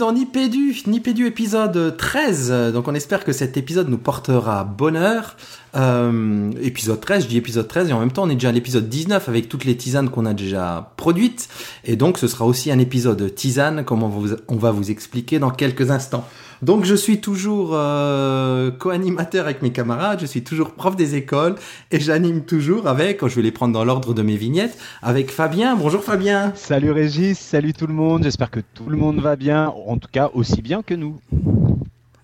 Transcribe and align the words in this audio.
Dans 0.00 0.12
Nipédu, 0.12 0.74
Nipédu 0.86 1.26
épisode 1.26 1.94
13. 1.94 2.72
Donc 2.72 2.88
on 2.88 2.94
espère 2.94 3.22
que 3.22 3.32
cet 3.32 3.58
épisode 3.58 3.90
nous 3.90 3.98
portera 3.98 4.64
bonheur. 4.64 5.36
Euh, 5.76 6.50
épisode 6.62 6.98
13, 6.98 7.24
je 7.24 7.28
dis 7.28 7.36
épisode 7.36 7.68
13 7.68 7.90
et 7.90 7.92
en 7.92 8.00
même 8.00 8.10
temps 8.10 8.22
on 8.22 8.30
est 8.30 8.34
déjà 8.34 8.48
à 8.48 8.52
l'épisode 8.52 8.88
19 8.88 9.28
avec 9.28 9.50
toutes 9.50 9.66
les 9.66 9.76
tisanes 9.76 10.08
qu'on 10.08 10.24
a 10.24 10.32
déjà 10.32 10.94
produites. 10.96 11.50
Et 11.84 11.96
donc 11.96 12.16
ce 12.16 12.28
sera 12.28 12.46
aussi 12.46 12.72
un 12.72 12.78
épisode 12.78 13.34
tisane 13.34 13.84
comme 13.84 14.02
on 14.02 14.56
va 14.56 14.70
vous 14.70 14.90
expliquer 14.90 15.38
dans 15.38 15.50
quelques 15.50 15.90
instants. 15.90 16.24
Donc 16.62 16.84
je 16.84 16.94
suis 16.94 17.20
toujours 17.20 17.70
euh, 17.72 18.70
co-animateur 18.70 19.46
avec 19.46 19.62
mes 19.62 19.72
camarades, 19.72 20.20
je 20.20 20.26
suis 20.26 20.42
toujours 20.42 20.72
prof 20.72 20.94
des 20.94 21.14
écoles 21.14 21.54
et 21.90 22.00
j'anime 22.00 22.44
toujours 22.44 22.86
avec, 22.86 23.26
je 23.26 23.34
vais 23.34 23.42
les 23.42 23.50
prendre 23.50 23.72
dans 23.72 23.84
l'ordre 23.84 24.12
de 24.12 24.22
mes 24.22 24.36
vignettes, 24.36 24.76
avec 25.02 25.30
Fabien. 25.30 25.74
Bonjour 25.74 26.04
Fabien. 26.04 26.52
Salut 26.54 26.90
Régis, 26.90 27.38
salut 27.38 27.72
tout 27.72 27.86
le 27.86 27.94
monde, 27.94 28.24
j'espère 28.24 28.50
que 28.50 28.60
tout 28.74 28.90
le 28.90 28.98
monde 28.98 29.20
va 29.20 29.36
bien, 29.36 29.72
en 29.86 29.96
tout 29.96 30.08
cas 30.12 30.30
aussi 30.34 30.60
bien 30.60 30.82
que 30.82 30.94
nous. 30.94 31.18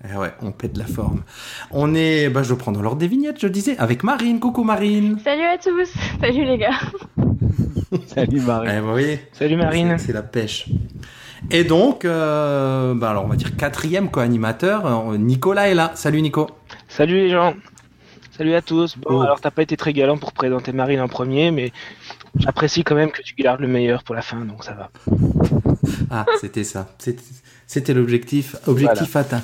Eh 0.08 0.16
ouais, 0.16 0.32
on 0.42 0.52
pète 0.52 0.76
la 0.76 0.84
forme. 0.84 1.22
On 1.70 1.94
est, 1.94 2.28
bah, 2.28 2.42
je 2.42 2.54
prends 2.54 2.72
dans 2.72 2.82
l'ordre 2.82 2.98
des 2.98 3.08
vignettes, 3.08 3.40
je 3.40 3.48
disais, 3.48 3.76
avec 3.78 4.04
Marine. 4.04 4.38
Coucou 4.38 4.62
Marine. 4.62 5.18
Salut 5.24 5.42
à 5.42 5.58
tous. 5.58 5.92
Salut 6.20 6.44
les 6.44 6.58
gars. 6.58 6.78
Salut 8.06 8.40
Marine. 8.40 8.82
Eh, 8.84 8.92
oui. 8.94 9.18
Salut 9.32 9.56
Marine. 9.56 9.96
C'est 9.98 10.12
la 10.12 10.22
pêche. 10.22 10.68
Et 11.50 11.64
donc, 11.64 12.04
euh, 12.04 12.94
bah 12.94 13.10
alors 13.10 13.24
on 13.24 13.28
va 13.28 13.36
dire 13.36 13.56
quatrième 13.56 14.10
co-animateur, 14.10 14.86
euh, 14.86 15.16
Nicolas 15.16 15.68
est 15.68 15.74
là. 15.74 15.92
Salut 15.94 16.22
Nico. 16.22 16.50
Salut 16.88 17.16
les 17.16 17.30
gens. 17.30 17.54
Salut 18.36 18.54
à 18.54 18.62
tous. 18.62 18.96
Bon, 18.98 19.18
oh. 19.18 19.20
alors 19.22 19.40
t'as 19.40 19.50
pas 19.50 19.62
été 19.62 19.76
très 19.76 19.92
galant 19.92 20.18
pour 20.18 20.32
présenter 20.32 20.72
Marine 20.72 21.00
en 21.00 21.08
premier, 21.08 21.50
mais 21.50 21.72
j'apprécie 22.38 22.84
quand 22.84 22.94
même 22.94 23.10
que 23.10 23.22
tu 23.22 23.34
gardes 23.34 23.60
le 23.60 23.68
meilleur 23.68 24.02
pour 24.02 24.14
la 24.14 24.22
fin, 24.22 24.44
donc 24.44 24.64
ça 24.64 24.74
va. 24.74 24.90
ah, 26.10 26.26
c'était 26.40 26.64
ça. 26.64 26.88
C'était 27.66 27.94
l'objectif, 27.94 28.56
objectif 28.66 29.16
atteint. 29.16 29.42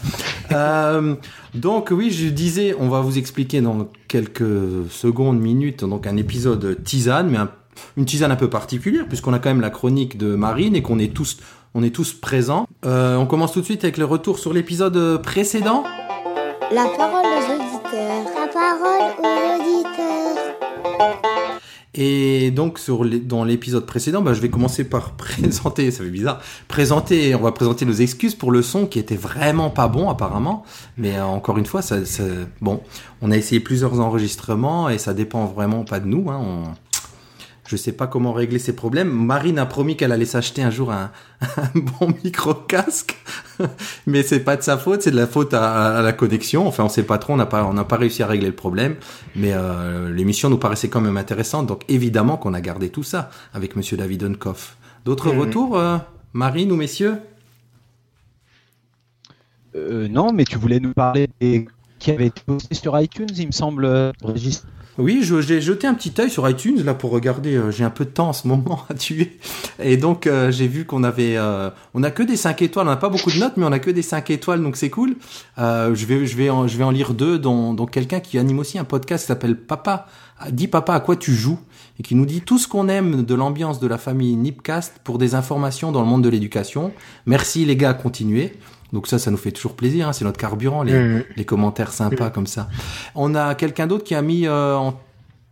euh, 0.53 1.15
donc 1.55 1.89
oui, 1.91 2.11
je 2.11 2.29
disais, 2.29 2.75
on 2.79 2.89
va 2.89 3.01
vous 3.01 3.19
expliquer 3.19 3.61
dans 3.61 3.89
quelques 4.09 4.91
secondes, 4.91 5.41
minutes, 5.41 5.85
donc 5.85 6.07
un 6.07 6.17
épisode 6.17 6.83
tisane, 6.85 7.31
mais 7.31 7.39
une 7.97 8.05
tisane 8.05 8.31
un 8.31 8.37
peu 8.37 8.51
particulière, 8.51 9.07
puisqu'on 9.09 9.33
a 9.33 9.39
quand 9.39 9.51
même 9.51 9.61
la 9.61 9.71
chronique 9.71 10.19
de 10.19 10.35
Marine 10.35 10.77
et 10.77 10.83
qu'on 10.83 10.99
est 10.99 11.15
tous 11.15 11.39
on 11.75 11.83
est 11.83 11.95
tous 11.95 12.13
présents. 12.13 12.67
Euh, 12.85 13.17
on 13.17 13.27
commence 13.27 13.53
tout 13.53 13.61
de 13.61 13.65
suite 13.65 13.85
avec 13.85 13.97
le 13.97 14.05
retour 14.05 14.39
sur 14.39 14.53
l'épisode 14.53 15.23
précédent. 15.23 15.85
La 16.73 16.85
parole 16.85 17.25
aux 17.25 17.55
auditeurs. 17.55 18.25
La 18.35 18.47
parole 18.53 19.13
aux 19.19 19.61
auditeurs. 19.61 20.43
Et 21.95 22.51
donc 22.51 22.79
sur 22.79 23.05
dans 23.05 23.45
l'épisode 23.45 23.85
précédent, 23.85 24.23
bah, 24.23 24.33
je 24.33 24.41
vais 24.41 24.49
commencer 24.49 24.85
par 24.85 25.11
présenter, 25.17 25.91
ça 25.91 26.03
fait 26.03 26.11
bizarre, 26.11 26.41
présenter, 26.67 27.35
on 27.35 27.43
va 27.43 27.53
présenter 27.53 27.85
nos 27.85 27.93
excuses 27.93 28.35
pour 28.35 28.51
le 28.51 28.63
son 28.63 28.87
qui 28.87 28.99
était 28.99 29.17
vraiment 29.17 29.69
pas 29.69 29.89
bon 29.89 30.09
apparemment, 30.09 30.65
mais 30.97 31.19
euh, 31.19 31.25
encore 31.25 31.59
une 31.59 31.67
fois, 31.67 31.83
ça, 31.83 31.99
bon, 32.63 32.81
on 33.21 33.31
a 33.31 33.37
essayé 33.37 33.61
plusieurs 33.61 34.01
enregistrements 34.01 34.89
et 34.89 34.97
ça 34.97 35.13
dépend 35.13 35.45
vraiment 35.45 35.85
pas 35.85 36.01
de 36.01 36.07
nous, 36.07 36.31
hein, 36.31 36.41
on, 36.43 36.63
je 37.73 37.79
sais 37.79 37.93
pas 37.93 38.07
comment 38.07 38.35
régler 38.35 38.59
ces 38.59 38.77
problèmes. 38.77 39.09
Marine 39.09 39.59
a 39.59 39.65
promis 39.65 39.97
qu'elle 39.97 40.13
allait 40.13 40.27
s'acheter 40.27 40.63
un 40.63 40.69
jour 40.71 40.93
un, 40.93 41.11
bon 41.75 42.13
micro 42.23 42.53
casque, 42.53 43.17
mais 44.07 44.23
c'est 44.23 44.41
pas 44.41 44.57
de 44.57 44.63
sa 44.63 44.77
faute, 44.77 45.01
c'est 45.01 45.11
de 45.11 45.17
la 45.17 45.27
faute 45.27 45.55
à, 45.55 46.03
la 46.03 46.13
connexion. 46.13 46.67
Enfin, 46.69 46.85
on 46.85 46.91
sait 46.91 47.03
pas 47.03 47.17
trop, 47.17 47.33
on 47.33 47.39
n'a 47.39 47.47
pas, 47.47 47.65
on 47.65 47.73
n'a 47.73 47.85
pas 47.85 47.97
réussi 47.97 48.23
à 48.23 48.27
régler 48.27 48.49
le 48.49 48.55
problème, 48.55 48.97
mais 49.35 49.53
euh, 49.55 50.13
l'émission 50.13 50.51
nous 50.51 50.59
paraissait 50.59 50.91
quand 50.91 51.01
même 51.01 51.17
intéressante, 51.17 51.67
donc 51.67 51.85
évidemment 51.89 52.37
qu'on 52.37 52.53
a 52.53 52.61
gardé 52.61 52.91
tout 52.91 53.05
ça 53.05 53.31
avec 53.55 53.75
Monsieur 53.75 53.97
David 53.97 54.23
Unkoff. 54.25 54.77
D'autres 55.07 55.33
mhm. 55.33 55.41
retours, 55.41 55.79
euh, 55.79 55.97
Marine 56.35 56.73
ou 56.73 56.77
messieurs? 56.77 57.17
Euh, 59.75 60.09
Non, 60.09 60.35
mais 60.35 60.45
tu 60.45 60.59
voulais 60.59 60.79
nous 60.79 60.93
parler 60.93 61.31
qui 61.99 62.11
avait 62.11 62.27
été 62.27 62.43
posté 62.45 62.75
sur 62.75 63.01
iTunes, 63.01 63.31
il 63.35 63.47
me 63.47 63.53
semble, 63.53 64.13
Régis. 64.23 64.63
Oui, 64.99 65.23
j'ai 65.23 65.63
jeté 65.63 65.87
un 65.87 65.95
petit 65.95 66.13
œil 66.21 66.29
sur 66.29 66.49
iTunes 66.49 66.83
là 66.85 66.93
pour 66.93 67.13
regarder. 67.13 67.55
Euh, 67.55 67.71
j'ai 67.71 67.83
un 67.83 67.91
peu 67.91 68.05
de 68.05 68.11
temps 68.11 68.29
en 68.29 68.33
ce 68.35 68.47
moment 68.47 68.85
à 68.91 68.95
tuer, 68.95 69.39
et 69.83 69.97
donc 69.97 70.27
euh, 70.27 70.51
j'ai 70.51 70.69
vu 70.69 70.85
qu'on 70.85 71.03
avait, 71.03 71.37
euh, 71.39 71.71
on 71.95 72.03
a 72.03 72.11
que 72.11 72.23
des 72.23 72.37
5 72.37 72.61
étoiles. 72.61 72.87
On 72.87 72.91
n'a 72.91 72.97
pas 72.97 73.09
beaucoup 73.09 73.31
de 73.31 73.39
notes, 73.39 73.57
mais 73.57 73.65
on 73.65 73.73
a 73.73 73.79
que 73.79 73.91
des 73.91 74.03
5 74.03 74.29
étoiles, 74.31 74.63
donc 74.63 74.77
c'est 74.77 74.91
cool. 74.91 75.17
je 75.57 76.07
vais, 76.07 76.27
je 76.27 76.37
vais, 76.37 76.51
en, 76.51 76.69
je 76.69 76.77
vais 76.77 76.85
en 76.85 76.91
lire 76.91 77.15
deux, 77.15 77.39
dont, 77.39 77.73
dont 77.73 77.87
quelqu'un 77.87 78.21
qui 78.21 78.39
anime 78.39 78.59
aussi 78.59 78.79
un 78.79 78.85
podcast 78.85 79.25
qui 79.25 79.29
s'appelle 79.29 79.57
Papa. 79.57 80.07
Dis 80.51 80.67
papa 80.67 80.95
à 80.95 81.01
quoi 81.01 81.15
tu 81.15 81.33
joues? 81.33 81.61
Et 82.01 82.03
qui 82.03 82.17
nous 82.17 82.27
dit 82.27 82.41
tout 82.41 82.59
ce 82.59 82.67
qu'on 82.67 82.89
aime 82.89 83.23
de 83.23 83.35
l'ambiance 83.35 83.79
de 83.79 83.87
la 83.87 83.97
famille 83.97 84.35
Nipcast 84.35 85.01
pour 85.05 85.19
des 85.19 85.35
informations 85.37 85.93
dans 85.93 86.01
le 86.01 86.07
monde 86.09 86.25
de 86.25 86.29
l'éducation. 86.29 86.93
Merci 87.27 87.65
les 87.65 87.77
gars, 87.77 87.95
continuez. 87.95 88.55
Donc 88.93 89.07
ça, 89.07 89.19
ça 89.19 89.31
nous 89.31 89.37
fait 89.37 89.53
toujours 89.53 89.75
plaisir. 89.75 90.09
Hein, 90.09 90.13
c'est 90.13 90.25
notre 90.25 90.39
carburant, 90.39 90.83
les, 90.83 90.93
mmh. 90.93 91.25
les 91.37 91.45
commentaires 91.45 91.93
sympas 91.93 92.29
mmh. 92.29 92.33
comme 92.33 92.47
ça. 92.47 92.69
On 93.15 93.35
a 93.35 93.55
quelqu'un 93.55 93.87
d'autre 93.87 94.05
qui 94.05 94.15
a 94.15 94.23
mis 94.23 94.47
euh, 94.47 94.77
en 94.77 95.01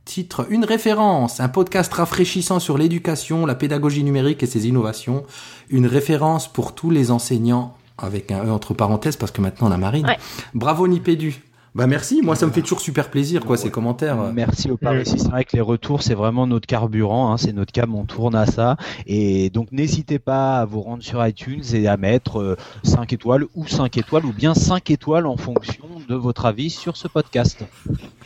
titre 0.05 0.47
une 0.51 0.65
référence, 0.65 1.41
un 1.41 1.49
podcast 1.49 1.93
rafraîchissant 1.93 2.59
sur 2.59 2.77
l'éducation, 2.77 3.47
la 3.47 3.55
pédagogie 3.55 4.05
numérique 4.05 4.43
et 4.43 4.47
ses 4.47 4.69
innovations. 4.69 5.25
Une 5.69 5.87
référence 5.87 6.53
pour 6.53 6.75
tous 6.75 6.91
les 6.91 7.11
enseignants 7.11 7.77
avec 7.97 8.33
un 8.33 8.45
E 8.45 8.51
entre 8.51 8.75
parenthèses 8.75 9.17
parce 9.17 9.33
que 9.33 9.41
maintenant 9.41 9.69
on 9.69 9.73
a 9.73 9.77
Marine. 9.77 10.07
Bravo 10.55 10.89
Nipédu. 10.89 11.43
Bah 11.75 11.87
merci, 11.87 12.21
moi 12.21 12.35
ça 12.35 12.47
me 12.47 12.53
fait 12.53 12.63
toujours 12.63 12.81
super 12.81 13.11
plaisir 13.11 13.45
quoi 13.45 13.57
ces 13.57 13.71
commentaires. 13.71 14.17
Merci 14.33 14.71
au 14.71 14.77
Paris. 14.77 15.03
C'est 15.05 15.29
vrai 15.29 15.45
que 15.45 15.55
les 15.55 15.61
retours 15.61 16.03
c'est 16.03 16.15
vraiment 16.15 16.47
notre 16.47 16.67
carburant, 16.67 17.33
hein, 17.33 17.37
c'est 17.37 17.53
notre 17.53 17.71
cam, 17.71 17.95
on 17.95 18.05
tourne 18.05 18.35
à 18.35 18.47
ça. 18.47 18.77
Et 19.07 19.51
donc 19.51 19.71
n'hésitez 19.71 20.19
pas 20.19 20.61
à 20.61 20.65
vous 20.65 20.81
rendre 20.81 21.03
sur 21.03 21.25
iTunes 21.25 21.63
et 21.73 21.87
à 21.87 21.97
mettre 21.97 22.57
5 22.83 23.01
euh, 23.01 23.15
étoiles 23.15 23.45
ou 23.55 23.69
5 23.69 23.97
étoiles 23.99 24.27
ou 24.27 24.33
bien 24.33 24.53
5 24.53 24.91
étoiles 24.91 25.27
en 25.27 25.37
fonction 25.37 25.85
de 26.09 26.15
votre 26.17 26.47
avis 26.47 26.71
sur 26.71 26.97
ce 26.97 27.07
podcast. 27.07 27.65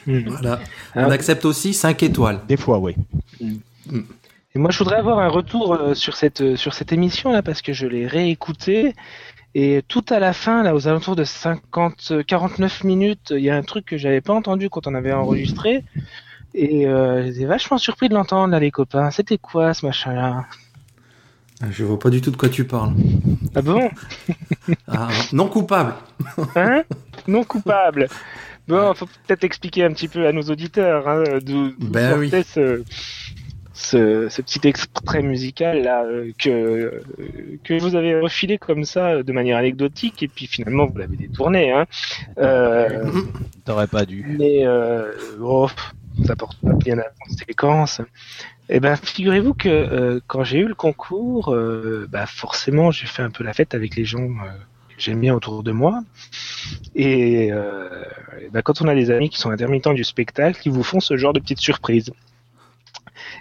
Hmm. 0.07 0.21
Voilà. 0.27 0.61
On 0.95 1.11
accepte 1.11 1.45
aussi 1.45 1.75
5 1.75 2.03
étoiles. 2.03 2.41
Des 2.49 2.57
fois 2.57 2.79
oui. 2.79 2.95
Hmm. 3.41 4.01
Et 4.55 4.59
moi 4.59 4.71
je 4.71 4.79
voudrais 4.79 4.97
avoir 4.97 5.19
un 5.19 5.29
retour 5.29 5.75
euh, 5.75 5.95
sur 5.95 6.17
cette, 6.17 6.41
euh, 6.41 6.57
sur 6.57 6.73
cette 6.73 6.93
émission 6.93 7.33
là 7.33 7.43
parce 7.43 7.61
que 7.61 7.73
je 7.73 7.87
l'ai 7.87 8.07
réécoutée 8.07 8.95
et 9.55 9.83
tout 9.87 10.05
à 10.11 10.19
la 10.19 10.33
fin, 10.33 10.63
là, 10.63 10.75
aux 10.75 10.89
alentours 10.89 11.17
de 11.17 11.25
50, 11.25 12.25
49 12.27 12.85
minutes, 12.85 13.31
il 13.37 13.43
y 13.45 13.51
a 13.51 13.57
un 13.57 13.63
truc 13.63 13.87
que 13.87 13.97
j'avais 13.97 14.21
pas 14.21 14.33
entendu 14.35 14.69
quand 14.71 14.87
on 14.87 14.95
avait 14.95 15.13
enregistré. 15.13 15.85
Et 16.55 16.87
euh, 16.87 17.25
j'étais 17.25 17.47
vachement 17.47 17.79
surpris 17.79 18.09
de 18.09 18.15
l'entendre, 18.15 18.53
là, 18.53 18.61
les 18.61 18.71
copains. 18.71 19.11
C'était 19.11 19.39
quoi, 19.39 19.75
ce 19.75 19.85
machin-là? 19.87 20.45
Ah, 21.61 21.67
Je 21.71 21.85
vois 21.85 21.99
pas 21.99 22.11
du 22.11 22.21
tout 22.21 22.31
de 22.31 22.37
quoi 22.37 22.49
tu 22.49 22.65
parles. 22.65 22.93
Ah 23.55 23.63
bon? 23.63 23.91
Ah, 24.89 25.09
Non 25.33 25.49
coupable. 25.49 25.95
hein? 26.57 26.83
Non 27.29 27.45
coupable. 27.45 28.09
Bon, 28.67 28.95
faut 28.95 29.05
peut-être 29.05 29.45
expliquer 29.45 29.85
un 29.85 29.93
petit 29.93 30.09
peu 30.09 30.27
à 30.27 30.33
nos 30.33 30.41
auditeurs 30.45 31.07
hein, 31.07 31.23
d'où 31.45 31.75
ben 31.79 32.19
oui 32.19 32.31
ce, 32.31 32.83
petit 33.75 34.61
extrait 34.69 35.23
musical 35.23 35.83
là 35.83 36.05
euh, 36.05 36.31
que 36.39 37.03
que 37.65 37.81
vous 37.81 37.97
avez 37.97 38.19
refilé 38.21 38.57
comme 38.57 38.85
ça 38.85 39.23
de 39.23 39.33
manière 39.33 39.57
anecdotique 39.57 40.23
et 40.23 40.29
puis 40.29 40.47
finalement 40.47 40.87
vous 40.87 40.99
l'avez 40.99 41.17
détourné 41.17 41.73
hein. 41.73 41.87
Euh, 42.39 43.05
T'aurais 43.65 43.87
pas 43.87 44.05
dû. 44.05 44.25
Mais 44.39 44.67
euh, 44.67 45.13
oh, 45.41 45.69
ça 46.25 46.37
porte 46.37 46.59
pas 46.61 46.73
bien 46.75 46.99
à 46.99 47.07
conséquence. 47.27 48.01
Eh 48.69 48.81
ben 48.81 48.97
figurez-vous 48.97 49.55
que 49.55 49.69
euh, 49.69 50.21
quand 50.27 50.45
j'ai 50.45 50.59
eu 50.59 50.69
le 50.69 50.75
concours, 50.75 51.55
bah 52.09 52.27
forcément 52.27 52.91
j'ai 52.91 53.07
fait 53.07 53.23
un 53.23 53.31
peu 53.31 53.45
la 53.45 53.53
fête 53.53 53.75
avec 53.75 53.97
les 53.97 54.05
gens 54.05 54.29
que 54.29 54.95
j'aime 54.99 55.21
bien 55.21 55.35
autour 55.35 55.63
de 55.63 55.73
moi. 55.73 56.03
Et 56.95 57.51
bah, 58.53 58.63
quand 58.63 58.81
on 58.81 58.89
a 58.89 58.95
des 58.95 59.11
amis 59.11 59.29
qui 59.29 59.39
sont 59.39 59.51
intermittents 59.51 59.95
du 59.95 60.05
spectacle, 60.05 60.61
ils 60.65 60.73
vous 60.73 60.85
font 60.85 61.01
ce 61.01 61.17
genre 61.17 61.33
de 61.33 61.41
petites 61.41 61.61
surprises 61.61 62.13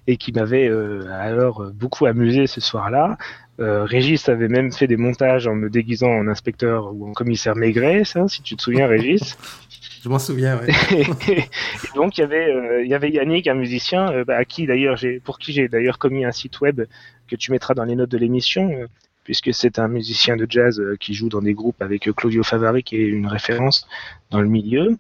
et 0.08 0.18
qui 0.18 0.32
m'avait 0.32 0.68
euh, 0.68 1.06
alors 1.12 1.72
beaucoup 1.74 2.06
amusé 2.06 2.48
ce 2.48 2.62
soir-là. 2.62 3.18
Euh, 3.60 3.84
Régis 3.84 4.28
avait 4.30 4.48
même 4.48 4.72
fait 4.72 4.88
des 4.88 4.98
montages 4.98 5.48
en 5.48 5.56
me 5.56 5.70
déguisant 5.70 6.10
en 6.10 6.28
inspecteur 6.28 6.94
ou 6.94 7.10
en 7.10 7.14
commissaire 7.14 7.56
Maigret, 7.56 8.04
ça, 8.04 8.28
si 8.28 8.42
tu 8.42 8.56
te 8.56 8.62
souviens, 8.62 8.88
Régis. 8.88 9.38
Je 10.04 10.10
m'en 10.10 10.20
souviens. 10.20 10.60
Ouais. 10.60 10.68
et 11.30 11.96
donc 11.96 12.18
il 12.18 12.22
y 12.22 12.24
avait 12.26 12.54
euh, 12.54 12.84
il 12.84 12.90
y 12.90 12.94
avait 12.94 13.10
Yannick, 13.10 13.48
un 13.48 13.54
musicien, 13.54 14.12
euh, 14.12 14.26
bah, 14.26 14.36
à 14.36 14.44
qui 14.44 14.68
d'ailleurs 14.68 14.98
j'ai 14.98 15.22
pour 15.22 15.40
qui 15.40 15.54
j'ai 15.54 15.70
d'ailleurs 15.70 15.98
commis 15.98 16.26
un 16.26 16.34
site 16.34 16.60
web 16.60 16.82
que 17.30 17.38
tu 17.38 17.52
mettras 17.52 17.74
dans 17.74 17.86
les 17.86 17.96
notes 17.96 18.10
de 18.10 18.18
l'émission, 18.18 18.70
euh, 18.72 18.88
puisque 19.24 19.54
c'est 19.54 19.80
un 19.80 19.88
musicien 19.88 20.36
de 20.36 20.46
jazz 20.50 20.82
qui 21.00 21.14
joue 21.14 21.30
dans 21.30 21.42
des 21.42 21.54
groupes 21.54 21.82
avec 21.82 22.12
Claudio 22.18 22.44
Favari 22.44 22.84
qui 22.84 22.98
est 22.98 23.08
une 23.08 23.28
référence 23.28 23.88
dans 24.30 24.42
le 24.42 24.50
milieu. 24.50 24.98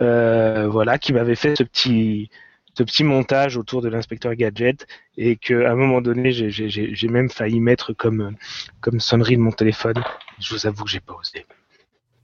voilà, 0.00 0.98
qui 0.98 1.14
m'avait 1.14 1.34
fait 1.34 1.56
ce 1.56 1.62
petit 1.62 2.28
ce 2.74 2.82
petit 2.82 3.04
montage 3.04 3.56
autour 3.56 3.82
de 3.82 3.88
l'inspecteur 3.88 4.34
Gadget 4.34 4.86
et 5.16 5.36
qu'à 5.36 5.70
un 5.70 5.74
moment 5.74 6.00
donné, 6.00 6.32
j'ai 6.32 7.08
même 7.08 7.28
failli 7.28 7.60
mettre 7.60 7.92
comme, 7.92 8.36
comme 8.80 9.00
sonnerie 9.00 9.36
de 9.36 9.42
mon 9.42 9.52
téléphone. 9.52 10.02
Je 10.38 10.54
vous 10.54 10.66
avoue 10.66 10.84
que 10.84 10.90
j'ai 10.90 11.00
pas 11.00 11.14
osé. 11.14 11.46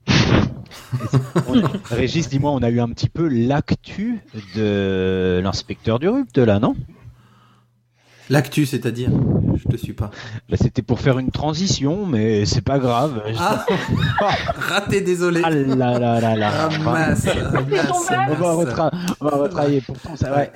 Régis, 1.91 2.29
dis-moi, 2.29 2.51
on 2.51 2.59
a 2.59 2.69
eu 2.69 2.79
un 2.79 2.89
petit 2.89 3.09
peu 3.09 3.27
l'actu 3.27 4.19
de 4.55 5.39
l'inspecteur 5.43 5.99
du 5.99 6.07
RUP 6.07 6.33
de 6.33 6.41
là, 6.41 6.59
non? 6.59 6.75
L'actu, 8.29 8.65
c'est-à-dire? 8.65 9.09
Te 9.69 9.77
suis 9.77 9.93
pas. 9.93 10.11
Là, 10.49 10.57
c'était 10.59 10.81
pour 10.81 10.99
faire 10.99 11.19
une 11.19 11.31
transition, 11.31 12.05
mais 12.05 12.45
c'est 12.45 12.61
pas 12.61 12.79
grave. 12.79 13.21
Ah, 13.39 13.65
raté, 14.57 15.01
désolé. 15.01 15.41
Ah 15.43 15.49
là 15.49 15.97
là 15.99 16.19
là 16.19 16.35
là. 16.35 16.51
Ah, 16.53 16.69
mince, 16.83 17.27
ah, 17.27 17.61
mince, 17.61 18.09
On 18.29 18.33
va, 18.35 18.53
retra- 18.53 18.91
on 19.21 19.25
va 19.25 19.37
retravailler. 19.37 19.81
Pourtant, 19.81 20.15
ça 20.15 20.35
ouais. 20.35 20.51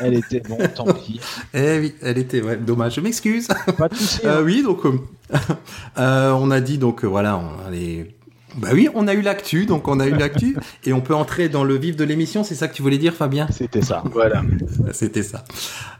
Elle 0.00 0.14
était 0.14 0.40
bon, 0.40 0.58
tant 0.74 0.84
pis. 0.92 1.20
Eh 1.54 1.78
oui, 1.78 1.94
elle 2.02 2.18
était, 2.18 2.42
ouais, 2.42 2.56
dommage. 2.56 2.94
Je 2.96 3.00
m'excuse. 3.00 3.48
Pas 3.78 3.88
de 3.88 3.94
souci. 3.94 4.20
Euh, 4.24 4.40
hein. 4.40 4.42
oui, 4.44 4.62
donc 4.62 4.84
euh, 4.84 4.98
euh, 5.98 6.32
on 6.32 6.50
a 6.50 6.60
dit 6.60 6.78
donc 6.78 7.04
euh, 7.04 7.06
voilà, 7.08 7.36
on 7.38 7.66
a 7.66 7.70
les- 7.70 8.14
Bah 8.56 8.68
oui, 8.72 8.88
on 8.94 9.06
a 9.08 9.14
eu 9.14 9.20
l'actu, 9.22 9.66
donc 9.66 9.86
on 9.88 10.00
a 10.00 10.06
eu 10.06 10.14
l'actu 10.16 10.56
et 10.84 10.92
on 10.92 11.00
peut 11.00 11.14
entrer 11.14 11.48
dans 11.48 11.64
le 11.64 11.76
vif 11.76 11.96
de 11.96 12.04
l'émission. 12.04 12.42
C'est 12.44 12.54
ça 12.54 12.68
que 12.68 12.74
tu 12.74 12.82
voulais 12.82 12.98
dire, 12.98 13.14
Fabien? 13.14 13.46
C'était 13.50 13.82
ça. 13.82 14.02
Voilà. 14.12 14.42
C'était 14.92 15.22
ça. 15.22 15.44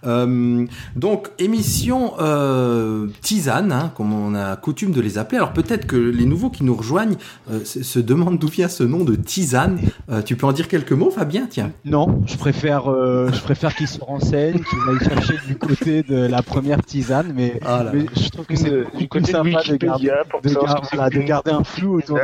Euh, 0.07 0.65
donc 0.95 1.31
émission 1.39 2.13
euh, 2.21 3.09
tisane, 3.23 3.73
hein, 3.73 3.93
comme 3.97 4.13
on 4.13 4.35
a 4.35 4.57
coutume 4.57 4.93
de 4.93 5.01
les 5.01 5.19
appeler. 5.19 5.39
Alors 5.39 5.53
peut-être 5.53 5.87
que 5.87 5.97
les 5.97 6.27
nouveaux 6.27 6.51
qui 6.51 6.65
nous 6.65 6.75
rejoignent 6.75 7.17
euh, 7.51 7.65
se, 7.65 7.83
se 7.83 7.99
demandent 7.99 8.39
d'où 8.39 8.49
vient 8.49 8.69
ce 8.69 8.83
nom 8.83 9.05
de 9.05 9.15
tisane. 9.15 9.79
Euh, 10.11 10.23
tu 10.23 10.37
peux 10.37 10.47
en 10.47 10.53
dire 10.53 10.69
quelques 10.69 10.93
mots, 10.93 11.11
Fabien 11.11 11.47
Tiens. 11.49 11.73
Non, 11.85 12.23
je 12.27 12.37
préfère, 12.37 12.91
euh, 12.91 13.31
je 13.33 13.41
préfère 13.41 13.75
qu'il 13.75 13.89
se 13.89 14.01
renseigne, 14.01 14.59
qu'il 14.59 14.79
aille 14.89 15.09
chercher 15.09 15.35
du 15.47 15.57
côté 15.57 16.03
de 16.03 16.17
la 16.17 16.43
première 16.43 16.83
tisane, 16.85 17.33
mais, 17.35 17.61
Ah 17.65 17.85
là 17.85 17.91
mais 17.93 18.07
je 18.15 18.29
trouve 18.29 18.47
que 18.47 18.57
c'est 18.57 18.85
du 18.97 19.09
côté 19.09 19.33
sympa 19.33 19.63
de 19.63 19.77
garder, 19.77 20.13
de, 20.43 20.51
voilà, 20.51 21.11
de 21.11 21.21
garder 21.21 21.51
un 21.51 21.65
flou 21.65 21.99
autour 21.99 22.19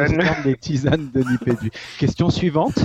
des 0.45 0.57
tisanes 0.57 1.09
de 1.15 1.21
Nipédu. 1.21 1.71
Question 1.99 2.31
suivante. 2.31 2.79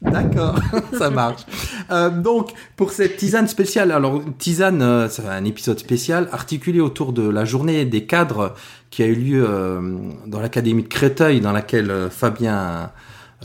D'accord, 0.00 0.58
ça 0.98 1.10
marche. 1.10 1.42
Euh, 1.90 2.08
donc, 2.10 2.52
pour 2.76 2.92
cette 2.92 3.16
tisane 3.16 3.48
spéciale, 3.48 3.90
alors 3.90 4.22
tisane, 4.38 4.80
euh, 4.80 5.08
c'est 5.08 5.26
un 5.26 5.44
épisode 5.44 5.78
spécial 5.78 6.28
articulé 6.30 6.80
autour 6.80 7.12
de 7.12 7.28
la 7.28 7.44
journée 7.44 7.84
des 7.84 8.06
cadres 8.06 8.54
qui 8.90 9.02
a 9.02 9.06
eu 9.06 9.14
lieu 9.14 9.44
euh, 9.48 9.98
dans 10.26 10.40
l'académie 10.40 10.84
de 10.84 10.88
Créteil, 10.88 11.40
dans 11.40 11.52
laquelle 11.52 11.90
euh, 11.90 12.10
Fabien 12.10 12.90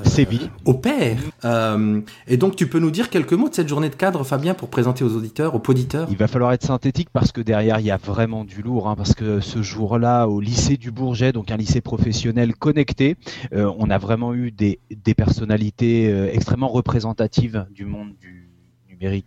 Séville. 0.04 0.50
opère. 0.66 1.18
Euh, 1.46 2.02
et 2.28 2.38
donc, 2.38 2.56
tu 2.56 2.68
peux 2.68 2.80
nous 2.80 2.92
dire 2.92 3.10
quelques 3.10 3.34
mots 3.34 3.50
de 3.50 3.54
cette 3.54 3.68
journée 3.68 3.90
de 3.90 3.96
cadre, 3.96 4.24
Fabien, 4.24 4.54
pour 4.54 4.70
présenter 4.70 5.04
aux 5.04 5.16
auditeurs, 5.16 5.54
aux 5.56 5.62
auditeurs? 5.68 6.08
Il 6.10 6.18
va 6.18 6.28
falloir 6.28 6.52
être 6.54 6.66
synthétique 6.66 7.10
parce 7.14 7.32
que 7.32 7.42
derrière 7.42 7.80
il 7.80 7.86
y 7.86 7.92
a 7.92 7.98
vraiment 7.98 8.44
du 8.44 8.62
lourd. 8.62 8.88
hein, 8.88 8.96
parce 8.96 9.14
que 9.14 9.40
ce 9.40 9.62
jour-là, 9.62 10.28
au 10.28 10.40
lycée 10.40 10.78
du 10.78 10.92
Bourget, 10.92 11.32
donc 11.32 11.52
un 11.52 11.58
lycée 11.58 11.82
professionnel 11.82 12.56
connecté, 12.56 13.18
euh, 13.54 13.72
on 13.78 13.90
a 13.90 13.98
vraiment 13.98 14.34
eu 14.34 14.52
des, 14.52 14.80
des 14.90 15.14
personnalités 15.14 16.10
euh, 16.10 16.30
extrêmement 16.32 16.70
représentatives 16.70 17.66
du 17.72 17.86
monde 17.86 18.14
du 18.20 18.43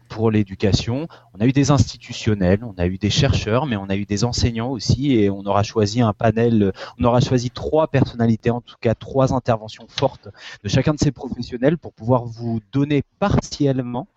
pour 0.09 0.31
l'éducation. 0.31 1.09
On 1.35 1.41
a 1.41 1.47
eu 1.47 1.53
des 1.53 1.71
institutionnels, 1.71 2.61
on 2.65 2.75
a 2.79 2.87
eu 2.87 2.99
des 2.99 3.11
chercheurs, 3.11 3.67
mais 3.67 3.77
on 3.77 3.87
a 3.87 3.97
eu 3.97 4.05
des 4.05 4.25
enseignants 4.25 4.71
aussi, 4.71 5.15
et 5.15 5.31
on 5.31 5.45
aura 5.45 5.63
choisi 5.63 6.01
un 6.01 6.13
panel. 6.13 6.73
On 6.99 7.05
aura 7.05 7.21
choisi 7.21 7.51
trois 7.51 7.89
personnalités, 7.89 8.51
en 8.51 8.61
tout 8.61 8.77
cas 8.81 8.95
trois 8.95 9.33
interventions 9.33 9.87
fortes 9.89 10.29
de 10.63 10.69
chacun 10.69 10.95
de 10.95 10.99
ces 10.99 11.13
professionnels 11.13 11.79
pour 11.79 11.93
pouvoir 11.93 12.25
vous 12.25 12.61
donner 12.73 13.03
partiellement 13.19 14.09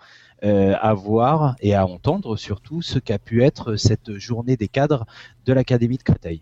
euh, 0.43 0.75
à 0.79 0.93
voir 0.93 1.55
et 1.59 1.75
à 1.75 1.85
entendre 1.85 2.37
surtout 2.37 2.81
ce 2.81 2.97
qu'a 2.97 3.19
pu 3.19 3.43
être 3.43 3.75
cette 3.75 4.17
journée 4.17 4.55
des 4.55 4.69
cadres 4.69 5.05
de 5.45 5.51
l'Académie 5.51 5.97
de 5.97 6.03
Créteil. 6.03 6.41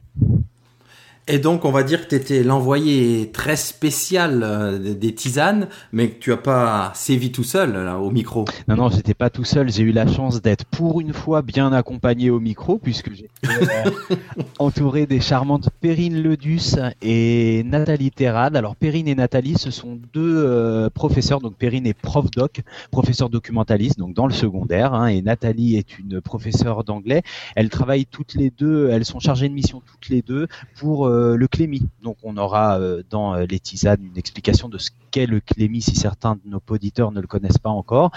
Et 1.30 1.40
donc, 1.40 1.66
on 1.66 1.72
va 1.72 1.84
dire 1.84 2.04
que 2.04 2.10
tu 2.10 2.16
étais 2.16 2.42
l'envoyé 2.42 3.32
très 3.32 3.58
spécial 3.58 4.44
euh, 4.44 4.94
des 4.94 5.14
tisanes, 5.14 5.68
mais 5.92 6.10
que 6.10 6.20
tu 6.20 6.32
as 6.32 6.38
pas 6.38 6.94
sévi 6.96 7.34
tout 7.34 7.44
seul 7.44 7.74
là, 7.74 7.98
au 7.98 8.12
micro. 8.12 8.46
Non, 8.70 8.78
non, 8.78 8.90
j'étais 8.90 9.14
pas 9.14 9.30
tout 9.30 9.44
seul. 9.44 9.70
J'ai 9.70 9.84
eu 9.84 9.92
la 9.92 10.08
chance 10.08 10.42
d'être 10.42 10.64
pour 10.64 11.02
une 11.02 11.12
fois 11.12 11.42
bien 11.42 11.74
accompagné 11.74 12.30
au 12.30 12.40
micro, 12.40 12.78
puisque 12.78 13.12
j'étais 13.14 13.30
euh, 13.46 14.16
entouré 14.60 15.06
des 15.06 15.20
charmantes 15.20 15.70
Perrine 15.82 16.22
Ledus 16.22 16.78
et 17.02 17.64
Nathalie 17.66 18.12
Terrade. 18.12 18.56
Alors, 18.56 18.78
Perrine 18.78 19.10
et 19.10 19.16
Nathalie, 19.16 19.58
ce 19.58 19.70
sont 19.70 20.00
deux 20.14 20.46
euh, 20.46 20.90
professeurs. 20.90 21.42
Donc, 21.42 21.56
Perrine 21.56 21.88
est 21.88 21.94
prof 21.94 22.32
doc, 22.32 22.62
professeur 22.90 23.30
documentaliste, 23.30 24.00
donc 24.00 24.14
dans 24.14 24.28
le 24.28 24.34
secondaire, 24.34 24.94
hein, 24.94 25.08
et 25.08 25.22
Nathalie 25.22 25.76
est 25.76 26.00
une 26.00 26.22
professeure 26.22 26.86
d'anglais. 26.86 27.22
Elles 27.58 27.70
travaillent 27.70 28.06
toutes 28.06 28.34
les 28.36 28.50
deux, 28.50 28.90
elles 28.90 29.04
sont 29.04 29.20
chargées 29.20 29.50
de 29.50 29.54
mission 29.54 29.82
toutes 29.86 30.08
les 30.08 30.22
deux 30.22 30.48
pour 30.78 31.08
euh, 31.08 31.17
le 31.38 31.48
clémy. 31.48 31.88
Donc, 32.04 32.18
on 32.24 32.38
aura 32.38 32.80
euh, 32.80 33.04
dans 33.10 33.34
euh, 33.34 33.46
les 33.50 33.60
tisanes 33.60 34.04
une 34.04 34.18
explication 34.18 34.70
de 34.70 34.78
ce 34.78 34.92
qu'est 35.12 35.26
le 35.26 35.40
clémy 35.40 35.82
si 35.82 35.96
certains 35.96 36.36
de 36.36 36.42
nos 36.46 36.62
auditeurs 36.70 37.12
ne 37.12 37.22
le 37.22 37.28
connaissent 37.28 37.58
pas 37.58 37.70
encore. 37.70 38.12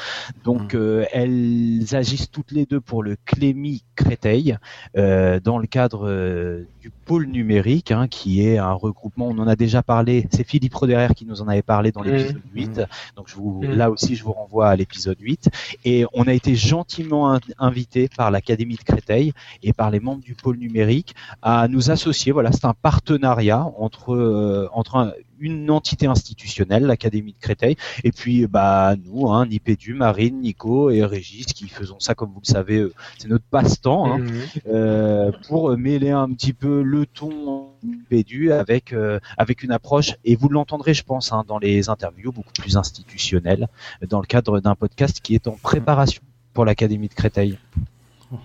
Donc, 0.44 0.75
euh, 0.75 1.05
elles 1.12 1.85
agissent 1.93 2.31
toutes 2.31 2.52
les 2.52 2.67
deux 2.67 2.81
pour 2.81 3.02
le 3.02 3.17
Clémy 3.25 3.85
Créteil 3.97 4.56
euh, 4.97 5.41
dans 5.41 5.58
le 5.58 5.67
cadre 5.67 6.08
euh, 6.08 6.64
du 6.81 6.91
pôle 6.91 7.27
numérique, 7.27 7.91
hein, 7.93 8.09
qui 8.09 8.43
est 8.47 8.56
un 8.59 8.73
regroupement. 8.73 9.29
On 9.29 9.38
en 9.38 9.47
a 9.47 9.56
déjà 9.56 9.82
parlé. 9.82 10.27
C'est 10.32 10.47
Philippe 10.47 10.75
Roderer 10.75 11.09
qui 11.15 11.27
nous 11.27 11.43
en 11.43 11.49
avait 11.49 11.62
parlé 11.62 11.93
dans 11.93 12.03
l'épisode 12.03 12.41
8. 12.55 12.81
Donc, 13.17 13.29
je 13.29 13.35
vous, 13.37 13.61
Mhm. 13.62 13.75
là 13.75 13.91
aussi, 13.91 14.17
je 14.17 14.25
vous 14.25 14.32
renvoie 14.32 14.69
à 14.69 14.77
l'épisode 14.77 15.19
8. 15.21 15.50
Et 15.85 16.06
on 16.15 16.25
a 16.25 16.32
été 16.32 16.55
gentiment 16.55 17.32
in- 17.35 17.41
invité 17.59 18.09
par 18.17 18.31
l'Académie 18.31 18.77
de 18.77 18.82
Créteil 18.82 19.32
et 19.62 19.73
par 19.73 19.91
les 19.91 20.00
membres 20.00 20.23
du 20.23 20.35
pôle 20.35 20.56
numérique 20.56 21.15
à 21.43 21.69
nous 21.69 21.91
associer. 21.91 22.32
Voilà, 22.32 22.50
c'est 22.53 22.65
un 22.65 22.75
partenariat 22.75 23.65
entre 23.79 24.15
euh, 24.15 24.69
entre 24.73 24.97
un- 24.97 25.12
une 25.40 25.70
entité 25.70 26.06
institutionnelle, 26.06 26.84
l'Académie 26.84 27.32
de 27.32 27.38
Créteil, 27.40 27.76
et 28.04 28.12
puis 28.12 28.46
bah 28.46 28.94
nous, 29.04 29.28
hein, 29.31 29.46
Nipédu, 29.46 29.94
Marine, 29.94 30.40
Nico 30.40 30.90
et 30.90 31.04
Régis, 31.04 31.46
qui 31.46 31.69
faisons 31.69 31.98
ça 31.98 32.14
comme 32.14 32.31
vous 32.31 32.40
le 32.46 32.50
savez, 32.52 32.78
euh, 32.78 32.92
c'est 33.19 33.28
notre 33.28 33.44
passe-temps, 33.50 34.12
hein, 34.12 34.19
Mhm. 34.19 34.31
euh, 34.69 35.32
pour 35.48 35.76
mêler 35.76 36.10
un 36.10 36.28
petit 36.32 36.52
peu 36.52 36.82
le 36.82 37.06
ton 37.06 37.70
Nipédu 37.82 38.52
avec 38.52 38.92
euh, 38.92 39.19
avec 39.38 39.62
une 39.62 39.72
approche, 39.72 40.14
et 40.25 40.37
vous 40.37 40.48
l'entendrez, 40.48 40.92
je 40.94 41.02
pense, 41.02 41.32
hein, 41.32 41.44
dans 41.48 41.58
les 41.58 41.88
interviews 41.88 42.31
beaucoup 42.32 42.52
plus 42.52 42.76
institutionnelles, 42.76 43.69
dans 44.06 44.20
le 44.20 44.26
cadre 44.26 44.60
d'un 44.60 44.74
podcast 44.74 45.20
qui 45.22 45.34
est 45.34 45.48
en 45.48 45.53
préparation 45.62 46.22
pour 46.53 46.65
l'Académie 46.65 47.08
de 47.08 47.15
Créteil. 47.15 47.58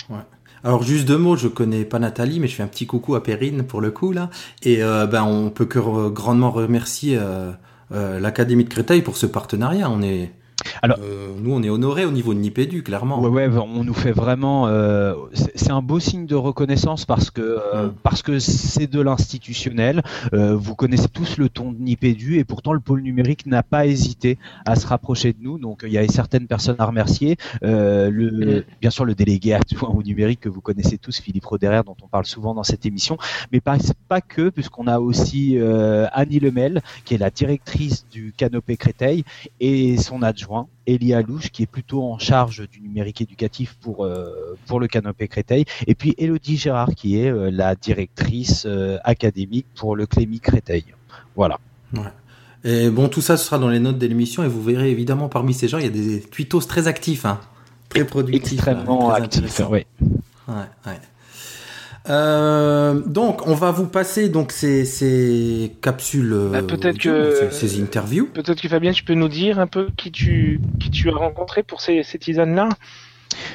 Ouais. 0.09 0.17
Alors 0.65 0.81
juste 0.81 1.07
deux 1.07 1.19
mots, 1.19 1.35
je 1.35 1.47
connais 1.47 1.85
pas 1.85 1.99
Nathalie, 1.99 2.39
mais 2.39 2.47
je 2.47 2.55
fais 2.55 2.63
un 2.63 2.67
petit 2.67 2.87
coucou 2.87 3.13
à 3.13 3.21
Perrine 3.21 3.61
pour 3.61 3.81
le 3.81 3.91
coup 3.91 4.11
là. 4.11 4.31
Et 4.63 4.81
euh, 4.81 5.05
ben 5.05 5.23
on 5.23 5.51
peut 5.51 5.65
que 5.65 6.09
grandement 6.09 6.49
remercier 6.49 7.19
euh, 7.19 7.51
euh, 7.91 8.19
l'Académie 8.19 8.63
de 8.63 8.69
Créteil 8.69 9.03
pour 9.03 9.15
ce 9.15 9.27
partenariat. 9.27 9.91
On 9.91 10.01
est 10.01 10.31
Alors- 10.81 10.97
euh, 11.01 11.29
nous 11.41 11.51
on 11.53 11.61
est 11.63 11.69
honorés 11.69 12.05
au 12.05 12.11
niveau 12.11 12.33
de 12.33 12.39
Nipédu 12.39 12.83
clairement. 12.83 13.21
Ouais, 13.21 13.47
ouais, 13.47 13.57
on 13.57 13.83
nous 13.83 13.93
fait 13.93 14.11
vraiment. 14.11 14.67
euh, 14.67 15.13
c'est 15.33 15.51
c'est 15.65 15.71
un 15.71 15.81
beau 15.81 15.99
signe 15.99 16.25
de 16.27 16.35
reconnaissance 16.35 17.05
parce 17.05 17.31
que 17.31 17.41
euh, 17.41 17.87
Mm. 17.87 17.93
parce 18.03 18.21
que 18.21 18.39
c'est 18.39 18.87
de 18.87 19.01
l'institutionnel. 19.01 20.03
Euh, 20.33 20.55
vous 20.55 20.75
connaissez 20.75 21.07
tous 21.07 21.37
le 21.37 21.49
ton 21.49 21.71
de 21.71 21.79
Nipédu 21.79 22.37
et 22.37 22.43
pourtant 22.43 22.73
le 22.73 22.79
pôle 22.79 23.01
numérique 23.01 23.45
n'a 23.47 23.63
pas 23.63 23.85
hésité 23.87 24.37
à 24.65 24.75
se 24.75 24.85
rapprocher 24.87 25.33
de 25.33 25.39
nous. 25.41 25.57
Donc 25.57 25.81
il 25.85 25.91
y 25.91 25.97
a 25.97 26.07
certaines 26.07 26.47
personnes 26.47 26.75
à 26.79 26.85
remercier. 26.85 27.37
Euh, 27.63 28.09
le, 28.11 28.59
Mm. 28.59 28.63
bien 28.81 28.89
sûr 28.89 29.05
le 29.05 29.15
délégué 29.15 29.53
adjoint 29.53 29.89
au 29.89 30.03
numérique 30.03 30.39
que 30.41 30.49
vous 30.49 30.61
connaissez 30.61 30.97
tous, 30.97 31.19
Philippe 31.19 31.45
Roderer, 31.45 31.81
dont 31.85 31.97
on 32.03 32.07
parle 32.07 32.25
souvent 32.25 32.53
dans 32.53 32.63
cette 32.63 32.85
émission, 32.85 33.17
mais 33.51 33.59
pas 33.59 33.77
pas 34.07 34.21
que 34.21 34.49
puisqu'on 34.49 34.87
a 34.87 34.99
aussi 34.99 35.57
euh, 35.57 36.05
Annie 36.13 36.39
Lemel 36.39 36.81
qui 37.05 37.15
est 37.15 37.17
la 37.17 37.29
directrice 37.29 38.05
du 38.11 38.33
Canopé 38.37 38.77
Créteil 38.77 39.23
et 39.59 39.97
son 39.97 40.21
adjoint 40.21 40.54
Elia 40.87 41.21
Louche 41.21 41.49
qui 41.51 41.63
est 41.63 41.67
plutôt 41.67 42.03
en 42.03 42.17
charge 42.19 42.67
du 42.69 42.81
numérique 42.81 43.21
éducatif 43.21 43.75
pour 43.81 44.05
euh, 44.05 44.57
pour 44.67 44.79
le 44.79 44.87
Canopé 44.87 45.27
Créteil 45.27 45.65
et 45.87 45.95
puis 45.95 46.13
Elodie 46.17 46.57
Gérard 46.57 46.89
qui 46.95 47.17
est 47.19 47.29
euh, 47.31 47.49
la 47.51 47.75
directrice 47.75 48.65
euh, 48.65 48.97
académique 49.03 49.65
pour 49.75 49.95
le 49.95 50.05
Clémy 50.05 50.39
Créteil. 50.39 50.85
Voilà. 51.35 51.59
Et 52.63 52.89
bon 52.89 53.07
tout 53.09 53.21
ça 53.21 53.37
ce 53.37 53.45
sera 53.45 53.59
dans 53.59 53.69
les 53.69 53.79
notes 53.79 53.97
de 53.99 54.07
l'émission 54.07 54.43
et 54.43 54.47
vous 54.47 54.61
verrez 54.63 54.89
évidemment 54.91 55.29
parmi 55.29 55.53
ces 55.53 55.67
gens 55.67 55.77
il 55.77 55.83
y 55.85 55.87
a 55.87 55.89
des 55.89 56.21
tweetos 56.21 56.61
très 56.61 56.87
actifs, 56.87 57.25
hein, 57.25 57.39
très 57.89 58.05
productifs, 58.05 58.53
Extrêmement 58.53 59.09
euh, 59.09 59.13
très 59.13 59.23
actif. 59.23 59.37
intéressants. 59.43 59.69
ouais. 59.71 59.85
Ouais, 60.47 60.53
ouais. 60.87 60.99
Euh, 62.09 63.01
donc, 63.05 63.47
on 63.47 63.53
va 63.55 63.71
vous 63.71 63.87
passer 63.87 64.29
donc 64.29 64.51
ces, 64.51 64.85
ces 64.85 65.75
capsules, 65.81 66.33
euh, 66.33 66.49
Bah, 66.51 66.61
peut-être 66.61 66.95
audio, 66.95 67.11
que- 67.13 67.49
ces, 67.51 67.67
ces 67.67 67.81
interviews. 67.81 68.27
Peut-être 68.33 68.61
que 68.61 68.67
Fabien, 68.67 68.91
tu 68.91 69.03
peux 69.03 69.15
nous 69.15 69.27
dire 69.29 69.59
un 69.59 69.67
peu 69.67 69.89
qui 69.97 70.11
tu, 70.11 70.61
qui 70.79 70.91
tu 70.91 71.09
as 71.09 71.15
rencontré 71.15 71.63
pour 71.63 71.81
ces, 71.81 72.03
ces 72.03 72.19
tisanes-là? 72.19 72.69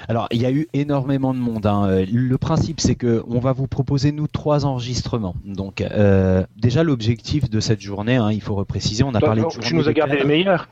Alors, 0.08 0.26
il 0.30 0.42
y 0.42 0.46
a 0.46 0.50
eu 0.50 0.68
énormément 0.74 1.32
de 1.32 1.38
monde. 1.38 1.64
hein. 1.66 1.86
Euh, 1.88 2.06
Le 2.12 2.36
principe, 2.38 2.80
c'est 2.80 2.96
que 2.96 3.22
on 3.28 3.38
va 3.38 3.52
vous 3.52 3.66
proposer 3.66 4.12
nous 4.12 4.26
trois 4.26 4.66
enregistrements. 4.66 5.36
Donc, 5.44 5.80
euh, 5.80 6.44
déjà 6.56 6.82
l'objectif 6.82 7.48
de 7.48 7.60
cette 7.60 7.80
journée, 7.80 8.16
hein, 8.16 8.30
il 8.32 8.42
faut 8.42 8.54
repréciser, 8.54 9.04
on 9.04 9.14
a 9.14 9.20
Toi, 9.20 9.28
parlé 9.28 9.42
de 9.42 9.46
Tu 9.60 9.74
nous 9.74 9.88
as 9.88 9.92
gardé 9.92 10.16
les 10.16 10.24
meilleurs. 10.24 10.68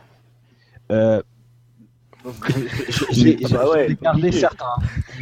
Euh, 0.91 1.23
J'ai 3.11 3.37
bah 3.51 3.69
ouais, 3.71 3.97
gardé 4.03 4.23
obligé. 4.29 4.41
certains. 4.41 4.65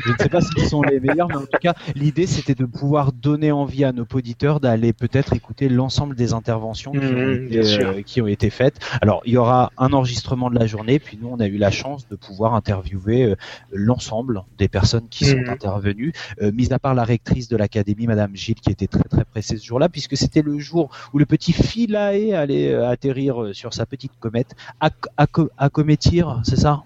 Je 0.05 0.13
ne 0.13 0.17
sais 0.19 0.29
pas 0.29 0.41
s'ils 0.41 0.65
sont 0.67 0.83
les 0.83 0.99
meilleurs, 1.01 1.29
mais 1.29 1.37
en 1.37 1.41
tout 1.47 1.59
cas, 1.61 1.75
l'idée 1.95 2.27
c'était 2.27 2.55
de 2.55 2.65
pouvoir 2.65 3.13
donner 3.13 3.53
envie 3.53 3.85
à 3.85 3.93
nos 3.93 4.07
auditeurs 4.15 4.61
d'aller 4.61 4.93
peut-être 4.93 5.35
écouter 5.35 5.69
l'ensemble 5.69 6.15
des 6.15 6.33
interventions 6.33 6.93
qui, 6.93 6.99
ont 6.99 7.29
été, 7.31 7.63
sûr. 7.65 7.91
euh, 7.91 8.03
qui 8.03 8.21
ont 8.23 8.27
été 8.27 8.51
faites. 8.51 8.79
Alors, 9.03 9.23
il 9.25 9.33
y 9.33 9.37
aura 9.37 9.73
un 9.77 9.93
enregistrement 9.93 10.51
de 10.51 10.59
la 10.59 10.67
journée, 10.67 10.99
puis 10.99 11.19
nous, 11.21 11.29
on 11.29 11.39
a 11.41 11.47
eu 11.47 11.57
la 11.59 11.71
chance 11.71 12.09
de 12.09 12.17
pouvoir 12.17 12.55
interviewer 12.55 13.25
euh, 13.25 13.37
l'ensemble 13.71 14.43
des 14.59 14.69
personnes 14.69 15.09
qui 15.09 15.25
sont 15.25 15.39
Mhm. 15.39 15.51
intervenues, 15.51 16.13
euh, 16.43 16.51
mis 16.53 16.73
à 16.73 16.79
part 16.79 16.95
la 16.95 17.05
rectrice 17.05 17.49
de 17.49 17.57
l'académie, 17.57 18.07
Madame 18.07 18.35
Gilles, 18.35 18.61
qui 18.61 18.71
était 18.71 18.87
très 18.89 19.05
très 19.05 19.25
pressée 19.25 19.57
ce 19.59 19.65
jour-là, 19.65 19.89
puisque 19.89 20.17
c'était 20.17 20.43
le 20.43 20.59
jour 20.59 20.91
où 21.13 21.19
le 21.19 21.27
petit 21.27 21.53
Philae 21.53 22.33
allait 22.35 22.73
euh, 22.73 22.89
atterrir 22.89 23.43
euh, 23.43 23.53
sur 23.53 23.75
sa 23.75 23.87
petite 23.87 24.13
comète, 24.19 24.55
Ac- 24.81 24.93
Aco- 25.17 25.51
Acométir, 25.59 26.41
c'est 26.45 26.57
ça? 26.57 26.83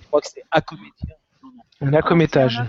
Je 0.00 0.06
crois 0.06 0.20
que 0.20 0.28
c'était 0.28 0.44
Acométir 0.50 1.16
Un 1.80 1.92
accométage. 1.94 2.62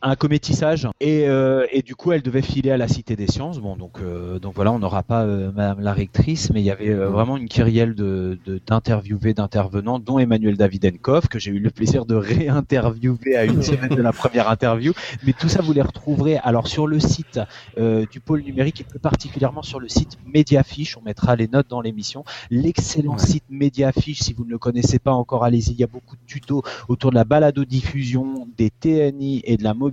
Un 0.00 0.14
cométissage. 0.14 0.86
Et, 1.00 1.26
euh, 1.28 1.66
et 1.72 1.82
du 1.82 1.96
coup 1.96 2.12
elle 2.12 2.22
devait 2.22 2.42
filer 2.42 2.70
à 2.70 2.76
la 2.76 2.86
Cité 2.86 3.16
des 3.16 3.26
Sciences. 3.26 3.58
Bon 3.58 3.76
donc 3.76 3.98
euh, 4.00 4.38
donc 4.38 4.54
voilà 4.54 4.70
on 4.72 4.78
n'aura 4.78 5.02
pas 5.02 5.24
euh, 5.24 5.50
Madame 5.50 5.80
la 5.80 5.92
rectrice 5.92 6.50
mais 6.52 6.60
il 6.60 6.64
y 6.64 6.70
avait 6.70 6.90
euh, 6.90 7.08
vraiment 7.08 7.36
une 7.36 7.48
kyrielle 7.48 7.94
de 7.96 8.38
d'interviewés 8.66 9.34
d'intervenants 9.34 9.98
dont 9.98 10.18
Emmanuel 10.20 10.56
Davidenkov 10.56 11.26
que 11.28 11.38
j'ai 11.40 11.50
eu 11.50 11.58
le 11.58 11.70
plaisir 11.70 12.06
de 12.06 12.14
réinterviewer 12.14 13.36
à 13.36 13.44
une 13.44 13.62
semaine 13.70 13.94
de 13.94 14.00
la 14.02 14.12
première 14.12 14.48
interview. 14.48 14.92
Mais 15.26 15.32
tout 15.32 15.48
ça 15.48 15.62
vous 15.62 15.72
les 15.72 15.82
retrouverez 15.82 16.36
alors 16.36 16.68
sur 16.68 16.86
le 16.86 17.00
site 17.00 17.40
euh, 17.78 18.06
du 18.06 18.20
pôle 18.20 18.42
numérique 18.42 18.80
et 18.80 18.84
plus 18.84 19.00
particulièrement 19.00 19.62
sur 19.62 19.80
le 19.80 19.88
site 19.88 20.16
Mediafiche. 20.26 20.96
On 20.96 21.02
mettra 21.02 21.34
les 21.34 21.48
notes 21.48 21.68
dans 21.68 21.80
l'émission. 21.80 22.24
L'excellent 22.50 23.16
Ouais. 23.18 23.18
site 23.18 23.44
Mediafiche 23.50 24.20
si 24.20 24.32
vous 24.32 24.44
ne 24.44 24.50
le 24.50 24.58
connaissez 24.58 24.98
pas 24.98 25.12
encore 25.12 25.44
allez-y. 25.44 25.72
Il 25.72 25.80
y 25.80 25.84
a 25.84 25.88
beaucoup 25.88 26.14
de 26.16 26.20
tutos 26.26 26.62
autour 26.88 27.10
de 27.10 27.16
la 27.16 27.24
balado-diffusion, 27.24 28.46
des 28.56 28.70
TNI 28.70 29.40
et 29.44 29.56
de 29.56 29.64
la 29.64 29.74
mobilité, 29.74 29.87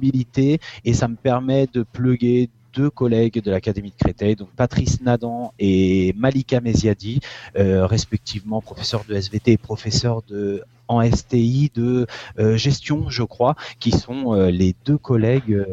et 0.83 0.93
ça 0.93 1.07
me 1.07 1.15
permet 1.15 1.67
de 1.73 1.83
plugger 1.83 2.49
deux 2.75 2.89
collègues 2.89 3.41
de 3.41 3.51
l'Académie 3.51 3.91
de 3.91 3.95
Créteil, 3.95 4.35
donc 4.35 4.49
Patrice 4.55 5.01
Nadan 5.01 5.53
et 5.57 6.13
Malika 6.17 6.59
Meziadi, 6.59 7.21
euh, 7.57 7.87
respectivement 7.87 8.61
professeur 8.61 9.05
de 9.07 9.15
SVT 9.15 9.53
et 9.53 9.57
professeur 9.57 10.21
de 10.27 10.61
en 10.87 11.01
STI 11.09 11.71
de 11.73 12.05
euh, 12.37 12.57
gestion, 12.57 13.09
je 13.09 13.23
crois, 13.23 13.55
qui 13.79 13.91
sont 13.91 14.35
euh, 14.35 14.51
les 14.51 14.75
deux 14.85 14.99
collègues 14.99 15.65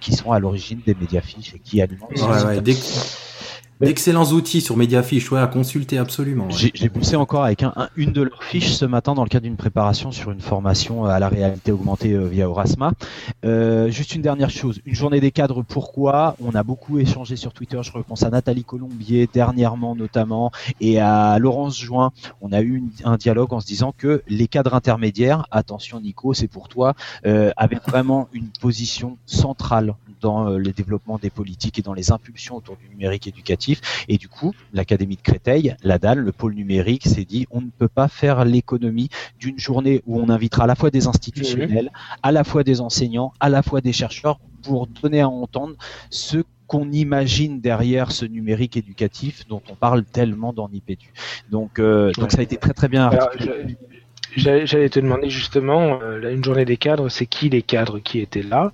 qui 0.00 0.12
sont 0.12 0.30
à 0.30 0.38
l'origine 0.38 0.80
des 0.86 0.94
médiafiches 0.94 1.54
et 1.54 1.58
qui 1.58 1.80
alimentent 1.80 2.10
Ouais, 2.12 2.44
ouais, 2.44 2.74
D'excellents 3.80 4.26
outils 4.32 4.60
sur 4.60 4.76
Mediafiche, 4.76 5.30
ouais, 5.32 5.40
à 5.40 5.46
consulter 5.48 5.98
absolument. 5.98 6.46
ouais. 6.46 6.70
J'ai 6.74 6.88
poussé 6.88 7.16
encore 7.16 7.44
avec 7.44 7.62
un, 7.62 7.72
un- 7.76 7.88
une 7.96 8.12
de 8.12 8.22
leurs 8.22 8.42
fiches 8.44 8.72
ce 8.72 8.84
matin 8.84 9.14
dans 9.14 9.24
le 9.24 9.28
cadre 9.28 9.42
d'une 9.44 9.56
préparation 9.56 10.12
sur 10.12 10.30
une 10.30 10.40
formation 10.40 11.04
à 11.06 11.18
la 11.18 11.28
réalité 11.28 11.72
augmentée 11.72 12.12
euh, 12.12 12.26
via 12.28 12.48
Orasma. 12.48 12.92
Euh, 13.44 13.90
juste 13.90 14.14
une 14.14 14.22
dernière 14.22 14.50
chose, 14.50 14.80
une 14.86 14.94
journée 14.94 15.20
des 15.20 15.32
cadres, 15.32 15.62
pourquoi? 15.62 16.36
On 16.40 16.54
a 16.54 16.62
beaucoup 16.62 16.98
échangé 17.00 17.34
sur 17.36 17.52
Twitter, 17.52 17.78
je 17.82 17.90
repense 17.92 18.22
à 18.22 18.30
Nathalie 18.30 18.64
Colombier 18.64 19.28
dernièrement 19.32 19.96
notamment 19.96 20.52
et 20.80 21.00
à 21.00 21.38
Laurence 21.40 21.78
Join. 21.78 22.10
On 22.40 22.52
a 22.52 22.60
eu 22.62 22.76
une- 22.76 22.90
un 23.04 23.16
dialogue 23.16 23.52
en 23.52 23.60
se 23.60 23.66
disant 23.66 23.92
que 23.96 24.22
les 24.28 24.46
cadres 24.46 24.74
intermédiaires, 24.74 25.46
attention 25.50 26.00
Nico, 26.00 26.32
c'est 26.32 26.48
pour 26.48 26.68
toi, 26.68 26.94
euh, 27.26 27.50
avaient 27.56 27.80
vraiment 27.86 28.28
une 28.32 28.48
position 28.60 29.18
centrale 29.26 29.94
dans 30.24 30.48
euh, 30.48 30.56
le 30.56 30.72
développement 30.72 31.18
des 31.18 31.28
politiques 31.28 31.78
et 31.78 31.82
dans 31.82 31.92
les 31.92 32.10
impulsions 32.10 32.56
autour 32.56 32.76
du 32.78 32.88
numérique 32.88 33.26
éducatif. 33.26 34.06
Et 34.08 34.16
du 34.16 34.28
coup, 34.28 34.54
l'Académie 34.72 35.16
de 35.16 35.20
Créteil, 35.20 35.76
la 35.82 35.98
DAL, 35.98 36.18
le 36.18 36.32
pôle 36.32 36.54
numérique, 36.54 37.06
s'est 37.06 37.26
dit 37.26 37.46
on 37.50 37.60
ne 37.60 37.68
peut 37.68 37.88
pas 37.88 38.08
faire 38.08 38.46
l'économie 38.46 39.10
d'une 39.38 39.58
journée 39.58 40.02
où 40.06 40.18
on 40.18 40.30
invitera 40.30 40.64
à 40.64 40.66
la 40.66 40.76
fois 40.76 40.90
des 40.90 41.06
institutionnels, 41.06 41.90
à 42.22 42.32
la 42.32 42.42
fois 42.42 42.64
des 42.64 42.80
enseignants, 42.80 43.34
à 43.38 43.50
la 43.50 43.62
fois 43.62 43.82
des 43.82 43.92
chercheurs 43.92 44.38
pour 44.62 44.86
donner 44.86 45.20
à 45.20 45.28
entendre 45.28 45.74
ce 46.08 46.38
qu'on 46.66 46.90
imagine 46.90 47.60
derrière 47.60 48.10
ce 48.10 48.24
numérique 48.24 48.78
éducatif 48.78 49.46
dont 49.48 49.60
on 49.70 49.74
parle 49.74 50.04
tellement 50.04 50.54
dans 50.54 50.70
Nipédu. 50.70 51.12
Donc, 51.50 51.78
euh, 51.78 52.10
donc 52.12 52.32
ça 52.32 52.38
a 52.38 52.42
été 52.42 52.56
très 52.56 52.72
très 52.72 52.88
bien 52.88 53.10
J'allais 54.36 54.66
j'allais 54.66 54.88
te 54.88 54.98
demander 54.98 55.28
justement, 55.28 56.00
euh, 56.02 56.18
là, 56.18 56.30
une 56.30 56.42
journée 56.42 56.64
des 56.64 56.76
cadres, 56.76 57.08
c'est 57.08 57.26
qui 57.26 57.50
les 57.50 57.62
cadres 57.62 57.98
qui 58.00 58.18
étaient 58.20 58.42
là? 58.42 58.72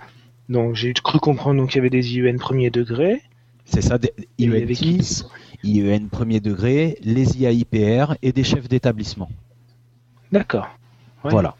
Donc 0.50 0.74
j'ai 0.74 0.92
cru 0.92 1.20
comprendre 1.20 1.64
qu'il 1.66 1.76
y 1.76 1.78
avait 1.78 1.90
des 1.90 2.16
IUN 2.16 2.36
premier 2.36 2.70
degré. 2.70 3.22
C'est 3.64 3.82
ça, 3.82 3.98
des 3.98 4.08
Et 4.18 4.28
il 4.38 4.52
y 4.52 4.56
avait 4.56 4.74
qui 4.74 4.98
IEN10, 4.98 5.26
IEN 5.62 6.08
premier 6.10 6.40
degré, 6.40 6.98
les 7.02 7.40
IAIPR 7.40 8.14
et 8.20 8.32
des 8.32 8.42
chefs 8.42 8.68
d'établissement. 8.68 9.30
D'accord. 10.32 10.68
Ouais. 11.24 11.30
Voilà. 11.30 11.54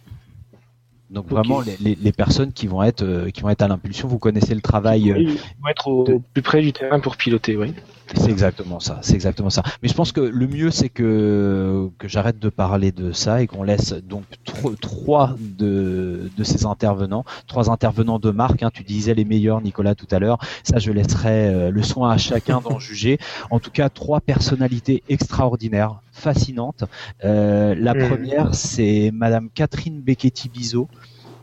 Donc 1.11 1.27
vraiment 1.29 1.61
les, 1.61 1.77
les, 1.81 1.97
les 2.01 2.13
personnes 2.13 2.53
qui 2.53 2.67
vont 2.69 2.83
être 2.83 3.03
euh, 3.03 3.31
qui 3.31 3.41
vont 3.43 3.49
être 3.51 3.63
à 3.63 3.69
l'impulsion, 3.69 4.07
vous 4.09 4.19
connaissez 4.19 4.55
le 4.55 4.61
travail. 4.61 5.11
euh, 5.11 5.17
Oui, 5.17 5.25
ils 5.29 5.63
vont 5.63 5.69
être 5.69 5.89
au 5.89 6.05
de- 6.05 6.21
plus 6.33 6.43
près 6.43 6.61
du 6.63 6.73
terrain 6.73 7.01
pour 7.01 7.17
piloter, 7.17 7.57
oui. 7.57 7.75
C'est 8.15 8.31
exactement 8.31 8.81
ça, 8.81 8.99
c'est 9.03 9.15
exactement 9.15 9.51
ça. 9.51 9.63
Mais 9.83 9.89
je 9.89 9.95
pense 9.95 10.11
que 10.11 10.21
le 10.21 10.47
mieux 10.49 10.73
c'est 10.73 10.89
que 10.89 11.89
que 11.99 12.09
j'arrête 12.09 12.41
de 12.41 12.49
parler 12.49 12.91
de 12.91 13.13
ça 13.13 13.41
et 13.41 13.47
qu'on 13.47 13.63
laisse 13.63 13.93
donc 13.93 14.25
tro- 14.45 14.75
trois 14.75 15.37
de 15.39 16.29
de 16.37 16.45
ces 16.45 16.67
intervenants, 16.67 17.25
trois 17.47 17.71
intervenants 17.71 18.19
de 18.19 18.31
marque. 18.33 18.65
Hein, 18.65 18.71
tu 18.75 18.83
disais 18.83 19.15
les 19.15 19.25
meilleurs, 19.25 19.61
Nicolas, 19.61 19.95
tout 19.95 20.09
à 20.11 20.19
l'heure. 20.19 20.39
Ça, 20.65 20.79
je 20.79 20.91
laisserai 20.91 21.49
euh, 21.55 21.71
le 21.71 21.83
soin 21.85 22.11
à 22.11 22.17
chacun 22.19 22.61
d'en 22.61 22.79
juger. 22.89 23.19
En 23.51 23.61
tout 23.61 23.71
cas, 23.71 23.89
trois 23.91 24.21
personnalités 24.21 25.05
extraordinaires, 25.09 26.01
fascinantes. 26.21 26.85
Euh, 27.25 27.75
la 27.77 27.95
première, 27.95 28.55
c'est 28.55 29.11
Madame 29.13 29.49
Catherine 29.53 30.01
Becchetti-Bizot, 30.01 30.89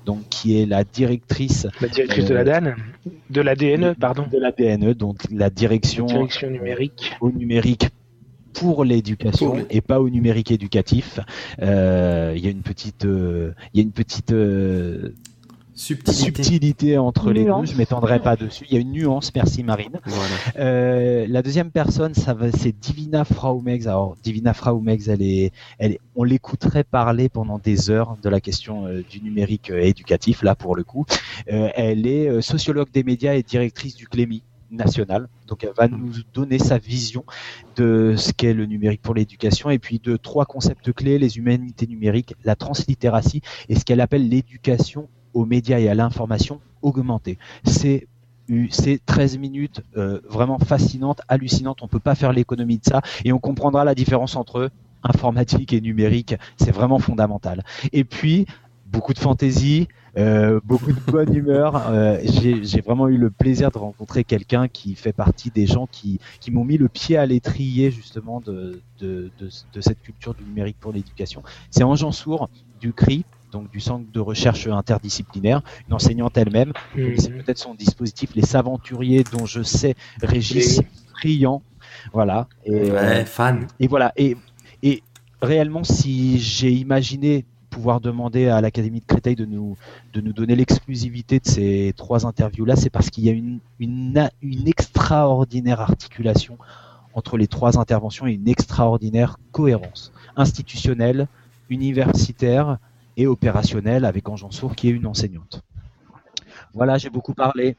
donc 0.05 0.19
qui 0.29 0.61
est 0.61 0.65
la 0.65 0.83
directrice 0.85 1.67
La 1.81 1.87
directrice 1.89 2.25
Euh, 2.25 2.29
de 2.29 2.33
la 2.33 2.43
DAN, 2.45 2.75
de 3.29 3.41
la 3.41 3.55
DNE, 3.55 3.93
pardon, 3.99 4.25
de 4.31 4.37
la 4.39 4.51
DNE, 4.51 4.93
donc 4.93 5.17
la 5.31 5.49
direction 5.49 6.05
direction 6.05 6.49
numérique. 6.49 7.11
au 7.19 7.31
numérique 7.31 7.89
pour 8.53 8.83
l'éducation 8.85 9.65
et 9.69 9.81
pas 9.81 9.99
au 10.01 10.09
numérique 10.09 10.51
éducatif. 10.51 11.19
Euh, 11.61 12.33
Il 12.35 12.43
y 12.43 12.47
a 12.47 12.51
une 12.51 12.61
petite, 12.63 13.05
euh, 13.05 13.51
il 13.73 13.77
y 13.77 13.81
a 13.81 13.83
une 13.83 13.91
petite 13.91 14.31
euh, 14.31 15.13
Subtilité. 15.77 16.43
subtilité 16.43 16.97
entre 16.97 17.31
les 17.31 17.45
deux. 17.45 17.65
Je 17.65 17.77
m'étendrai 17.77 18.19
pas 18.19 18.35
dessus. 18.35 18.65
Il 18.69 18.73
y 18.73 18.77
a 18.77 18.81
une 18.81 18.91
nuance. 18.91 19.31
Merci 19.35 19.63
Marine. 19.63 19.99
Voilà. 20.05 20.33
Euh, 20.57 21.25
la 21.29 21.41
deuxième 21.43 21.69
personne, 21.71 22.15
ça 22.15 22.33
va, 22.33 22.51
c'est 22.51 22.71
Divina 22.77 23.23
Fraumex. 23.23 23.85
Alors 23.85 24.17
Divina 24.23 24.53
Fraumex, 24.55 25.07
elle 25.07 25.21
est, 25.21 25.51
elle 25.77 25.91
est- 25.93 25.99
on 26.15 26.23
l'écouterait 26.23 26.83
parler 26.83 27.29
pendant 27.29 27.59
des 27.59 27.91
heures 27.91 28.17
de 28.23 28.27
la 28.27 28.41
question 28.41 28.87
euh, 28.87 29.03
du 29.07 29.21
numérique 29.21 29.69
euh, 29.69 29.79
éducatif. 29.81 30.41
Là, 30.41 30.55
pour 30.55 30.75
le 30.75 30.83
coup, 30.83 31.05
Euh, 31.51 31.69
elle 31.75 32.07
est 32.07 32.27
euh, 32.27 32.41
sociologue 32.41 32.89
des 32.91 33.03
médias 33.03 33.35
et 33.35 33.43
directrice 33.43 33.95
du 33.95 34.07
Clémy 34.07 34.41
national. 34.71 35.29
Donc, 35.47 35.63
elle 35.63 35.71
va 35.77 35.87
nous 35.87 36.11
donner 36.33 36.59
sa 36.59 36.77
vision 36.77 37.23
de 37.75 38.15
ce 38.17 38.33
qu'est 38.33 38.53
le 38.53 38.65
numérique 38.65 39.01
pour 39.01 39.13
l'éducation 39.13 39.69
et 39.69 39.79
puis 39.79 39.99
de 39.99 40.17
trois 40.17 40.45
concepts 40.45 40.91
clés 40.91 41.19
les 41.19 41.37
humanités 41.37 41.87
numériques, 41.87 42.33
la 42.43 42.55
translittératie 42.55 43.41
et 43.69 43.75
ce 43.75 43.85
qu'elle 43.85 44.01
appelle 44.01 44.27
l'éducation 44.27 45.07
aux 45.37 45.45
médias 45.45 45.79
et 45.79 45.87
à 45.87 45.93
l'information 45.93 46.59
augmentée. 46.81 47.37
C'est 47.63 48.07
c'est 48.69 49.01
13 49.05 49.37
minutes 49.39 49.81
euh, 49.97 50.21
vraiment 50.29 50.57
fascinantes, 50.57 51.19
hallucinantes. 51.27 51.79
On 51.81 51.89
peut 51.89 51.99
pas 51.99 52.15
faire 52.15 52.31
l'économie 52.31 52.77
de 52.77 52.85
ça 52.85 53.01
et 53.25 53.33
on 53.33 53.39
comprendra 53.39 53.83
la 53.83 53.93
différence 53.93 54.37
entre 54.37 54.71
informatique 55.03 55.73
et 55.73 55.81
numérique. 55.81 56.33
C'est 56.55 56.71
vraiment 56.71 56.97
fondamental. 56.97 57.65
Et 57.91 58.05
puis 58.05 58.47
beaucoup 58.85 59.13
de 59.13 59.19
fantaisie, 59.19 59.89
euh, 60.17 60.61
beaucoup 60.63 60.93
de 60.93 61.11
bonne 61.11 61.35
humeur. 61.35 61.89
Euh, 61.89 62.19
J'ai 62.23 62.81
vraiment 62.81 63.09
eu 63.09 63.17
le 63.17 63.29
plaisir 63.29 63.69
de 63.69 63.77
rencontrer 63.77 64.23
quelqu'un 64.23 64.67
qui 64.67 64.95
fait 64.95 65.13
partie 65.13 65.51
des 65.51 65.67
gens 65.67 65.87
qui, 65.91 66.19
qui 66.39 66.49
m'ont 66.49 66.63
mis 66.63 66.77
le 66.77 66.87
pied 66.87 67.17
à 67.17 67.25
l'étrier 67.25 67.91
justement 67.91 68.39
de, 68.39 68.81
de, 68.99 69.29
de, 69.39 69.81
cette 69.81 70.01
culture 70.01 70.33
du 70.33 70.43
numérique 70.45 70.77
pour 70.79 70.93
l'éducation. 70.93 71.43
C'est 71.69 71.83
Sourd 72.11 72.49
du 72.79 72.93
CRI, 72.93 73.25
donc 73.51 73.69
du 73.71 73.79
Centre 73.79 74.05
de 74.11 74.19
recherche 74.19 74.67
interdisciplinaire, 74.67 75.61
une 75.87 75.93
enseignante 75.93 76.37
elle-même. 76.37 76.73
Connaissez 76.93 77.29
Mhm. 77.29 77.43
peut-être 77.43 77.57
son 77.57 77.73
dispositif, 77.75 78.31
les 78.35 78.45
Saventuriers, 78.45 79.23
dont 79.31 79.45
je 79.45 79.61
sais 79.63 79.95
Régis. 80.21 80.81
Friand. 81.19 81.61
Voilà. 82.13 82.47
Et, 82.65 82.71
euh, 82.73 82.93
Ouais, 82.93 83.25
fan. 83.25 83.67
et 83.79 83.87
voilà. 83.87 84.11
Et, 84.17 84.37
et 84.83 85.01
réellement, 85.41 85.83
si 85.83 86.37
j'ai 86.39 86.71
imaginé 86.71 87.43
pouvoir 87.69 88.01
demander 88.01 88.47
à 88.47 88.59
l'Académie 88.61 89.01
de 89.01 89.05
Créteil 89.05 89.35
de 89.35 89.45
nous, 89.45 89.77
de 90.13 90.21
nous 90.21 90.33
donner 90.33 90.55
l'exclusivité 90.55 91.39
de 91.39 91.45
ces 91.47 91.93
trois 91.95 92.25
interviews-là, 92.25 92.75
c'est 92.75 92.89
parce 92.89 93.09
qu'il 93.09 93.23
y 93.25 93.29
a 93.29 93.33
une, 93.33 93.59
une, 93.79 94.29
une 94.41 94.67
extraordinaire 94.67 95.81
articulation 95.81 96.57
entre 97.13 97.37
les 97.37 97.47
trois 97.47 97.77
interventions 97.79 98.27
et 98.27 98.33
une 98.33 98.47
extraordinaire 98.47 99.37
cohérence 99.51 100.11
institutionnelle, 100.35 101.27
universitaire 101.69 102.77
et 103.17 103.27
opérationnelle 103.27 104.05
avec 104.05 104.29
Ange 104.29 104.45
Sourd 104.51 104.75
qui 104.75 104.87
est 104.87 104.91
une 104.91 105.07
enseignante. 105.07 105.63
Voilà, 106.73 106.97
j'ai 106.97 107.09
beaucoup 107.09 107.33
parlé. 107.33 107.75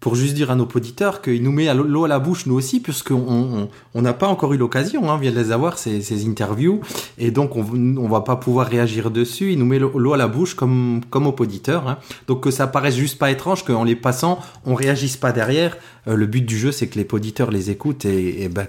Pour 0.00 0.14
juste 0.14 0.34
dire 0.34 0.52
à 0.52 0.54
nos 0.54 0.68
auditeurs 0.72 1.20
qu'il 1.20 1.42
nous 1.42 1.50
met 1.50 1.74
l'eau 1.74 2.04
à 2.04 2.08
la 2.08 2.20
bouche 2.20 2.46
nous 2.46 2.54
aussi, 2.54 2.78
puisqu'on 2.78 3.68
on 3.94 4.02
n'a 4.02 4.12
pas 4.12 4.28
encore 4.28 4.54
eu 4.54 4.56
l'occasion, 4.56 5.10
hein, 5.10 5.14
on 5.14 5.18
vient 5.18 5.32
de 5.32 5.36
les 5.36 5.50
avoir 5.50 5.76
ces, 5.76 6.28
interviews, 6.28 6.80
et 7.18 7.32
donc 7.32 7.56
on 7.56 7.64
on 7.96 8.08
va 8.08 8.20
pas 8.20 8.36
pouvoir 8.36 8.68
réagir 8.68 9.10
dessus. 9.10 9.52
Il 9.52 9.58
nous 9.58 9.66
met 9.66 9.80
l'eau 9.80 10.12
à 10.12 10.16
la 10.16 10.28
bouche 10.28 10.54
comme 10.54 11.00
comme 11.10 11.26
aux 11.26 11.34
auditeurs, 11.36 11.88
hein. 11.88 11.98
donc 12.28 12.44
que 12.44 12.52
ça 12.52 12.68
paraisse 12.68 12.94
juste 12.94 13.18
pas 13.18 13.32
étrange 13.32 13.64
qu'en 13.64 13.82
les 13.82 13.96
passant 13.96 14.38
on 14.64 14.76
réagisse 14.76 15.16
pas 15.16 15.32
derrière. 15.32 15.76
Euh, 16.06 16.14
le 16.14 16.26
but 16.26 16.46
du 16.46 16.56
jeu 16.56 16.70
c'est 16.70 16.86
que 16.86 16.96
les 16.96 17.06
auditeurs 17.10 17.50
les 17.50 17.70
écoutent 17.70 18.04
et, 18.04 18.44
et 18.44 18.48
ben 18.48 18.66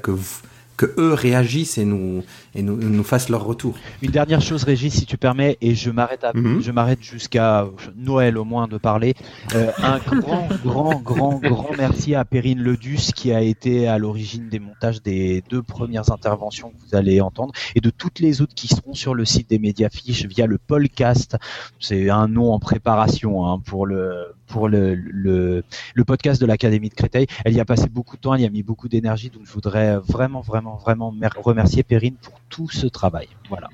que 0.80 0.94
eux 0.98 1.14
réagissent 1.14 1.78
et 1.78 1.84
nous 1.84 2.24
et 2.56 2.62
nous, 2.62 2.76
nous 2.78 3.04
fassent 3.04 3.30
leur 3.30 3.44
retour. 3.46 3.76
Une 4.02 4.12
dernière 4.12 4.42
chose, 4.42 4.64
Régis, 4.64 4.94
si 4.94 5.06
tu 5.06 5.18
permets, 5.18 5.58
et 5.62 5.76
je 5.76 5.92
m'arrête 5.92 6.24
à, 6.24 6.32
Mhm. 6.34 6.62
je 6.62 6.72
m'arrête 6.72 7.02
jusqu'à 7.04 7.68
Noël 7.98 8.38
au 8.38 8.44
moins 8.46 8.68
de 8.68 8.78
parler. 8.78 9.14
Euh, 9.56 9.72
un 9.78 9.98
grand, 10.00 10.48
grand, 10.64 11.00
grand, 11.00 11.40
grand 11.40 11.70
merci 11.78 12.16
à 12.16 12.26
Perrine 12.26 12.60
Ledus 12.62 13.12
qui 13.16 13.32
a 13.32 13.42
été 13.42 13.88
à 13.88 13.98
l'origine 13.98 14.50
des 14.50 14.60
montages 14.60 15.02
des 15.02 15.44
deux 15.50 15.62
premières 15.64 16.12
interventions 16.12 16.70
que 16.70 16.76
vous 16.90 16.96
allez 16.96 17.22
entendre 17.22 17.54
et 17.76 17.82
de 17.82 17.90
toutes 17.90 18.20
les 18.20 18.42
autres 18.42 18.56
qui 18.56 18.68
seront 18.68 18.94
sur 18.94 19.14
le 19.14 19.26
site 19.26 19.50
des 19.50 19.60
Mediafiches 19.60 20.26
via 20.26 20.46
le 20.46 20.58
podcast. 20.58 21.38
C'est 21.80 22.10
un 22.10 22.28
nom 22.28 22.54
en 22.54 22.60
préparation 22.60 23.46
hein, 23.46 23.60
pour 23.60 23.86
le 23.86 24.28
pour 24.48 24.68
le, 24.68 24.96
le, 24.96 25.64
le 25.94 26.04
podcast 26.06 26.42
de 26.42 26.48
l'Académie 26.48 26.90
de 26.90 26.96
Créteil. 26.96 27.28
Elle 27.46 27.54
y 27.54 27.60
a 27.60 27.66
passé 27.66 27.88
beaucoup 27.88 28.16
de 28.16 28.22
temps, 28.22 28.34
elle 28.34 28.42
y 28.42 28.46
a 28.46 28.50
mis 28.50 28.64
beaucoup 28.64 28.90
d'énergie, 28.90 29.30
donc 29.30 29.44
je 29.46 29.52
voudrais 29.52 29.98
vraiment, 30.00 30.42
vraiment, 30.42 30.76
vraiment 30.76 31.12
mer- 31.12 31.36
remercier 31.44 31.84
Perrine 31.84 32.16
pour 32.20 32.39
tout 32.50 32.70
ce 32.70 32.88
travail. 32.88 33.28
Voilà. 33.50 33.70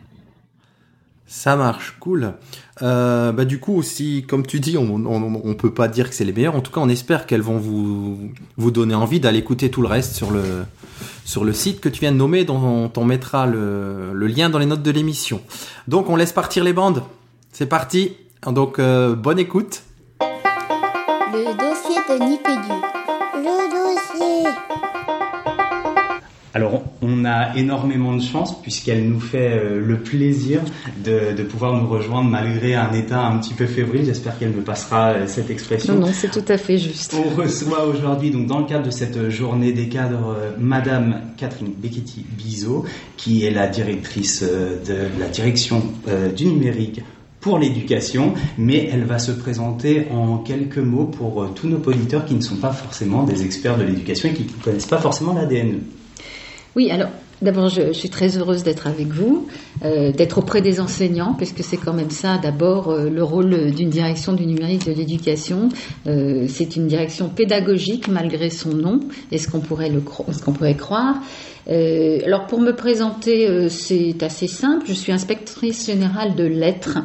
Ça 1.28 1.56
marche, 1.56 1.98
cool. 2.00 2.34
Euh, 2.84 3.32
bah 3.32 3.46
du 3.46 3.60
coup, 3.60 3.82
si, 3.82 4.26
comme 4.28 4.46
tu 4.46 4.60
dis, 4.60 4.78
on, 4.78 4.94
on, 4.94 5.42
on 5.44 5.54
peut 5.56 5.74
pas 5.74 5.88
dire 5.88 6.08
que 6.08 6.16
c'est 6.16 6.24
les 6.24 6.32
meilleurs. 6.32 6.56
En 6.56 6.62
tout 6.62 6.72
cas, 6.72 6.82
on 6.82 6.88
espère 6.88 7.26
qu'elles 7.26 7.42
vont 7.42 7.58
vous 7.58 8.32
vous 8.58 8.72
donner 8.72 8.94
envie 8.94 9.20
d'aller 9.20 9.40
écouter 9.40 9.72
tout 9.72 9.82
le 9.82 9.88
reste 9.88 10.14
sur 10.14 10.30
le 10.30 10.66
sur 11.26 11.44
le 11.44 11.52
site 11.52 11.82
que 11.82 11.90
tu 11.90 12.02
viens 12.02 12.12
de 12.12 12.18
nommer, 12.18 12.46
dont 12.46 12.62
on, 12.64 12.92
on 12.96 13.06
mettra 13.06 13.48
le, 13.48 14.14
le 14.14 14.28
lien 14.28 14.52
dans 14.52 14.60
les 14.60 14.68
notes 14.68 14.84
de 14.84 14.92
l'émission. 14.92 15.42
Donc, 15.88 16.12
on 16.12 16.16
laisse 16.16 16.32
partir 16.32 16.64
les 16.64 16.74
bandes. 16.74 17.02
C'est 17.52 17.66
parti. 17.66 18.14
Donc, 18.46 18.78
euh, 18.78 19.16
bonne 19.16 19.40
écoute. 19.40 19.82
Le 20.22 21.58
dossier 21.58 21.98
de 22.08 22.24
Nipédu. 22.24 22.95
Alors, 26.56 26.84
on 27.02 27.26
a 27.26 27.54
énormément 27.58 28.16
de 28.16 28.22
chance 28.22 28.62
puisqu'elle 28.62 29.10
nous 29.10 29.20
fait 29.20 29.60
euh, 29.60 29.82
le 29.86 30.00
plaisir 30.00 30.62
de, 31.04 31.36
de 31.36 31.44
pouvoir 31.44 31.74
nous 31.74 31.86
rejoindre 31.86 32.30
malgré 32.30 32.76
un 32.76 32.94
état 32.94 33.20
un 33.20 33.40
petit 33.40 33.54
peu 33.54 33.66
fébrile. 33.66 34.06
J'espère 34.06 34.40
qu'elle 34.40 34.54
me 34.54 34.62
passera 34.62 35.10
euh, 35.10 35.28
cette 35.28 35.50
expression. 35.50 35.96
Non, 35.96 36.08
non, 36.08 36.14
c'est 36.14 36.32
tout 36.32 36.46
à 36.48 36.58
fait 36.58 36.78
juste. 36.78 37.14
On 37.14 37.36
reçoit 37.36 37.86
aujourd'hui, 37.86 38.32
donc 38.32 38.48
dans 38.48 38.60
le 38.60 38.66
cadre 38.68 38.86
de 38.86 38.90
cette 38.90 39.30
journée 39.30 39.74
des 39.74 39.90
cadres, 39.90 40.34
euh, 40.40 40.52
Madame 40.58 41.24
Catherine 41.36 41.74
Becchetti 41.78 42.26
Bizot, 42.38 42.86
qui 43.18 43.44
est 43.46 43.52
la 43.52 43.68
directrice 43.68 44.42
de 44.42 45.10
la 45.20 45.28
direction 45.28 45.84
du 46.38 46.46
numérique 46.46 47.02
pour 47.42 47.60
l'éducation, 47.60 48.34
mais 48.58 48.90
elle 48.94 49.04
va 49.04 49.20
se 49.20 49.34
présenter 49.34 50.08
en 50.10 50.38
quelques 50.38 50.78
mots 50.78 51.06
pour 51.06 51.54
tous 51.54 51.68
nos 51.68 51.80
auditeurs 51.80 52.26
qui 52.26 52.36
ne 52.36 52.42
sont 52.42 52.56
pas 52.56 52.72
forcément 52.72 53.24
des 53.24 53.44
experts 53.44 53.78
de 53.78 53.84
l'éducation 53.84 54.30
et 54.30 54.34
qui 54.34 54.44
ne 54.44 54.64
connaissent 54.64 54.86
pas 54.86 55.00
forcément 55.00 55.34
l'ADN. 55.34 55.82
Oui, 56.76 56.92
alors 56.92 57.10
d'abord, 57.42 57.70
je, 57.70 57.94
suis 57.94 58.10
très 58.10 58.38
heureuse 58.38 58.64
d'être 58.64 58.88
avec 58.88 59.08
vous, 59.08 59.48
euh, 59.86 60.12
d'être 60.12 60.40
auprès 60.40 60.62
des 60.62 60.82
enseignants, 60.82 61.34
puisque 61.34 61.64
c'est 61.64 61.78
quand 61.78 61.94
même 61.94 62.10
ça, 62.10 62.38
d'abord, 62.38 62.90
euh, 62.90 63.10
le 63.10 63.24
rôle 63.24 63.72
d'une 63.72 63.90
direction 63.90 64.34
du 64.34 64.46
numérique 64.46 64.86
de 64.86 64.92
l'éducation. 64.92 65.70
Euh, 66.06 66.48
c'est 66.50 66.76
une 66.76 66.88
direction 66.88 67.30
pédagogique, 67.30 68.10
malgré 68.10 68.50
son 68.50 68.74
nom, 68.74 69.00
et 69.32 69.38
ce 69.38 69.50
qu'on 69.50 69.62
pourrait, 69.62 69.90
le 69.90 70.02
pourrait 70.02 70.76
croire? 70.76 71.16
Euh, 71.70 72.20
alors, 72.26 72.46
pour 72.48 72.60
me 72.60 72.74
présenter, 72.74 73.48
euh, 73.48 73.70
c'est 73.70 74.22
assez 74.22 74.48
simple. 74.48 74.86
Je 74.88 74.94
suis 74.94 75.12
inspectrice 75.12 75.86
générale 75.86 76.36
de 76.36 76.44
lettres. 76.44 77.00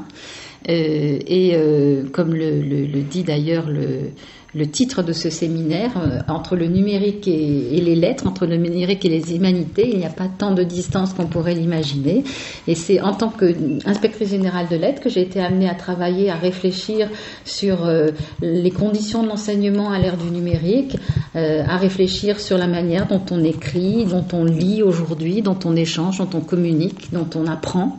Euh, 0.68 1.18
et 1.26 1.52
euh, 1.54 2.04
comme 2.12 2.34
le 2.34 3.00
dit 3.00 3.22
d'ailleurs 3.22 3.66
le, 3.66 4.10
le 4.54 4.66
titre 4.66 5.02
de 5.02 5.12
ce 5.12 5.30
séminaire, 5.30 5.92
euh, 5.96 6.20
entre 6.28 6.56
le 6.56 6.66
numérique 6.66 7.28
et, 7.28 7.80
les 7.80 7.94
lettres, 7.94 8.26
entre 8.26 8.46
le 8.46 8.56
numérique 8.56 9.04
et 9.04 9.08
les 9.08 9.34
humanités, 9.34 9.88
il 9.90 9.98
n'y 9.98 10.06
a 10.06 10.10
pas 10.10 10.28
tant 10.28 10.52
de 10.52 10.62
distance 10.62 11.12
qu'on 11.12 11.26
pourrait 11.26 11.54
l'imaginer. 11.54 12.24
Et 12.66 12.74
c'est 12.74 13.00
en 13.00 13.14
tant 13.14 13.30
qu'inspectrice 13.30 14.30
générale 14.30 14.66
de 14.68 14.76
lettres 14.76 15.00
que 15.00 15.08
j'ai 15.08 15.22
été 15.22 15.40
amenée 15.40 15.68
à 15.68 15.74
travailler, 15.74 16.30
à 16.30 16.36
réfléchir 16.36 17.08
sur 17.44 17.84
euh, 17.84 18.08
les 18.42 18.70
conditions 18.70 19.22
de 19.22 19.28
l'enseignement 19.28 19.90
à 19.92 19.98
l'ère 19.98 20.16
du 20.16 20.30
numérique, 20.30 20.96
euh, 21.36 21.62
à 21.66 21.76
réfléchir 21.76 22.40
sur 22.40 22.58
la 22.58 22.66
manière 22.66 23.06
dont 23.06 23.22
on 23.30 23.42
écrit, 23.44 24.04
dont 24.04 24.26
on 24.32 24.44
lit 24.44 24.82
aujourd'hui, 24.82 25.42
dont 25.42 25.58
on 25.64 25.76
échange, 25.76 26.18
dont 26.18 26.30
on 26.34 26.40
communique, 26.40 27.12
dont 27.12 27.28
on 27.34 27.46
apprend 27.46 27.98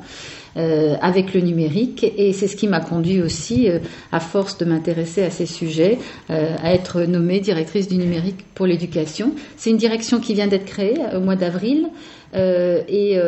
euh, 0.58 0.96
avec 1.02 1.34
le 1.34 1.40
numérique 1.40 2.04
et 2.18 2.34
c'est 2.34 2.48
ce 2.48 2.58
qui 2.58 2.68
m'a 2.68 2.82
conduit 2.82 3.22
aussi, 3.22 3.70
euh, 3.70 3.80
à 4.12 4.20
force 4.20 4.58
de 4.58 4.66
m'intéresser 4.66 5.24
à 5.24 5.30
ces 5.30 5.46
sujets, 5.46 5.98
euh, 6.30 6.56
à 6.62 6.74
être 6.74 7.04
nommée 7.04 7.40
directrice 7.40 7.88
du 7.88 7.96
numérique 7.96 8.46
pour 8.54 8.66
l'éducation. 8.66 9.32
C'est 9.56 9.70
une 9.70 9.78
direction 9.78 10.20
qui 10.20 10.34
vient 10.34 10.48
d'être 10.48 10.66
créée 10.66 10.98
au 11.16 11.22
mois 11.22 11.38
d'avril 11.38 11.88
et 12.34 13.20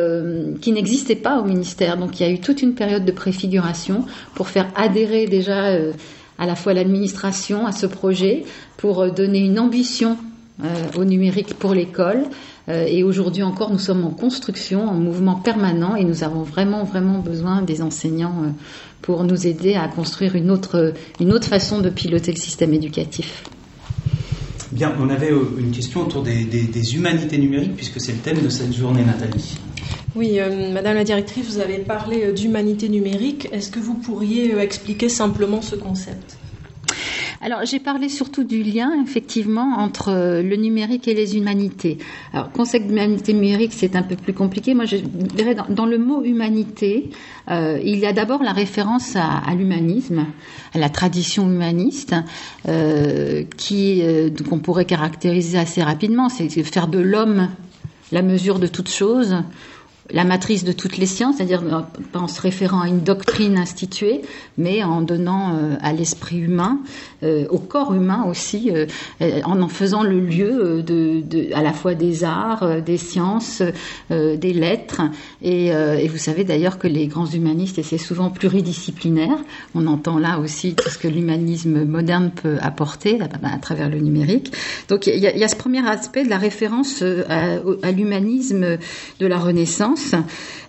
qui 0.62 0.72
n'existait 0.72 1.14
pas 1.14 1.38
au 1.38 1.44
ministère. 1.44 1.98
Donc 1.98 2.18
il 2.18 2.26
y 2.26 2.26
a 2.26 2.32
eu 2.32 2.40
toute 2.40 2.62
une 2.62 2.74
période 2.74 3.04
de 3.04 3.12
préfiguration 3.12 4.06
pour 4.34 4.48
faire 4.48 4.66
adhérer 4.76 5.26
déjà 5.26 5.78
à 6.38 6.46
la 6.46 6.54
fois 6.54 6.72
l'administration 6.72 7.66
à 7.66 7.72
ce 7.72 7.84
projet, 7.84 8.44
pour 8.78 9.12
donner 9.12 9.40
une 9.40 9.58
ambition 9.58 10.16
au 10.96 11.04
numérique 11.04 11.52
pour 11.52 11.74
l'école. 11.74 12.24
Euh, 12.68 12.86
et 12.86 13.02
aujourd'hui 13.02 13.42
encore, 13.42 13.70
nous 13.70 13.78
sommes 13.78 14.04
en 14.04 14.10
construction, 14.10 14.88
en 14.88 14.94
mouvement 14.94 15.34
permanent, 15.34 15.96
et 15.96 16.04
nous 16.04 16.24
avons 16.24 16.42
vraiment, 16.42 16.84
vraiment 16.84 17.18
besoin 17.18 17.60
des 17.62 17.82
enseignants 17.82 18.34
euh, 18.44 18.48
pour 19.02 19.24
nous 19.24 19.46
aider 19.46 19.74
à 19.74 19.86
construire 19.88 20.34
une 20.34 20.50
autre, 20.50 20.94
une 21.20 21.32
autre 21.32 21.46
façon 21.48 21.80
de 21.80 21.90
piloter 21.90 22.32
le 22.32 22.38
système 22.38 22.72
éducatif. 22.72 23.44
Bien, 24.72 24.92
on 24.98 25.10
avait 25.10 25.30
euh, 25.30 25.44
une 25.58 25.70
question 25.72 26.00
autour 26.02 26.22
des, 26.22 26.44
des- 26.44 26.62
des 26.62 26.94
humanités 26.96 27.36
numériques, 27.38 27.76
puisque 27.76 28.00
c'est 28.00 28.12
le 28.12 28.18
thème 28.18 28.40
de 28.42 28.48
cette 28.48 28.72
journée, 28.74 29.04
Nathalie. 29.04 29.58
Oui, 30.16 30.40
euh, 30.40 30.72
Madame 30.72 30.94
la 30.94 31.04
directrice, 31.04 31.46
vous 31.46 31.58
avez 31.58 31.78
parlé 31.78 32.32
d'humanité 32.32 32.88
numérique. 32.88 33.48
Est-ce 33.52 33.70
que 33.70 33.80
vous 33.80 33.94
pourriez 33.94 34.56
expliquer 34.58 35.08
simplement 35.10 35.60
ce 35.60 35.76
concept? 35.76 36.38
Alors, 37.40 37.64
j'ai 37.64 37.78
parlé 37.78 38.08
surtout 38.08 38.44
du 38.44 38.62
lien, 38.62 38.92
effectivement, 39.02 39.78
entre 39.78 40.10
euh, 40.10 40.42
le 40.42 40.56
numérique 40.56 41.08
et 41.08 41.14
les 41.14 41.36
humanités. 41.36 41.98
Alors, 42.32 42.50
concept 42.52 42.86
d'humanité 42.86 43.32
numérique, 43.32 43.72
c'est 43.74 43.96
un 43.96 44.02
peu 44.02 44.16
plus 44.16 44.32
compliqué. 44.32 44.74
Moi, 44.74 44.84
je 44.84 44.96
dirais 44.96 45.54
dans, 45.68 45.86
le 45.86 45.98
mot 45.98 46.22
humanité, 46.24 47.10
euh, 47.50 47.78
il 47.82 47.98
y 47.98 48.06
a 48.06 48.12
d'abord 48.12 48.42
la 48.42 48.52
référence 48.52 49.16
à, 49.16 49.54
l'humanisme, 49.54 50.26
à 50.74 50.78
la 50.78 50.88
tradition 50.88 51.50
humaniste, 51.50 52.14
euh, 52.68 53.44
qu'on 54.48 54.58
pourrait 54.58 54.84
caractériser 54.84 55.58
assez 55.58 55.82
rapidement. 55.82 56.28
C'est 56.28 56.48
faire 56.62 56.88
de 56.88 56.98
l'homme 56.98 57.48
la 58.12 58.22
mesure 58.22 58.58
de 58.58 58.66
toute 58.66 58.88
chose, 58.88 59.36
la 60.10 60.24
matrice 60.24 60.64
de 60.64 60.72
toutes 60.72 60.98
les 60.98 61.06
sciences, 61.06 61.36
c'est-à-dire 61.36 61.62
euh, 61.64 61.80
pas 62.12 62.18
en 62.18 62.28
se 62.28 62.40
référant 62.40 62.82
à 62.82 62.88
une 62.88 63.00
doctrine 63.00 63.56
instituée, 63.56 64.20
mais 64.58 64.84
en 64.84 65.00
donnant 65.00 65.56
euh, 65.56 65.76
à 65.80 65.92
l'esprit 65.92 66.38
humain, 66.38 66.80
euh, 67.22 67.46
au 67.48 67.58
corps 67.58 67.94
humain 67.94 68.24
aussi, 68.28 68.70
en 69.44 69.62
en 69.62 69.68
faisant 69.68 70.02
le 70.02 70.20
lieu 70.20 70.82
de, 70.82 71.54
à 71.54 71.62
la 71.62 71.72
fois 71.72 71.94
des 71.94 72.24
arts, 72.24 72.82
des 72.82 72.96
sciences, 72.98 73.62
des 74.10 74.52
lettres. 74.52 75.02
Et, 75.42 75.72
vous 76.08 76.18
savez 76.18 76.44
d'ailleurs 76.44 76.78
que 76.78 76.86
les 76.86 77.06
grands 77.06 77.26
humanistes, 77.26 77.78
et 77.78 77.82
c'est 77.82 77.98
souvent 77.98 78.30
pluridisciplinaire, 78.30 79.38
on 79.74 79.86
entend 79.86 80.18
là 80.18 80.38
aussi 80.38 80.74
tout 80.74 80.90
ce 80.90 80.98
que 80.98 81.08
l'humanisme 81.08 81.84
moderne 81.84 82.30
peut 82.30 82.56
apporter 82.60 83.18
à, 83.20 83.58
travers 83.58 83.88
le 83.88 84.00
numérique. 84.00 84.52
Donc 84.88 85.06
il 85.06 85.18
y, 85.18 85.44
a, 85.44 85.48
ce 85.48 85.56
premier 85.56 85.86
aspect 85.88 86.24
de 86.24 86.30
la 86.30 86.38
référence 86.38 87.02
à 87.02 87.90
l'humanisme 87.90 88.78
de 89.18 89.26
la 89.26 89.38
Renaissance. 89.38 89.93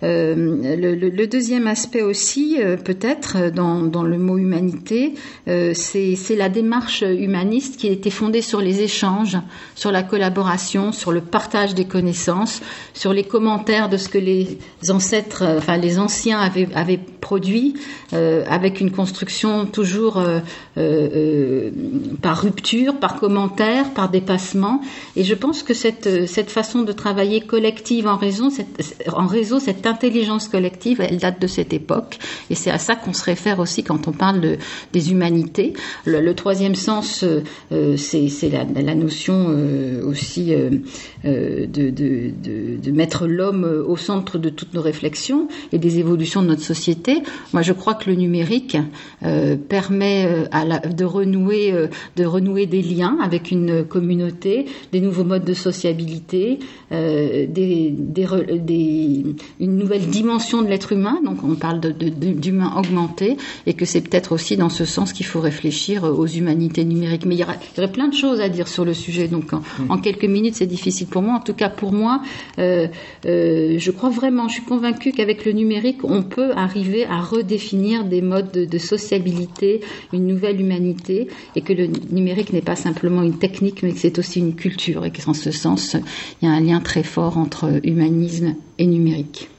Euh, 0.03 0.35
le, 0.75 1.27
deuxième 1.27 1.67
aspect 1.67 2.01
aussi, 2.01 2.57
euh, 2.59 2.77
peut-être, 2.77 3.37
euh, 3.37 3.49
dans, 3.49 4.03
le 4.03 4.17
mot 4.17 4.37
humanité, 4.37 5.13
c'est 5.45 6.35
la 6.35 6.49
démarche 6.49 7.01
humaniste 7.01 7.77
qui 7.77 7.87
était 7.87 8.09
fondée 8.09 8.41
sur 8.41 8.61
les 8.61 8.81
échanges, 8.81 9.37
sur 9.73 9.91
la 9.91 10.03
collaboration, 10.03 10.91
sur 10.91 11.11
le 11.11 11.21
partage 11.21 11.73
des 11.73 11.85
connaissances, 11.85 12.61
sur 12.93 13.13
les 13.13 13.23
commentaires 13.23 13.89
de 13.89 13.97
ce 13.97 14.09
que 14.09 14.17
les 14.17 14.57
ancêtres, 14.89 15.43
enfin 15.57 15.77
les 15.77 15.97
anciens 15.99 16.39
avaient, 16.39 16.99
produit 17.21 17.75
avec 18.11 18.81
une 18.81 18.91
construction 18.91 19.65
toujours 19.65 20.21
par 22.21 22.41
rupture, 22.41 22.99
par 22.99 23.15
commentaire, 23.15 23.91
par 23.93 24.09
dépassement. 24.09 24.81
Et 25.15 25.23
je 25.23 25.33
pense 25.33 25.63
que 25.63 25.73
cette, 25.73 26.49
façon 26.49 26.83
de 26.83 26.91
travailler 26.91 27.41
collective 27.41 28.07
en 28.07 28.17
réseau, 28.17 28.49
cette, 28.49 29.03
en 29.15 29.27
réseau, 29.27 29.59
cette 29.59 29.85
intelligence 29.85 30.47
collective, 30.47 31.01
elle 31.01 31.17
date 31.17 31.41
de 31.41 31.47
cette 31.47 31.73
époque. 31.73 32.17
Et 32.49 32.55
c'est 32.55 32.71
à 32.71 32.77
ça 32.77 32.95
qu'on 32.95 33.13
se 33.13 33.23
réfère 33.23 33.59
aussi 33.59 33.83
quand 33.83 34.07
on 34.07 34.11
parle 34.11 34.41
de, 34.41 34.57
des 34.93 35.11
humanités. 35.11 35.73
Le, 36.05 36.33
troisième 36.33 36.75
sens, 36.75 37.23
c'est 37.97 38.49
la, 38.49 38.95
notion 38.95 39.55
aussi 40.03 40.53
de, 41.23 42.91
mettre 42.91 43.27
l'homme 43.27 43.83
au 43.87 43.97
centre 43.97 44.37
de 44.37 44.49
toutes 44.49 44.73
nos 44.73 44.81
réflexions 44.81 45.47
et 45.71 45.77
des 45.77 45.99
évolutions 45.99 46.41
de 46.41 46.47
notre 46.47 46.63
société. 46.63 47.21
Moi, 47.53 47.61
je 47.61 47.73
crois 47.73 47.93
que 47.93 48.09
le 48.09 48.15
numérique 48.15 48.77
euh, 49.23 49.55
permet 49.55 50.25
euh, 50.25 50.45
de 50.89 51.05
renouer, 51.05 51.71
euh, 51.71 51.87
de 52.15 52.25
renouer 52.25 52.65
des 52.65 52.81
liens 52.81 53.17
avec 53.21 53.51
une 53.51 53.85
communauté, 53.85 54.65
des 54.91 55.01
nouveaux 55.01 55.23
modes 55.23 55.45
de 55.45 55.53
sociabilité, 55.53 56.59
euh, 56.91 57.45
des, 57.47 57.93
une 59.59 59.77
nouvelle 59.77 60.07
dimension 60.07 60.61
de 60.61 60.67
l'être 60.67 60.91
humain. 60.91 61.19
Donc, 61.23 61.43
on 61.43 61.55
parle 61.55 61.79
d'humain 61.79 62.73
augmenté 62.77 63.37
et 63.65 63.73
que 63.73 63.85
c'est 63.85 64.01
peut-être 64.01 64.31
aussi 64.31 64.57
dans 64.57 64.69
ce 64.69 64.85
sens 64.85 65.13
qu'il 65.13 65.25
faut 65.25 65.41
réfléchir 65.41 66.03
aux 66.03 66.27
humanités 66.27 66.85
numériques. 66.85 67.25
Mais 67.25 67.35
il 67.35 67.39
y, 67.39 67.43
aurait, 67.43 67.59
il 67.75 67.81
y 67.81 67.83
aurait 67.83 67.91
plein 67.91 68.07
de 68.07 68.13
choses 68.13 68.41
à 68.41 68.49
dire 68.49 68.67
sur 68.67 68.85
le 68.85 68.93
sujet. 68.93 69.27
Donc, 69.27 69.53
en, 69.53 69.59
mm. 69.59 69.91
en 69.91 69.97
quelques 69.97 70.25
minutes, 70.25 70.55
c'est 70.55 70.65
difficile 70.65 71.07
pour 71.07 71.21
moi. 71.21 71.35
En 71.35 71.39
tout 71.39 71.53
cas, 71.53 71.69
pour 71.69 71.91
moi, 71.91 72.21
euh, 72.59 72.87
euh, 73.25 73.75
je 73.77 73.91
crois 73.91 74.09
vraiment, 74.09 74.47
je 74.47 74.55
suis 74.55 74.63
convaincue 74.63 75.11
qu'avec 75.11 75.45
le 75.45 75.51
numérique, 75.51 76.03
on 76.03 76.23
peut 76.23 76.51
arriver 76.55 77.05
à 77.05 77.21
redéfinir 77.21 78.05
des 78.05 78.21
modes 78.21 78.51
de, 78.51 78.65
de, 78.65 78.77
sociabilité, 78.77 79.81
une 80.13 80.27
nouvelle 80.27 80.59
humanité, 80.59 81.27
et 81.55 81.61
que 81.61 81.73
le 81.73 81.87
numérique 82.11 82.53
n'est 82.53 82.61
pas 82.61 82.75
simplement 82.75 83.23
une 83.23 83.37
technique, 83.37 83.83
mais 83.83 83.93
que 83.93 83.99
c'est 83.99 84.19
aussi 84.19 84.39
une 84.39 84.55
culture, 84.55 85.05
et 85.05 85.11
qu'en 85.11 85.33
ce 85.33 85.51
sens, 85.51 85.95
il 86.41 86.47
y 86.47 86.51
a 86.51 86.53
un 86.53 86.59
lien 86.59 86.79
très 86.79 87.03
fort 87.03 87.37
entre 87.37 87.79
humanisme 87.83 88.55
et 88.77 88.85
numérique. 88.85 89.49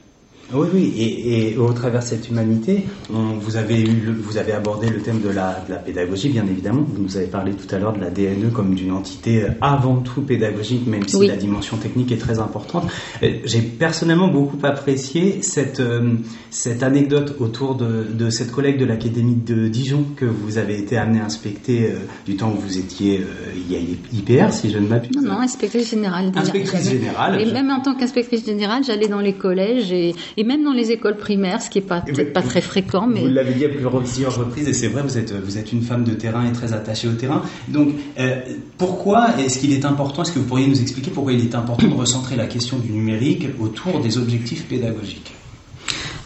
Oui, 0.53 0.67
oui, 0.73 0.93
et, 0.97 1.51
et, 1.51 1.57
au 1.57 1.73
travers 1.73 1.99
de 1.99 2.05
cette 2.05 2.29
humanité, 2.29 2.85
on, 3.13 3.33
vous, 3.37 3.57
avez 3.57 3.81
eu 3.81 4.01
le, 4.05 4.13
vous 4.13 4.37
avez 4.37 4.53
abordé 4.53 4.89
le 4.89 5.01
thème 5.01 5.19
de 5.19 5.29
la, 5.29 5.61
de 5.67 5.73
la, 5.73 5.79
pédagogie, 5.79 6.29
bien 6.29 6.45
évidemment. 6.45 6.85
Vous 6.87 7.03
nous 7.03 7.17
avez 7.17 7.25
parlé 7.25 7.51
tout 7.51 7.73
à 7.75 7.79
l'heure 7.79 7.91
de 7.91 7.99
la 7.99 8.09
DNE 8.09 8.51
comme 8.53 8.73
d'une 8.73 8.93
entité 8.93 9.43
euh, 9.43 9.49
avant 9.59 9.97
tout 9.97 10.21
pédagogique, 10.21 10.87
même 10.87 11.05
si 11.05 11.17
oui. 11.17 11.27
la 11.27 11.35
dimension 11.35 11.75
technique 11.75 12.13
est 12.13 12.17
très 12.17 12.39
importante. 12.39 12.85
Euh, 13.23 13.39
j'ai 13.43 13.61
personnellement 13.61 14.29
beaucoup 14.29 14.57
apprécié 14.63 15.41
cette, 15.41 15.81
euh, 15.81 16.13
cette 16.49 16.81
anecdote 16.81 17.35
autour 17.39 17.75
de, 17.75 18.05
de 18.09 18.29
cette 18.29 18.51
collègue 18.51 18.79
de 18.79 18.85
l'Académie 18.85 19.35
de 19.35 19.67
Dijon 19.67 20.05
que 20.15 20.25
vous 20.25 20.57
avez 20.57 20.77
été 20.79 20.97
amené 20.97 21.19
à 21.19 21.25
inspecter 21.25 21.91
euh, 21.91 21.99
du 22.25 22.37
temps 22.37 22.53
où 22.55 22.59
vous 22.59 22.77
étiez 22.77 23.19
euh, 23.19 23.75
IPR, 24.13 24.51
si 24.51 24.71
je 24.71 24.77
ne 24.77 24.87
m'abuse. 24.87 25.11
Non, 25.15 25.33
non, 25.33 25.39
inspectrice 25.39 25.91
générale. 25.91 26.31
Inspectrice 26.35 26.89
générale. 26.89 27.41
Et 27.41 27.51
même 27.51 27.69
en 27.69 27.81
tant 27.81 27.95
qu'inspectrice 27.95 28.45
générale, 28.45 28.83
j'allais 28.85 29.07
dans 29.07 29.19
les 29.19 29.33
collèges 29.33 29.91
et 30.36 30.36
et 30.37 30.43
même 30.43 30.63
dans 30.63 30.71
les 30.71 30.91
écoles 30.91 31.17
primaires, 31.17 31.61
ce 31.61 31.69
qui 31.69 31.79
n'est 31.79 31.85
pas, 31.85 32.01
peut-être 32.01 32.31
pas 32.31 32.43
très 32.43 32.61
fréquent. 32.61 33.07
Mais... 33.07 33.21
Vous 33.21 33.27
l'avez 33.27 33.55
dit 33.55 33.65
à 33.65 33.69
plusieurs 33.69 34.37
reprises, 34.37 34.67
et 34.67 34.73
c'est 34.73 34.87
vrai, 34.87 35.01
vous 35.01 35.17
êtes, 35.17 35.33
vous 35.33 35.57
êtes 35.57 35.73
une 35.73 35.81
femme 35.81 36.03
de 36.03 36.13
terrain 36.13 36.47
et 36.47 36.51
très 36.51 36.73
attachée 36.73 37.07
au 37.07 37.13
terrain. 37.13 37.41
Donc, 37.67 37.89
euh, 38.19 38.35
pourquoi 38.77 39.39
est-ce 39.39 39.57
qu'il 39.57 39.73
est 39.73 39.83
important, 39.83 40.21
est-ce 40.21 40.31
que 40.31 40.39
vous 40.39 40.45
pourriez 40.45 40.67
nous 40.67 40.79
expliquer 40.79 41.09
pourquoi 41.09 41.33
il 41.33 41.43
est 41.43 41.55
important 41.55 41.87
de 41.87 41.95
recentrer 41.95 42.35
la 42.35 42.45
question 42.45 42.77
du 42.77 42.91
numérique 42.91 43.47
autour 43.59 43.99
des 43.99 44.19
objectifs 44.19 44.67
pédagogiques? 44.67 45.33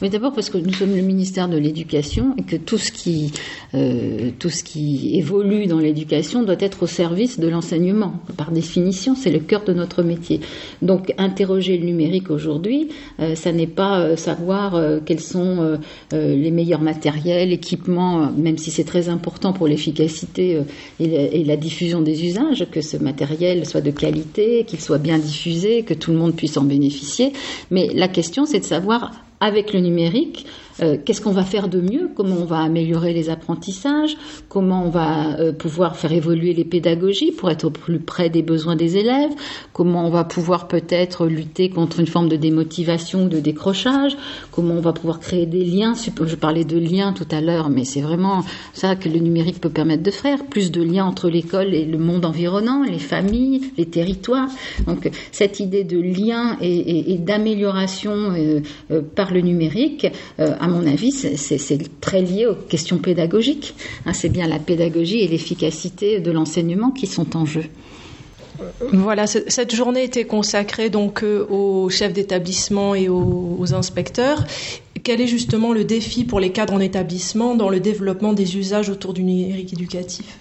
Mais 0.01 0.09
d'abord 0.09 0.33
parce 0.33 0.49
que 0.49 0.57
nous 0.57 0.73
sommes 0.73 0.95
le 0.95 1.01
ministère 1.01 1.47
de 1.47 1.57
l'Éducation 1.57 2.33
et 2.37 2.43
que 2.43 2.55
tout 2.55 2.77
ce 2.77 2.91
qui, 2.91 3.31
euh, 3.73 4.31
tout 4.39 4.49
ce 4.49 4.63
qui 4.63 5.17
évolue 5.17 5.67
dans 5.67 5.79
l'éducation 5.79 6.43
doit 6.43 6.55
être 6.59 6.83
au 6.83 6.87
service 6.87 7.39
de 7.39 7.47
l'enseignement. 7.47 8.13
Par 8.37 8.51
définition, 8.51 9.15
c'est 9.15 9.31
le 9.31 9.39
cœur 9.39 9.63
de 9.63 9.73
notre 9.73 10.03
métier. 10.03 10.39
Donc, 10.81 11.13
interroger 11.17 11.77
le 11.77 11.85
numérique 11.85 12.29
aujourd'hui, 12.29 12.89
euh, 13.19 13.35
ça 13.35 13.51
n'est 13.51 13.67
pas 13.67 14.01
euh, 14.01 14.15
savoir 14.15 14.75
euh, 14.75 14.99
quels 15.05 15.19
sont 15.19 15.61
euh, 15.61 15.77
euh, 16.13 16.35
les 16.35 16.51
meilleurs 16.51 16.81
matériels, 16.81 17.51
équipements, 17.51 18.31
même 18.31 18.57
si 18.57 18.71
c'est 18.71 18.83
très 18.83 19.09
important 19.09 19.53
pour 19.53 19.67
l'efficacité 19.67 20.61
et, 20.99 21.41
et, 21.41 21.43
la 21.43 21.57
diffusion 21.57 22.01
des 22.01 22.25
usages, 22.25 22.65
que 22.71 22.81
ce 22.81 22.97
matériel 22.97 23.65
soit 23.65 23.81
de 23.81 23.91
qualité, 23.91 24.63
qu'il 24.65 24.79
soit 24.79 24.97
bien 24.97 25.17
diffusé, 25.17 25.83
que 25.83 25.93
tout 25.93 26.11
le 26.11 26.17
monde 26.17 26.35
puisse 26.35 26.57
en 26.57 26.63
bénéficier. 26.63 27.33
Mais 27.69 27.89
la 27.93 28.07
question, 28.07 28.45
c'est 28.45 28.59
de 28.59 28.65
savoir 28.65 29.11
avec 29.41 29.73
le 29.73 29.81
numérique, 29.81 30.45
euh, 30.81 30.97
qu'est-ce 31.03 31.21
qu'on 31.21 31.31
va 31.31 31.43
faire 31.43 31.67
de 31.67 31.81
mieux, 31.81 32.09
comment 32.15 32.35
on 32.35 32.45
va 32.45 32.59
améliorer 32.59 33.13
les 33.13 33.29
apprentissages, 33.29 34.15
comment 34.49 34.85
on 34.85 34.89
va 34.89 35.39
euh, 35.39 35.51
pouvoir 35.51 35.95
faire 35.95 36.11
évoluer 36.11 36.53
les 36.53 36.65
pédagogies 36.65 37.31
pour 37.31 37.49
être 37.49 37.65
au 37.65 37.69
plus 37.69 37.99
près 37.99 38.29
des 38.29 38.41
besoins 38.41 38.75
des 38.75 38.97
élèves, 38.97 39.31
comment 39.73 40.05
on 40.05 40.09
va 40.09 40.23
pouvoir 40.23 40.67
peut-être 40.67 41.27
lutter 41.27 41.69
contre 41.69 41.99
une 41.99 42.07
forme 42.07 42.29
de 42.29 42.35
démotivation 42.35 43.25
ou 43.25 43.29
de 43.29 43.39
décrochage, 43.39 44.15
comment 44.51 44.75
on 44.75 44.81
va 44.81 44.93
pouvoir 44.93 45.19
créer 45.19 45.45
des 45.45 45.65
liens, 45.65 45.93
je 45.95 46.35
parlais 46.35 46.65
de 46.65 46.77
liens 46.77 47.13
tout 47.13 47.27
à 47.31 47.41
l'heure, 47.41 47.69
mais 47.69 47.83
c'est 47.83 48.01
vraiment 48.01 48.43
ça 48.73 48.95
que 48.95 49.09
le 49.09 49.19
numérique 49.19 49.59
peut 49.59 49.69
permettre 49.69 50.03
de 50.03 50.11
faire, 50.11 50.45
plus 50.45 50.71
de 50.71 50.81
liens 50.81 51.05
entre 51.05 51.29
l'école 51.29 51.73
et 51.73 51.85
le 51.85 51.97
monde 51.97 52.25
environnant, 52.25 52.83
les 52.83 52.99
familles, 52.99 53.71
les 53.77 53.85
territoires. 53.85 54.49
Donc 54.87 55.09
cette 55.31 55.59
idée 55.59 55.83
de 55.83 55.99
lien 55.99 56.57
et, 56.61 57.17
d'amélioration 57.17 58.11
euh, 58.11 58.61
par 59.15 59.33
le 59.33 59.41
numérique, 59.41 60.07
à 60.61 60.67
mon 60.67 60.85
avis, 60.85 61.11
c'est 61.11 62.01
très 62.01 62.21
lié 62.21 62.45
aux 62.45 62.53
questions 62.53 62.99
pédagogiques. 62.99 63.73
Hein, 64.05 64.13
c'est 64.13 64.29
bien 64.29 64.47
la 64.47 64.59
pédagogie 64.59 65.21
et 65.21 65.27
l'efficacité 65.27 66.19
de 66.19 66.31
l'enseignement 66.31 66.91
qui 66.91 67.07
sont 67.07 67.35
en 67.35 67.47
jeu. 67.47 67.63
Voilà, 68.93 69.25
cette 69.25 69.73
journée 69.73 70.03
était 70.03 70.25
consacrée 70.25 70.91
donc 70.91 71.23
euh, 71.23 71.47
aux 71.49 71.89
chefs 71.89 72.13
d'établissement 72.13 72.93
et 72.93 73.09
aux, 73.09 73.57
aux, 73.57 73.73
inspecteurs. 73.73 74.45
Quel 75.03 75.21
est 75.21 75.27
justement 75.27 75.71
le 75.71 75.83
défi 75.83 76.25
pour 76.25 76.39
les 76.39 76.51
cadres 76.51 76.73
en 76.73 76.79
établissement 76.79 77.55
dans 77.55 77.69
le 77.69 77.79
développement 77.79 78.33
des 78.33 78.57
usages 78.57 78.89
autour 78.89 79.13
du 79.13 79.23
numérique 79.23 79.73
éducatif? 79.73 80.37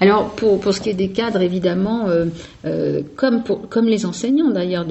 Alors, 0.00 0.30
pour, 0.30 0.62
ce 0.72 0.80
qui 0.80 0.90
est 0.90 0.94
des 0.94 1.08
cadres, 1.08 1.40
évidemment, 1.40 2.06
euh, 2.08 2.26
euh, 2.66 3.02
comme, 3.16 3.88
les 3.88 4.06
enseignants 4.06 4.50
d'ailleurs, 4.50 4.86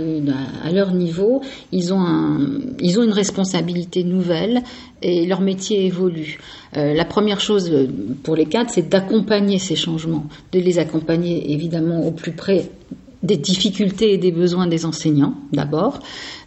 à 0.64 0.72
leur 0.72 0.92
niveau, 0.94 1.42
ils 1.72 1.94
ont, 1.94 2.02
un, 2.02 2.40
ils 2.80 3.00
ont 3.00 3.04
une 3.04 3.14
responsabilité 3.14 4.04
nouvelle 4.04 4.64
et 5.02 5.26
leur 5.28 5.42
métier 5.42 5.86
évolue. 5.86 6.40
Euh, 6.76 6.94
la 6.94 7.06
première 7.06 7.40
chose 7.40 7.72
pour 8.24 8.36
les 8.36 8.46
cadres, 8.46 8.72
c'est 8.74 8.90
d'accompagner 8.90 9.60
ces 9.60 9.76
changements, 9.76 10.26
de 10.52 10.60
les 10.60 10.80
accompagner 10.80 11.54
évidemment 11.54 12.06
au 12.06 12.12
plus 12.12 12.32
près 12.32 12.70
des 13.22 13.38
difficultés 13.38 14.14
et 14.14 14.18
des 14.18 14.32
besoins 14.32 14.68
des 14.68 14.86
enseignants 14.86 15.34
d'abord, 15.52 16.00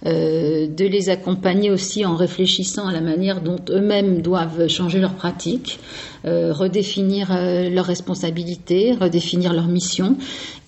euh, 0.07 0.67
de 0.67 0.85
les 0.87 1.11
accompagner 1.11 1.71
aussi 1.71 2.07
en 2.07 2.17
réfléchissant 2.17 2.87
à 2.87 2.93
la 2.93 3.03
manière 3.03 3.43
dont 3.43 3.59
eux-mêmes 3.69 4.23
doivent 4.23 4.69
changer 4.69 4.99
leurs 4.99 5.15
pratiques, 5.15 5.79
euh, 6.25 6.53
redéfinir 6.53 7.29
euh, 7.31 7.69
leurs 7.69 7.85
responsabilités, 7.85 8.93
redéfinir 8.93 9.53
leur 9.53 9.67
mission. 9.67 10.17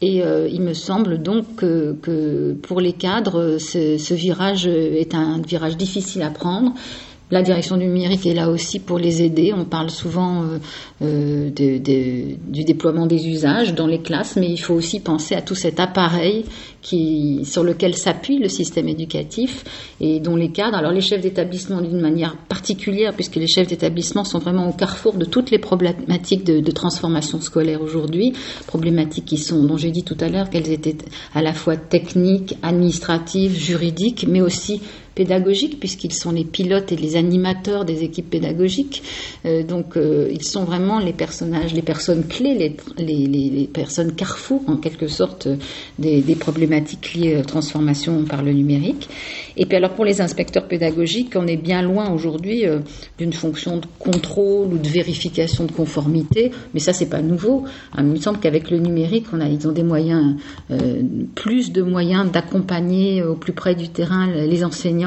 Et 0.02 0.22
euh, 0.22 0.48
il 0.52 0.60
me 0.60 0.74
semble 0.74 1.22
donc 1.22 1.56
que, 1.56 1.96
que 2.02 2.52
pour 2.52 2.80
les 2.80 2.92
cadres, 2.92 3.56
ce, 3.58 3.96
ce 3.96 4.14
virage 4.14 4.66
est 4.66 5.14
un 5.14 5.40
virage 5.40 5.76
difficile 5.76 6.22
à 6.22 6.30
prendre 6.30 6.74
la 7.30 7.42
direction 7.42 7.76
du 7.76 7.86
numérique 7.86 8.26
est 8.26 8.34
là 8.34 8.50
aussi 8.50 8.78
pour 8.78 8.98
les 8.98 9.22
aider. 9.22 9.52
On 9.56 9.64
parle 9.64 9.90
souvent 9.90 10.42
euh, 10.42 10.58
euh, 11.02 11.50
du 11.50 12.64
déploiement 12.64 13.06
des 13.06 13.28
usages 13.28 13.74
dans 13.74 13.86
les 13.86 14.00
classes, 14.00 14.36
mais 14.36 14.50
il 14.50 14.58
faut 14.58 14.74
aussi 14.74 15.00
penser 15.00 15.34
à 15.34 15.42
tout 15.42 15.54
cet 15.54 15.80
appareil 15.80 16.44
sur 17.44 17.64
lequel 17.64 17.94
s'appuie 17.94 18.38
le 18.38 18.48
système 18.48 18.88
éducatif 18.88 19.64
et 20.00 20.20
dont 20.20 20.36
les 20.36 20.50
cadres, 20.50 20.76
alors 20.76 20.92
les 20.92 21.00
chefs 21.00 21.22
d'établissement 21.22 21.80
d'une 21.80 22.00
manière 22.00 22.36
particulière, 22.36 23.14
puisque 23.14 23.36
les 23.36 23.46
chefs 23.46 23.68
d'établissement 23.68 24.24
sont 24.24 24.38
vraiment 24.38 24.68
au 24.68 24.72
carrefour 24.72 25.14
de 25.14 25.24
toutes 25.24 25.50
les 25.50 25.58
problématiques 25.58 26.44
de, 26.44 26.60
de 26.60 26.70
transformation 26.70 27.40
scolaire 27.40 27.80
aujourd'hui, 27.80 28.34
problématiques 28.66 29.24
qui 29.24 29.38
sont, 29.38 29.64
dont 29.64 29.78
j'ai 29.78 29.90
dit 29.90 30.04
tout 30.04 30.16
à 30.20 30.28
l'heure, 30.28 30.50
qu'elles 30.50 30.70
étaient 30.70 30.96
à 31.34 31.40
la 31.40 31.54
fois 31.54 31.76
techniques, 31.76 32.56
administratives, 32.62 33.54
juridiques, 33.56 34.26
mais 34.28 34.42
aussi 34.42 34.82
pédagogiques, 35.14 35.78
puisqu'ils 35.78 36.12
sont 36.12 36.32
les 36.32 36.44
pilotes 36.44 36.92
et 36.92 36.96
les 36.96 37.16
animateurs 37.16 37.84
des 37.84 38.02
équipes 38.02 38.30
pédagogiques. 38.30 39.02
Euh, 39.44 39.62
donc, 39.62 39.96
euh, 39.96 40.28
ils 40.32 40.42
sont 40.42 40.64
vraiment 40.64 40.98
les 40.98 41.12
personnages, 41.12 41.72
les 41.72 41.82
personnes 41.82 42.26
clés, 42.26 42.76
les, 42.98 43.68
personnes 43.72 44.12
carrefour, 44.12 44.62
en 44.66 44.76
quelque 44.76 45.06
sorte, 45.06 45.48
des, 45.98 46.22
problématiques 46.34 47.14
liées 47.14 47.36
à 47.36 47.42
transformation 47.42 48.24
par 48.24 48.42
le 48.42 48.52
numérique. 48.52 49.08
Et 49.56 49.66
puis, 49.66 49.76
alors, 49.76 49.90
pour 49.90 50.04
les 50.04 50.20
inspecteurs 50.20 50.66
pédagogiques, 50.66 51.34
on 51.36 51.46
est 51.46 51.56
bien 51.56 51.80
loin 51.82 52.10
aujourd'hui 52.10 52.66
euh, 52.66 52.80
d'une 53.18 53.32
fonction 53.32 53.78
de 53.78 53.86
contrôle 53.98 54.72
ou 54.72 54.78
de 54.78 54.88
vérification 54.88 55.64
de 55.64 55.72
conformité, 55.72 56.50
mais 56.72 56.80
ça, 56.80 56.92
c'est 56.92 57.08
pas 57.08 57.22
nouveau. 57.22 57.64
Il 57.96 58.04
me 58.04 58.16
semble 58.16 58.40
qu'avec 58.40 58.70
le 58.70 58.78
numérique, 58.78 59.26
on 59.32 59.40
a, 59.40 59.46
ils 59.46 59.66
ont 59.68 59.72
des 59.72 59.82
moyens, 59.82 60.36
plus 61.34 61.72
de 61.72 61.82
moyens 61.82 62.30
d'accompagner 62.30 63.22
au 63.22 63.34
plus 63.34 63.52
près 63.52 63.74
du 63.74 63.88
terrain 63.88 64.26
les 64.26 64.64
enseignants 64.64 65.03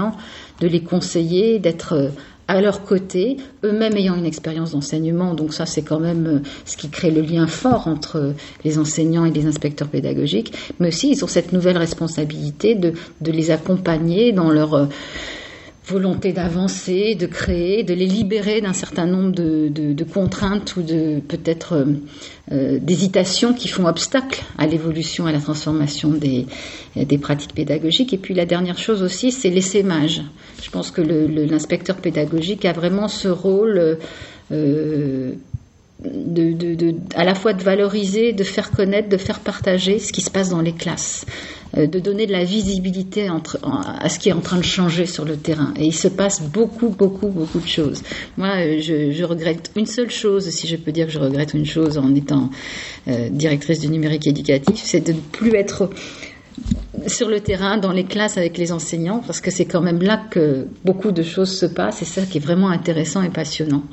de 0.61 0.67
les 0.67 0.81
conseiller, 0.81 1.59
d'être 1.59 2.11
à 2.47 2.61
leur 2.61 2.83
côté, 2.83 3.37
eux-mêmes 3.63 3.97
ayant 3.97 4.15
une 4.15 4.25
expérience 4.25 4.71
d'enseignement. 4.71 5.33
Donc 5.33 5.53
ça, 5.53 5.65
c'est 5.65 5.81
quand 5.81 5.99
même 5.99 6.27
euh, 6.27 6.39
ce 6.65 6.77
qui 6.77 6.89
crée 6.89 7.11
le 7.11 7.21
lien 7.21 7.45
fort 7.47 7.87
entre 7.87 8.33
les 8.63 8.79
enseignants 8.79 9.25
et 9.25 9.31
les 9.31 9.45
inspecteurs 9.45 9.89
pédagogiques. 9.89 10.53
Mais 10.79 10.87
aussi, 10.87 11.11
ils 11.11 11.23
ont 11.23 11.27
cette 11.27 11.51
nouvelle 11.51 11.77
responsabilité 11.77 12.75
de, 12.75 12.93
les 13.21 13.51
accompagner 13.51 14.31
dans 14.31 14.49
leur 14.49 14.73
euh, 14.73 14.85
volonté 15.87 16.33
d'avancer, 16.33 17.15
de 17.15 17.25
créer, 17.25 17.83
de 17.83 17.93
les 17.93 18.05
libérer 18.05 18.59
d'un 18.59 18.73
certain 18.73 19.05
nombre 19.05 19.31
de, 19.31 20.03
contraintes 20.03 20.75
ou 20.75 20.81
de 20.81 21.19
peut-être 21.19 21.73
euh, 21.73 21.85
euh, 22.51 22.79
d'hésitations 22.79 23.53
qui 23.53 23.67
font 23.67 23.85
obstacle 23.87 24.43
à 24.57 24.67
l'évolution, 24.67 25.25
à 25.25 25.31
la 25.31 25.39
transformation 25.39 26.09
des, 26.09 26.45
pratiques 27.17 27.53
pédagogiques. 27.53 28.13
Et 28.13 28.17
puis 28.17 28.33
la 28.33 28.45
dernière 28.45 28.77
chose 28.77 29.01
aussi, 29.01 29.31
c'est 29.31 29.49
l'essaimage. 29.49 30.21
Je 30.61 30.69
pense 30.69 30.91
que 30.91 31.01
l'inspecteur 31.01 31.95
pédagogique 31.97 32.65
a 32.65 32.73
vraiment 32.73 33.07
ce 33.07 33.29
rôle 33.29 33.97
euh, 34.51 35.31
de, 36.03 36.53
de, 36.53 36.95
à 37.15 37.23
la 37.23 37.33
fois 37.33 37.53
de 37.53 37.63
valoriser, 37.63 38.33
de 38.33 38.43
faire 38.43 38.71
connaître, 38.71 39.09
de 39.09 39.17
faire 39.17 39.39
partager 39.39 39.99
ce 39.99 40.11
qui 40.11 40.21
se 40.21 40.29
passe 40.29 40.49
dans 40.49 40.61
les 40.61 40.73
classes, 40.73 41.25
de 41.75 41.99
donner 41.99 42.25
de 42.25 42.31
la 42.31 42.43
visibilité 42.43 43.29
entre, 43.29 43.59
à 43.63 44.09
ce 44.09 44.19
qui 44.19 44.29
est 44.29 44.33
en 44.33 44.39
train 44.41 44.57
de 44.57 44.63
changer 44.63 45.05
sur 45.05 45.25
le 45.25 45.37
terrain. 45.37 45.73
Et 45.77 45.85
il 45.85 45.93
se 45.95 46.07
passe 46.07 46.41
beaucoup, 46.41 46.89
beaucoup, 46.89 47.27
beaucoup 47.27 47.59
de 47.59 47.67
choses. 47.67 48.03
Moi, 48.37 48.49
euh, 48.57 48.79
je, 48.81 49.11
je 49.11 49.23
regrette 49.23 49.71
une 49.75 49.85
seule 49.85 50.09
chose, 50.09 50.49
si 50.49 50.67
je 50.67 50.75
peux 50.75 50.91
dire 50.91 51.07
que 51.07 51.11
je 51.11 51.19
regrette 51.19 51.53
une 51.53 51.65
chose 51.65 51.97
en 51.97 52.13
étant 52.15 52.49
euh, 53.07 53.29
directrice 53.29 53.79
du 53.79 53.89
numérique 53.89 54.27
éducatif, 54.27 54.75
c'est 54.83 55.01
de 55.01 55.13
ne 55.13 55.19
plus 55.19 55.55
être 55.55 55.89
sur 57.07 57.29
le 57.29 57.39
terrain, 57.39 57.77
dans 57.77 57.91
les 57.91 58.03
classes 58.03 58.37
avec 58.37 58.57
les 58.57 58.71
enseignants, 58.71 59.21
parce 59.25 59.39
que 59.39 59.51
c'est 59.51 59.65
quand 59.65 59.81
même 59.81 60.01
là 60.01 60.19
que 60.29 60.67
beaucoup 60.83 61.11
de 61.11 61.23
choses 61.23 61.57
se 61.57 61.65
passent, 61.65 62.01
et 62.01 62.05
ça 62.05 62.23
qui 62.23 62.37
est 62.37 62.41
vraiment 62.41 62.69
intéressant 62.69 63.21
et 63.21 63.29
passionnant. 63.29 63.83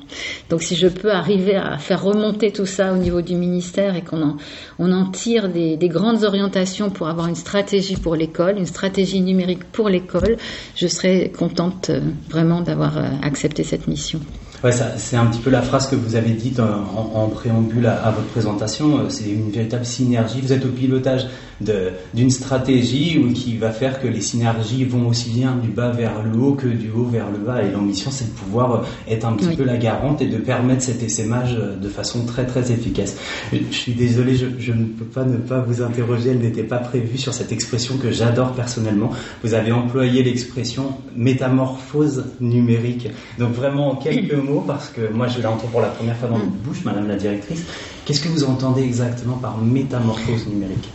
Donc 0.50 0.62
si 0.62 0.74
je 0.74 0.88
peux 0.88 1.12
arriver 1.12 1.55
à 1.55 1.79
faire 1.79 2.03
remonter 2.03 2.50
tout 2.50 2.66
ça 2.66 2.92
au 2.92 2.96
niveau 2.96 3.20
du 3.20 3.35
ministère 3.35 3.94
et 3.94 4.03
qu'on 4.03 4.37
en, 4.79 5.11
tire 5.11 5.48
des, 5.48 5.77
des, 5.77 5.88
grandes 5.88 6.24
orientations 6.24 6.90
pour 6.90 7.09
avoir 7.09 7.29
une 7.29 7.35
stratégie 7.35 7.96
pour 7.96 8.16
l'école, 8.16 8.59
une 8.59 8.66
stratégie 8.66 9.20
numérique 9.20 9.64
pour 9.64 9.88
l'école, 9.88 10.37
je 10.74 10.87
serais 10.87 11.31
contente 11.37 11.90
euh, 11.90 12.00
vraiment 12.29 12.62
d'avoir 12.62 12.98
euh, 12.98 13.03
accepté 13.22 13.64
cette 13.64 13.87
mission. 13.87 14.20
Ouais, 14.64 14.72
c'est 14.72 15.16
un 15.16 15.27
petit 15.27 15.40
peu 15.40 15.50
la 15.50 15.61
phrase 15.61 15.88
que 15.88 15.94
vous 15.94 16.16
avez 16.16 16.31
dite 16.31 16.59
en, 16.59 17.11
en, 17.14 17.29
préambule 17.29 17.85
à, 17.85 17.96
à, 18.03 18.11
votre 18.11 18.29
présentation. 18.29 18.98
Euh, 18.98 19.11
c'est 19.11 19.29
une 19.29 19.50
véritable 19.50 19.85
synergie. 19.85 20.40
Vous 20.40 20.55
êtes 20.55 20.64
au 20.64 20.70
pilotage 20.70 21.27
d'une 21.61 22.31
stratégie 22.31 23.22
qui 23.35 23.59
va 23.59 23.70
faire 23.70 24.00
que 24.00 24.09
les 24.09 24.22
synergies 24.22 24.85
vont 24.85 25.07
aussi 25.09 25.31
bien 25.31 25.55
du 25.57 25.68
bas 25.68 25.90
vers 25.90 26.22
le 26.22 26.37
haut 26.38 26.55
que 26.55 26.66
du 26.66 26.90
haut 26.90 27.05
vers 27.05 27.31
le 27.31 27.37
bas. 27.37 27.62
Et 27.62 27.70
l'ambition, 27.70 28.11
c'est 28.11 28.24
de 28.24 28.38
pouvoir 28.38 28.72
euh, 28.72 28.79
être 29.07 29.27
un 29.27 29.35
petit 29.35 29.55
peu 29.55 29.64
la 29.64 29.77
garante 29.77 30.22
et 30.22 30.29
de 30.29 30.38
permettre 30.38 30.81
cet 30.81 31.03
essaimage 31.03 31.55
euh, 31.61 31.77
de 31.77 31.88
façon 31.90 32.24
très 32.24 32.46
très 32.46 32.72
efficace. 32.72 33.16
Je 33.53 33.59
suis 33.70 33.92
désolé, 33.92 34.35
je, 34.35 34.46
je 34.59 34.72
ne 34.72 34.87
peux 34.87 35.05
pas 35.05 35.24
ne 35.24 35.37
pas 35.37 35.61
vous 35.61 35.83
interroger. 35.83 36.31
Elle 36.31 36.38
n'était 36.38 36.62
pas 36.62 36.79
prévue 36.79 37.18
sur 37.18 37.35
cette 37.35 37.53
expression 37.53 37.98
que 37.98 38.11
j'adore 38.11 38.53
personnellement. 38.53 39.11
Vous 39.42 39.53
avez 39.53 39.72
employé 39.72 40.22
l'expression 40.22 40.94
métamorphose 41.14 42.24
numérique. 42.40 43.11
Donc 43.38 43.53
vraiment 43.53 43.90
en 43.90 43.96
quelques 43.96 44.33
mots 44.33 44.53
parce 44.62 44.90
que 44.90 45.12
moi 45.12 45.26
je 45.28 45.40
l'entends 45.40 45.68
pour 45.68 45.80
la 45.80 45.90
première 45.90 46.16
fois 46.16 46.28
dans 46.28 46.38
votre 46.38 46.50
bouche, 46.50 46.84
Madame 46.84 47.08
la 47.08 47.16
directrice. 47.16 47.66
Qu'est-ce 48.04 48.20
que 48.20 48.28
vous 48.28 48.44
entendez 48.44 48.82
exactement 48.82 49.38
par 49.38 49.56
métamorphose 49.56 50.46
numérique 50.46 50.90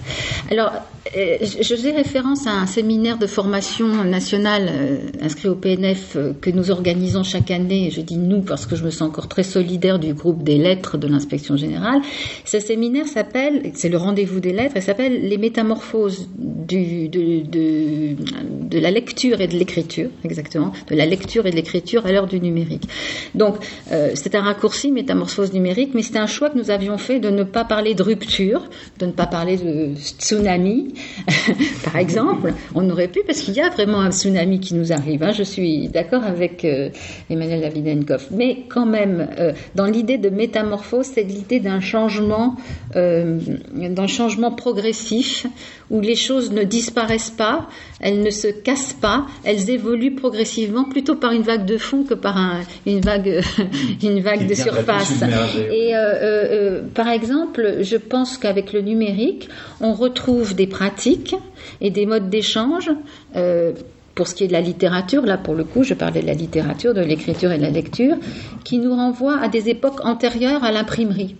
Alors, 0.51 0.71
euh, 1.17 1.37
je 1.41 1.75
faisais 1.75 1.91
référence 1.91 2.45
à 2.45 2.51
un 2.51 2.67
séminaire 2.67 3.17
de 3.17 3.25
formation 3.25 3.87
nationale 4.03 4.67
euh, 4.69 4.97
inscrit 5.21 5.47
au 5.47 5.55
PNF 5.55 6.15
euh, 6.15 6.33
que 6.39 6.51
nous 6.51 6.69
organisons 6.69 7.23
chaque 7.23 7.49
année. 7.49 7.89
Je 7.91 8.01
dis 8.01 8.17
nous 8.17 8.41
parce 8.41 8.67
que 8.67 8.75
je 8.75 8.83
me 8.83 8.91
sens 8.91 9.09
encore 9.09 9.27
très 9.27 9.41
solidaire 9.41 9.97
du 9.97 10.13
groupe 10.13 10.43
des 10.43 10.59
lettres 10.59 10.97
de 10.97 11.07
l'inspection 11.07 11.57
générale. 11.57 12.01
Ce 12.45 12.59
séminaire 12.59 13.07
s'appelle, 13.07 13.71
c'est 13.73 13.89
le 13.89 13.97
rendez-vous 13.97 14.39
des 14.39 14.53
lettres, 14.53 14.73
il 14.75 14.83
s'appelle 14.83 15.27
les 15.27 15.37
métamorphoses 15.39 16.27
de, 16.37 17.17
la 18.79 18.91
lecture 18.91 19.41
et 19.41 19.47
de 19.47 19.55
l'écriture, 19.55 20.11
exactement, 20.23 20.73
de 20.87 20.95
la 20.95 21.07
lecture 21.07 21.47
et 21.47 21.51
de 21.51 21.55
l'écriture 21.55 22.05
à 22.05 22.11
l'heure 22.11 22.27
du 22.27 22.39
numérique. 22.39 22.83
Donc, 23.33 23.55
c'est 24.13 24.35
un 24.35 24.41
raccourci 24.41 24.91
métamorphose 24.91 25.53
numérique, 25.53 25.95
mais 25.95 26.03
c'était 26.03 26.19
un 26.19 26.27
choix 26.27 26.51
que 26.51 26.57
nous 26.57 26.69
avions 26.69 26.98
fait 26.99 27.19
de 27.19 27.29
ne 27.29 27.43
pas 27.43 27.65
parler 27.65 27.95
de 27.95 28.03
rupture, 28.03 28.69
de 28.99 29.07
ne 29.07 29.11
pas 29.11 29.25
parler 29.25 29.57
de 29.57 29.95
tsunami, 29.95 30.93
par 31.83 31.95
exemple. 31.95 32.53
On 32.75 32.87
aurait 32.89 33.07
pu, 33.07 33.21
parce 33.25 33.39
qu'il 33.39 33.55
y 33.55 33.61
a 33.61 33.69
vraiment 33.69 34.01
un 34.01 34.11
tsunami 34.11 34.59
qui 34.59 34.75
nous 34.75 34.93
arrive. 34.93 35.23
Hein. 35.23 35.31
Je 35.31 35.43
suis 35.43 35.87
d'accord 35.87 36.23
avec 36.23 36.63
euh, 36.65 36.89
Emmanuel 37.29 37.61
Davidenkov. 37.61 38.27
Mais 38.31 38.65
quand 38.69 38.85
même, 38.85 39.27
euh, 39.39 39.53
dans 39.75 39.85
l'idée 39.85 40.17
de 40.17 40.29
métamorphose, 40.29 41.07
c'est 41.07 41.23
l'idée 41.23 41.59
d'un 41.59 41.79
changement, 41.79 42.55
euh, 42.95 43.39
d'un 43.73 44.07
changement 44.07 44.51
progressif 44.51 45.47
où 45.89 46.01
les 46.01 46.15
choses 46.15 46.51
ne 46.51 46.63
disparaissent 46.63 47.31
pas, 47.31 47.67
elles 47.99 48.21
ne 48.21 48.29
se 48.29 48.47
cassent 48.47 48.93
pas, 48.93 49.25
elles 49.43 49.69
évoluent 49.69 50.15
progressivement 50.15 50.83
plutôt 50.83 51.15
par 51.15 51.31
une 51.31 51.41
vague 51.41 51.65
de 51.65 51.77
fond 51.77 52.03
que 52.03 52.13
par 52.13 52.37
un, 52.37 52.61
une 52.85 53.01
vague, 53.01 53.41
une 54.03 54.21
vague 54.21 54.47
de 54.47 54.53
surface. 54.53 55.21
Et 55.71 55.95
euh, 55.95 55.99
euh, 55.99 56.81
par 56.93 57.07
exemple, 57.09 57.77
je 57.81 57.97
pense 57.97 58.37
qu'avec 58.37 58.73
le 58.73 58.81
numérique, 58.81 59.49
on 59.81 59.93
retrouve 59.93 60.55
des 60.55 60.67
pratiques 60.67 61.35
et 61.81 61.89
des 61.89 62.05
modes 62.05 62.29
d'échange. 62.29 62.89
Euh, 63.35 63.73
pour 64.19 64.27
ce 64.27 64.35
qui 64.35 64.43
est 64.43 64.47
de 64.47 64.51
la 64.51 64.59
littérature, 64.59 65.25
là 65.25 65.37
pour 65.37 65.55
le 65.55 65.63
coup, 65.63 65.83
je 65.83 65.93
parlais 65.93 66.19
de 66.19 66.27
la 66.27 66.33
littérature, 66.33 66.93
de 66.93 66.99
l'écriture 66.99 67.53
et 67.53 67.57
de 67.57 67.61
la 67.61 67.69
lecture, 67.69 68.17
qui 68.65 68.77
nous 68.77 68.93
renvoie 68.93 69.39
à 69.41 69.47
des 69.47 69.69
époques 69.69 70.03
antérieures 70.03 70.61
à 70.65 70.73
l'imprimerie, 70.73 71.37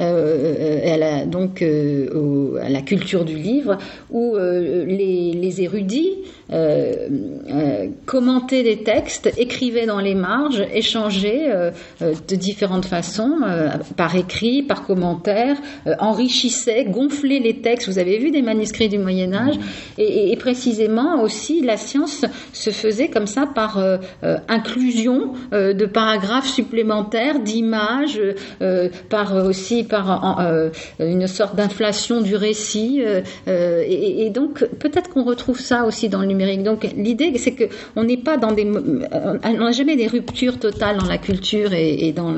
euh, 0.00 1.26
donc 1.26 1.60
euh, 1.60 2.56
à 2.62 2.70
la 2.70 2.80
culture 2.80 3.26
du 3.26 3.36
livre, 3.36 3.76
où 4.10 4.34
euh, 4.34 4.86
les, 4.86 5.60
érudits 5.60 6.16
euh, 6.52 7.08
euh, 7.50 7.88
commentaient 8.04 8.62
des 8.62 8.82
textes, 8.82 9.32
écrivaient 9.38 9.86
dans 9.86 10.00
les 10.00 10.14
marges, 10.14 10.62
échangeaient 10.74 11.50
euh, 11.50 11.70
de 12.00 12.36
différentes 12.36 12.84
façons, 12.84 13.38
par 13.96 14.14
écrit, 14.16 14.62
par 14.62 14.84
commentaire, 14.84 15.56
enrichissaient, 15.98 16.84
gonflaient 16.84 17.38
les 17.38 17.60
textes. 17.60 17.88
Vous 17.88 17.98
avez 17.98 18.18
vu 18.18 18.30
des 18.30 18.42
manuscrits 18.42 18.88
du 18.88 18.98
Moyen 18.98 19.32
Âge, 19.32 19.54
et, 19.98 20.36
précisément 20.36 21.22
aussi 21.22 21.62
la 21.62 21.76
science 21.76 22.21
se 22.52 22.70
faisait 22.70 23.08
comme 23.08 23.26
ça 23.26 23.46
par 23.46 23.82
inclusion 24.48 25.32
de 25.52 25.86
paragraphes 25.86 26.48
supplémentaires, 26.48 27.40
d'images, 27.40 28.20
par 29.08 29.34
aussi 29.34 29.84
par 29.84 30.66
une 30.98 31.26
sorte 31.26 31.56
d'inflation 31.56 32.20
du 32.20 32.36
récit. 32.36 33.02
Et, 33.46 34.30
donc 34.30 34.64
peut-être 34.78 35.10
qu'on 35.10 35.24
retrouve 35.24 35.60
ça 35.60 35.84
aussi 35.84 36.08
dans 36.08 36.20
le 36.20 36.26
numérique 36.26 36.62
donc 36.62 36.88
l'idée, 36.96 37.32
c'est 37.38 37.52
que 37.52 37.64
on 37.96 38.04
n'est 38.04 38.16
pas 38.16 38.36
dans 38.36 38.52
des, 38.52 38.66
euh, 38.66 39.38
on 39.44 39.64
n'a 39.64 39.72
jamais 39.72 39.96
des 39.96 40.06
ruptures 40.06 40.58
totales 40.58 40.98
dans 40.98 41.06
la 41.06 41.18
culture 41.18 41.72
et, 41.72 42.12
dans, 42.12 42.32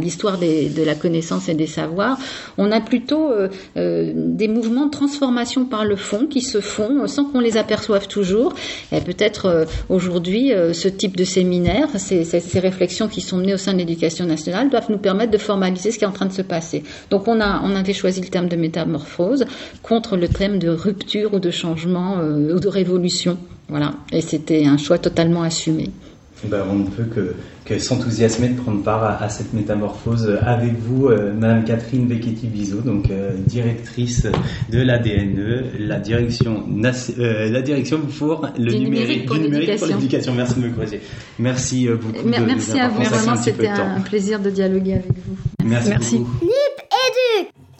l'histoire 0.00 0.38
de 0.38 0.84
la 0.84 0.94
connaissance 0.94 1.48
et 1.48 1.54
des 1.54 1.66
savoirs. 1.66 2.18
On 2.56 2.70
a 2.72 2.80
plutôt 2.80 3.30
euh, 3.30 3.48
euh, 3.76 4.12
des 4.14 4.48
mouvements 4.48 4.86
de 4.86 4.90
transformation 4.90 5.64
par 5.64 5.84
le 5.84 5.96
fond 5.96 6.26
qui 6.26 6.40
se 6.40 6.60
font 6.60 7.06
sans 7.06 7.24
qu'on 7.24 7.40
les 7.40 7.56
aperçoive 7.56 8.06
toujours. 8.08 8.54
Et 8.92 9.00
peut-être 9.18 9.66
aujourd'hui, 9.88 10.52
ce 10.72 10.88
type 10.88 11.16
de 11.16 11.24
séminaire, 11.24 11.88
ces, 11.96 12.24
réflexions 12.58 13.08
qui 13.08 13.20
sont 13.20 13.36
menées 13.36 13.54
au 13.54 13.58
sein 13.58 13.72
de 13.72 13.78
l'éducation 13.78 14.24
nationale 14.24 14.70
doivent 14.70 14.90
nous 14.90 14.98
permettre 14.98 15.32
de 15.32 15.38
formaliser 15.38 15.90
ce 15.90 15.98
qui 15.98 16.04
est 16.04 16.08
en 16.08 16.12
train 16.12 16.26
de 16.26 16.32
se 16.32 16.42
passer. 16.42 16.84
Donc 17.10 17.28
on 17.28 17.40
avait 17.40 17.92
choisi 17.92 18.20
le 18.20 18.28
terme 18.28 18.48
de 18.48 18.56
métamorphose 18.56 19.44
contre 19.82 20.16
le 20.16 20.28
thème 20.28 20.58
de 20.58 20.68
rupture 20.68 21.34
ou 21.34 21.40
de 21.40 21.50
changement 21.50 22.18
ou 22.18 22.60
de 22.60 22.68
révolution. 22.68 23.38
Voilà, 23.68 23.92
et 24.12 24.22
c'était 24.22 24.64
un 24.64 24.78
choix 24.78 24.98
totalement 24.98 25.42
assumé. 25.42 25.90
Ben, 26.44 26.62
on 26.70 26.74
ne 26.76 26.86
peut 26.86 27.04
que, 27.04 27.34
que 27.64 27.78
s'enthousiasmer 27.80 28.50
de 28.50 28.60
prendre 28.60 28.82
part 28.82 29.02
à, 29.20 29.28
cette 29.28 29.52
métamorphose 29.52 30.38
avec 30.42 30.78
vous, 30.78 31.08
euh, 31.08 31.32
Madame 31.34 31.64
Catherine 31.64 32.06
Becchetti-Bizot, 32.06 32.82
donc 32.82 33.10
euh, 33.10 33.32
directrice 33.46 34.26
de 34.70 34.80
l'ADNE, 34.80 35.64
la 35.80 35.98
direction, 35.98 36.64
euh, 37.18 37.50
la 37.50 37.62
direction 37.62 37.98
pour 38.18 38.48
le 38.56 38.72
numérique, 38.72 39.26
pour 39.26 39.36
l'éducation. 39.36 40.34
Merci 40.34 40.60
de 40.60 40.60
me 40.60 40.70
corriger. 40.70 41.00
Merci 41.40 41.88
beaucoup. 41.88 42.28
merci 42.28 42.78
à 42.78 42.88
vous, 42.88 43.02
vraiment, 43.02 43.36
c'était 43.36 43.66
un, 43.66 44.00
plaisir 44.00 44.38
de 44.38 44.50
dialoguer 44.50 44.94
avec 44.94 45.06
vous. 45.26 45.36
Merci. 45.64 45.88
merci. 45.90 46.18
Beaucoup. 46.18 46.46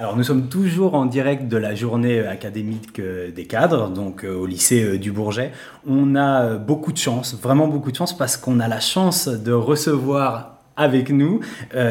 Alors 0.00 0.16
nous 0.16 0.22
sommes 0.22 0.48
toujours 0.48 0.94
en 0.94 1.06
direct 1.06 1.48
de 1.48 1.56
la 1.56 1.74
journée 1.74 2.20
académique 2.20 3.00
euh, 3.00 3.32
des 3.32 3.46
cadres, 3.46 3.90
donc 3.90 4.22
euh, 4.22 4.32
au 4.32 4.46
lycée 4.46 4.84
euh, 4.84 4.96
du 4.96 5.10
Bourget. 5.10 5.50
On 5.88 6.14
a 6.14 6.54
beaucoup 6.54 6.92
de 6.92 6.98
chance, 6.98 7.36
vraiment 7.42 7.66
beaucoup 7.66 7.90
de 7.90 7.96
chance, 7.96 8.16
parce 8.16 8.36
qu'on 8.36 8.60
a 8.60 8.68
la 8.68 8.78
chance 8.78 9.26
de 9.26 9.50
recevoir 9.50 10.54
avec 10.76 11.10
nous 11.10 11.40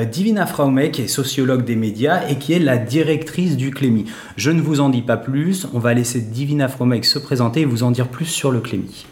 Divina 0.09 0.45
Fraume, 0.45 0.79
qui 0.91 1.01
est 1.01 1.07
sociologue 1.07 1.65
des 1.65 1.75
médias 1.75 2.25
et 2.29 2.37
qui 2.37 2.53
est 2.53 2.59
la 2.59 2.77
directrice 2.77 3.57
du 3.57 3.71
Clémy. 3.71 4.05
Je 4.37 4.49
ne 4.49 4.61
vous 4.61 4.79
en 4.79 4.87
dis 4.87 5.01
pas 5.01 5.17
plus, 5.17 5.67
on 5.73 5.79
va 5.79 5.93
laisser 5.93 6.21
Divina 6.21 6.69
Fraume 6.69 7.03
se 7.03 7.19
présenter 7.19 7.61
et 7.61 7.65
vous 7.65 7.83
en 7.83 7.91
dire 7.91 8.07
plus 8.07 8.23
sur 8.23 8.49
le 8.49 8.61
Clémy. 8.61 9.05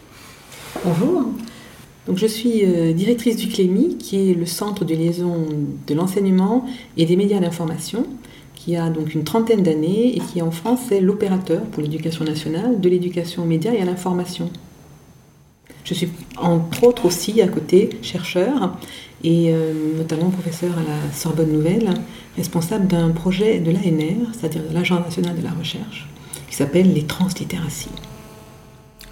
Bonjour. 0.86 1.26
Donc, 2.08 2.18
je 2.18 2.28
suis 2.28 2.64
euh, 2.64 2.94
directrice 2.94 3.36
du 3.36 3.48
CLEMI, 3.48 3.98
qui 3.98 4.30
est 4.30 4.34
le 4.36 4.46
centre 4.46 4.86
de 4.86 4.94
liaison 4.94 5.48
de 5.88 5.94
l'enseignement 5.96 6.66
et 6.98 7.06
des 7.06 7.16
médias 7.16 7.40
d'information, 7.40 8.06
qui 8.66 8.76
a 8.76 8.90
donc 8.90 9.14
une 9.14 9.24
trentaine 9.24 9.62
d'années 9.62 10.18
et 10.18 10.20
qui 10.20 10.42
en 10.42 10.50
France 10.50 10.92
est 10.92 11.00
l'opérateur 11.00 11.62
pour 11.66 11.84
l'éducation 11.84 12.26
nationale 12.26 12.82
de 12.82 12.90
l'éducation 12.90 13.44
aux 13.44 13.46
médias 13.46 13.72
et 13.72 13.80
à 13.80 13.86
l'information. 13.86 14.50
Je 15.84 15.94
suis 15.94 16.10
entre 16.38 16.84
autres 16.84 17.06
aussi 17.06 17.44
à 17.44 17.48
côté 17.48 17.92
chercheur 18.02 18.76
et 19.24 19.52
euh, 19.54 19.96
notamment 19.96 20.32
professeur 20.32 20.72
à 20.80 20.82
la 20.82 21.14
Sorbonne 21.14 21.52
Nouvelle, 21.52 21.94
responsable 22.38 22.88
d'un 22.88 23.12
projet 23.12 23.60
de 23.60 23.70
l'ANR, 23.70 24.34
c'est-à-dire 24.34 24.64
de 24.68 24.74
l'Agence 24.74 25.06
nationale 25.06 25.38
de 25.38 25.44
la 25.44 25.52
recherche, 25.52 26.08
qui 26.50 26.56
s'appelle 26.56 26.92
les 26.92 27.04
translittératies. 27.04 27.90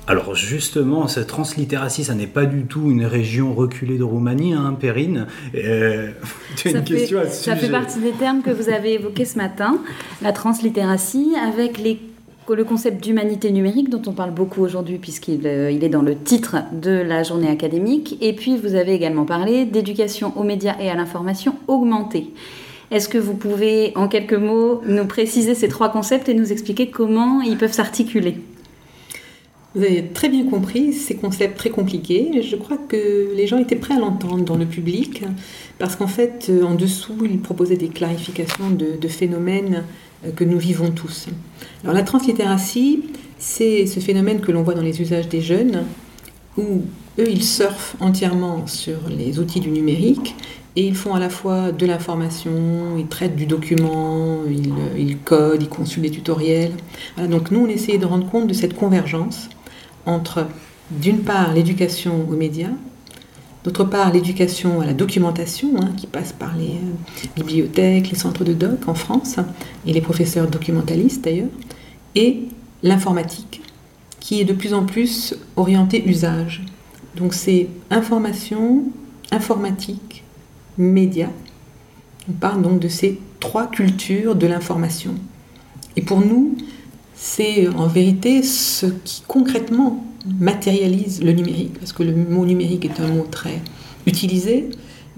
Alors 0.06 0.36
justement, 0.36 1.08
cette 1.08 1.28
translittératie, 1.28 2.04
ça 2.04 2.14
n'est 2.14 2.28
pas 2.28 2.46
du 2.46 2.66
tout 2.66 2.92
une 2.92 3.06
région 3.06 3.54
reculée 3.54 3.98
de 3.98 4.04
Roumanie, 4.04 4.54
hein, 4.54 4.76
Perrine. 4.78 5.28
Euh, 5.56 6.12
tu 6.58 6.68
as 6.68 6.72
une 6.72 6.86
fait, 6.86 6.96
question 6.96 7.20
à 7.20 7.28
ce 7.28 7.44
Ça 7.44 7.56
fait 7.56 7.70
partie 7.70 8.00
des 8.00 8.12
termes 8.12 8.42
que 8.42 8.52
vous 8.52 8.70
avez 8.70 8.94
évoqués 8.96 9.24
ce 9.24 9.38
matin, 9.38 9.80
la 10.22 10.34
translittératie, 10.34 11.36
avec 11.42 11.78
les 11.78 12.00
le 12.50 12.66
concept 12.66 13.02
d'humanité 13.02 13.52
numérique 13.52 13.90
dont 13.90 14.02
on 14.06 14.12
parle 14.12 14.32
beaucoup 14.32 14.62
aujourd'hui 14.62 14.98
puisqu'il 14.98 15.48
euh, 15.48 15.72
il 15.72 15.82
est 15.84 15.90
dans 15.90 16.02
le 16.02 16.18
titre 16.18 16.58
de 16.74 16.92
la 16.92 17.24
journée 17.24 17.50
académique. 17.50 18.18
Et 18.20 18.34
puis 18.34 18.58
vous 18.58 18.76
avez 18.76 18.94
également 18.94 19.24
parlé 19.24 19.64
d'éducation 19.64 20.34
aux 20.38 20.44
médias 20.44 20.76
et 20.82 20.90
à 20.90 20.96
l'information 20.96 21.56
augmentée. 21.68 22.32
Est-ce 22.92 23.08
que 23.08 23.18
vous 23.18 23.34
pouvez 23.34 23.94
en 23.96 24.10
quelques 24.10 24.34
mots 24.34 24.82
nous 24.86 25.06
préciser 25.06 25.56
ces 25.56 25.70
trois 25.70 25.90
concepts 25.90 26.28
et 26.28 26.34
nous 26.34 26.52
expliquer 26.52 26.90
comment 26.90 27.42
ils 27.42 27.58
peuvent 27.58 27.72
s'articuler? 27.72 28.36
Vous 29.76 29.84
avez 29.84 30.06
très 30.08 30.30
bien 30.30 30.46
compris 30.46 30.94
ces 30.94 31.16
concepts 31.16 31.58
très 31.58 31.72
compliqués. 31.72 32.44
Je 32.44 32.56
crois 32.56 32.78
que 32.78 33.34
les 33.36 33.48
gens 33.48 33.58
étaient 33.58 33.76
prêts 33.76 33.96
à 33.96 34.00
l'entendre 34.00 34.44
dans 34.44 34.56
le 34.56 34.66
public, 34.66 35.24
parce 35.80 35.96
qu'en 35.96 36.08
fait, 36.08 36.48
euh, 36.50 36.64
en 36.64 36.76
dessous, 36.76 37.16
ils 37.24 37.40
proposaient 37.40 37.78
des 37.78 37.88
clarifications 37.88 38.70
de, 38.70 39.08
phénomènes 39.08 39.84
euh, 40.26 40.32
que 40.32 40.44
nous 40.44 40.60
vivons 40.60 40.92
tous. 40.92 41.28
Alors 41.84 41.96
la 41.96 42.04
translittératie, 42.04 43.04
c'est 43.40 43.88
ce 43.88 44.00
phénomène 44.00 44.42
que 44.42 44.52
l'on 44.52 44.62
voit 44.62 44.76
dans 44.76 44.84
les 44.84 45.02
usages 45.02 45.28
des 45.28 45.42
jeunes, 45.42 45.86
où 46.56 46.84
eux, 47.18 47.28
ils 47.28 47.44
surfent 47.44 47.96
entièrement 48.00 48.68
sur 48.68 48.98
les 49.10 49.40
outils 49.40 49.60
du 49.60 49.70
numérique 49.70 50.36
et 50.76 50.86
ils 50.86 50.96
font 50.96 51.14
à 51.16 51.20
la 51.20 51.30
fois 51.30 51.72
de 51.72 51.86
l'information, 51.86 52.98
ils 52.98 53.08
traitent 53.08 53.36
du 53.36 53.46
document, 53.46 54.40
ils, 54.48 54.74
ils, 54.98 55.18
codent, 55.18 55.62
ils 55.62 55.70
consultent 55.70 56.04
des 56.04 56.12
tutoriels. 56.12 56.74
donc 57.30 57.52
nous, 57.52 57.66
on 57.66 57.68
essayait 57.68 58.00
de 58.00 58.06
rendre 58.06 58.30
compte 58.30 58.48
de 58.48 58.54
cette 58.54 58.76
convergence 58.76 59.50
entre, 60.06 60.48
d'une 60.92 61.20
part, 61.20 61.54
l'éducation 61.54 62.28
aux 62.30 62.36
médias, 62.36 62.72
d'autre 63.64 63.84
part, 63.84 64.12
l'éducation 64.12 64.82
à 64.82 64.86
la 64.86 64.94
documentation, 64.94 65.70
hein, 65.82 65.92
qui 65.98 66.08
passe 66.08 66.34
par 66.34 66.56
les 66.56 66.72
euh, 66.72 67.28
bibliothèques, 67.36 68.12
les 68.12 68.18
centres 68.18 68.44
de 68.44 68.54
doc 68.54 68.88
en 68.88 68.94
France, 68.94 69.38
et 69.86 69.94
les 69.94 70.02
professeurs 70.02 70.48
documentalistes 70.48 71.24
d'ailleurs, 71.24 71.50
et 72.16 72.44
l'informatique, 72.84 73.62
qui 74.20 74.42
est 74.42 74.46
de 74.46 74.54
plus 74.54 74.74
en 74.74 74.86
plus 74.86 75.36
orientée 75.56 76.08
usage. 76.08 76.64
Donc 77.16 77.34
c'est 77.34 77.68
information, 77.90 78.86
informatique, 79.32 80.24
médias. 80.78 81.30
On 82.30 82.34
parle 82.34 82.62
donc 82.62 82.80
de 82.80 82.88
ces 82.88 83.20
trois 83.40 83.68
cultures 83.68 84.36
de 84.36 84.48
l'information. 84.48 85.16
Et 85.96 86.02
pour 86.02 86.22
nous, 86.22 86.56
c'est 87.26 87.70
en 87.70 87.88
vérité 87.88 88.44
ce 88.44 88.86
qui 88.86 89.24
concrètement 89.26 90.06
matérialise 90.42 91.24
le 91.24 91.32
numérique, 91.32 91.80
parce 91.80 91.94
que 91.94 92.04
le 92.04 92.14
mot 92.14 92.46
numérique 92.46 92.84
est 92.84 93.00
un 93.00 93.08
mot 93.08 93.26
très 93.32 93.62
utilisé, 94.06 94.70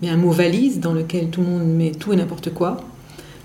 mais 0.02 0.10
un 0.10 0.15
mot 0.15 0.30
valise 0.30 0.80
dans 0.80 0.94
lequel 0.94 1.30
tout 1.30 1.41
le 1.41 1.48
monde 1.48 1.65
met 1.65 1.94
tout 1.94 2.13
et 2.13 2.15
n'importe 2.15 2.54
quoi. 2.54 2.78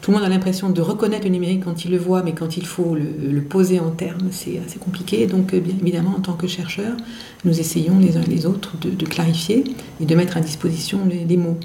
Tout 0.03 0.11
le 0.11 0.19
monde 0.19 0.27
a 0.27 0.29
l'impression 0.29 0.69
de 0.69 0.83
reconnaître 0.83 1.25
le 1.25 1.31
numérique 1.31 1.65
quand 1.65 1.87
il 1.87 1.91
le 1.91 1.97
voit, 1.97 2.23
mais 2.23 2.33
quand 2.35 2.59
il 2.59 2.67
faut 2.67 2.95
le, 2.95 3.41
poser 3.41 3.81
en 3.81 3.93
termes, 3.93 4.29
c'est 4.31 4.61
assez 4.67 4.79
compliqué. 4.79 5.27
Donc, 5.27 5.55
bien 5.55 5.75
évidemment, 5.81 6.15
en 6.19 6.21
tant 6.21 6.35
que 6.35 6.47
chercheurs, 6.47 6.99
nous 7.47 7.61
essayons 7.61 7.99
les 7.99 8.19
uns 8.19 8.23
et 8.23 8.31
les 8.31 8.45
autres 8.45 8.77
de, 8.79 9.07
clarifier 9.07 9.65
et 10.03 10.05
de 10.05 10.15
mettre 10.15 10.37
à 10.37 10.41
disposition 10.41 11.01
les, 11.09 11.37
mots. 11.39 11.59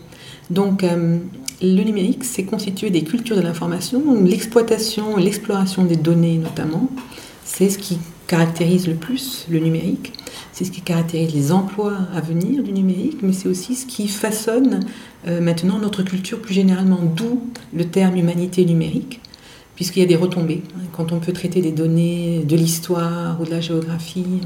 Donc, 0.49 0.86
euh, 0.86 1.17
le 1.73 1.84
numérique, 1.84 2.23
c'est 2.23 2.43
constitué 2.43 2.89
des 2.89 3.04
cultures 3.04 3.36
de 3.36 3.41
l'information, 3.41 4.23
l'exploitation, 4.23 5.17
l'exploration 5.17 5.84
des 5.84 5.95
données 5.95 6.38
notamment. 6.38 6.89
C'est 7.43 7.69
ce 7.69 7.78
qui 7.78 7.97
caractérise 8.28 8.88
le 8.88 8.95
plus 8.95 9.45
le 9.49 9.60
numérique. 9.60 10.13
C'est 10.51 10.63
ce 10.63 10.71
qui 10.71 10.82
caractérise 10.82 11.34
les 11.34 11.51
emplois 11.51 11.97
à 12.13 12.21
venir 12.21 12.63
du 12.63 12.71
numérique, 12.71 13.17
mais 13.21 13.34
c'est 13.34 13.49
aussi 13.49 13.75
ce 13.75 13.86
qui 13.86 14.08
façonne 14.08 14.82
euh, 15.28 15.41
maintenant 15.41 15.80
notre 15.80 16.04
culture 16.04 16.41
plus 16.41 16.54
généralement, 16.54 16.99
d'où 17.04 17.41
le 17.73 17.86
terme 17.86 18.15
humanité 18.15 18.63
numérique, 18.63 19.19
puisqu'il 19.75 19.99
y 19.99 20.04
a 20.04 20.08
des 20.08 20.15
retombées. 20.15 20.63
Quand 20.93 21.12
on 21.12 21.19
peut 21.19 21.34
traiter 21.34 21.62
des 21.62 21.71
données 21.71 22.43
de 22.47 22.56
l'histoire 22.56 23.39
ou 23.41 23.45
de 23.45 23.51
la 23.51 23.60
géographie, 23.60 24.41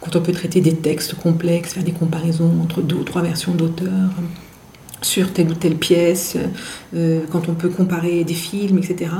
quand 0.00 0.16
on 0.16 0.20
peut 0.20 0.32
traiter 0.32 0.60
des 0.60 0.74
textes 0.74 1.14
complexes, 1.14 1.72
faire 1.72 1.84
des 1.84 1.92
comparaisons 1.92 2.52
entre 2.62 2.82
deux 2.82 2.96
ou 2.96 3.04
trois 3.04 3.22
versions 3.22 3.54
d'auteurs, 3.54 4.10
sur 5.04 5.32
telle 5.32 5.50
ou 5.50 5.54
telle 5.54 5.76
pièce, 5.76 6.36
euh, 6.94 7.20
quand 7.30 7.48
on 7.48 7.54
peut 7.54 7.68
comparer 7.68 8.24
des 8.24 8.34
films, 8.34 8.78
etc., 8.78 9.10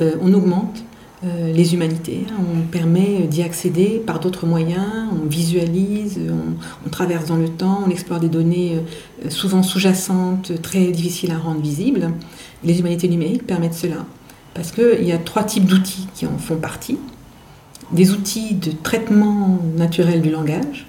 euh, 0.00 0.12
on 0.20 0.32
augmente 0.34 0.84
euh, 1.24 1.52
les 1.52 1.74
humanités. 1.74 2.26
Hein. 2.28 2.42
On 2.54 2.62
permet 2.66 3.26
d'y 3.28 3.42
accéder 3.42 4.02
par 4.04 4.20
d'autres 4.20 4.46
moyens, 4.46 5.08
on 5.12 5.26
visualise, 5.26 6.20
on, 6.84 6.90
traverse 6.90 7.26
dans 7.26 7.36
le 7.36 7.48
temps, 7.48 7.84
on 7.86 7.90
explore 7.90 8.20
des 8.20 8.28
données 8.28 8.78
souvent 9.30 9.62
sous-jacentes, 9.62 10.60
très 10.62 10.90
difficiles 10.90 11.32
à 11.32 11.38
rendre 11.38 11.60
visibles. 11.60 12.10
Les 12.62 12.80
humanités 12.80 13.08
numériques 13.08 13.46
permettent 13.46 13.74
cela. 13.74 14.04
Parce 14.52 14.70
qu'il 14.70 15.04
y 15.04 15.12
a 15.12 15.18
trois 15.18 15.42
types 15.42 15.64
d'outils 15.64 16.06
qui 16.14 16.26
en 16.26 16.38
font 16.38 16.56
partie. 16.56 16.98
Des 17.92 18.12
outils 18.12 18.54
de 18.54 18.70
traitement 18.70 19.58
naturel 19.76 20.22
du 20.22 20.30
langage, 20.30 20.86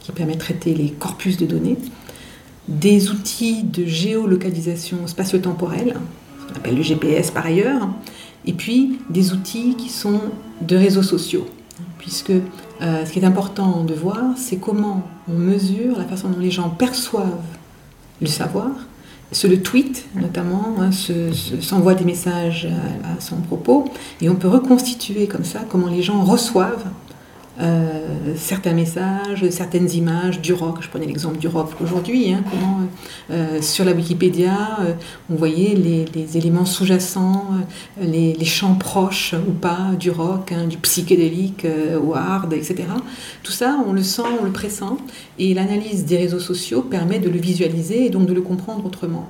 qui 0.00 0.12
permettent 0.12 0.38
de 0.38 0.42
traiter 0.42 0.74
les 0.74 0.90
corpus 0.90 1.36
de 1.36 1.46
données 1.46 1.78
des 2.68 3.10
outils 3.10 3.62
de 3.62 3.84
géolocalisation 3.84 5.06
spatio-temporelle, 5.06 5.96
qu'on 6.48 6.54
appelle 6.54 6.76
le 6.76 6.82
GPS 6.82 7.30
par 7.30 7.46
ailleurs, 7.46 7.88
et 8.46 8.52
puis 8.52 8.98
des 9.10 9.32
outils 9.32 9.74
qui 9.76 9.88
sont 9.88 10.20
de 10.60 10.76
réseaux 10.76 11.02
sociaux, 11.02 11.46
puisque 11.98 12.30
euh, 12.30 13.04
ce 13.04 13.12
qui 13.12 13.18
est 13.18 13.24
important 13.24 13.84
de 13.84 13.94
voir, 13.94 14.22
c'est 14.36 14.56
comment 14.56 15.06
on 15.28 15.34
mesure 15.34 15.98
la 15.98 16.04
façon 16.04 16.28
dont 16.28 16.40
les 16.40 16.50
gens 16.50 16.70
perçoivent 16.70 17.42
le 18.20 18.26
savoir, 18.26 18.70
se 19.32 19.46
le 19.46 19.62
tweet 19.62 20.06
notamment, 20.14 20.76
hein, 20.78 20.90
s'envoie 21.60 21.94
des 21.94 22.04
messages 22.04 22.68
à, 23.04 23.20
son 23.20 23.36
propos, 23.36 23.86
et 24.20 24.28
on 24.28 24.34
peut 24.34 24.48
reconstituer 24.48 25.26
comme 25.26 25.44
ça 25.44 25.60
comment 25.68 25.88
les 25.88 26.02
gens 26.02 26.22
reçoivent 26.22 26.84
euh, 27.62 28.34
certains 28.36 28.72
messages, 28.72 29.48
certaines 29.50 29.90
images 29.92 30.40
du 30.40 30.52
rock. 30.52 30.78
Je 30.80 30.88
prenais 30.88 31.06
l'exemple 31.06 31.38
du 31.38 31.46
rock 31.46 31.70
aujourd'hui. 31.80 32.32
Hein, 32.32 32.42
comment 32.50 32.80
euh, 33.30 33.62
sur 33.62 33.84
la 33.84 33.92
Wikipédia, 33.92 34.78
euh, 34.80 34.94
on 35.30 35.36
voyait 35.36 35.74
les, 35.74 36.36
éléments 36.36 36.64
sous-jacents, 36.64 37.46
les, 38.00 38.32
les, 38.32 38.44
champs 38.44 38.74
proches 38.74 39.34
ou 39.34 39.52
pas 39.52 39.92
du 39.98 40.10
rock, 40.10 40.52
hein, 40.52 40.66
du 40.66 40.76
psychédélique 40.78 41.66
au 42.04 42.14
hard, 42.14 42.52
etc. 42.52 42.84
Tout 43.42 43.52
ça, 43.52 43.78
on 43.86 43.92
le 43.92 44.02
sent, 44.02 44.22
on 44.40 44.44
le 44.44 44.52
pressent. 44.52 44.96
Et 45.38 45.54
l'analyse 45.54 46.04
des 46.04 46.16
réseaux 46.16 46.40
sociaux 46.40 46.82
permet 46.82 47.18
de 47.18 47.28
le 47.28 47.38
visualiser 47.38 48.06
et 48.06 48.10
donc 48.10 48.26
de 48.26 48.32
le 48.32 48.42
comprendre 48.42 48.84
autrement. 48.86 49.28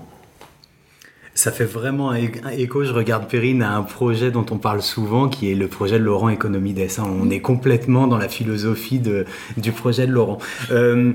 Ça 1.34 1.50
fait 1.50 1.64
vraiment 1.64 2.10
un 2.10 2.18
écho, 2.56 2.84
je 2.84 2.92
regarde 2.92 3.26
Perrine, 3.26 3.62
à 3.62 3.74
un 3.74 3.82
projet 3.82 4.30
dont 4.30 4.44
on 4.50 4.58
parle 4.58 4.82
souvent, 4.82 5.28
qui 5.28 5.50
est 5.50 5.54
le 5.54 5.66
projet 5.66 5.98
de 5.98 6.04
Laurent 6.04 6.28
Économie 6.28 6.74
Dessin. 6.74 7.04
On 7.04 7.30
est 7.30 7.40
complètement 7.40 8.06
dans 8.06 8.18
la 8.18 8.28
philosophie 8.28 9.00
du 9.00 9.72
projet 9.72 10.06
de 10.06 10.12
Laurent. 10.12 10.38
Euh, 10.70 11.14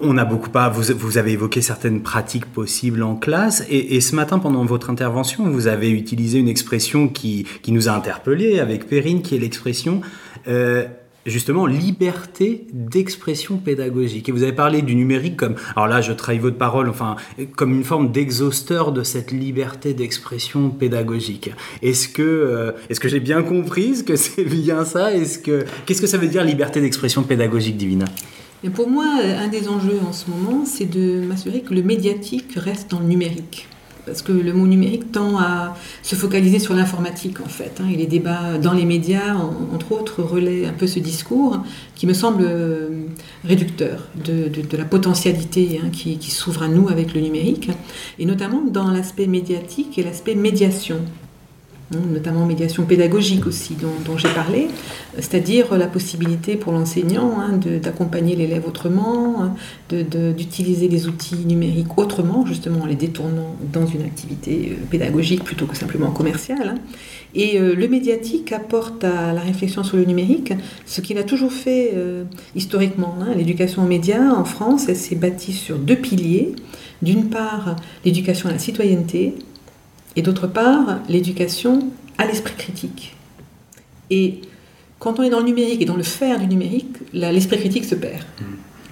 on 0.00 0.16
a 0.16 0.24
beaucoup 0.24 0.50
pas. 0.50 0.68
Vous, 0.68 1.18
avez 1.18 1.32
évoqué 1.32 1.60
certaines 1.60 2.02
pratiques 2.02 2.46
possibles 2.46 3.02
en 3.02 3.16
classe, 3.16 3.64
et, 3.68 4.00
ce 4.00 4.14
matin, 4.14 4.38
pendant 4.38 4.64
votre 4.64 4.90
intervention, 4.90 5.48
vous 5.50 5.66
avez 5.66 5.90
utilisé 5.90 6.38
une 6.38 6.48
expression 6.48 7.08
qui, 7.08 7.46
qui 7.62 7.72
nous 7.72 7.88
a 7.88 7.92
interpellés 7.92 8.60
avec 8.60 8.86
Perrine, 8.86 9.22
qui 9.22 9.34
est 9.34 9.40
l'expression 9.40 10.02
euh, 10.46 10.86
justement 11.26 11.66
liberté 11.66 12.66
d'expression 12.72 13.56
pédagogique. 13.56 14.28
Et 14.28 14.32
vous 14.32 14.42
avez 14.42 14.52
parlé 14.52 14.82
du 14.82 14.94
numérique 14.94 15.36
comme, 15.36 15.54
alors 15.76 15.86
là 15.86 16.00
je 16.00 16.12
trahis 16.12 16.38
votre 16.38 16.56
parole, 16.56 16.88
enfin 16.88 17.16
comme 17.56 17.74
une 17.74 17.84
forme 17.84 18.12
d'exhausteur 18.12 18.92
de 18.92 19.02
cette 19.02 19.30
liberté 19.30 19.94
d'expression 19.94 20.70
pédagogique. 20.70 21.50
Est-ce 21.82 22.08
que, 22.08 22.22
euh, 22.22 22.72
est-ce 22.88 23.00
que 23.00 23.08
j'ai 23.08 23.20
bien 23.20 23.42
compris 23.42 24.04
que 24.04 24.16
c'est 24.22 24.44
bien 24.44 24.84
ça? 24.84 25.12
Est-ce 25.12 25.38
que, 25.38 25.64
qu'est-ce 25.86 26.00
que 26.00 26.06
ça 26.06 26.18
veut 26.18 26.28
dire 26.28 26.44
liberté 26.44 26.80
d'expression 26.80 27.22
pédagogique, 27.22 27.76
Divina? 27.76 28.04
Et 28.64 28.70
Pour 28.70 28.88
moi, 28.88 29.04
un 29.22 29.48
des 29.48 29.68
enjeux 29.68 29.98
en 30.06 30.12
ce 30.12 30.30
moment, 30.30 30.64
c'est 30.64 30.86
de 30.86 31.20
m'assurer 31.20 31.62
que 31.62 31.74
le 31.74 31.82
médiatique 31.82 32.52
reste 32.56 32.90
dans 32.90 33.00
le 33.00 33.06
numérique. 33.06 33.68
Parce 34.06 34.22
que 34.22 34.32
le 34.32 34.52
mot 34.52 34.66
numérique 34.66 35.12
tend 35.12 35.38
à 35.38 35.76
se 36.02 36.14
focaliser 36.14 36.58
sur 36.58 36.74
l'informatique 36.74 37.40
en 37.40 37.48
fait. 37.48 37.80
Hein, 37.80 37.88
et 37.92 37.96
les 37.96 38.06
débats 38.06 38.58
dans 38.58 38.72
les 38.72 38.84
médias, 38.84 39.34
entre 39.74 39.92
autres, 39.92 40.22
relaient 40.22 40.66
un 40.66 40.72
peu 40.72 40.86
ce 40.86 40.98
discours 40.98 41.58
qui 41.94 42.06
me 42.06 42.14
semble 42.14 42.44
euh, 42.46 43.06
réducteur 43.44 44.08
de, 44.14 44.50
la 44.76 44.84
potentialité 44.84 45.80
hein, 45.82 45.88
qui, 45.92 46.18
qui 46.18 46.30
s'ouvre 46.30 46.62
à 46.62 46.68
nous 46.68 46.88
avec 46.88 47.14
le 47.14 47.20
numérique, 47.20 47.70
et 48.18 48.24
notamment 48.24 48.62
dans 48.62 48.90
l'aspect 48.90 49.26
médiatique 49.26 49.98
et 49.98 50.02
l'aspect 50.02 50.34
médiation. 50.34 51.00
Hein, 51.94 51.98
notamment 52.10 52.46
médiation 52.46 52.84
pédagogique 52.84 53.46
aussi, 53.46 53.74
dont, 53.74 54.16
j'ai 54.16 54.28
parlé, 54.28 54.68
c'est-à-dire 55.16 55.76
la 55.76 55.86
possibilité 55.86 56.56
pour 56.56 56.72
l'enseignant 56.72 57.38
hein, 57.38 57.58
d'accompagner 57.82 58.34
l'élève 58.34 58.66
autrement, 58.66 59.42
hein, 59.42 59.54
d'utiliser 59.90 60.88
les 60.88 61.06
outils 61.06 61.44
numériques 61.44 61.98
autrement, 61.98 62.46
justement 62.46 62.82
en 62.82 62.86
les 62.86 62.94
détournant 62.94 63.56
dans 63.72 63.86
une 63.86 64.02
activité 64.02 64.72
euh, 64.72 64.84
pédagogique 64.90 65.44
plutôt 65.44 65.66
que 65.66 65.76
simplement 65.76 66.10
commerciale. 66.10 66.76
Et 67.34 67.58
euh, 67.58 67.74
le 67.74 67.88
médiatique 67.88 68.52
apporte 68.52 69.04
à 69.04 69.32
la 69.32 69.40
réflexion 69.40 69.84
sur 69.84 69.96
le 69.96 70.04
numérique 70.04 70.52
ce 70.86 71.00
qu'il 71.00 71.18
a 71.18 71.24
toujours 71.24 71.52
fait 71.52 71.92
euh, 71.94 72.24
historiquement. 72.54 73.16
L'éducation 73.36 73.82
aux 73.82 73.88
médias 73.88 74.32
en 74.32 74.44
France, 74.44 74.88
elle 74.88 74.96
s'est 74.96 75.16
bâtie 75.16 75.52
sur 75.52 75.78
deux 75.78 75.96
piliers. 75.96 76.54
D'une 77.02 77.30
part, 77.30 77.76
l'éducation 78.04 78.48
à 78.48 78.52
la 78.52 78.58
citoyenneté, 78.58 79.34
et 80.16 80.22
d'autre 80.22 80.46
part 80.46 81.00
l'éducation 81.08 81.88
à 82.18 82.26
l'esprit 82.26 82.54
critique. 82.54 83.16
Et 84.10 84.40
quand 84.98 85.18
on 85.18 85.22
est 85.22 85.30
dans 85.30 85.40
le 85.40 85.46
numérique 85.46 85.80
et 85.82 85.84
dans 85.84 85.96
le 85.96 86.02
faire 86.02 86.38
du 86.38 86.46
numérique, 86.46 86.96
l'esprit 87.12 87.58
critique 87.58 87.84
se 87.84 87.94
perd. 87.94 88.22
Mm. 88.40 88.44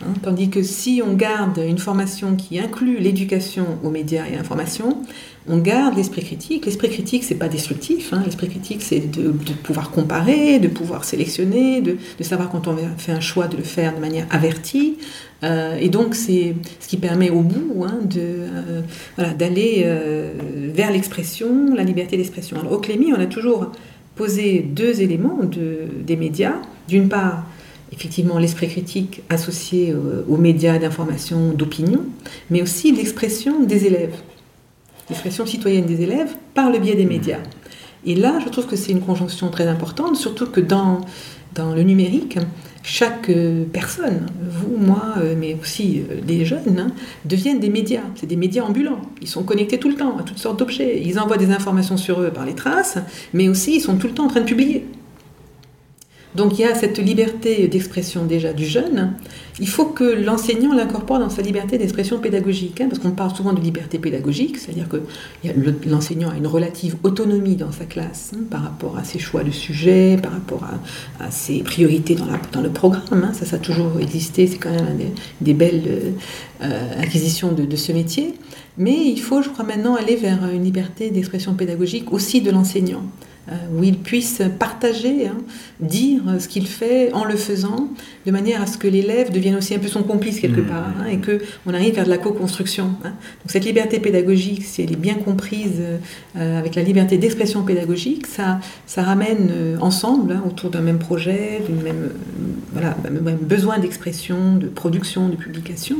Hein, 0.02 0.14
tandis 0.22 0.48
que 0.48 0.62
si 0.62 1.02
on 1.06 1.12
garde 1.12 1.58
une 1.58 1.76
formation 1.76 2.34
qui 2.34 2.58
inclut 2.58 2.98
l'éducation 2.98 3.66
aux 3.84 3.90
médias 3.90 4.24
et 4.26 4.32
à 4.32 4.36
l'information, 4.38 5.02
on 5.46 5.58
garde 5.58 5.96
l'esprit 5.96 6.22
critique. 6.22 6.64
L'esprit 6.64 6.88
critique, 6.88 7.22
c'est 7.22 7.34
pas 7.34 7.48
destructif. 7.48 8.12
Hein. 8.12 8.22
L'esprit 8.24 8.48
critique, 8.48 8.80
c'est 8.82 9.10
de, 9.10 9.30
pouvoir 9.62 9.90
comparer, 9.90 10.58
de 10.58 10.68
pouvoir 10.68 11.04
sélectionner, 11.04 11.82
de, 11.82 11.98
savoir 12.22 12.48
quand 12.50 12.66
on 12.66 12.76
fait 12.96 13.12
un 13.12 13.20
choix 13.20 13.46
de 13.46 13.58
le 13.58 13.62
faire 13.62 13.94
de 13.94 14.00
manière 14.00 14.26
avertie. 14.30 14.96
Euh, 15.42 15.76
et 15.80 15.88
donc, 15.88 16.14
c'est 16.14 16.54
ce 16.80 16.88
qui 16.88 16.96
permet 16.96 17.30
au 17.30 17.40
bout 17.40 17.84
hein, 17.84 17.98
de 18.04 18.20
euh, 18.20 19.32
d'aller 19.34 19.82
euh, 19.84 20.32
vers 20.74 20.90
l'expression, 20.90 21.74
la 21.74 21.82
liberté 21.82 22.16
d'expression. 22.16 22.58
Alors, 22.58 22.72
au 22.72 22.78
Clémy, 22.78 23.12
on 23.12 23.20
a 23.20 23.26
toujours 23.26 23.72
posé 24.16 24.60
deux 24.60 25.00
éléments 25.00 25.40
de, 25.42 25.88
des 26.06 26.16
médias. 26.16 26.56
D'une 26.88 27.08
part, 27.08 27.44
effectivement 27.92 28.38
l'esprit 28.38 28.68
critique 28.68 29.22
associé 29.30 29.94
aux 30.28 30.36
médias 30.36 30.78
d'information, 30.78 31.52
d'opinion, 31.52 32.04
mais 32.50 32.62
aussi 32.62 32.92
l'expression 32.92 33.64
des 33.64 33.86
élèves, 33.86 34.14
l'expression 35.08 35.46
citoyenne 35.46 35.86
des 35.86 36.02
élèves 36.02 36.34
par 36.54 36.70
le 36.70 36.78
biais 36.78 36.94
des 36.94 37.04
médias. 37.04 37.38
Et 38.04 38.14
là, 38.14 38.38
je 38.44 38.48
trouve 38.48 38.66
que 38.66 38.76
c'est 38.76 38.92
une 38.92 39.00
conjonction 39.00 39.48
très 39.50 39.66
importante, 39.66 40.16
surtout 40.16 40.46
que 40.46 40.60
dans, 40.60 41.00
dans 41.54 41.74
le 41.74 41.82
numérique, 41.82 42.38
chaque 42.82 43.28
euh, 43.28 43.64
personne, 43.70 44.26
vous, 44.40 44.76
moi, 44.76 45.14
euh, 45.18 45.34
mais 45.38 45.56
aussi 45.60 46.00
euh, 46.00 46.16
les 46.26 46.44
jeunes, 46.44 46.78
hein, 46.78 46.92
deviennent 47.24 47.60
des 47.60 47.68
médias. 47.68 48.02
C'est 48.14 48.26
des 48.26 48.36
médias 48.36 48.64
ambulants. 48.64 49.02
Ils 49.20 49.28
sont 49.28 49.42
connectés 49.42 49.78
tout 49.78 49.88
le 49.88 49.96
temps 49.96 50.16
à 50.18 50.22
toutes 50.22 50.38
sortes 50.38 50.58
d'objets. 50.58 51.02
Ils 51.04 51.18
envoient 51.18 51.36
des 51.36 51.50
informations 51.50 51.96
sur 51.96 52.20
eux 52.20 52.30
par 52.30 52.46
les 52.46 52.54
traces, 52.54 52.98
mais 53.34 53.48
aussi 53.48 53.76
ils 53.76 53.80
sont 53.80 53.96
tout 53.96 54.06
le 54.06 54.14
temps 54.14 54.24
en 54.24 54.28
train 54.28 54.40
de 54.40 54.46
publier. 54.46 54.86
Donc 56.34 56.58
il 56.58 56.62
y 56.62 56.64
a 56.64 56.74
cette 56.74 56.98
liberté 56.98 57.66
d'expression 57.66 58.24
déjà 58.24 58.52
du 58.52 58.64
jeune. 58.64 59.14
Il 59.58 59.68
faut 59.68 59.86
que 59.86 60.04
l'enseignant 60.04 60.72
l'incorpore 60.72 61.18
dans 61.18 61.28
sa 61.28 61.42
liberté 61.42 61.76
d'expression 61.76 62.18
pédagogique, 62.18 62.80
hein, 62.80 62.86
parce 62.88 63.00
qu'on 63.00 63.10
parle 63.10 63.34
souvent 63.34 63.52
de 63.52 63.60
liberté 63.60 63.98
pédagogique, 63.98 64.56
c'est-à-dire 64.56 64.88
que 64.88 65.02
l'enseignant 65.86 66.30
a 66.30 66.36
une 66.36 66.46
relative 66.46 66.96
autonomie 67.02 67.56
dans 67.56 67.72
sa 67.72 67.84
classe 67.84 68.32
hein, 68.34 68.40
par 68.48 68.62
rapport 68.62 68.96
à 68.96 69.04
ses 69.04 69.18
choix 69.18 69.42
de 69.42 69.50
sujet, 69.50 70.18
par 70.22 70.32
rapport 70.32 70.64
à, 71.20 71.30
ses 71.30 71.62
priorités 71.62 72.14
dans, 72.14 72.62
le 72.62 72.70
programme. 72.70 73.24
Hein. 73.24 73.32
ça, 73.34 73.44
ça 73.44 73.56
a 73.56 73.58
toujours 73.58 73.98
existé, 74.00 74.46
c'est 74.46 74.58
quand 74.58 74.70
même 74.70 74.98
des, 75.40 75.54
belles 75.54 76.14
euh, 76.62 77.02
acquisitions 77.02 77.52
de, 77.52 77.64
de 77.64 77.76
ce 77.76 77.92
métier. 77.92 78.34
Mais 78.78 78.96
il 79.04 79.20
faut, 79.20 79.42
je 79.42 79.50
crois, 79.50 79.64
maintenant 79.64 79.96
aller 79.96 80.16
vers 80.16 80.48
une 80.48 80.64
liberté 80.64 81.10
d'expression 81.10 81.54
pédagogique 81.54 82.12
aussi 82.12 82.40
de 82.40 82.50
l'enseignant. 82.50 83.02
Euh, 83.50 83.54
où 83.76 83.82
il 83.82 83.98
puisse 83.98 84.42
partager, 84.60 85.26
hein, 85.26 85.38
dire 85.80 86.22
ce 86.38 86.46
qu'il 86.46 86.68
fait 86.68 87.12
en 87.12 87.24
le 87.24 87.34
faisant, 87.34 87.88
de 88.24 88.30
manière 88.30 88.62
à 88.62 88.66
ce 88.66 88.78
que 88.78 88.86
l'élève 88.86 89.32
devienne 89.32 89.56
aussi 89.56 89.74
un 89.74 89.80
peu 89.80 89.88
son 89.88 90.04
complice 90.04 90.38
quelque 90.38 90.60
mmh. 90.60 90.66
part, 90.66 90.92
hein, 91.00 91.06
et 91.10 91.18
qu'on 91.18 91.74
arrive 91.74 91.96
vers 91.96 92.04
de 92.04 92.10
la 92.10 92.18
co-construction. 92.18 92.92
Hein. 93.02 93.08
Donc 93.08 93.48
cette 93.48 93.64
liberté 93.64 93.98
pédagogique, 93.98 94.62
si 94.64 94.82
elle 94.82 94.92
est 94.92 94.96
bien 94.96 95.14
comprise 95.14 95.80
euh, 96.36 96.58
avec 96.60 96.76
la 96.76 96.82
liberté 96.82 97.18
d'expression 97.18 97.64
pédagogique, 97.64 98.28
ça, 98.28 98.60
ça 98.86 99.02
ramène 99.02 99.48
euh, 99.50 99.76
ensemble, 99.80 100.38
autour 100.46 100.70
d'un 100.70 100.82
même 100.82 101.00
projet, 101.00 101.60
d'un 101.68 101.82
même, 101.82 102.10
voilà, 102.72 102.96
même 103.10 103.36
besoin 103.36 103.80
d'expression, 103.80 104.54
de 104.58 104.68
production, 104.68 105.28
de 105.28 105.34
publication, 105.34 105.96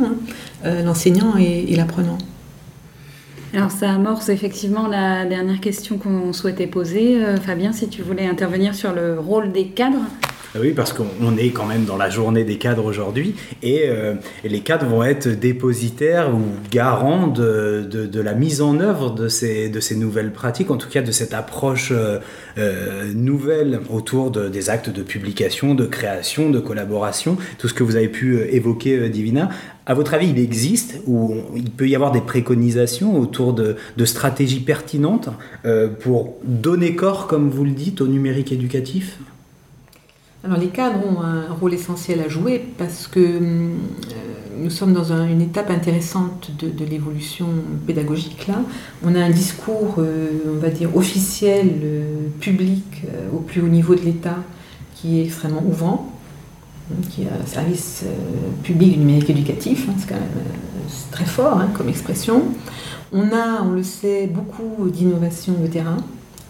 l'enseignant 0.65 1.37
et 1.37 1.75
l'apprenant. 1.75 2.19
Alors 3.53 3.73
ça 3.73 3.91
amorce 3.93 4.29
effectivement 4.29 4.87
la 4.87 5.25
dernière 5.25 5.61
question 5.61 5.99
qu'on 5.99 6.33
souhaitait 6.33 6.69
poser. 6.69 7.17
Euh, 7.17 7.37
Fabien, 7.37 7.73
si 7.73 7.89
tu 7.89 8.01
voulais 8.03 8.27
intervenir 8.27 8.77
sur 8.77 8.93
le 8.93 9.19
rôle 9.19 9.51
des 9.51 9.67
cadres. 9.67 10.05
Ah 10.55 10.59
oui, 10.61 10.73
parce 10.73 10.93
qu'on 10.93 11.37
est 11.37 11.51
quand 11.51 11.67
même 11.67 11.85
dans 11.85 11.97
la 11.97 12.11
journée 12.11 12.43
des 12.43 12.59
cadres 12.59 12.85
aujourd'hui 12.85 13.37
et, 13.63 13.85
euh, 13.87 14.15
les 14.43 14.61
cadres 14.61 14.87
vont 14.87 15.05
être 15.05 15.29
dépositaires 15.29 16.35
ou 16.35 16.43
garants 16.73 17.29
de, 17.29 17.87
de, 17.89 18.21
la 18.21 18.35
mise 18.35 18.61
en 18.61 18.81
œuvre 18.81 19.11
de 19.11 19.29
ces, 19.29 19.69
de 19.69 19.79
ces 19.79 19.95
nouvelles 19.95 20.33
pratiques, 20.33 20.73
en 20.73 20.77
tout 20.77 20.89
cas 20.89 21.03
de 21.03 21.13
cette 21.13 21.35
approche 21.35 21.93
euh, 21.93 23.13
nouvelle 23.15 23.81
autour 23.91 24.33
de, 24.33 24.49
des 24.49 24.71
actes 24.71 24.91
de 24.91 25.03
publication, 25.03 25.75
de 25.77 25.87
création, 25.87 26.51
de 26.51 26.59
collaboration, 26.59 27.37
tout 27.59 27.69
ce 27.69 27.75
que 27.75 27.85
vous 27.85 27.95
avez 27.95 28.09
pu 28.09 28.41
évoquer, 28.51 29.09
Divina. 29.09 29.51
À 29.87 29.95
votre 29.95 30.15
avis, 30.15 30.31
il 30.31 30.39
existe 30.39 31.01
ou 31.07 31.37
il 31.57 31.71
peut 31.71 31.89
y 31.89 31.95
avoir 31.95 32.13
des 32.13 32.21
préconisations 32.21 33.19
autour 33.19 33.55
de, 33.55 33.77
stratégies 34.05 34.61
pertinentes 34.61 35.29
euh, 35.65 35.89
pour 35.89 36.35
donner 36.45 36.97
corps, 36.97 37.27
comme 37.27 37.51
vous 37.51 37.65
le 37.65 37.71
dites, 37.71 38.01
au 38.01 38.09
numérique 38.09 38.53
éducatif? 38.53 39.19
Alors 40.45 40.59
les 40.59 40.69
cadres 40.69 41.01
ont 41.07 41.21
un 41.21 41.53
rôle 41.53 41.75
essentiel 41.75 42.21
à 42.21 42.29
jouer 42.29 42.65
parce 42.79 43.07
que 43.07 43.21
euh, 43.21 43.75
nous 44.59 44.71
sommes 44.71 44.93
dans 44.93 45.13
une 45.13 45.41
étape 45.41 45.71
intéressante 45.71 46.51
de, 46.59 46.85
l'évolution 46.85 47.47
pédagogique 47.87 48.47
là. 48.47 48.63
On 49.05 49.15
a 49.15 49.21
un 49.21 49.31
discours, 49.31 49.97
euh, 49.99 50.29
on 50.49 50.59
va 50.59 50.71
dire, 50.71 50.97
officiel, 50.97 51.71
public, 52.41 53.03
au 53.35 53.39
plus 53.39 53.61
haut 53.61 53.69
niveau 53.69 53.95
de 53.95 54.03
l'État 54.03 54.37
qui 54.95 55.21
est 55.21 55.25
extrêmement 55.25 55.63
ouvrant 55.67 56.13
qui 57.11 57.23
est 57.23 57.29
un 57.29 57.47
service 57.47 58.03
euh, 58.05 58.63
public 58.63 58.99
numérique 58.99 59.31
éducatif, 59.31 59.87
hein, 59.89 59.95
c'est 59.99 60.09
quand 60.09 60.15
même 60.15 60.25
euh, 60.37 60.91
très 61.11 61.25
fort 61.25 61.59
hein, 61.59 61.69
comme 61.77 61.89
expression. 61.89 62.43
On 63.13 63.29
a, 63.33 63.63
on 63.63 63.73
le 63.73 63.83
sait, 63.83 64.27
beaucoup 64.27 64.89
d'innovation 64.89 65.55
de 65.55 65.67
terrain, 65.67 65.99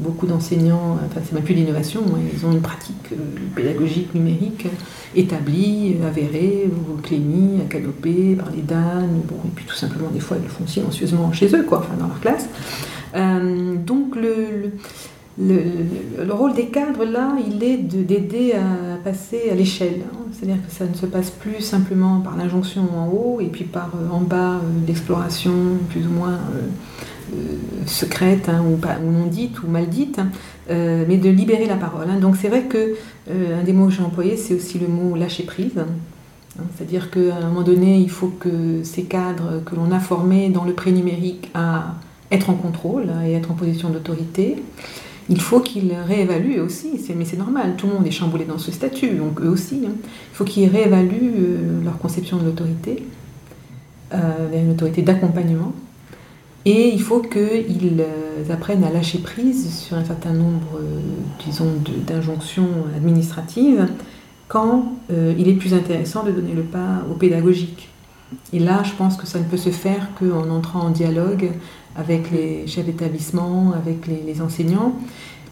beaucoup 0.01 0.27
d'enseignants, 0.27 0.99
enfin 1.07 1.21
c'est 1.25 1.33
même 1.33 1.43
plus 1.43 1.55
l'innovation, 1.55 2.01
hein, 2.07 2.19
ils 2.35 2.47
ont 2.47 2.53
une 2.53 2.61
pratique 2.61 3.13
euh, 3.13 3.17
pédagogique 3.55 4.15
numérique 4.15 4.67
établie, 5.15 5.97
avérée, 6.07 6.69
au 6.69 7.01
Clémy, 7.01 7.61
à 7.61 7.75
par 8.37 8.51
les 8.51 8.63
DAN, 8.63 9.09
bon, 9.29 9.37
et 9.45 9.51
puis 9.55 9.65
tout 9.65 9.75
simplement 9.75 10.09
des 10.11 10.21
fois 10.21 10.37
ils 10.39 10.45
le 10.45 10.49
font 10.49 10.67
silencieusement 10.67 11.33
chez 11.33 11.55
eux, 11.55 11.65
quoi, 11.65 11.79
enfin 11.79 11.95
dans 11.99 12.07
leur 12.07 12.21
classe. 12.21 12.49
donc 13.87 14.17
le 14.17 14.73
le, 15.39 16.33
rôle 16.33 16.55
des 16.55 16.67
cadres, 16.67 17.05
là, 17.05 17.35
il 17.47 17.63
est 17.63 17.79
d'aider 17.79 18.53
à 18.53 18.97
passer 19.03 19.51
à 19.51 19.55
l'échelle. 19.55 20.01
Hein. 20.13 20.19
C'est-à-dire 20.33 20.63
que 20.67 20.73
ça 20.73 20.85
ne 20.87 20.95
se 20.95 21.07
passe 21.07 21.31
plus 21.31 21.61
simplement 21.61 22.21
par 22.21 22.37
l'injonction 22.37 22.83
en 22.97 23.09
haut 23.09 23.41
et 23.41 23.47
puis 23.47 23.65
par 23.65 23.91
euh, 23.97 24.15
en 24.15 24.21
bas 24.21 24.55
euh, 24.55 24.87
l'exploration 24.87 25.53
plus 25.89 26.07
ou 26.07 26.11
moins 26.11 26.35
euh, 26.35 26.69
secrète 27.87 28.49
hein, 28.49 28.63
ou, 28.63 29.11
non 29.11 29.27
dite 29.27 29.63
ou 29.63 29.69
mal 29.69 29.89
dite, 29.89 30.19
hein, 30.19 30.29
mais 30.69 31.17
de 31.17 31.29
libérer 31.29 31.67
la 31.67 31.77
parole. 31.77 32.07
Donc 32.21 32.37
c'est 32.37 32.49
vrai 32.49 32.63
que 32.63 32.95
un 33.29 33.63
des 33.65 33.73
mots 33.73 33.87
que 33.87 33.93
j'ai 33.93 34.03
employé, 34.03 34.37
c'est 34.37 34.55
aussi 34.55 34.79
le 34.79 34.89
mot 34.89 35.17
lâcher 35.17 35.45
prise. 35.45 35.85
C'est-à-dire 36.77 37.11
qu'à 37.11 37.37
un 37.37 37.49
moment 37.49 37.63
donné, 37.63 37.99
il 37.99 38.11
faut 38.11 38.29
que 38.29 38.83
ces 38.83 39.05
cadres 39.05 39.63
que 39.65 39.75
l'on 39.75 39.93
a 39.93 40.01
formés 40.01 40.49
dans 40.49 40.65
le 40.65 40.73
pré-numérique 40.73 41.51
à 41.55 41.95
être 42.31 42.51
en 42.51 42.55
contrôle 42.55 43.09
et 43.27 43.33
être 43.33 43.51
en 43.51 43.55
position 43.55 43.91
d'autorité, 43.91 44.57
il 45.31 45.41
faut 45.41 45.61
qu'ils 45.61 45.95
réévaluent 45.95 46.61
aussi, 46.61 47.01
mais 47.17 47.25
c'est 47.25 47.37
normal, 47.37 47.75
tout 47.77 47.87
le 47.87 47.95
monde 47.95 48.07
est 48.07 48.11
chamboulé 48.11 48.45
dans 48.45 48.59
ce 48.59 48.73
statut, 48.73 49.11
donc 49.11 49.41
eux 49.41 49.49
aussi, 49.49 49.83
hein. 49.87 49.93
il 50.03 50.35
faut 50.35 50.45
qu'ils 50.45 50.69
réévaluent 50.69 51.35
euh, 51.39 51.85
leur 51.85 51.99
conception 51.99 52.37
de 52.37 52.47
l'autorité, 52.47 53.05
euh, 54.13 54.19
une 54.53 54.73
autorité 54.73 55.03
d'accompagnement, 55.03 55.73
et 56.65 56.89
il 56.93 57.01
faut 57.01 57.21
qu'ils 57.21 58.01
euh, 58.01 58.53
apprennent 58.53 58.85
à 58.85 58.91
lâcher 58.91 59.19
prise 59.19 59.75
sur 59.75 59.97
un 59.97 60.05
certain 60.05 60.33
nombre, 60.33 60.79
disons, 61.45 61.73
d'injonctions 62.07 62.69
administratives 62.97 63.89
quand 64.49 64.95
il 65.11 65.49
est 65.49 65.55
plus 65.55 65.75
intéressant 65.75 66.25
de 66.25 66.33
donner 66.33 66.55
le 66.55 66.63
pas 66.63 67.05
au 67.09 67.15
pédagogique. 67.15 67.89
Et 68.53 68.59
là, 68.59 68.83
je 68.83 68.93
pense 68.95 69.17
que 69.17 69.27
ça 69.27 69.39
ne 69.39 69.45
peut 69.45 69.57
se 69.57 69.71
faire 69.71 70.09
qu'en 70.19 70.51
entrant 70.51 70.81
en 70.81 70.91
dialogue 70.91 71.53
avec 71.97 72.31
les 72.33 72.67
chefs 72.67 72.85
d'établissement, 72.85 73.73
avec 73.73 74.07
les, 74.07 74.43
enseignants, 74.43 74.97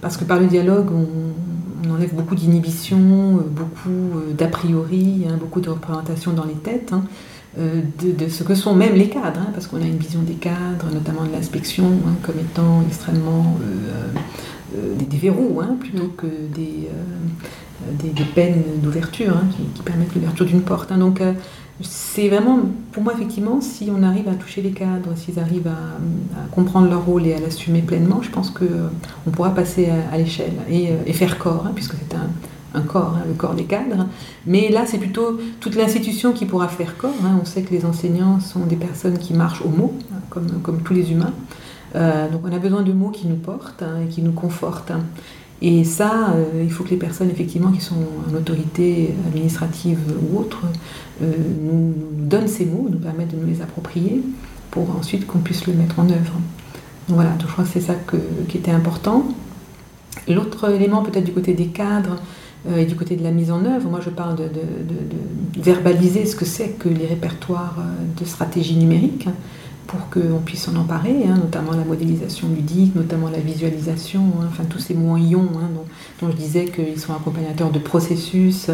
parce 0.00 0.16
que 0.16 0.24
par 0.24 0.40
le 0.40 0.46
dialogue, 0.46 0.90
on, 0.92 1.92
enlève 1.92 2.14
beaucoup 2.14 2.34
d'inhibitions, 2.34 3.40
beaucoup 3.50 4.20
d'a 4.36 4.48
priori, 4.48 5.26
hein, 5.28 5.36
beaucoup 5.38 5.60
de 5.60 5.70
représentations 5.70 6.32
dans 6.32 6.44
les 6.44 6.54
têtes. 6.54 6.92
Hein, 6.92 7.04
de, 7.58 8.28
ce 8.28 8.44
que 8.44 8.54
sont 8.54 8.74
même 8.74 8.94
les 8.94 9.08
cadres, 9.08 9.40
hein, 9.40 9.50
parce 9.52 9.66
qu'on 9.66 9.82
a 9.82 9.86
une 9.86 9.98
vision 9.98 10.22
des 10.22 10.34
cadres, 10.34 10.86
notamment 10.92 11.24
de 11.24 11.32
l'inspection, 11.32 11.90
comme 12.22 12.38
étant 12.38 12.82
extrêmement 12.86 13.58
des, 14.72 15.16
verrous, 15.16 15.60
plutôt 15.80 16.08
que 16.16 16.26
des, 16.26 16.88
des, 17.92 18.24
peines 18.24 18.62
d'ouverture 18.82 19.36
hein, 19.36 19.46
qui, 19.74 19.82
permettent 19.82 20.14
l'ouverture 20.14 20.46
d'une 20.46 20.62
porte. 20.62 20.92
Hein. 20.92 20.98
Donc 20.98 21.20
euh, 21.20 21.32
c'est 21.80 22.28
vraiment, 22.28 22.60
pour 22.92 23.02
moi 23.02 23.12
effectivement, 23.14 23.60
si 23.60 23.90
on 23.94 24.02
arrive 24.02 24.28
à 24.28 24.34
toucher 24.34 24.62
les 24.62 24.72
cadres, 24.72 25.16
s'ils 25.16 25.38
arrivent 25.38 25.68
à, 25.68 26.50
comprendre 26.52 26.88
leur 26.88 27.04
rôle 27.04 27.26
et 27.26 27.34
à 27.34 27.40
l'assumer 27.40 27.82
pleinement, 27.82 28.20
je 28.22 28.30
pense 28.30 28.50
qu'on 28.50 28.64
euh, 28.64 29.30
pourra 29.32 29.54
passer 29.54 29.88
à, 30.12 30.16
l'échelle 30.18 30.54
et, 30.68 30.90
euh, 30.90 31.12
faire 31.12 31.38
corps, 31.38 31.64
hein, 31.66 31.72
puisque 31.74 31.94
c'est 31.94 32.16
un, 32.16 32.28
corps, 32.86 33.16
le 33.26 33.34
corps 33.34 33.54
des 33.54 33.64
cadres. 33.64 34.06
Mais 34.46 34.68
là, 34.68 34.84
c'est 34.86 34.98
plutôt 34.98 35.38
toute 35.60 35.74
l'institution 35.74 36.32
qui 36.32 36.46
pourra 36.46 36.68
faire 36.68 36.96
corps. 36.96 37.14
On 37.40 37.44
sait 37.44 37.62
que 37.62 37.72
les 37.72 37.84
enseignants 37.84 38.40
sont 38.40 38.60
des 38.60 38.76
personnes 38.76 39.18
qui 39.18 39.34
marchent 39.34 39.62
au 39.62 39.68
mot, 39.68 39.94
comme, 40.30 40.60
comme 40.62 40.82
tous 40.82 40.94
les 40.94 41.12
humains. 41.12 41.32
donc 41.94 42.42
on 42.44 42.52
a 42.52 42.58
besoin 42.58 42.82
de 42.82 42.92
mots 42.92 43.10
qui 43.10 43.26
nous 43.26 43.36
portent 43.36 43.84
et 44.04 44.08
qui 44.08 44.22
nous 44.22 44.32
confortent. 44.32 44.92
Et 45.60 45.82
ça, 45.82 46.30
euh, 46.34 46.62
il 46.62 46.70
faut 46.70 46.84
que 46.84 46.90
les 46.90 46.96
personnes 46.96 47.30
effectivement 47.30 47.72
qui 47.72 47.80
sont 47.80 47.96
en 47.96 48.34
autorité 48.34 49.14
administrative 49.26 49.98
ou 50.22 50.38
autre 50.38 50.62
euh, 51.22 51.32
nous, 51.62 51.94
donnent 52.12 52.46
ces 52.46 52.64
mots, 52.64 52.88
nous 52.88 52.98
permettent 52.98 53.34
de 53.34 53.40
nous 53.40 53.46
les 53.46 53.60
approprier 53.60 54.22
pour 54.70 54.94
ensuite 54.96 55.26
qu'on 55.26 55.38
puisse 55.38 55.66
le 55.66 55.72
mettre 55.72 55.98
en 55.98 56.08
œuvre. 56.08 56.34
Donc 57.08 57.16
voilà, 57.16 57.32
je 57.40 57.46
crois 57.46 57.64
que 57.64 57.70
c'est 57.70 57.80
ça 57.80 57.94
qui 58.48 58.56
était 58.56 58.70
important. 58.70 59.26
L'autre 60.28 60.70
élément 60.70 61.02
peut-être 61.02 61.24
du 61.24 61.32
côté 61.32 61.54
des 61.54 61.68
cadres 61.68 62.16
euh, 62.16 62.37
et 62.76 62.84
du 62.84 62.96
côté 62.96 63.16
de 63.16 63.22
la 63.22 63.30
mise 63.30 63.50
en 63.50 63.64
œuvre, 63.64 63.88
moi 63.88 64.00
je 64.04 64.10
parle 64.10 64.36
de, 64.36 64.48
verbaliser 65.60 66.26
ce 66.26 66.36
que 66.36 66.44
c'est 66.44 66.70
que 66.70 66.88
les 66.88 67.06
répertoires 67.06 67.76
de 68.18 68.24
stratégie 68.24 68.76
numérique 68.76 69.28
pour 69.88 70.10
qu'on 70.10 70.38
puisse 70.44 70.64
s'en 70.64 70.76
emparer, 70.76 71.24
hein, 71.26 71.36
notamment 71.36 71.72
la 71.72 71.82
modélisation 71.82 72.48
ludique, 72.48 72.94
notamment 72.94 73.30
la 73.30 73.38
visualisation, 73.38 74.20
hein, 74.20 74.46
enfin 74.48 74.64
tous 74.64 74.78
ces 74.78 74.94
moyens 74.94 75.48
hein, 75.56 75.70
dont, 76.20 76.30
je 76.30 76.36
disais 76.36 76.66
qu'ils 76.66 77.00
sont 77.00 77.14
accompagnateurs 77.14 77.70
de 77.70 77.78
processus, 77.78 78.68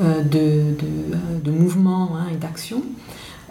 euh, 0.00 0.22
de, 0.22 1.50
mouvements 1.50 2.10
et 2.32 2.36
d'actions. 2.36 2.82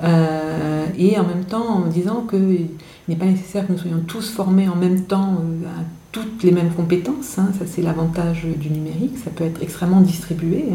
Euh, 0.04 0.88
et 0.98 1.18
en 1.18 1.24
même 1.24 1.46
temps 1.46 1.78
en 1.78 1.88
disant 1.88 2.28
qu'il 2.30 2.68
n'est 3.08 3.16
pas 3.16 3.26
nécessaire 3.26 3.66
que 3.66 3.72
nous 3.72 3.78
soyons 3.78 4.02
tous 4.06 4.30
formés 4.30 4.68
en 4.68 4.76
même 4.76 5.04
temps 5.04 5.36
euh, 5.36 5.68
à 5.68 5.84
toutes 6.16 6.44
les 6.44 6.52
mêmes 6.52 6.72
compétences. 6.72 7.26
ça 7.26 7.52
c'est 7.66 7.82
l'avantage 7.82 8.46
du 8.46 8.70
numérique, 8.70 9.18
ça 9.22 9.30
peut 9.30 9.44
être 9.44 9.62
extrêmement 9.62 10.00
distribué. 10.00 10.66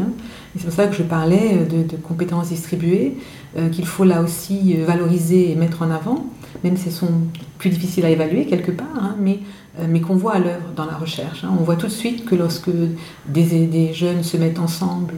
c'est 0.55 0.65
pour 0.65 0.73
ça 0.73 0.85
que 0.85 0.95
je 0.95 1.01
parlais 1.01 1.65
de 1.65 1.97
compétences 1.97 2.49
distribuées. 2.49 3.15
Euh, 3.57 3.67
qu'il 3.67 3.85
faut 3.85 4.05
là 4.05 4.21
aussi 4.21 4.77
euh, 4.77 4.85
valoriser 4.85 5.51
et 5.51 5.55
mettre 5.55 5.81
en 5.81 5.91
avant, 5.91 6.25
même 6.63 6.77
si 6.77 6.87
elles 6.87 6.93
sont 6.93 7.11
plus 7.57 7.69
difficiles 7.69 8.05
à 8.05 8.09
évaluer 8.09 8.45
quelque 8.45 8.71
part, 8.71 8.87
hein, 8.97 9.17
mais, 9.19 9.39
euh, 9.77 9.87
mais 9.89 9.99
qu'on 9.99 10.15
voit 10.15 10.35
à 10.35 10.39
l'œuvre 10.39 10.71
dans 10.73 10.85
la 10.85 10.95
recherche. 10.95 11.43
Hein. 11.43 11.49
On 11.59 11.63
voit 11.63 11.75
tout 11.75 11.87
de 11.87 11.91
suite 11.91 12.23
que 12.23 12.33
lorsque 12.33 12.69
des, 13.27 13.67
des 13.67 13.93
jeunes 13.93 14.23
se 14.23 14.37
mettent 14.37 14.57
ensemble, 14.57 15.15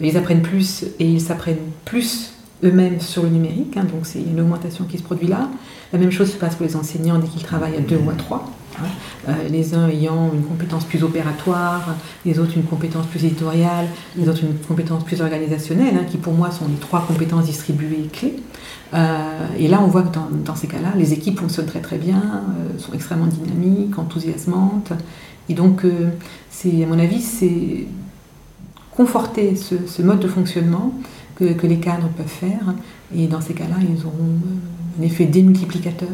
ils 0.00 0.16
apprennent 0.16 0.42
plus 0.42 0.86
et 0.98 1.08
ils 1.08 1.20
s'apprennent 1.20 1.70
plus 1.84 2.32
eux-mêmes 2.64 2.98
sur 2.98 3.22
le 3.22 3.28
numérique, 3.28 3.76
hein. 3.76 3.84
donc 3.84 4.06
c'est 4.06 4.22
une 4.22 4.40
augmentation 4.40 4.84
qui 4.84 4.98
se 4.98 5.04
produit 5.04 5.28
là. 5.28 5.48
La 5.92 6.00
même 6.00 6.10
chose 6.10 6.32
se 6.32 6.36
passe 6.36 6.56
pour 6.56 6.66
les 6.66 6.74
enseignants 6.74 7.20
dès 7.20 7.28
qu'ils 7.28 7.44
travaillent 7.44 7.76
à 7.76 7.80
deux 7.80 8.00
ou 8.04 8.10
à 8.10 8.14
trois. 8.14 8.50
Euh, 9.28 9.48
les 9.48 9.74
uns 9.74 9.88
ayant 9.88 10.30
une 10.32 10.42
compétence 10.42 10.84
plus 10.84 11.02
opératoire, 11.02 11.96
les 12.24 12.38
autres 12.38 12.56
une 12.56 12.64
compétence 12.64 13.06
plus 13.06 13.24
éditoriale, 13.24 13.86
les 14.16 14.28
autres 14.28 14.42
une 14.44 14.54
compétence 14.58 15.04
plus 15.04 15.20
organisationnelle, 15.20 15.96
hein, 15.96 16.04
qui 16.08 16.16
pour 16.16 16.32
moi 16.32 16.50
sont 16.50 16.66
les 16.68 16.76
trois 16.76 17.04
compétences 17.06 17.44
distribuées 17.44 18.08
clés. 18.12 18.36
Euh, 18.94 19.46
et 19.58 19.68
là, 19.68 19.80
on 19.82 19.88
voit 19.88 20.02
que 20.02 20.16
dans, 20.44 20.54
ces 20.54 20.66
cas-là, 20.66 20.92
les 20.96 21.12
équipes 21.12 21.38
fonctionnent 21.38 21.66
très 21.66 21.80
très 21.80 21.98
bien, 21.98 22.22
euh, 22.22 22.78
sont 22.78 22.92
extrêmement 22.92 23.26
dynamiques, 23.26 23.98
enthousiasmantes. 23.98 24.92
Et 25.50 25.54
donc, 25.54 25.82
c'est, 26.50 26.84
à 26.84 26.86
mon 26.86 26.98
avis, 26.98 27.22
c'est 27.22 27.86
conforter 28.90 29.56
ce, 29.56 30.02
mode 30.02 30.20
de 30.20 30.28
fonctionnement 30.28 30.92
que, 31.36 31.54
que, 31.54 31.66
les 31.66 31.78
cadres 31.78 32.08
peuvent 32.14 32.26
faire. 32.26 32.74
Et 33.16 33.28
dans 33.28 33.40
ces 33.40 33.54
cas-là, 33.54 33.76
ils 33.80 34.04
auront 34.04 34.36
un 34.98 35.02
effet 35.02 35.24
démultiplicateur 35.24 36.08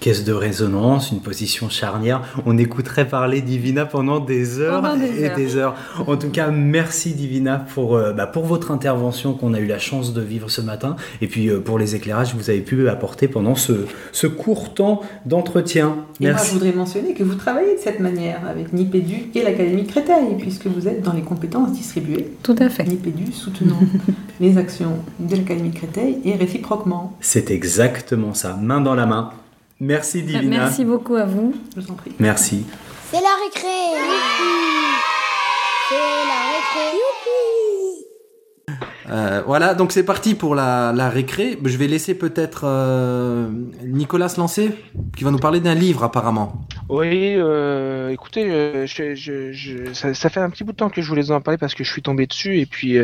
caisse 0.00 0.24
de 0.24 0.32
résonance, 0.32 1.10
une 1.10 1.20
position 1.20 1.68
charnière. 1.68 2.22
On 2.46 2.58
écouterait 2.58 3.08
parler 3.08 3.40
Divina 3.40 3.84
pendant 3.86 4.20
des 4.20 4.60
heures 4.60 4.84
et 5.18 5.30
des 5.30 5.56
heures. 5.56 5.74
En 6.06 6.16
tout 6.16 6.30
cas, 6.30 6.50
merci 6.50 7.14
Divina 7.14 7.64
pour, 7.74 7.96
euh, 7.96 8.12
bah, 8.12 8.26
pour 8.26 8.44
votre 8.44 8.70
intervention 8.70 9.34
qu'on 9.34 9.54
a 9.54 9.60
eu 9.60 9.66
la 9.66 9.78
chance 9.78 10.12
de 10.12 10.20
vivre 10.20 10.50
ce 10.50 10.60
matin 10.60 10.96
et 11.20 11.26
puis 11.26 11.48
euh, 11.48 11.60
pour 11.60 11.78
les 11.78 11.94
éclairages 11.94 12.32
que 12.32 12.36
vous 12.36 12.50
avez 12.50 12.60
pu 12.60 12.88
apporter 12.88 13.28
pendant 13.28 13.54
ce, 13.54 13.86
ce 14.12 14.26
court 14.26 14.74
temps 14.74 15.02
d'entretien. 15.26 15.96
Et 16.20 16.30
moi, 16.30 16.40
je 16.44 16.52
voudrais 16.52 16.72
mentionner 16.72 17.14
que 17.14 17.24
vous 17.24 17.34
travaillez 17.34 17.74
de 17.74 17.80
cette 17.80 18.00
manière 18.00 18.40
avec 18.48 18.72
Nipédu 18.72 19.30
et 19.34 19.42
l'Académie 19.42 19.86
Créteil, 19.86 20.36
puisque 20.38 20.66
vous 20.66 20.88
êtes 20.88 21.02
dans 21.02 21.12
les 21.12 21.22
compétences 21.22 21.72
distribuées. 21.72 22.32
Tout 22.42 22.56
à 22.58 22.68
fait. 22.68 22.84
Nipédu 22.84 23.32
soutenant 23.32 23.80
les 24.40 24.58
actions 24.58 24.98
de 25.18 25.36
l'Académie 25.36 25.72
Créteil 25.72 26.18
et 26.24 26.34
réciproquement. 26.36 27.16
C'est 27.20 27.50
exactement 27.50 28.34
ça, 28.34 28.56
main 28.60 28.80
dans 28.80 28.94
la 28.94 29.06
main. 29.06 29.32
Merci 29.84 30.22
Divina. 30.22 30.58
Merci 30.58 30.84
beaucoup 30.84 31.16
à 31.16 31.24
vous. 31.24 31.52
Je 31.74 31.80
vous 31.80 31.90
en 31.90 31.94
prie. 31.94 32.12
Merci. 32.20 32.64
C'est 33.10 33.20
la 33.20 33.34
récré. 33.44 33.66
C'est 35.88 35.96
la 35.96 36.40
récré. 36.52 37.61
Euh, 39.12 39.42
voilà, 39.46 39.74
donc 39.74 39.92
c'est 39.92 40.04
parti 40.04 40.34
pour 40.34 40.54
la, 40.54 41.10
récré. 41.10 41.58
Je 41.62 41.76
vais 41.76 41.86
laisser 41.86 42.16
peut-être 42.16 42.62
euh, 42.64 43.48
Nicolas 43.84 44.30
se 44.30 44.40
lancer, 44.40 44.70
qui 45.16 45.24
va 45.24 45.30
nous 45.30 45.38
parler 45.38 45.60
d'un 45.60 45.74
livre 45.74 46.02
apparemment. 46.02 46.66
Oui, 46.88 47.34
euh, 47.36 48.08
écoutez, 48.08 48.86
ça, 48.86 50.30
fait 50.30 50.40
un 50.40 50.48
petit 50.48 50.64
bout 50.64 50.72
de 50.72 50.76
temps 50.76 50.88
que 50.88 51.02
je 51.02 51.08
voulais 51.08 51.30
en 51.30 51.42
parler 51.42 51.58
parce 51.58 51.74
que 51.74 51.84
je 51.84 51.92
suis 51.92 52.02
tombé 52.02 52.26
dessus 52.26 52.58
et 52.58 52.66
puis 52.66 52.96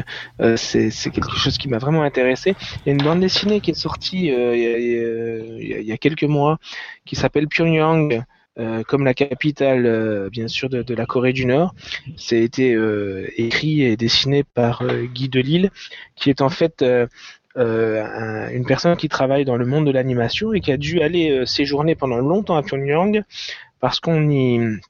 c'est 0.56 1.10
quelque 1.10 1.36
chose 1.36 1.58
qui 1.58 1.68
m'a 1.68 1.78
vraiment 1.78 2.02
intéressé. 2.02 2.56
Il 2.86 2.88
y 2.88 2.90
a 2.90 2.92
une 2.92 3.04
bande 3.04 3.20
dessinée 3.20 3.60
qui 3.60 3.72
est 3.72 3.74
sortie 3.74 4.28
il, 4.28 5.84
y 5.86 5.92
a, 5.92 5.96
quelques 5.98 6.24
mois 6.24 6.58
qui 7.04 7.16
s'appelle 7.16 7.48
Pyongyang. 7.48 8.24
Euh, 8.58 8.82
comme 8.82 9.04
la 9.04 9.14
capitale, 9.14 9.86
euh, 9.86 10.28
bien 10.30 10.48
sûr, 10.48 10.68
de, 10.68 10.94
la 10.94 11.06
Corée 11.06 11.32
du 11.32 11.46
Nord. 11.46 11.76
C'est 12.16 12.42
été 12.42 12.74
euh, 12.74 13.28
écrit 13.36 13.82
et 13.82 13.96
dessiné 13.96 14.42
par 14.42 14.82
Guy 15.14 15.28
Delisle, 15.28 15.70
qui 16.16 16.28
est 16.30 16.42
en 16.42 16.48
fait 16.48 16.84
une 17.54 18.64
personne 18.66 18.96
qui 18.96 19.08
travaille 19.08 19.44
dans 19.44 19.56
le 19.56 19.64
monde 19.64 19.86
de 19.86 19.92
l'animation 19.92 20.52
et 20.52 20.60
qui 20.60 20.72
a 20.72 20.76
dû 20.76 21.00
aller 21.00 21.44
séjourner 21.46 21.94
pendant 21.94 22.18
longtemps 22.18 22.56
à 22.56 22.62
Pyongyang 22.62 23.22
parce 23.80 24.00
qu'on 24.00 24.28
y 24.28 24.80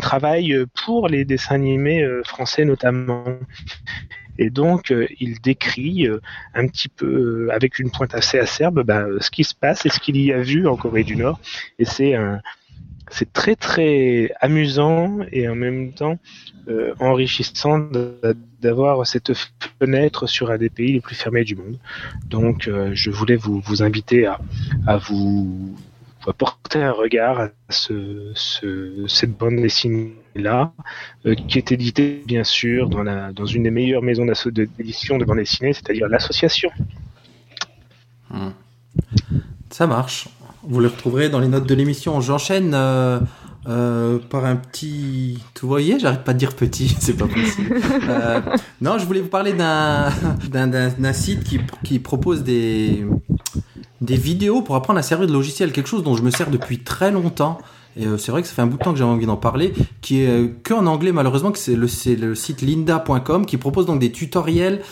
travaille 0.00 0.64
pour 0.84 1.08
les 1.08 1.24
dessins 1.24 1.56
animés 1.56 2.06
français 2.24 2.64
notamment. 2.64 3.24
Et 4.38 4.50
donc, 4.50 4.90
euh, 4.90 5.06
il 5.20 5.40
décrit 5.40 6.06
euh, 6.06 6.20
un 6.54 6.66
petit 6.66 6.88
peu, 6.88 7.48
euh, 7.48 7.54
avec 7.54 7.78
une 7.78 7.90
pointe 7.90 8.14
assez 8.14 8.38
acerbe, 8.38 8.82
bah, 8.82 9.06
ce 9.20 9.30
qui 9.30 9.44
se 9.44 9.54
passe 9.54 9.86
et 9.86 9.88
ce 9.88 10.00
qu'il 10.00 10.16
y 10.16 10.32
a 10.32 10.40
vu 10.40 10.66
en 10.66 10.76
Corée 10.76 11.04
du 11.04 11.16
Nord. 11.16 11.40
Et 11.78 11.84
c'est 11.84 13.32
très 13.32 13.54
très 13.54 14.32
amusant 14.40 15.18
et 15.30 15.48
en 15.48 15.54
même 15.54 15.92
temps 15.92 16.18
enrichissant 16.98 17.78
d'avoir 18.60 19.06
cette 19.06 19.32
fenêtre 19.78 20.26
sur 20.26 20.50
un 20.50 20.56
des 20.56 20.70
pays 20.70 20.92
les 20.92 21.00
plus 21.00 21.14
fermés 21.14 21.44
du 21.44 21.54
monde. 21.54 21.78
Donc, 22.26 22.68
je 22.92 23.10
voulais 23.10 23.36
vous, 23.36 23.60
vous 23.60 23.82
inviter 23.82 24.26
à, 24.26 24.40
à 24.86 24.96
vous 24.96 25.76
porter 26.32 26.82
un 26.82 26.92
regard 26.92 27.40
à 27.40 27.48
ce, 27.68 28.32
ce, 28.34 29.06
cette 29.08 29.36
bande 29.36 29.56
dessinée-là, 29.56 30.72
euh, 31.26 31.34
qui 31.34 31.58
est 31.58 31.72
éditée 31.72 32.22
bien 32.26 32.44
sûr 32.44 32.88
dans, 32.88 33.46
une 33.46 33.64
des 33.64 33.70
meilleures 33.70 34.02
maisons 34.02 34.24
d'édition 34.24 35.18
de 35.18 35.24
bande 35.24 35.38
dessinée, 35.38 35.72
c'est-à-dire 35.72 36.08
l'association. 36.08 36.70
Hmm. 38.30 38.50
Ça 39.70 39.86
marche. 39.86 40.28
Vous 40.62 40.80
le 40.80 40.88
retrouverez 40.88 41.28
dans 41.28 41.40
les 41.40 41.48
notes 41.48 41.66
de 41.66 41.74
l'émission. 41.74 42.20
J'enchaîne 42.22 42.72
euh, 42.74 43.20
euh, 43.68 44.18
par 44.18 44.46
un 44.46 44.56
petit. 44.56 45.38
Vous 45.60 45.68
voyez, 45.68 45.98
j'arrête 45.98 46.24
pas 46.24 46.32
de 46.32 46.38
dire 46.38 46.54
petit, 46.54 46.88
c'est 47.00 47.16
pas 47.16 47.26
possible. 47.26 47.80
non, 48.80 48.98
je 48.98 49.04
voulais 49.04 49.20
vous 49.20 49.28
parler 49.28 49.52
d'un 49.52 50.10
d'un 50.50 51.12
site 51.12 51.44
qui, 51.44 51.60
qui 51.82 51.98
propose 51.98 52.44
des 52.44 53.04
des 54.00 54.16
vidéos 54.16 54.62
pour 54.62 54.76
apprendre 54.76 54.98
à 54.98 55.02
servir 55.02 55.26
de 55.26 55.32
logiciel, 55.32 55.72
quelque 55.72 55.88
chose 55.88 56.02
dont 56.02 56.16
je 56.16 56.22
me 56.22 56.30
sers 56.30 56.50
depuis 56.50 56.80
très 56.80 57.10
longtemps 57.10 57.58
et 57.96 58.06
c'est 58.18 58.32
vrai 58.32 58.42
que 58.42 58.48
ça 58.48 58.54
fait 58.54 58.62
un 58.62 58.66
bout 58.66 58.76
de 58.76 58.82
temps 58.82 58.92
que 58.92 58.98
j'avais 58.98 59.10
envie 59.10 59.26
d'en 59.26 59.36
parler, 59.36 59.72
qui 60.00 60.20
est 60.20 60.62
que 60.64 60.74
en 60.74 60.86
anglais 60.86 61.12
malheureusement, 61.12 61.52
que 61.52 61.58
c'est 61.58 61.76
le, 61.76 61.86
site 62.34 62.60
linda.com 62.60 63.46
qui 63.46 63.56
propose 63.56 63.86
donc 63.86 64.00
des 64.00 64.10
tutoriels 64.10 64.82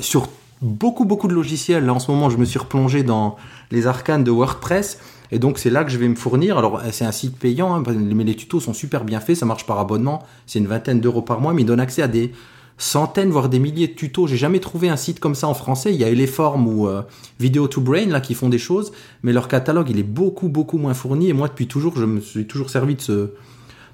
sur 0.00 0.28
beaucoup 0.62 1.04
beaucoup 1.04 1.28
de 1.28 1.34
logiciels. 1.34 1.84
Là 1.84 1.94
en 1.94 1.98
ce 1.98 2.10
moment, 2.10 2.30
je 2.30 2.36
me 2.38 2.44
suis 2.44 2.58
replongé 2.58 3.02
dans 3.02 3.36
les 3.70 3.86
arcanes 3.86 4.24
de 4.24 4.30
WordPress. 4.30 4.98
Et 5.32 5.38
donc 5.38 5.58
c'est 5.58 5.70
là 5.70 5.84
que 5.84 5.90
je 5.90 5.98
vais 5.98 6.08
me 6.08 6.16
fournir. 6.16 6.58
Alors 6.58 6.80
c'est 6.90 7.04
un 7.04 7.12
site 7.12 7.38
payant, 7.38 7.74
hein, 7.74 7.84
mais 7.86 8.24
les 8.24 8.34
tutos 8.34 8.60
sont 8.60 8.74
super 8.74 9.04
bien 9.04 9.20
faits, 9.20 9.36
ça 9.36 9.46
marche 9.46 9.64
par 9.64 9.78
abonnement, 9.78 10.24
c'est 10.46 10.58
une 10.58 10.66
vingtaine 10.66 11.00
d'euros 11.00 11.22
par 11.22 11.40
mois, 11.40 11.52
mais 11.52 11.62
il 11.62 11.66
donne 11.66 11.80
accès 11.80 12.02
à 12.02 12.08
des 12.08 12.32
centaines, 12.80 13.30
voire 13.30 13.48
des 13.48 13.58
milliers 13.58 13.88
de 13.88 13.92
tutos. 13.92 14.26
J'ai 14.26 14.38
jamais 14.38 14.58
trouvé 14.58 14.88
un 14.88 14.96
site 14.96 15.20
comme 15.20 15.34
ça 15.34 15.46
en 15.46 15.54
français. 15.54 15.92
Il 15.92 16.00
y 16.00 16.04
a 16.04 16.08
Eleform 16.08 16.66
ou 16.66 16.88
euh, 16.88 17.02
Video 17.38 17.68
to 17.68 17.80
Brain 17.80 18.06
là 18.06 18.20
qui 18.20 18.34
font 18.34 18.48
des 18.48 18.58
choses, 18.58 18.92
mais 19.22 19.32
leur 19.32 19.48
catalogue 19.48 19.90
il 19.90 19.98
est 19.98 20.04
beaucoup 20.04 20.48
beaucoup 20.48 20.78
moins 20.78 20.94
fourni. 20.94 21.28
Et 21.28 21.32
moi 21.34 21.48
depuis 21.48 21.68
toujours, 21.68 21.96
je 21.96 22.04
me 22.06 22.20
suis 22.20 22.46
toujours 22.46 22.70
servi 22.70 22.94
de 22.96 23.00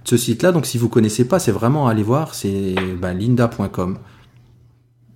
ce, 0.05 0.17
site-là. 0.17 0.53
Donc 0.53 0.67
si 0.67 0.79
vous 0.79 0.89
connaissez 0.89 1.27
pas, 1.27 1.41
c'est 1.41 1.51
vraiment 1.51 1.89
à 1.89 1.91
aller 1.91 2.05
voir. 2.05 2.35
C'est 2.35 2.77
ben, 3.01 3.13
linda.com. 3.13 3.99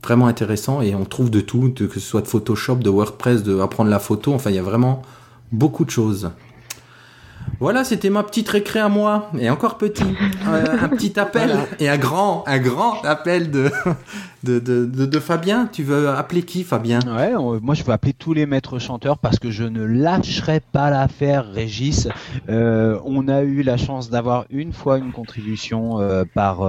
Vraiment 0.03 0.27
intéressant 0.27 0.83
et 0.83 0.95
on 0.95 1.05
trouve 1.05 1.31
de 1.31 1.41
tout, 1.41 1.73
que 1.73 1.87
ce 1.89 2.01
soit 2.01 2.23
de 2.23 2.27
Photoshop, 2.27 2.77
de 2.77 2.91
WordPress, 2.91 3.43
de 3.45 3.61
apprendre 3.61 3.91
la 3.91 3.99
photo. 4.01 4.33
Enfin, 4.33 4.51
il 4.51 4.57
y 4.57 4.59
a 4.59 4.63
vraiment 4.63 5.03
beaucoup 5.53 5.85
de 5.85 5.91
choses. 5.91 6.31
Voilà, 7.61 7.85
c'était 7.85 8.09
ma 8.09 8.23
petite 8.23 8.49
récré 8.49 8.81
à 8.81 8.89
moi, 8.89 9.31
et 9.39 9.51
encore 9.51 9.77
petit. 9.77 10.17
Euh, 10.49 10.79
un 10.81 10.89
petit 10.89 11.21
appel 11.21 11.55
et 11.79 11.91
un 11.91 11.99
grand, 11.99 12.43
un 12.47 12.59
grand 12.59 13.05
appel 13.05 13.51
de 13.51 13.71
de, 14.45 14.59
de, 14.59 14.87
de, 14.87 15.19
Fabien. 15.21 15.69
Tu 15.71 15.83
veux 15.83 16.09
appeler 16.09 16.43
qui, 16.43 16.65
Fabien? 16.65 17.01
Ouais, 17.01 17.35
moi 17.61 17.75
je 17.75 17.85
veux 17.85 17.93
appeler 17.93 18.15
tous 18.15 18.33
les 18.33 18.47
maîtres 18.47 18.79
chanteurs 18.79 19.19
parce 19.19 19.39
que 19.39 19.51
je 19.51 19.65
ne 19.65 19.85
lâcherai 19.85 20.61
pas 20.73 20.89
l'affaire, 20.89 21.53
Régis. 21.53 22.09
Euh, 22.49 22.99
on 23.05 23.29
a 23.29 23.43
eu 23.43 23.63
la 23.63 23.77
chance 23.77 24.09
d'avoir 24.09 24.47
une 24.49 24.73
fois 24.73 24.97
une 24.97 25.13
contribution 25.13 26.01
euh, 26.01 26.25
par 26.35 26.61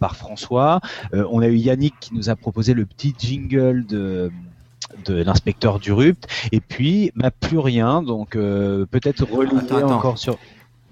par 0.00 0.16
François. 0.16 0.80
on 1.12 1.42
a 1.42 1.46
eu 1.46 1.54
Yannick 1.54 1.94
qui 2.00 2.12
nous 2.12 2.28
a 2.28 2.34
proposé 2.34 2.74
le 2.74 2.86
petit 2.86 3.14
jingle 3.16 3.86
de 3.86 4.32
de 5.04 5.14
l'inspecteur 5.22 5.78
du 5.78 5.92
RUPT. 5.92 6.26
Et 6.52 6.60
puis, 6.60 7.12
bah, 7.14 7.30
plus 7.30 7.58
rien. 7.58 8.02
Donc, 8.02 8.36
euh, 8.36 8.86
peut-être 8.86 9.24
relayer 9.30 9.82
encore 9.84 10.18
sur. 10.18 10.38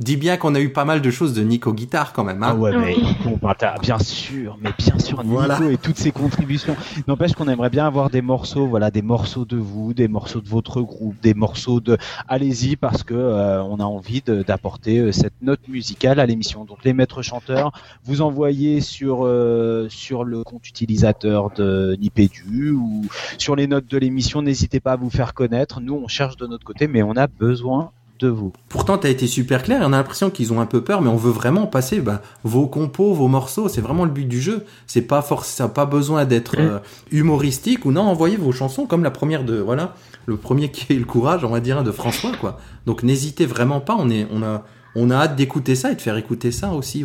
Dis 0.03 0.17
bien 0.17 0.37
qu'on 0.37 0.57
a 0.57 0.61
eu 0.61 0.71
pas 0.71 0.85
mal 0.85 1.01
de 1.01 1.11
choses 1.13 1.33
de 1.33 1.43
Nico 1.43 1.73
Guitare 1.73 2.13
quand 2.13 2.25
même. 2.25 2.43
Hein 2.43 2.49
ah 2.51 2.55
ouais, 2.57 2.77
mais 2.77 2.97
bah, 3.41 3.57
bien 3.81 4.01
sûr, 4.01 4.59
mais 4.61 4.71
bien 4.77 4.99
sûr, 4.99 5.23
Nico 5.23 5.69
et 5.71 5.77
toutes 5.77 5.97
ses 5.97 6.11
contributions. 6.11 6.75
N'empêche 7.07 7.35
qu'on 7.35 7.47
aimerait 7.47 7.71
bien 7.71 7.87
avoir 7.87 8.11
des 8.11 8.21
morceaux, 8.21 8.67
voilà, 8.67 8.91
des 8.91 9.03
morceaux 9.03 9.45
de 9.45 9.57
vous, 9.57 9.95
des 9.95 10.09
morceaux 10.09 10.41
de 10.41 10.49
votre 10.49 10.81
groupe, 10.83 11.15
des 11.23 11.35
morceaux 11.35 11.81
de. 11.81 11.99
Allez-y 12.27 12.75
parce 12.75 13.05
que 13.05 13.15
euh, 13.15 13.63
on 13.63 13.79
a 13.79 13.85
envie 13.85 14.23
d'apporter 14.23 14.99
euh, 14.99 15.13
cette 15.13 15.41
note 15.41 15.69
musicale 15.69 16.19
à 16.19 16.27
l'émission. 16.27 16.65
Donc 16.65 16.79
les 16.83 16.95
maîtres 16.95 17.23
chanteurs, 17.23 17.71
vous 18.05 18.23
envoyez 18.23 18.81
sur 18.81 19.25
euh, 19.25 19.87
sur 19.89 20.25
le 20.25 20.43
compte 20.43 20.69
utilisateur 20.69 21.51
de 21.51 21.97
Nipédu 22.01 22.73
ou 22.73 23.03
sur 23.39 23.55
les 23.55 23.69
notes 23.69 23.87
de 23.87 23.99
l'émission. 23.99 24.43
N'hésitez 24.43 24.81
pas 24.81 24.93
à 24.93 24.97
vous 24.97 25.11
faire 25.11 25.33
connaître. 25.33 25.81
Nous, 25.81 25.95
on 25.95 26.09
cherche 26.09 26.37
de 26.37 26.49
notre 26.49 26.65
côté, 26.65 26.89
mais 26.89 27.05
on 27.05 27.17
a 27.17 27.29
besoin 27.29 27.93
vous. 28.29 28.53
Pourtant, 28.69 28.99
tu 28.99 29.07
as 29.07 29.11
été 29.11 29.27
super 29.27 29.63
clair 29.63 29.81
on 29.83 29.93
a 29.93 29.97
l'impression 29.97 30.31
qu'ils 30.31 30.53
ont 30.53 30.61
un 30.61 30.67
peu 30.67 30.83
peur, 30.83 31.03
mais 31.03 31.09
on 31.09 31.17
veut 31.17 31.31
vraiment 31.31 31.67
passer 31.67 32.01
bah, 32.01 32.23
vos 32.45 32.67
compos, 32.67 33.15
vos 33.15 33.29
morceaux. 33.29 33.69
C'est 33.69 33.81
vraiment 33.81 34.05
le 34.05 34.11
but 34.11 34.27
du 34.27 34.41
jeu. 34.41 34.65
C'est 34.87 35.03
pas 35.03 35.27
ça 35.43 35.69
pas 35.69 35.87
besoin 35.87 36.25
d'être 36.25 36.57
euh, 36.59 36.79
humoristique 37.11 37.85
ou 37.85 37.93
non. 37.93 38.03
Envoyez 38.03 38.37
vos 38.37 38.53
chansons 38.53 38.87
comme 38.87 39.03
la 39.03 39.11
première 39.11 39.45
de 39.45 39.59
voilà 39.59 39.95
le 40.27 40.37
premier 40.37 40.71
qui 40.71 40.93
a 40.93 40.97
eu 40.97 40.99
le 40.99 41.05
courage, 41.05 41.45
on 41.45 41.51
va 41.51 41.61
dire, 41.61 41.83
de 41.83 41.91
François 41.91 42.33
quoi. 42.41 42.59
Donc 42.87 43.03
n'hésitez 43.03 43.47
vraiment 43.47 43.81
pas. 43.81 43.97
On 43.99 44.11
est 44.11 44.27
on 44.31 44.43
a 44.43 44.65
on 44.95 45.11
a 45.11 45.17
hâte 45.17 45.37
d'écouter 45.37 45.75
ça 45.75 45.91
et 45.93 45.95
de 45.95 46.01
faire 46.01 46.17
écouter 46.17 46.53
ça 46.53 46.73
aussi 46.73 47.05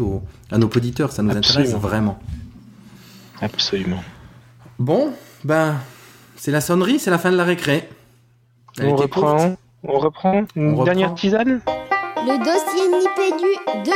à 0.52 0.58
nos 0.58 0.68
auditeurs. 0.68 1.12
Ça 1.12 1.24
nous 1.24 1.36
intéresse 1.36 1.74
vraiment. 1.74 2.20
Absolument. 3.42 4.04
Bon, 4.80 5.12
ben 5.44 5.76
c'est 6.36 6.52
la 6.52 6.62
sonnerie, 6.62 7.00
c'est 7.00 7.12
la 7.12 7.18
fin 7.18 7.32
de 7.32 7.38
la 7.38 7.44
récré. 7.44 7.90
on 8.82 8.96
reprend. 8.96 9.58
On 9.90 10.00
reprend 10.00 10.46
une 10.56 10.84
dernière 10.84 11.16
tisane 11.16 11.62
Le 11.66 12.38
dossier 12.40 12.90
Nipédu 12.90 13.86
2. 13.86 13.92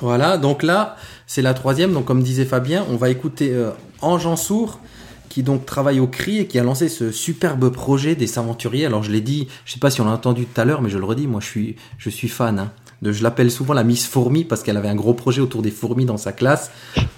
Voilà, 0.00 0.38
donc 0.38 0.64
là, 0.64 0.96
c'est 1.28 1.40
la 1.40 1.54
troisième. 1.54 1.92
Donc, 1.92 2.04
comme 2.04 2.20
disait 2.22 2.44
Fabien, 2.44 2.84
on 2.90 2.96
va 2.96 3.10
écouter 3.10 3.52
euh, 3.52 3.70
Ange 4.02 4.34
Sourd, 4.34 4.80
qui 5.28 5.44
donc 5.44 5.66
travaille 5.66 6.00
au 6.00 6.08
CRI 6.08 6.38
et 6.38 6.46
qui 6.48 6.58
a 6.58 6.64
lancé 6.64 6.88
ce 6.88 7.12
superbe 7.12 7.70
projet 7.70 8.16
des 8.16 8.40
aventuriers. 8.40 8.86
Alors, 8.86 9.04
je 9.04 9.12
l'ai 9.12 9.20
dit, 9.20 9.46
je 9.64 9.74
sais 9.74 9.78
pas 9.78 9.90
si 9.90 10.00
on 10.00 10.04
l'a 10.04 10.12
entendu 10.12 10.46
tout 10.46 10.60
à 10.60 10.64
l'heure, 10.64 10.82
mais 10.82 10.90
je 10.90 10.98
le 10.98 11.04
redis, 11.04 11.28
moi, 11.28 11.40
je 11.40 11.46
suis, 11.46 11.76
je 11.96 12.10
suis 12.10 12.28
fan. 12.28 12.58
Hein 12.58 12.72
je 13.02 13.22
l'appelle 13.22 13.50
souvent 13.50 13.74
la 13.74 13.84
Miss 13.84 14.06
Fourmi 14.06 14.44
parce 14.44 14.62
qu'elle 14.62 14.76
avait 14.76 14.88
un 14.88 14.94
gros 14.94 15.14
projet 15.14 15.40
autour 15.40 15.62
des 15.62 15.70
fourmis 15.70 16.04
dans 16.04 16.16
sa 16.16 16.32
classe. 16.32 16.70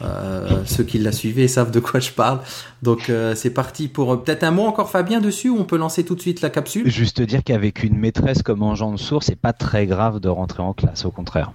Euh, 0.02 0.62
ceux 0.64 0.84
qui 0.84 0.98
la 0.98 1.12
suivaient 1.12 1.48
savent 1.48 1.70
de 1.70 1.80
quoi 1.80 2.00
je 2.00 2.10
parle. 2.10 2.40
Donc 2.82 3.10
euh, 3.10 3.34
c'est 3.34 3.50
parti 3.50 3.88
pour 3.88 4.12
euh, 4.12 4.16
peut-être 4.16 4.44
un 4.44 4.50
mot 4.50 4.64
encore 4.64 4.90
Fabien 4.90 5.20
dessus 5.20 5.48
ou 5.48 5.58
on 5.58 5.64
peut 5.64 5.76
lancer 5.76 6.04
tout 6.04 6.14
de 6.14 6.20
suite 6.20 6.40
la 6.40 6.50
capsule? 6.50 6.88
Juste 6.88 7.20
dire 7.22 7.42
qu'avec 7.44 7.82
une 7.82 7.98
maîtresse 7.98 8.42
comme 8.42 8.74
Jean 8.74 8.92
de 8.92 8.98
Source, 8.98 9.26
c'est 9.26 9.36
pas 9.36 9.52
très 9.52 9.86
grave 9.86 10.20
de 10.20 10.28
rentrer 10.28 10.62
en 10.62 10.72
classe, 10.72 11.04
au 11.04 11.10
contraire. 11.10 11.52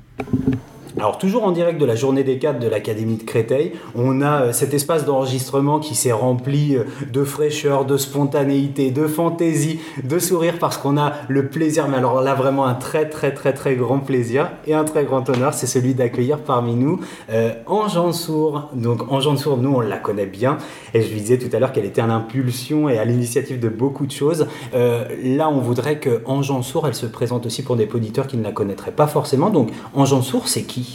Alors 1.00 1.20
toujours 1.20 1.44
en 1.44 1.52
direct 1.52 1.80
de 1.80 1.86
la 1.86 1.96
journée 1.96 2.24
des 2.24 2.40
cadres 2.40 2.60
de 2.60 2.68
l'Académie 2.68 3.18
de 3.18 3.24
Créteil, 3.24 3.74
on 3.94 4.20
a 4.20 4.46
euh, 4.46 4.52
cet 4.52 4.74
espace 4.74 5.06
d'enregistrement 5.06 5.80
qui 5.80 5.94
s'est 5.94 6.12
rempli 6.12 6.76
euh, 6.76 6.86
de 7.14 7.24
fraîcheur, 7.24 7.86
de 7.86 7.98
spontanéité, 7.98 8.90
de 8.90 9.06
fantaisie, 9.06 9.80
de 10.04 10.18
sourire 10.18 10.56
parce 10.60 10.78
qu'on 10.78 10.98
a 10.98 11.14
le 11.28 11.50
plaisir, 11.50 11.88
mais 11.88 11.98
alors 11.98 12.22
là 12.22 12.34
vraiment 12.34 12.66
un 12.66 12.74
très 12.74 13.08
très 13.08 13.32
très 13.32 13.54
très 13.54 13.76
grand 13.76 14.00
plaisir 14.00 14.50
et 14.66 14.74
un 14.74 14.86
très 14.86 15.06
grand 15.06 15.30
honneur, 15.30 15.54
c'est 15.54 15.68
celui 15.68 15.94
d'accueillir 15.94 16.40
parmi 16.40 16.74
nous 16.74 17.00
euh, 17.30 17.54
Ange 17.68 18.12
Sour. 18.14 18.72
Donc 18.74 19.12
Ange 19.12 19.36
Sour, 19.36 19.58
nous 19.58 19.76
on 19.76 19.82
la 19.82 19.98
connaît 19.98 20.26
bien 20.26 20.58
et 20.96 21.04
je 21.04 21.14
lui 21.14 21.22
disais 21.22 21.38
tout 21.38 21.56
à 21.56 21.60
l'heure 21.60 21.74
qu'elle 21.74 21.86
était 21.86 22.02
à 22.02 22.08
l'impulsion 22.08 22.90
et 22.90 22.98
à 22.98 23.06
l'initiative 23.06 23.60
de 23.60 23.70
beaucoup 23.70 24.08
de 24.08 24.12
choses. 24.12 24.48
là 24.74 25.48
on 25.48 25.60
voudrait 25.60 26.00
que 26.00 26.24
Ange 26.26 26.52
elle 26.88 26.96
se 26.96 27.06
présente 27.06 27.46
aussi 27.46 27.62
pour 27.62 27.76
des 27.76 27.88
auditeurs 27.94 28.26
qui 28.26 28.38
ne 28.38 28.44
la 28.44 28.52
connaîtraient 28.52 28.92
pas 28.92 29.06
forcément. 29.06 29.52
Donc 29.52 29.70
Ange 29.94 30.20
Sour, 30.22 30.48
c'est 30.48 30.64
qui? 30.64 30.87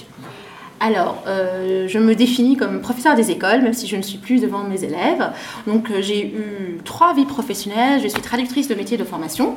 Alors, 0.83 1.23
euh, 1.29 1.87
je 1.87 1.99
me 2.01 2.17
définis 2.17 2.57
comme 2.57 2.81
professeur 2.81 3.15
des 3.15 3.31
écoles, 3.31 3.63
même 3.63 3.73
si 3.73 3.87
je 3.87 3.95
ne 3.95 4.03
suis 4.03 4.19
plus 4.19 4.41
devant 4.41 4.65
mes 4.65 4.83
élèves. 4.83 5.31
Donc, 5.69 5.89
euh, 5.91 6.03
j'ai 6.03 6.27
eu 6.27 6.79
trois 6.85 7.15
vies 7.15 7.25
professionnelles. 7.25 8.01
Je 8.03 8.09
suis 8.09 8.21
traductrice 8.21 8.67
de 8.67 8.75
métier 8.75 8.97
de 8.97 9.05
formation. 9.05 9.55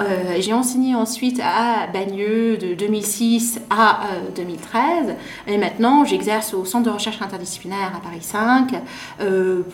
Euh, 0.00 0.04
j'ai 0.40 0.52
enseigné 0.52 0.96
ensuite 0.96 1.40
à 1.40 1.86
Bagneux 1.92 2.56
de 2.56 2.74
2006 2.74 3.60
à 3.70 4.00
2013. 4.34 5.14
Et 5.46 5.56
maintenant, 5.56 6.04
j'exerce 6.04 6.52
au 6.52 6.64
Centre 6.64 6.86
de 6.86 6.90
recherche 6.90 7.22
interdisciplinaire 7.22 7.92
à 7.96 8.00
Paris 8.00 8.18
5, 8.20 8.74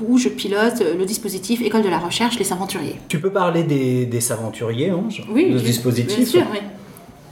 où 0.07 0.19
je 0.19 0.29
pilote 0.29 0.85
le 0.97 1.05
dispositif 1.07 1.63
École 1.63 1.83
de 1.83 1.89
la 1.89 1.99
recherche 1.99 2.39
Les 2.39 2.53
Aventuriers. 2.53 3.01
Tu 3.09 3.19
peux 3.19 3.33
parler 3.33 3.65
des, 3.65 4.05
des 4.05 4.31
Aventuriers, 4.31 4.93
Ange? 4.93 5.25
Oui, 5.31 5.51
de 5.51 5.59
ce 5.59 5.65
dispositif 5.65 6.19
bien 6.19 6.27
sûr, 6.27 6.47
oui. 6.53 6.59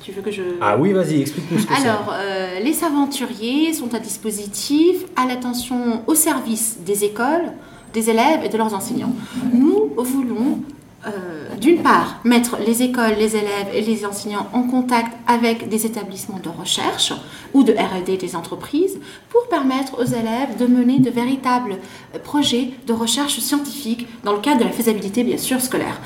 Tu 0.03 0.13
veux 0.13 0.23
que 0.23 0.31
je... 0.31 0.43
Ah 0.61 0.77
oui, 0.79 0.93
vas-y, 0.93 1.21
explique-nous 1.21 1.59
ce 1.59 1.67
que 1.67 1.75
c'est. 1.75 1.87
Alors, 1.87 2.13
euh, 2.13 2.61
les 2.61 2.83
aventuriers 2.85 3.73
sont 3.75 3.95
un 3.95 3.99
dispositif 3.99 5.05
à 5.17 5.27
l'attention 5.27 6.03
au 6.07 6.15
service 6.15 6.79
des 6.85 7.05
écoles, 7.05 7.53
des 7.93 8.09
élèves 8.09 8.45
et 8.45 8.49
de 8.49 8.57
leurs 8.57 8.73
enseignants. 8.73 9.15
Nous 9.53 9.93
voulons 9.97 10.61
euh, 11.07 11.57
d'une 11.59 11.83
part, 11.83 12.21
mettre 12.25 12.59
les 12.59 12.83
écoles, 12.83 13.15
les 13.19 13.35
élèves 13.35 13.69
et 13.73 13.81
les 13.81 14.05
enseignants 14.05 14.47
en 14.53 14.65
contact 14.65 15.17
avec 15.27 15.71
des 15.71 15.87
établissements 15.87 16.39
de 16.39 16.51
recherche 16.51 17.15
ou 17.55 17.63
de 17.63 17.73
RD 17.73 18.19
des 18.19 18.37
entreprises 18.37 18.99
pour 19.31 19.49
permettre 19.49 19.99
aux 19.99 20.05
élèves 20.05 20.59
de 20.59 20.67
mener 20.67 20.99
de 20.99 21.09
véritables 21.09 21.79
projets 22.23 22.73
de 22.87 22.93
recherche 22.93 23.39
scientifique 23.39 24.09
dans 24.25 24.35
le 24.35 24.41
cadre 24.41 24.61
de 24.61 24.65
la 24.65 24.73
faisabilité, 24.73 25.25
bien 25.25 25.39
sûr, 25.39 25.63
scolaire. 25.63 25.99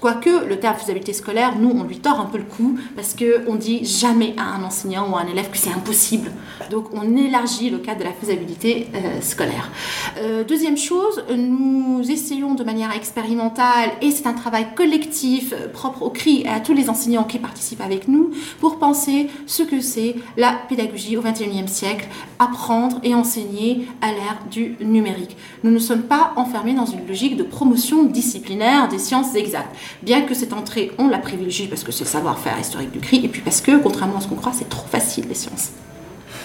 Quoique 0.00 0.46
le 0.46 0.60
terme 0.60 0.76
faisabilité 0.76 1.12
scolaire, 1.12 1.58
nous, 1.58 1.70
on 1.70 1.82
lui 1.82 1.98
tord 1.98 2.20
un 2.20 2.26
peu 2.26 2.38
le 2.38 2.44
cou 2.44 2.78
parce 2.94 3.16
qu'on 3.16 3.56
dit 3.56 3.84
jamais 3.84 4.34
à 4.36 4.54
un 4.54 4.62
enseignant 4.62 5.10
ou 5.10 5.16
à 5.16 5.22
un 5.22 5.26
élève 5.26 5.50
que 5.50 5.58
c'est 5.58 5.72
impossible. 5.72 6.30
Donc 6.70 6.86
on 6.92 7.16
élargit 7.16 7.70
le 7.70 7.78
cadre 7.78 8.00
de 8.00 8.04
la 8.04 8.12
faisabilité 8.12 8.88
euh, 8.94 9.20
scolaire. 9.20 9.70
Euh, 10.18 10.44
deuxième 10.44 10.76
chose, 10.76 11.24
nous 11.36 12.02
essayons 12.08 12.54
de 12.54 12.62
manière 12.62 12.94
expérimentale, 12.94 13.90
et 14.00 14.10
c'est 14.10 14.26
un 14.26 14.34
travail 14.34 14.68
collectif 14.76 15.52
euh, 15.52 15.68
propre 15.68 16.02
au 16.02 16.10
CRI 16.10 16.42
et 16.42 16.48
à 16.48 16.60
tous 16.60 16.74
les 16.74 16.88
enseignants 16.88 17.24
qui 17.24 17.38
participent 17.38 17.80
avec 17.80 18.06
nous, 18.06 18.30
pour 18.60 18.78
penser 18.78 19.28
ce 19.46 19.62
que 19.62 19.80
c'est 19.80 20.14
la 20.36 20.52
pédagogie 20.68 21.16
au 21.16 21.22
XXIe 21.22 21.66
siècle, 21.66 22.06
apprendre 22.38 23.00
et 23.02 23.14
enseigner 23.14 23.88
à 24.00 24.12
l'ère 24.12 24.38
du 24.50 24.76
numérique. 24.80 25.36
Nous 25.64 25.70
ne 25.70 25.78
sommes 25.78 26.02
pas 26.02 26.32
enfermés 26.36 26.74
dans 26.74 26.86
une 26.86 27.06
logique 27.06 27.36
de 27.36 27.42
promotion 27.42 28.04
disciplinaire 28.04 28.88
des 28.88 28.98
sciences 28.98 29.34
exactes 29.34 29.74
bien 30.02 30.22
que 30.22 30.34
cette 30.34 30.52
entrée, 30.52 30.92
on 30.98 31.08
la 31.08 31.18
privilégie 31.18 31.66
parce 31.66 31.84
que 31.84 31.92
c'est 31.92 32.04
le 32.04 32.10
savoir-faire 32.10 32.58
historique 32.58 32.90
du 32.90 33.00
CRI, 33.00 33.24
et 33.24 33.28
puis 33.28 33.42
parce 33.42 33.60
que, 33.60 33.78
contrairement 33.82 34.18
à 34.18 34.20
ce 34.20 34.28
qu'on 34.28 34.36
croit, 34.36 34.52
c'est 34.54 34.68
trop 34.68 34.86
facile 34.86 35.26
les 35.28 35.34
sciences. 35.34 35.72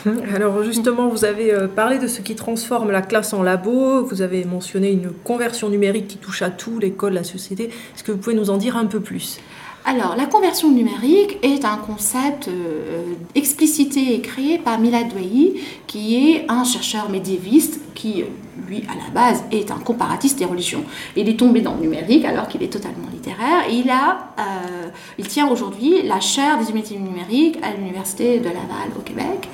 Alors 0.36 0.64
justement, 0.64 1.08
vous 1.08 1.26
avez 1.26 1.54
euh, 1.54 1.68
parlé 1.68 1.98
de 1.98 2.08
ce 2.08 2.22
qui 2.22 2.36
transforme 2.36 2.92
la 2.92 3.02
classe 3.02 3.34
en 3.34 3.42
labo, 3.42 4.04
vous 4.04 4.22
avez 4.22 4.44
mentionné 4.44 4.92
une 4.92 5.12
conversion 5.12 5.70
numérique 5.70 6.08
qui 6.08 6.18
touche 6.18 6.42
à 6.42 6.50
tout, 6.50 6.80
l'école, 6.80 7.14
la 7.14 7.24
société. 7.24 7.66
Est-ce 7.66 8.04
que 8.04 8.12
vous 8.12 8.18
pouvez 8.18 8.36
nous 8.36 8.50
en 8.50 8.58
dire 8.58 8.76
un 8.76 8.86
peu 8.86 9.00
plus? 9.00 9.40
Alors, 9.86 10.16
la 10.16 10.26
conversion 10.26 10.72
numérique 10.72 11.38
est 11.44 11.66
un 11.66 11.76
concept 11.76 12.48
euh, 12.48 13.16
explicité 13.36 14.14
et 14.14 14.22
créé 14.22 14.58
par 14.58 14.80
Milad 14.80 15.10
Dweyi, 15.10 15.62
qui 15.88 16.16
est 16.16 16.46
un 16.50 16.64
chercheur 16.64 17.10
médiéviste 17.10 17.82
qui, 17.94 18.24
lui, 18.66 18.84
à 18.90 18.96
la 18.96 19.10
base, 19.14 19.44
est 19.52 19.72
un 19.72 19.80
comparatiste 19.80 20.40
des 20.40 20.46
religions. 20.46 20.86
Il 21.18 21.28
est 21.28 21.38
tombé 21.38 21.60
dans 21.60 21.74
le 21.76 21.82
numérique 21.82 22.24
alors 22.24 22.48
qu'il 22.48 22.64
est 22.64 22.72
totalement 22.72 23.10
littéraire. 23.12 23.66
Il, 23.70 23.90
a, 23.90 24.30
euh, 24.40 24.90
il 25.18 25.28
tient 25.28 25.50
aujourd'hui 25.50 26.02
la 26.04 26.22
chaire 26.22 26.58
des 26.60 26.70
humanités 26.70 26.98
numériques 26.98 27.58
à 27.62 27.74
l'Université 27.74 28.40
de 28.40 28.46
Laval 28.46 28.90
au 28.98 29.02
Québec. 29.02 29.50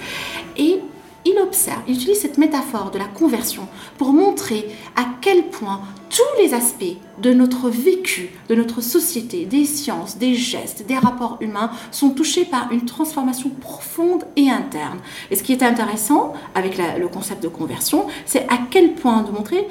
Et 0.58 0.80
il 1.26 1.40
observe, 1.40 1.82
il 1.88 1.96
utilise 1.96 2.22
cette 2.22 2.38
métaphore 2.38 2.92
de 2.92 3.00
la 3.00 3.06
conversion 3.06 3.68
pour 3.98 4.14
montrer 4.14 4.68
à 4.96 5.06
quel 5.22 5.46
point 5.46 5.82
tous 6.20 6.44
les 6.44 6.54
aspects 6.54 6.98
de 7.22 7.34
notre 7.34 7.70
vécu, 7.70 8.32
de 8.50 8.56
notre 8.56 8.82
société, 8.82 9.46
des 9.46 9.64
sciences, 9.64 10.18
des 10.18 10.36
gestes, 10.36 10.86
des 10.86 10.98
rapports 10.98 11.38
humains 11.40 11.72
sont 11.92 12.10
touchés 12.10 12.44
par 12.44 12.74
une 12.74 12.84
transformation 12.84 13.50
profonde 13.50 14.26
et 14.36 14.50
interne. 14.50 15.00
Et 15.32 15.38
ce 15.38 15.44
qui 15.44 15.54
est 15.54 15.64
intéressant 15.64 16.34
avec 16.56 16.78
le 16.78 17.08
concept 17.08 17.42
de 17.42 17.48
conversion, 17.48 18.06
c'est 18.26 18.46
à 18.50 18.60
quel 18.70 18.96
point 18.96 19.22
de 19.22 19.32
montrer 19.32 19.66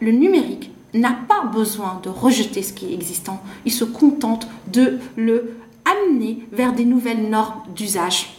le 0.00 0.12
numérique 0.12 0.70
n'a 0.94 1.16
pas 1.26 1.46
besoin 1.52 2.00
de 2.04 2.10
rejeter 2.10 2.62
ce 2.62 2.72
qui 2.72 2.92
est 2.92 2.94
existant, 2.94 3.42
il 3.64 3.72
se 3.72 3.84
contente 3.84 4.46
de 4.72 5.00
le 5.16 5.56
amener 5.84 6.46
vers 6.52 6.74
des 6.74 6.84
nouvelles 6.84 7.28
normes 7.28 7.60
d'usage 7.74 8.36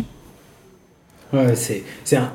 Ouais, 1.31 1.53
c'est, 1.53 1.83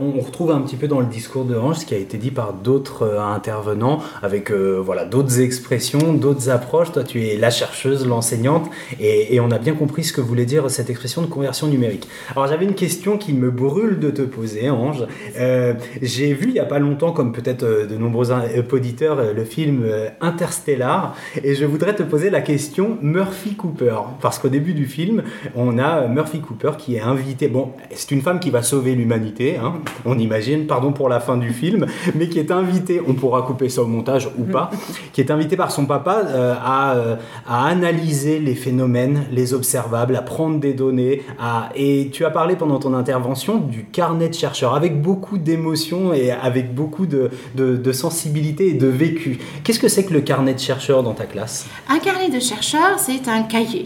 on 0.00 0.20
retrouve 0.20 0.52
un 0.52 0.60
petit 0.60 0.76
peu 0.76 0.86
dans 0.86 1.00
le 1.00 1.06
discours 1.06 1.44
de 1.44 1.56
Ange 1.56 1.78
ce 1.78 1.84
qui 1.84 1.96
a 1.96 1.98
été 1.98 2.16
dit 2.16 2.30
par 2.30 2.52
d'autres 2.52 3.02
euh, 3.02 3.20
intervenants 3.20 4.00
avec 4.22 4.52
euh, 4.52 4.80
voilà 4.80 5.04
d'autres 5.04 5.40
expressions, 5.40 6.14
d'autres 6.14 6.48
approches. 6.48 6.92
Toi, 6.92 7.02
tu 7.02 7.26
es 7.26 7.36
la 7.36 7.50
chercheuse, 7.50 8.06
l'enseignante, 8.06 8.70
et, 9.00 9.40
on 9.40 9.50
a 9.50 9.58
bien 9.58 9.74
compris 9.74 10.04
ce 10.04 10.12
que 10.12 10.20
voulait 10.20 10.44
dire 10.44 10.70
cette 10.70 10.90
expression 10.90 11.22
de 11.22 11.26
conversion 11.26 11.66
numérique. 11.66 12.06
Alors 12.30 12.46
j'avais 12.46 12.66
une 12.66 12.76
question 12.76 13.18
qui 13.18 13.32
me 13.32 13.50
brûle 13.50 13.98
de 13.98 14.10
te 14.10 14.22
poser, 14.22 14.70
Ange. 14.70 15.04
Euh, 15.40 15.74
j'ai 16.00 16.32
vu 16.32 16.50
il 16.50 16.54
y 16.54 16.60
a 16.60 16.64
pas 16.64 16.78
longtemps, 16.78 17.10
comme 17.10 17.32
peut-être 17.32 17.64
de 17.64 17.96
nombreux 17.96 18.28
auditeurs, 18.70 19.34
le 19.34 19.44
film 19.44 19.90
Interstellar, 20.20 21.16
et 21.42 21.56
je 21.56 21.64
voudrais 21.66 21.96
te 21.96 22.04
poser 22.04 22.30
la 22.30 22.42
question 22.42 22.96
Murphy 23.02 23.56
Cooper, 23.56 23.96
parce 24.20 24.38
qu'au 24.38 24.48
début 24.48 24.72
du 24.72 24.86
film, 24.86 25.24
on 25.56 25.78
a 25.78 26.06
Murphy 26.06 26.40
Cooper 26.40 26.72
qui 26.78 26.94
est 26.94 27.00
invité. 27.00 27.48
Bon, 27.48 27.72
c'est 27.92 28.12
une 28.12 28.22
femme 28.22 28.38
qui 28.38 28.50
va 28.50 28.62
sauver 28.62 28.83
l'humanité, 28.92 29.56
hein, 29.56 29.74
on 30.04 30.18
imagine, 30.18 30.66
pardon 30.66 30.92
pour 30.92 31.08
la 31.08 31.20
fin 31.20 31.36
du 31.36 31.52
film, 31.52 31.86
mais 32.14 32.28
qui 32.28 32.38
est 32.38 32.50
invité, 32.50 33.00
on 33.06 33.14
pourra 33.14 33.42
couper 33.42 33.68
ça 33.68 33.82
au 33.82 33.86
montage 33.86 34.28
ou 34.38 34.44
pas, 34.44 34.70
qui 35.12 35.20
est 35.20 35.30
invité 35.30 35.56
par 35.56 35.70
son 35.70 35.86
papa 35.86 36.22
euh, 36.26 36.54
à, 36.62 36.94
euh, 36.96 37.16
à, 37.46 37.66
analyser 37.66 38.38
les 38.38 38.54
phénomènes, 38.54 39.24
les 39.30 39.54
observables, 39.54 40.16
à 40.16 40.22
prendre 40.22 40.58
des 40.58 40.74
données. 40.74 41.22
À... 41.38 41.70
Et 41.74 42.10
tu 42.12 42.24
as 42.24 42.30
parlé 42.30 42.56
pendant 42.56 42.78
ton 42.78 42.94
intervention 42.94 43.58
du 43.58 43.84
carnet 43.84 44.28
de 44.28 44.34
chercheurs, 44.34 44.74
avec 44.74 45.00
beaucoup 45.00 45.38
d'émotions 45.38 46.12
et 46.12 46.30
avec 46.30 46.74
beaucoup 46.74 47.06
de, 47.06 47.30
de, 47.54 47.92
sensibilité 47.92 48.68
et 48.68 48.74
de 48.74 48.88
vécu. 48.88 49.38
Qu'est-ce 49.62 49.78
que 49.78 49.88
c'est 49.88 50.04
que 50.04 50.12
le 50.12 50.20
carnet 50.20 50.54
de 50.54 50.58
chercheurs 50.58 51.02
dans 51.02 51.14
ta 51.14 51.24
classe? 51.24 51.66
Un 51.88 51.98
carnet 51.98 52.28
de 52.28 52.40
chercheurs, 52.40 52.98
c'est 52.98 53.28
un 53.28 53.42
cahier. 53.42 53.84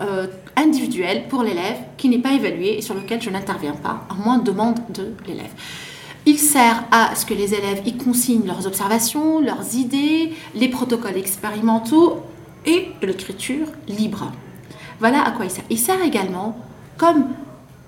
Euh, 0.00 0.26
individuel 0.56 1.24
pour 1.28 1.42
l'élève 1.42 1.78
qui 1.96 2.08
n'est 2.08 2.18
pas 2.18 2.32
évalué 2.32 2.78
et 2.78 2.82
sur 2.82 2.94
lequel 2.94 3.20
je 3.22 3.30
n'interviens 3.30 3.74
pas, 3.74 4.06
à 4.10 4.14
moins 4.14 4.38
de 4.38 4.44
demande 4.44 4.80
de 4.90 5.12
l'élève. 5.26 5.50
Il 6.24 6.38
sert 6.38 6.84
à 6.92 7.14
ce 7.16 7.26
que 7.26 7.34
les 7.34 7.54
élèves 7.54 7.82
y 7.84 7.96
consignent 7.96 8.46
leurs 8.46 8.66
observations, 8.66 9.40
leurs 9.40 9.74
idées, 9.74 10.32
les 10.54 10.68
protocoles 10.68 11.16
expérimentaux 11.16 12.22
et 12.64 12.88
l'écriture 13.02 13.66
libre. 13.88 14.30
Voilà 15.00 15.22
à 15.22 15.32
quoi 15.32 15.46
il 15.46 15.50
sert. 15.50 15.64
Il 15.68 15.78
sert 15.78 16.00
également 16.02 16.56
comme 16.96 17.26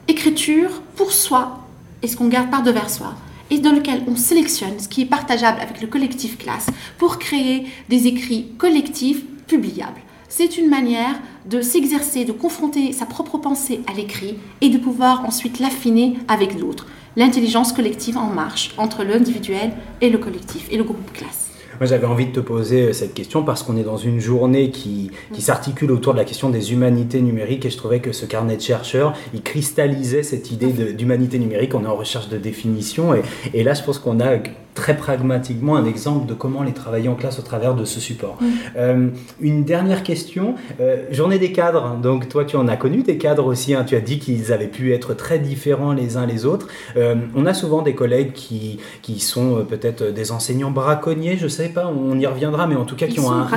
écriture 0.08 0.82
pour 0.96 1.12
soi 1.12 1.60
et 2.02 2.08
ce 2.08 2.16
qu'on 2.16 2.28
garde 2.28 2.50
par 2.50 2.62
devers 2.62 2.90
soi 2.90 3.14
et 3.50 3.58
dans 3.58 3.72
lequel 3.72 4.02
on 4.08 4.16
sélectionne 4.16 4.80
ce 4.80 4.88
qui 4.88 5.02
est 5.02 5.06
partageable 5.06 5.60
avec 5.60 5.80
le 5.80 5.86
collectif 5.86 6.38
classe 6.38 6.66
pour 6.98 7.18
créer 7.18 7.66
des 7.88 8.06
écrits 8.06 8.48
collectifs 8.58 9.24
publiables. 9.46 10.00
C'est 10.36 10.58
une 10.58 10.68
manière 10.68 11.14
de 11.48 11.60
s'exercer, 11.60 12.24
de 12.24 12.32
confronter 12.32 12.90
sa 12.92 13.06
propre 13.06 13.38
pensée 13.38 13.82
à 13.86 13.94
l'écrit 13.94 14.36
et 14.62 14.68
de 14.68 14.78
pouvoir 14.78 15.24
ensuite 15.24 15.60
l'affiner 15.60 16.14
avec 16.26 16.58
l'autre. 16.58 16.88
L'intelligence 17.14 17.72
collective 17.72 18.18
en 18.18 18.26
marche 18.26 18.74
entre 18.76 19.04
l'individuel 19.04 19.70
et 20.00 20.10
le 20.10 20.18
collectif 20.18 20.66
et 20.72 20.76
le 20.76 20.82
groupe 20.82 21.12
classe. 21.12 21.50
Moi, 21.78 21.86
j'avais 21.86 22.08
envie 22.08 22.26
de 22.26 22.32
te 22.32 22.40
poser 22.40 22.88
euh, 22.88 22.92
cette 22.92 23.14
question 23.14 23.44
parce 23.44 23.62
qu'on 23.62 23.76
est 23.76 23.84
dans 23.84 23.96
une 23.96 24.18
journée 24.18 24.72
qui, 24.72 25.12
qui 25.32 25.40
s'articule 25.40 25.92
autour 25.92 26.14
de 26.14 26.18
la 26.18 26.24
question 26.24 26.50
des 26.50 26.72
humanités 26.72 27.22
numériques 27.22 27.64
et 27.64 27.70
je 27.70 27.76
trouvais 27.76 28.00
que 28.00 28.10
ce 28.10 28.26
carnet 28.26 28.56
de 28.56 28.62
chercheurs, 28.62 29.14
il 29.34 29.42
cristallisait 29.42 30.24
cette 30.24 30.50
idée 30.50 30.72
d'humanité 30.94 31.38
numérique. 31.38 31.76
On 31.76 31.84
est 31.84 31.88
en 31.88 31.94
recherche 31.94 32.28
de 32.28 32.38
définition 32.38 33.14
et, 33.14 33.22
et 33.54 33.62
là, 33.62 33.74
je 33.74 33.84
pense 33.84 34.00
qu'on 34.00 34.18
a 34.18 34.38
très 34.74 34.96
pragmatiquement 34.96 35.76
un 35.76 35.84
exemple 35.84 36.26
de 36.26 36.34
comment 36.34 36.62
les 36.62 36.72
travailler 36.72 37.08
en 37.08 37.14
classe 37.14 37.38
au 37.38 37.42
travers 37.42 37.74
de 37.74 37.84
ce 37.84 38.00
support. 38.00 38.38
Euh, 38.76 39.08
une 39.40 39.64
dernière 39.64 40.02
question, 40.02 40.54
euh, 40.80 41.04
journée 41.10 41.38
des 41.38 41.52
cadres, 41.52 41.96
donc 42.02 42.28
toi 42.28 42.44
tu 42.44 42.56
en 42.56 42.68
as 42.68 42.76
connu 42.76 43.02
des 43.02 43.18
cadres 43.18 43.46
aussi, 43.46 43.74
hein. 43.74 43.84
tu 43.84 43.96
as 43.96 44.00
dit 44.00 44.18
qu'ils 44.18 44.52
avaient 44.52 44.66
pu 44.66 44.92
être 44.92 45.14
très 45.14 45.38
différents 45.38 45.92
les 45.92 46.16
uns 46.16 46.26
les 46.26 46.44
autres. 46.44 46.68
on 46.96 47.46
a 47.46 47.54
souvent 47.54 47.82
des 47.82 47.94
collègues 47.94 48.32
qui, 48.32 48.78
qui 49.02 49.20
sont 49.20 49.64
peut-être 49.68 50.04
des 50.04 50.32
enseignants 50.32 50.70
braconniers, 50.70 51.36
je 51.36 51.48
sais 51.48 51.68
pas, 51.68 51.86
on 51.86 52.18
y 52.18 52.26
reviendra, 52.26 52.66
mais 52.66 52.76
en 52.76 52.84
tout 52.84 52.96
cas 52.96 53.06
qui 53.06 53.20
ont, 53.20 53.30
un, 53.30 53.48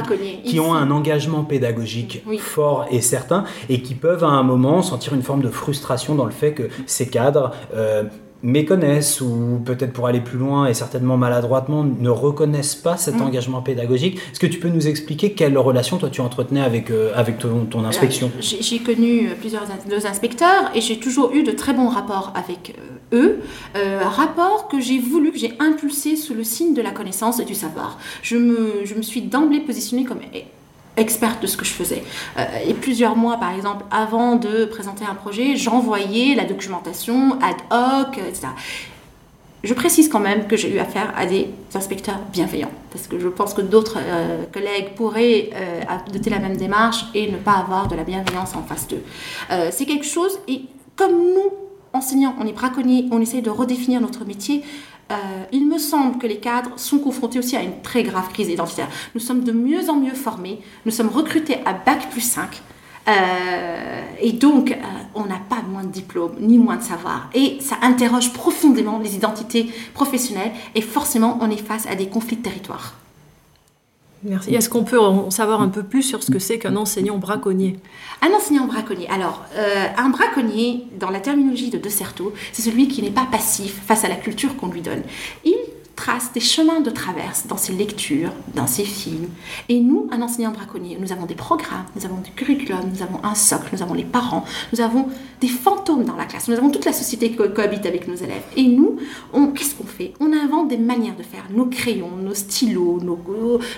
qui 0.43 0.59
ont 0.59 0.73
un 0.73 0.91
engagement 0.91 1.43
pédagogique 1.43 2.23
fort 2.39 2.87
et 2.91 3.01
certain 3.01 3.43
et 3.69 3.81
qui 3.81 3.95
peuvent 3.95 4.23
à 4.23 4.29
un 4.29 4.43
moment 4.43 4.81
sentir 4.81 5.13
une 5.13 5.23
forme 5.23 5.41
de 5.41 5.49
frustration 5.49 6.15
dans 6.15 6.25
le 6.25 6.31
fait 6.31 6.53
que 6.53 6.69
ces 6.85 7.07
cadres 7.07 7.51
euh, 7.73 8.03
méconnaissent 8.43 9.21
ou 9.21 9.61
peut-être 9.65 9.93
pour 9.93 10.07
aller 10.07 10.21
plus 10.21 10.37
loin 10.37 10.67
et 10.67 10.73
certainement 10.73 11.17
maladroitement 11.17 11.83
ne 11.83 12.09
reconnaissent 12.09 12.75
pas 12.75 12.97
cet 12.97 13.15
mm. 13.15 13.21
engagement 13.21 13.61
pédagogique. 13.61 14.19
Est-ce 14.31 14.39
que 14.39 14.47
tu 14.47 14.59
peux 14.59 14.69
nous 14.69 14.87
expliquer 14.87 15.31
quelle 15.31 15.57
relation 15.57 15.97
toi 15.97 16.09
tu 16.09 16.21
entretenais 16.21 16.61
avec, 16.61 16.91
euh, 16.91 17.11
avec 17.15 17.39
ton, 17.39 17.65
ton 17.65 17.83
inspection? 17.83 18.31
J'ai 18.39 18.79
connu 18.79 19.29
plusieurs 19.39 19.63
deux 19.89 20.05
inspecteurs 20.05 20.71
et 20.75 20.81
j'ai 20.81 20.99
toujours 20.99 21.31
eu 21.33 21.43
de 21.43 21.51
très 21.51 21.73
bons 21.73 21.89
rapports 21.89 22.31
avec 22.35 22.75
eux 22.77 22.97
eux, 23.13 23.39
euh, 23.75 24.01
rapport 24.03 24.67
que 24.67 24.79
j'ai 24.79 24.99
voulu, 24.99 25.31
que 25.31 25.37
j'ai 25.37 25.53
impulsé 25.59 26.15
sous 26.15 26.33
le 26.33 26.43
signe 26.43 26.73
de 26.73 26.81
la 26.81 26.91
connaissance 26.91 27.39
et 27.39 27.45
du 27.45 27.55
savoir. 27.55 27.97
Je 28.21 28.37
me, 28.37 28.85
je 28.85 28.95
me 28.95 29.01
suis 29.01 29.21
d'emblée 29.21 29.61
positionnée 29.61 30.03
comme 30.03 30.19
experte 30.97 31.41
de 31.41 31.47
ce 31.47 31.55
que 31.55 31.65
je 31.65 31.71
faisais. 31.71 32.03
Euh, 32.37 32.43
et 32.67 32.73
plusieurs 32.73 33.15
mois, 33.15 33.37
par 33.37 33.53
exemple, 33.53 33.85
avant 33.91 34.35
de 34.35 34.65
présenter 34.65 35.05
un 35.05 35.15
projet, 35.15 35.55
j'envoyais 35.55 36.35
la 36.35 36.43
documentation 36.43 37.39
ad 37.41 37.55
hoc, 37.71 38.17
etc. 38.17 38.47
Je 39.63 39.73
précise 39.73 40.09
quand 40.09 40.19
même 40.19 40.47
que 40.47 40.55
j'ai 40.55 40.73
eu 40.73 40.79
affaire 40.79 41.13
à 41.17 41.25
des 41.25 41.49
inspecteurs 41.73 42.19
bienveillants, 42.31 42.71
parce 42.91 43.07
que 43.07 43.19
je 43.19 43.27
pense 43.27 43.53
que 43.53 43.61
d'autres 43.61 43.97
euh, 43.99 44.43
collègues 44.51 44.95
pourraient 44.95 45.49
euh, 45.53 45.81
adopter 45.87 46.29
la 46.29 46.39
même 46.39 46.57
démarche 46.57 47.05
et 47.13 47.31
ne 47.31 47.37
pas 47.37 47.53
avoir 47.53 47.87
de 47.87 47.95
la 47.95 48.03
bienveillance 48.03 48.55
en 48.55 48.63
face 48.63 48.87
d'eux. 48.87 49.03
c'est 49.71 49.85
quelque 49.85 50.05
chose, 50.05 50.39
et 50.47 50.61
comme 50.95 51.11
nous, 51.11 51.51
enseignants, 51.93 52.35
on 52.39 52.45
est 52.45 52.53
braconniers, 52.53 53.05
on 53.11 53.21
essaye 53.21 53.41
de 53.41 53.49
redéfinir 53.49 54.01
notre 54.01 54.25
métier. 54.25 54.63
Euh, 55.11 55.15
il 55.51 55.67
me 55.67 55.77
semble 55.77 56.17
que 56.17 56.27
les 56.27 56.37
cadres 56.37 56.71
sont 56.77 56.99
confrontés 56.99 57.39
aussi 57.39 57.55
à 57.55 57.61
une 57.61 57.81
très 57.81 58.03
grave 58.03 58.29
crise 58.29 58.49
identitaire. 58.49 58.89
Nous 59.15 59.21
sommes 59.21 59.43
de 59.43 59.51
mieux 59.51 59.89
en 59.89 59.95
mieux 59.95 60.13
formés, 60.13 60.59
nous 60.85 60.91
sommes 60.91 61.09
recrutés 61.09 61.57
à 61.65 61.73
Bac 61.73 62.09
plus 62.09 62.21
5. 62.21 62.61
Euh, 63.07 64.01
et 64.19 64.33
donc, 64.33 64.71
euh, 64.71 64.75
on 65.15 65.25
n'a 65.25 65.39
pas 65.49 65.61
moins 65.61 65.83
de 65.83 65.91
diplômes, 65.91 66.35
ni 66.41 66.57
moins 66.57 66.75
de 66.75 66.83
savoir. 66.83 67.29
Et 67.33 67.57
ça 67.61 67.77
interroge 67.81 68.33
profondément 68.33 68.99
les 68.99 69.15
identités 69.15 69.71
professionnelles. 69.93 70.51
Et 70.75 70.81
forcément, 70.81 71.37
on 71.41 71.49
est 71.49 71.55
face 71.65 71.87
à 71.87 71.95
des 71.95 72.07
conflits 72.07 72.37
de 72.37 72.43
territoire. 72.43 72.95
Merci. 74.23 74.55
Est-ce 74.55 74.69
qu'on 74.69 74.83
peut 74.83 74.99
en 74.99 75.29
savoir 75.29 75.61
un 75.61 75.69
peu 75.69 75.83
plus 75.83 76.03
sur 76.03 76.23
ce 76.23 76.31
que 76.31 76.39
c'est 76.39 76.57
qu'un 76.57 76.75
enseignant 76.75 77.17
braconnier 77.17 77.79
Un 78.21 78.33
enseignant 78.33 78.65
braconnier. 78.65 79.07
Alors, 79.09 79.45
euh, 79.55 79.85
un 79.95 80.09
braconnier, 80.09 80.85
dans 80.99 81.09
la 81.09 81.19
terminologie 81.19 81.69
de 81.69 81.77
De 81.77 81.89
Certeau, 81.89 82.33
c'est 82.51 82.63
celui 82.63 82.87
qui 82.87 83.01
n'est 83.01 83.11
pas 83.11 83.27
passif 83.31 83.79
face 83.85 84.03
à 84.03 84.07
la 84.07 84.15
culture 84.15 84.55
qu'on 84.57 84.67
lui 84.67 84.81
donne. 84.81 85.03
Il 85.45 85.55
trace 85.97 86.31
des 86.31 86.39
chemins 86.39 86.79
de 86.79 86.89
traverse 86.89 87.47
dans 87.47 87.57
ses 87.57 87.73
lectures, 87.73 88.31
dans 88.55 88.67
ses 88.67 88.85
films. 88.85 89.27
Et 89.67 89.81
nous, 89.81 90.07
un 90.11 90.21
enseignant 90.21 90.51
braconnier, 90.51 90.97
nous 91.01 91.11
avons 91.11 91.25
des 91.25 91.35
programmes, 91.35 91.85
nous 91.95 92.05
avons 92.05 92.21
du 92.21 92.31
curriculum, 92.31 92.79
nous 92.93 93.01
avons 93.01 93.19
un 93.23 93.35
socle, 93.35 93.67
nous 93.73 93.81
avons 93.81 93.95
les 93.95 94.05
parents, 94.05 94.45
nous 94.71 94.79
avons 94.79 95.07
des 95.41 95.47
fantômes 95.47 96.05
dans 96.05 96.15
la 96.15 96.25
classe, 96.25 96.47
nous 96.47 96.55
avons 96.55 96.69
toute 96.69 96.85
la 96.85 96.93
société 96.93 97.31
qui 97.31 97.35
cohabite 97.35 97.85
avec 97.85 98.07
nos 98.07 98.15
élèves. 98.15 98.43
Et 98.55 98.67
nous, 98.67 98.97
qu'est-ce 99.55 99.75
qu'on 99.75 99.85
fait? 99.85 100.13
On 100.19 100.31
invente 100.31 100.69
des 100.69 100.77
manières 100.77 101.17
de 101.17 101.23
faire, 101.23 101.47
nos 101.51 101.65
crayons, 101.65 102.15
nos 102.23 102.35
stylos, 102.35 103.01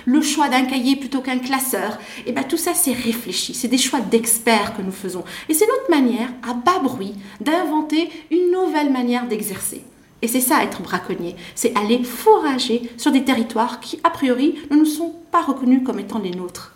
le 0.04 0.20
choix 0.20 0.48
d'un 0.48 0.66
cahier 0.66 0.96
plutôt 0.96 1.22
qu'un 1.22 1.38
classeur. 1.38 1.98
Et 2.26 2.32
bien 2.32 2.42
tout 2.42 2.58
ça, 2.58 2.74
c'est 2.74 2.92
réfléchi, 2.92 3.54
c'est 3.54 3.68
des 3.68 3.78
choix 3.78 4.00
d'experts 4.00 4.76
que 4.76 4.82
nous 4.82 4.92
faisons. 4.92 5.24
Et 5.48 5.54
c'est 5.54 5.66
notre 5.66 5.90
manière, 5.90 6.28
à 6.48 6.52
bas 6.52 6.80
bruit, 6.82 7.14
d'inventer 7.40 8.10
une 8.30 8.52
nouvelle 8.52 8.92
manière 8.92 9.26
d'exercer. 9.26 9.82
Et 10.22 10.28
c'est 10.28 10.40
ça 10.40 10.62
être 10.62 10.82
braconnier, 10.82 11.36
c'est 11.54 11.76
aller 11.78 12.02
fourrager 12.04 12.90
sur 12.96 13.12
des 13.12 13.24
territoires 13.24 13.80
qui, 13.80 13.98
a 14.04 14.10
priori, 14.10 14.56
ne 14.70 14.76
nous 14.76 14.84
sont 14.84 15.14
pas 15.30 15.42
reconnus 15.42 15.82
comme 15.84 15.98
étant 15.98 16.18
les 16.18 16.32
nôtres. 16.32 16.74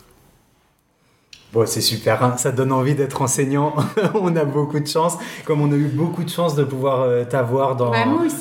Bon, 1.54 1.64
c'est 1.66 1.80
super, 1.80 2.24
hein. 2.24 2.34
ça 2.36 2.50
donne 2.50 2.72
envie 2.72 2.96
d'être 2.96 3.22
enseignant. 3.22 3.74
on 4.14 4.34
a 4.34 4.44
beaucoup 4.44 4.80
de 4.80 4.88
chance, 4.88 5.16
comme 5.44 5.60
on 5.60 5.70
a 5.70 5.76
eu 5.76 5.86
beaucoup 5.86 6.24
de 6.24 6.28
chance 6.28 6.56
de 6.56 6.64
pouvoir 6.64 7.02
euh, 7.02 7.22
t'avoir 7.22 7.76
dans, 7.76 7.92
bah, 7.92 7.98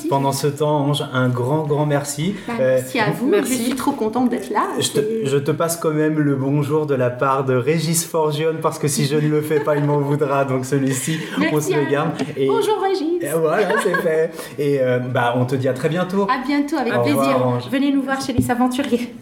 pendant 0.08 0.32
ce 0.32 0.48
temps. 0.48 0.78
Ange, 0.78 1.04
un 1.12 1.28
grand, 1.28 1.62
grand 1.62 1.86
merci. 1.86 2.34
Bah, 2.48 2.54
merci 2.58 2.98
à 2.98 3.12
vous, 3.12 3.32
je 3.32 3.44
suis 3.44 3.76
trop 3.76 3.92
contente 3.92 4.30
d'être 4.30 4.50
là. 4.50 4.64
Je 4.80 4.88
te, 4.88 5.00
je 5.26 5.36
te, 5.36 5.52
passe 5.52 5.76
quand 5.76 5.92
même 5.92 6.18
le 6.18 6.34
bonjour 6.34 6.86
de 6.86 6.96
la 6.96 7.08
part 7.08 7.44
de 7.44 7.54
Régis 7.54 8.04
Forgione, 8.04 8.58
parce 8.60 8.80
que 8.80 8.88
si 8.88 9.06
je 9.06 9.14
ne 9.14 9.28
le 9.28 9.42
fais 9.42 9.60
pas, 9.60 9.76
il 9.76 9.84
m'en 9.84 9.98
voudra. 9.98 10.44
Donc 10.44 10.64
celui-ci, 10.64 11.20
on 11.52 11.60
se 11.60 11.72
le 11.72 11.88
garde. 11.88 12.10
Et, 12.36 12.48
Bonjour 12.48 12.82
Régis. 12.82 13.22
Et 13.22 13.38
voilà, 13.38 13.80
c'est 13.80 13.94
fait. 14.02 14.32
Et 14.58 14.80
euh, 14.80 14.98
bah, 14.98 15.34
on 15.36 15.44
te 15.44 15.54
dit 15.54 15.68
à 15.68 15.72
très 15.72 15.88
bientôt. 15.88 16.26
À 16.28 16.44
bientôt, 16.44 16.78
avec 16.78 16.92
plaisir. 17.02 17.60
Venez 17.70 17.92
nous 17.92 18.02
voir 18.02 18.20
chez 18.20 18.32
les 18.32 18.50
aventuriers. 18.50 19.14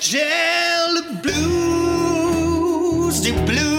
J'ai 0.00 0.18
le 0.18 1.22
blues 3.14 3.20
du 3.20 3.32
blue. 3.44 3.73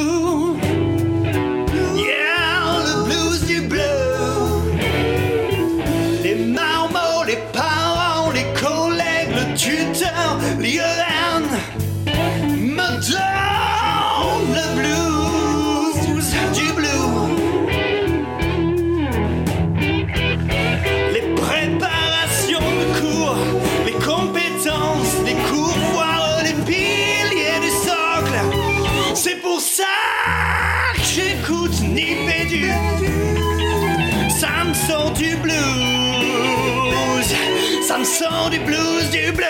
Du 38.16 38.60
blues 38.60 39.10
du 39.12 39.34
bleu. 39.34 39.44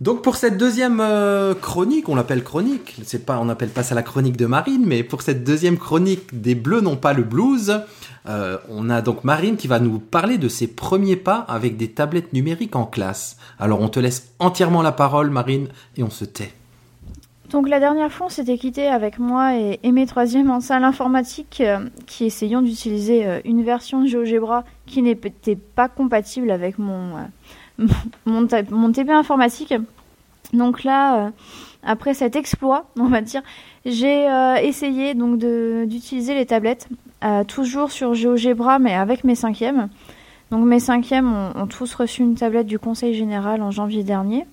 Donc 0.00 0.22
pour 0.22 0.36
cette 0.36 0.56
deuxième 0.56 0.98
euh, 0.98 1.54
chronique, 1.54 2.08
on 2.08 2.14
l'appelle 2.14 2.42
chronique, 2.42 2.96
c'est 3.04 3.26
pas, 3.26 3.38
on 3.38 3.44
n'appelle 3.44 3.68
pas 3.68 3.82
ça 3.82 3.94
la 3.94 4.02
chronique 4.02 4.38
de 4.38 4.46
Marine, 4.46 4.84
mais 4.86 5.02
pour 5.02 5.20
cette 5.20 5.44
deuxième 5.44 5.76
chronique 5.76 6.40
des 6.40 6.54
Bleus 6.54 6.80
n'ont 6.80 6.96
pas 6.96 7.12
le 7.12 7.22
blues, 7.22 7.82
euh, 8.30 8.56
on 8.70 8.88
a 8.88 9.02
donc 9.02 9.24
Marine 9.24 9.58
qui 9.58 9.68
va 9.68 9.78
nous 9.78 9.98
parler 9.98 10.38
de 10.38 10.48
ses 10.48 10.68
premiers 10.68 11.16
pas 11.16 11.44
avec 11.48 11.76
des 11.76 11.88
tablettes 11.88 12.32
numériques 12.32 12.76
en 12.76 12.86
classe. 12.86 13.36
Alors 13.58 13.82
on 13.82 13.88
te 13.90 14.00
laisse 14.00 14.30
entièrement 14.38 14.80
la 14.80 14.92
parole 14.92 15.28
Marine 15.28 15.68
et 15.98 16.02
on 16.02 16.10
se 16.10 16.24
tait. 16.24 16.54
Donc 17.50 17.68
la 17.68 17.78
dernière 17.78 18.10
fois, 18.10 18.26
on 18.26 18.30
s'était 18.30 18.58
quitté 18.58 18.88
avec 18.88 19.18
moi 19.18 19.54
et, 19.56 19.78
et, 19.82 19.92
mes 19.92 20.06
troisièmes 20.06 20.50
en 20.50 20.60
salle 20.60 20.84
informatique 20.84 21.60
euh, 21.60 21.78
qui 22.06 22.24
essayons 22.24 22.60
d'utiliser 22.60 23.26
euh, 23.26 23.40
une 23.44 23.62
version 23.62 24.02
de 24.02 24.06
GeoGebra 24.08 24.64
qui 24.86 25.02
n'était 25.02 25.56
pas 25.56 25.88
compatible 25.88 26.50
avec 26.50 26.78
mon, 26.78 27.16
euh, 27.16 27.22
mon, 28.26 28.46
TP 28.46 29.10
informatique. 29.10 29.74
Donc 30.52 30.84
là, 30.84 31.32
après 31.82 32.14
cet 32.14 32.36
exploit, 32.36 32.86
on 32.98 33.08
va 33.08 33.20
dire, 33.20 33.42
j'ai 33.84 34.26
essayé 34.62 35.14
donc 35.14 35.38
d'utiliser 35.38 36.34
les 36.34 36.46
tablettes 36.46 36.88
toujours 37.48 37.90
sur 37.90 38.14
GeoGebra 38.14 38.78
mais 38.78 38.94
avec 38.94 39.24
mes 39.24 39.34
cinquièmes. 39.34 39.88
Donc 40.50 40.64
mes 40.64 40.80
cinquièmes 40.80 41.32
ont, 41.54 41.66
tous 41.66 41.92
reçu 41.94 42.22
une 42.22 42.36
tablette 42.36 42.66
du 42.66 42.78
Conseil 42.78 43.14
général 43.14 43.62
en 43.62 43.70
janvier 43.70 44.04
dernier. 44.04 44.46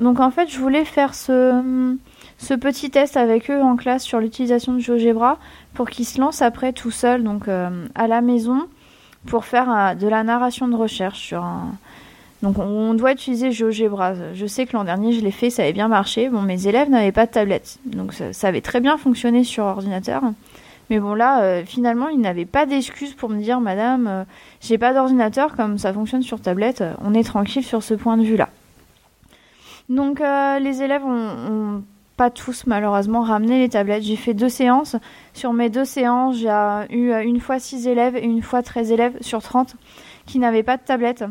Donc 0.00 0.20
en 0.20 0.30
fait, 0.30 0.48
je 0.48 0.58
voulais 0.58 0.84
faire 0.84 1.14
ce 1.14 1.96
ce 2.38 2.54
petit 2.54 2.90
test 2.90 3.16
avec 3.16 3.50
eux 3.50 3.62
en 3.62 3.76
classe 3.76 4.02
sur 4.02 4.20
l'utilisation 4.20 4.74
de 4.74 4.78
GeoGebra 4.78 5.38
pour 5.74 5.88
qu'ils 5.88 6.04
se 6.04 6.20
lancent 6.20 6.42
après 6.42 6.72
tout 6.72 6.90
seuls, 6.90 7.22
donc 7.22 7.48
euh, 7.48 7.86
à 7.94 8.06
la 8.06 8.20
maison, 8.20 8.66
pour 9.26 9.44
faire 9.44 9.70
euh, 9.70 9.94
de 9.94 10.06
la 10.06 10.22
narration 10.22 10.68
de 10.68 10.76
recherche 10.76 11.20
sur 11.20 11.42
un. 11.42 11.72
Donc 12.42 12.58
on 12.58 12.94
doit 12.94 13.12
utiliser 13.12 13.50
GeoGebra. 13.50 14.34
Je 14.34 14.46
sais 14.46 14.66
que 14.66 14.76
l'an 14.76 14.84
dernier 14.84 15.12
je 15.12 15.20
l'ai 15.20 15.30
fait, 15.30 15.50
ça 15.50 15.62
avait 15.62 15.72
bien 15.72 15.88
marché. 15.88 16.28
Bon, 16.28 16.42
mes 16.42 16.66
élèves 16.66 16.90
n'avaient 16.90 17.12
pas 17.12 17.26
de 17.26 17.30
tablette, 17.30 17.78
donc 17.86 18.12
ça, 18.12 18.48
avait 18.48 18.60
très 18.60 18.80
bien 18.80 18.98
fonctionné 18.98 19.44
sur 19.44 19.64
ordinateur. 19.64 20.22
Mais 20.90 21.00
bon 21.00 21.14
là, 21.14 21.40
euh, 21.40 21.64
finalement, 21.64 22.08
ils 22.08 22.20
n'avaient 22.20 22.44
pas 22.44 22.66
d'excuses 22.66 23.14
pour 23.14 23.28
me 23.28 23.40
dire, 23.40 23.60
Madame, 23.60 24.06
euh, 24.06 24.24
j'ai 24.60 24.78
pas 24.78 24.92
d'ordinateur 24.92 25.56
comme 25.56 25.78
ça 25.78 25.92
fonctionne 25.92 26.22
sur 26.22 26.40
tablette. 26.40 26.84
On 27.02 27.14
est 27.14 27.24
tranquille 27.24 27.64
sur 27.64 27.82
ce 27.82 27.94
point 27.94 28.16
de 28.16 28.22
vue-là. 28.22 28.50
Donc 29.88 30.20
euh, 30.20 30.58
les 30.58 30.82
élèves 30.82 31.04
ont, 31.04 31.28
ont 31.50 31.82
pas 32.16 32.30
tous 32.30 32.66
malheureusement 32.66 33.22
ramené 33.22 33.58
les 33.58 33.68
tablettes. 33.68 34.02
J'ai 34.02 34.16
fait 34.16 34.34
deux 34.34 34.48
séances. 34.48 34.96
Sur 35.32 35.52
mes 35.52 35.70
deux 35.70 35.84
séances, 35.84 36.36
j'ai 36.36 36.96
eu 36.96 37.12
une 37.12 37.40
fois 37.40 37.58
6 37.58 37.86
élèves 37.88 38.16
et 38.16 38.24
une 38.24 38.42
fois 38.42 38.62
13 38.62 38.92
élèves 38.92 39.16
sur 39.20 39.42
30 39.42 39.76
qui 40.26 40.38
n'avaient 40.38 40.62
pas 40.62 40.76
de 40.76 40.82
tablette. 40.82 41.24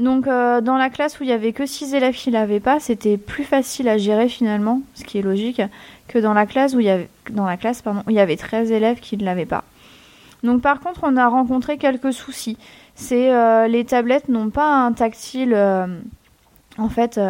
Donc 0.00 0.26
euh, 0.26 0.62
dans 0.62 0.78
la 0.78 0.88
classe 0.88 1.20
où 1.20 1.24
il 1.24 1.28
y 1.28 1.32
avait 1.32 1.52
que 1.52 1.66
6 1.66 1.94
élèves 1.94 2.14
qui 2.14 2.30
l'avaient 2.30 2.58
pas, 2.58 2.80
c'était 2.80 3.18
plus 3.18 3.44
facile 3.44 3.86
à 3.86 3.98
gérer 3.98 4.28
finalement, 4.28 4.80
ce 4.94 5.04
qui 5.04 5.18
est 5.18 5.22
logique, 5.22 5.60
que 6.08 6.18
dans 6.18 6.32
la 6.32 6.46
classe 6.46 6.74
où 6.74 6.80
il 6.80 6.86
y 6.86 6.90
avait 6.90 7.10
dans 7.30 7.44
la 7.44 7.58
classe 7.58 7.82
pardon, 7.82 8.02
où 8.06 8.10
il 8.10 8.16
y 8.16 8.20
avait 8.20 8.38
13 8.38 8.72
élèves 8.72 9.00
qui 9.00 9.18
ne 9.18 9.24
l'avaient 9.24 9.44
pas. 9.44 9.62
Donc 10.42 10.62
par 10.62 10.80
contre, 10.80 11.00
on 11.02 11.18
a 11.18 11.28
rencontré 11.28 11.76
quelques 11.76 12.14
soucis. 12.14 12.56
C'est 12.94 13.30
euh, 13.34 13.68
les 13.68 13.84
tablettes 13.84 14.30
n'ont 14.30 14.48
pas 14.48 14.72
un 14.72 14.92
tactile 14.92 15.52
euh, 15.52 15.86
en 16.78 16.88
fait 16.88 17.20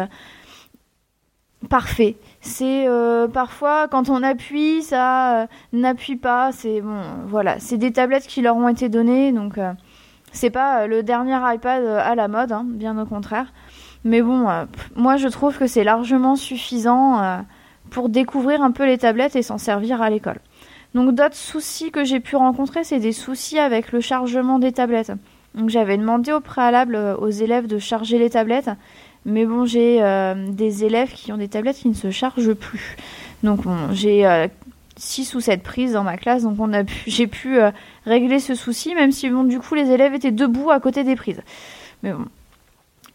parfait. 1.67 2.15
C'est 2.39 2.87
parfois 3.33 3.89
quand 3.89 4.09
on 4.09 4.23
appuie, 4.23 4.81
ça 4.81 5.47
n'appuie 5.73 6.15
pas. 6.15 6.53
C'est 6.53 6.79
bon, 6.79 7.01
voilà, 7.27 7.59
c'est 7.59 7.77
des 7.77 7.91
tablettes 7.91 8.27
qui 8.27 8.41
leur 8.41 8.55
ont 8.55 8.69
été 8.69 8.87
données, 8.87 9.33
c'est 10.31 10.49
pas 10.49 10.87
le 10.87 11.03
dernier 11.03 11.37
iPad 11.53 11.83
à 11.85 12.15
la 12.15 12.27
mode, 12.27 12.51
hein, 12.51 12.65
bien 12.65 12.97
au 12.97 13.05
contraire. 13.05 13.53
Mais 14.03 14.21
bon, 14.21 14.47
moi 14.95 15.17
je 15.17 15.27
trouve 15.27 15.57
que 15.57 15.67
c'est 15.67 15.83
largement 15.83 16.35
suffisant 16.35 17.43
pour 17.91 18.09
découvrir 18.09 18.63
un 18.63 18.71
peu 18.71 18.85
les 18.85 18.97
tablettes 18.97 19.35
et 19.35 19.43
s'en 19.43 19.57
servir 19.57 20.01
à 20.01 20.09
l'école. 20.09 20.39
Donc 20.95 21.13
d'autres 21.13 21.35
soucis 21.35 21.91
que 21.91 22.03
j'ai 22.03 22.19
pu 22.19 22.35
rencontrer, 22.35 22.83
c'est 22.83 22.99
des 22.99 23.11
soucis 23.11 23.59
avec 23.59 23.91
le 23.91 24.01
chargement 24.01 24.57
des 24.57 24.71
tablettes. 24.71 25.11
Donc 25.53 25.69
j'avais 25.69 25.97
demandé 25.97 26.31
au 26.31 26.39
préalable 26.39 26.95
aux 27.19 27.29
élèves 27.29 27.67
de 27.67 27.77
charger 27.77 28.17
les 28.17 28.31
tablettes 28.31 28.71
mais 29.25 29.45
bon, 29.45 29.65
j'ai 29.65 30.01
euh, 30.01 30.47
des 30.49 30.83
élèves 30.83 31.11
qui 31.13 31.31
ont 31.31 31.37
des 31.37 31.47
tablettes 31.47 31.77
qui 31.77 31.89
ne 31.89 31.93
se 31.93 32.09
chargent 32.09 32.53
plus. 32.53 32.97
Donc 33.43 33.61
j'ai 33.91 34.25
euh, 34.25 34.47
6 35.01 35.33
ou 35.33 35.39
7 35.39 35.63
prises 35.63 35.93
dans 35.93 36.03
ma 36.03 36.15
classe, 36.15 36.43
donc 36.43 36.57
on 36.59 36.71
a 36.73 36.83
pu, 36.83 37.03
j'ai 37.07 37.25
pu 37.25 37.59
euh, 37.59 37.71
régler 38.05 38.39
ce 38.39 38.53
souci, 38.53 38.93
même 38.93 39.11
si 39.11 39.29
bon, 39.29 39.43
du 39.43 39.59
coup 39.59 39.73
les 39.73 39.89
élèves 39.89 40.13
étaient 40.13 40.31
debout 40.31 40.69
à 40.69 40.79
côté 40.79 41.03
des 41.03 41.15
prises. 41.15 41.41
Mais 42.03 42.13
bon. 42.13 42.25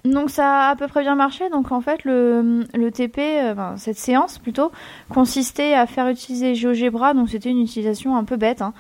Donc 0.05 0.31
ça 0.31 0.67
a 0.67 0.71
à 0.71 0.77
peu 0.77 0.89
près 0.89 1.03
bien 1.03 1.15
marché. 1.15 1.49
Donc 1.49 1.71
en 1.71 1.81
fait 1.81 2.05
le, 2.05 2.65
le 2.75 2.91
TP, 2.91 3.19
euh, 3.19 3.55
cette 3.77 3.99
séance 3.99 4.39
plutôt, 4.39 4.73
consistait 5.11 5.75
à 5.75 5.87
faire 5.87 6.09
utiliser 6.09 6.57
GeoGebra. 6.57 7.15
Donc 7.15 7.31
c'était 7.31 7.51
une 7.51 7.63
utilisation 7.63 8.17
un 8.17 8.25
peu 8.25 8.37
bête, 8.37 8.63
hein, 8.63 8.73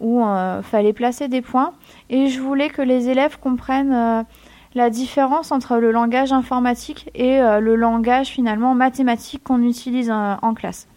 où 0.00 0.24
euh, 0.24 0.62
fallait 0.62 0.94
placer 0.94 1.28
des 1.28 1.42
points. 1.42 1.74
Et 2.08 2.28
je 2.28 2.40
voulais 2.40 2.70
que 2.70 2.82
les 2.82 3.10
élèves 3.10 3.38
comprennent 3.38 4.24
la 4.74 4.90
différence 4.90 5.52
entre 5.52 5.76
le 5.76 5.92
langage 5.92 6.32
informatique 6.32 7.10
et 7.14 7.38
le 7.38 7.76
langage 7.76 8.28
finalement 8.28 8.74
mathématique 8.74 9.44
qu'on 9.44 9.62
utilise 9.62 10.10
en 10.10 10.54
classe. 10.54 10.88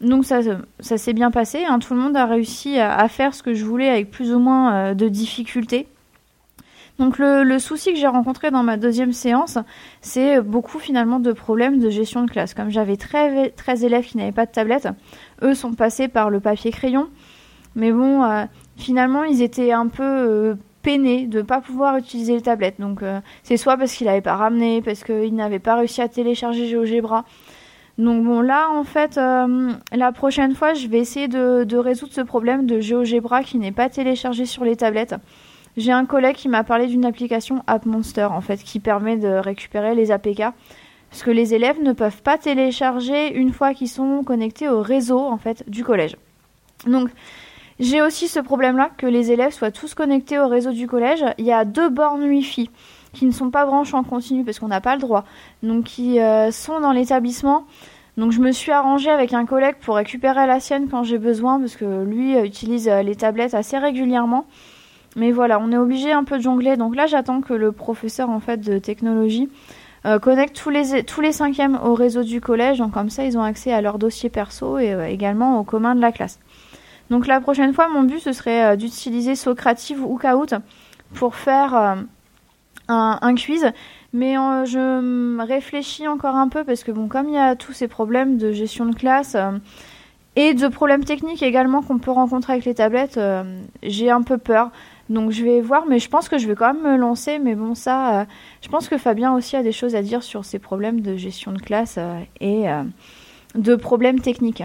Donc 0.00 0.24
ça, 0.24 0.40
s'est 0.80 1.12
bien 1.12 1.30
passé, 1.30 1.64
hein. 1.64 1.78
tout 1.78 1.92
le 1.92 2.00
monde 2.00 2.16
a 2.16 2.24
réussi 2.24 2.78
à, 2.78 3.06
faire 3.08 3.34
ce 3.34 3.42
que 3.42 3.52
je 3.52 3.64
voulais 3.66 3.90
avec 3.90 4.10
plus 4.10 4.32
ou 4.32 4.38
moins 4.38 4.74
euh, 4.74 4.94
de 4.94 5.08
difficultés. 5.08 5.86
Donc 6.98 7.18
le, 7.18 7.58
souci 7.58 7.92
que 7.92 7.98
j'ai 7.98 8.06
rencontré 8.06 8.50
dans 8.50 8.62
ma 8.62 8.76
deuxième 8.76 9.12
séance, 9.12 9.58
c'est 10.00 10.40
beaucoup 10.40 10.78
finalement 10.78 11.18
de 11.18 11.32
problèmes 11.32 11.78
de 11.80 11.90
gestion 11.90 12.24
de 12.24 12.30
classe. 12.30 12.54
Comme 12.54 12.70
j'avais 12.70 12.96
13, 12.96 13.52
13 13.56 13.84
élèves 13.84 14.04
qui 14.04 14.16
n'avaient 14.16 14.32
pas 14.32 14.46
de 14.46 14.50
tablette, 14.50 14.88
eux 15.42 15.54
sont 15.54 15.72
passés 15.72 16.08
par 16.08 16.30
le 16.30 16.40
papier 16.40 16.70
crayon. 16.70 17.08
Mais 17.74 17.92
bon, 17.92 18.22
euh, 18.24 18.44
finalement, 18.76 19.24
ils 19.24 19.40
étaient 19.42 19.72
un 19.72 19.88
peu 19.88 20.02
euh, 20.02 20.54
peinés 20.82 21.26
de 21.26 21.38
ne 21.38 21.42
pas 21.42 21.60
pouvoir 21.60 21.96
utiliser 21.98 22.34
les 22.34 22.42
tablettes. 22.42 22.80
Donc 22.80 23.00
c'est 23.42 23.58
soit 23.58 23.76
parce 23.76 23.92
qu'il 23.94 24.06
n'avait 24.06 24.20
pas 24.22 24.36
ramené, 24.36 24.80
parce 24.80 25.04
qu'il 25.04 25.34
n'avait 25.34 25.58
pas 25.58 25.76
réussi 25.76 26.00
à 26.00 26.08
télécharger 26.08 26.68
GeoGebra. 26.68 27.24
Donc 28.00 28.24
bon 28.24 28.40
là 28.40 28.70
en 28.70 28.82
fait 28.82 29.18
euh, 29.18 29.72
la 29.92 30.10
prochaine 30.10 30.54
fois 30.54 30.72
je 30.72 30.86
vais 30.86 30.98
essayer 30.98 31.28
de, 31.28 31.76
résoudre 31.76 32.14
ce 32.14 32.22
problème 32.22 32.64
de 32.64 32.80
GeoGebra 32.80 33.42
qui 33.42 33.58
n'est 33.58 33.72
pas 33.72 33.90
téléchargé 33.90 34.46
sur 34.46 34.64
les 34.64 34.74
tablettes. 34.74 35.14
J'ai 35.76 35.92
un 35.92 36.06
collègue 36.06 36.36
qui 36.36 36.48
m'a 36.48 36.64
parlé 36.64 36.86
d'une 36.86 37.04
application 37.04 37.62
AppMonster 37.66 38.24
en 38.24 38.40
fait 38.40 38.62
qui 38.62 38.80
permet 38.80 39.18
de 39.18 39.28
récupérer 39.28 39.94
les 39.94 40.12
APK 40.12 40.44
parce 41.10 41.22
que 41.22 41.30
les 41.30 41.52
élèves 41.52 41.82
ne 41.82 41.92
peuvent 41.92 42.22
pas 42.22 42.38
télécharger 42.38 43.34
une 43.34 43.52
fois 43.52 43.74
qu'ils 43.74 43.88
sont 43.88 44.24
connectés 44.24 44.70
au 44.70 44.80
réseau 44.80 45.18
en 45.18 45.36
fait 45.36 45.68
du 45.68 45.84
collège. 45.84 46.16
Donc 46.86 47.10
j'ai 47.80 48.00
aussi 48.00 48.28
ce 48.28 48.40
problème-là, 48.40 48.90
que 48.96 49.06
les 49.06 49.30
élèves 49.30 49.52
soient 49.52 49.72
tous 49.72 49.94
connectés 49.94 50.38
au 50.38 50.48
réseau 50.48 50.72
du 50.72 50.86
collège. 50.86 51.24
Il 51.36 51.44
y 51.44 51.52
a 51.52 51.66
deux 51.66 51.90
bornes 51.90 52.22
Wi-Fi 52.22 52.70
qui 53.12 53.26
ne 53.26 53.32
sont 53.32 53.50
pas 53.50 53.66
branchées 53.66 53.96
en 53.96 54.04
continu 54.04 54.44
parce 54.44 54.58
qu'on 54.58 54.68
n'a 54.68 54.80
pas 54.80 54.94
le 54.94 55.00
droit, 55.00 55.24
donc 55.62 55.84
qui 55.84 56.20
euh, 56.20 56.50
sont 56.50 56.80
dans 56.80 56.92
l'établissement. 56.92 57.64
Donc 58.16 58.32
je 58.32 58.40
me 58.40 58.52
suis 58.52 58.72
arrangée 58.72 59.10
avec 59.10 59.32
un 59.32 59.46
collègue 59.46 59.76
pour 59.80 59.96
récupérer 59.96 60.46
la 60.46 60.60
sienne 60.60 60.88
quand 60.90 61.02
j'ai 61.02 61.18
besoin, 61.18 61.58
parce 61.58 61.76
que 61.76 62.04
lui 62.04 62.38
utilise 62.38 62.88
les 62.88 63.16
tablettes 63.16 63.54
assez 63.54 63.78
régulièrement. 63.78 64.46
Mais 65.16 65.32
voilà, 65.32 65.58
on 65.60 65.72
est 65.72 65.76
obligé 65.76 66.12
un 66.12 66.24
peu 66.24 66.38
de 66.38 66.42
jongler. 66.42 66.76
Donc 66.76 66.94
là, 66.94 67.06
j'attends 67.06 67.40
que 67.40 67.54
le 67.54 67.72
professeur 67.72 68.30
en 68.30 68.40
fait 68.40 68.58
de 68.58 68.78
technologie 68.78 69.48
euh, 70.06 70.18
connecte 70.18 70.56
tous 70.56 70.70
les 70.70 71.02
tous 71.02 71.20
les 71.20 71.32
cinquièmes 71.32 71.78
au 71.84 71.94
réseau 71.94 72.22
du 72.22 72.40
collège. 72.40 72.78
Donc 72.78 72.92
comme 72.92 73.10
ça, 73.10 73.24
ils 73.24 73.36
ont 73.36 73.42
accès 73.42 73.72
à 73.72 73.80
leur 73.80 73.98
dossier 73.98 74.30
perso 74.30 74.78
et 74.78 74.92
euh, 74.92 75.06
également 75.06 75.58
au 75.58 75.64
commun 75.64 75.94
de 75.94 76.00
la 76.00 76.12
classe. 76.12 76.38
Donc 77.10 77.26
la 77.26 77.40
prochaine 77.40 77.74
fois, 77.74 77.88
mon 77.88 78.04
but 78.04 78.20
ce 78.20 78.32
serait 78.32 78.64
euh, 78.64 78.76
d'utiliser 78.76 79.34
Socrative 79.34 80.04
ou 80.04 80.16
Kahoot 80.16 80.54
pour 81.14 81.34
faire 81.34 81.96
un, 82.90 83.34
quiz. 83.34 83.72
Mais 84.12 84.34
je 84.34 85.40
réfléchis 85.40 86.08
encore 86.08 86.36
un 86.36 86.48
peu 86.48 86.64
parce 86.64 86.82
que 86.84 86.90
bon, 86.92 87.08
comme 87.08 87.28
il 87.28 87.34
y 87.34 87.38
a 87.38 87.56
tous 87.56 87.72
ces 87.72 87.88
problèmes 87.88 88.38
de 88.38 88.52
gestion 88.52 88.86
de 88.86 88.94
classe 88.94 89.36
et 90.36 90.54
de 90.54 90.68
problèmes 90.68 91.04
techniques 91.04 91.42
également 91.42 91.82
qu'on 91.82 91.98
peut 91.98 92.10
rencontrer 92.10 92.54
avec 92.54 92.64
les 92.64 92.74
tablettes, 92.74 93.20
j'ai 93.82 94.10
un 94.10 94.22
peu 94.22 94.38
peur. 94.38 94.70
Donc 95.10 95.32
je 95.32 95.42
vais 95.44 95.60
voir, 95.60 95.86
mais 95.86 95.98
je 95.98 96.08
pense 96.08 96.28
que 96.28 96.38
je 96.38 96.46
vais 96.46 96.54
quand 96.54 96.72
même 96.72 96.84
me 96.84 96.96
lancer. 96.96 97.40
Mais 97.40 97.56
bon, 97.56 97.74
ça, 97.74 98.20
euh, 98.20 98.24
je 98.62 98.68
pense 98.68 98.88
que 98.88 98.96
Fabien 98.96 99.34
aussi 99.34 99.56
a 99.56 99.62
des 99.62 99.72
choses 99.72 99.96
à 99.96 100.02
dire 100.02 100.22
sur 100.22 100.44
ces 100.44 100.60
problèmes 100.60 101.00
de 101.00 101.16
gestion 101.16 101.52
de 101.52 101.58
classe 101.58 101.96
euh, 101.98 102.20
et 102.40 102.70
euh, 102.70 102.84
de 103.56 103.74
problèmes 103.74 104.20
techniques. 104.20 104.62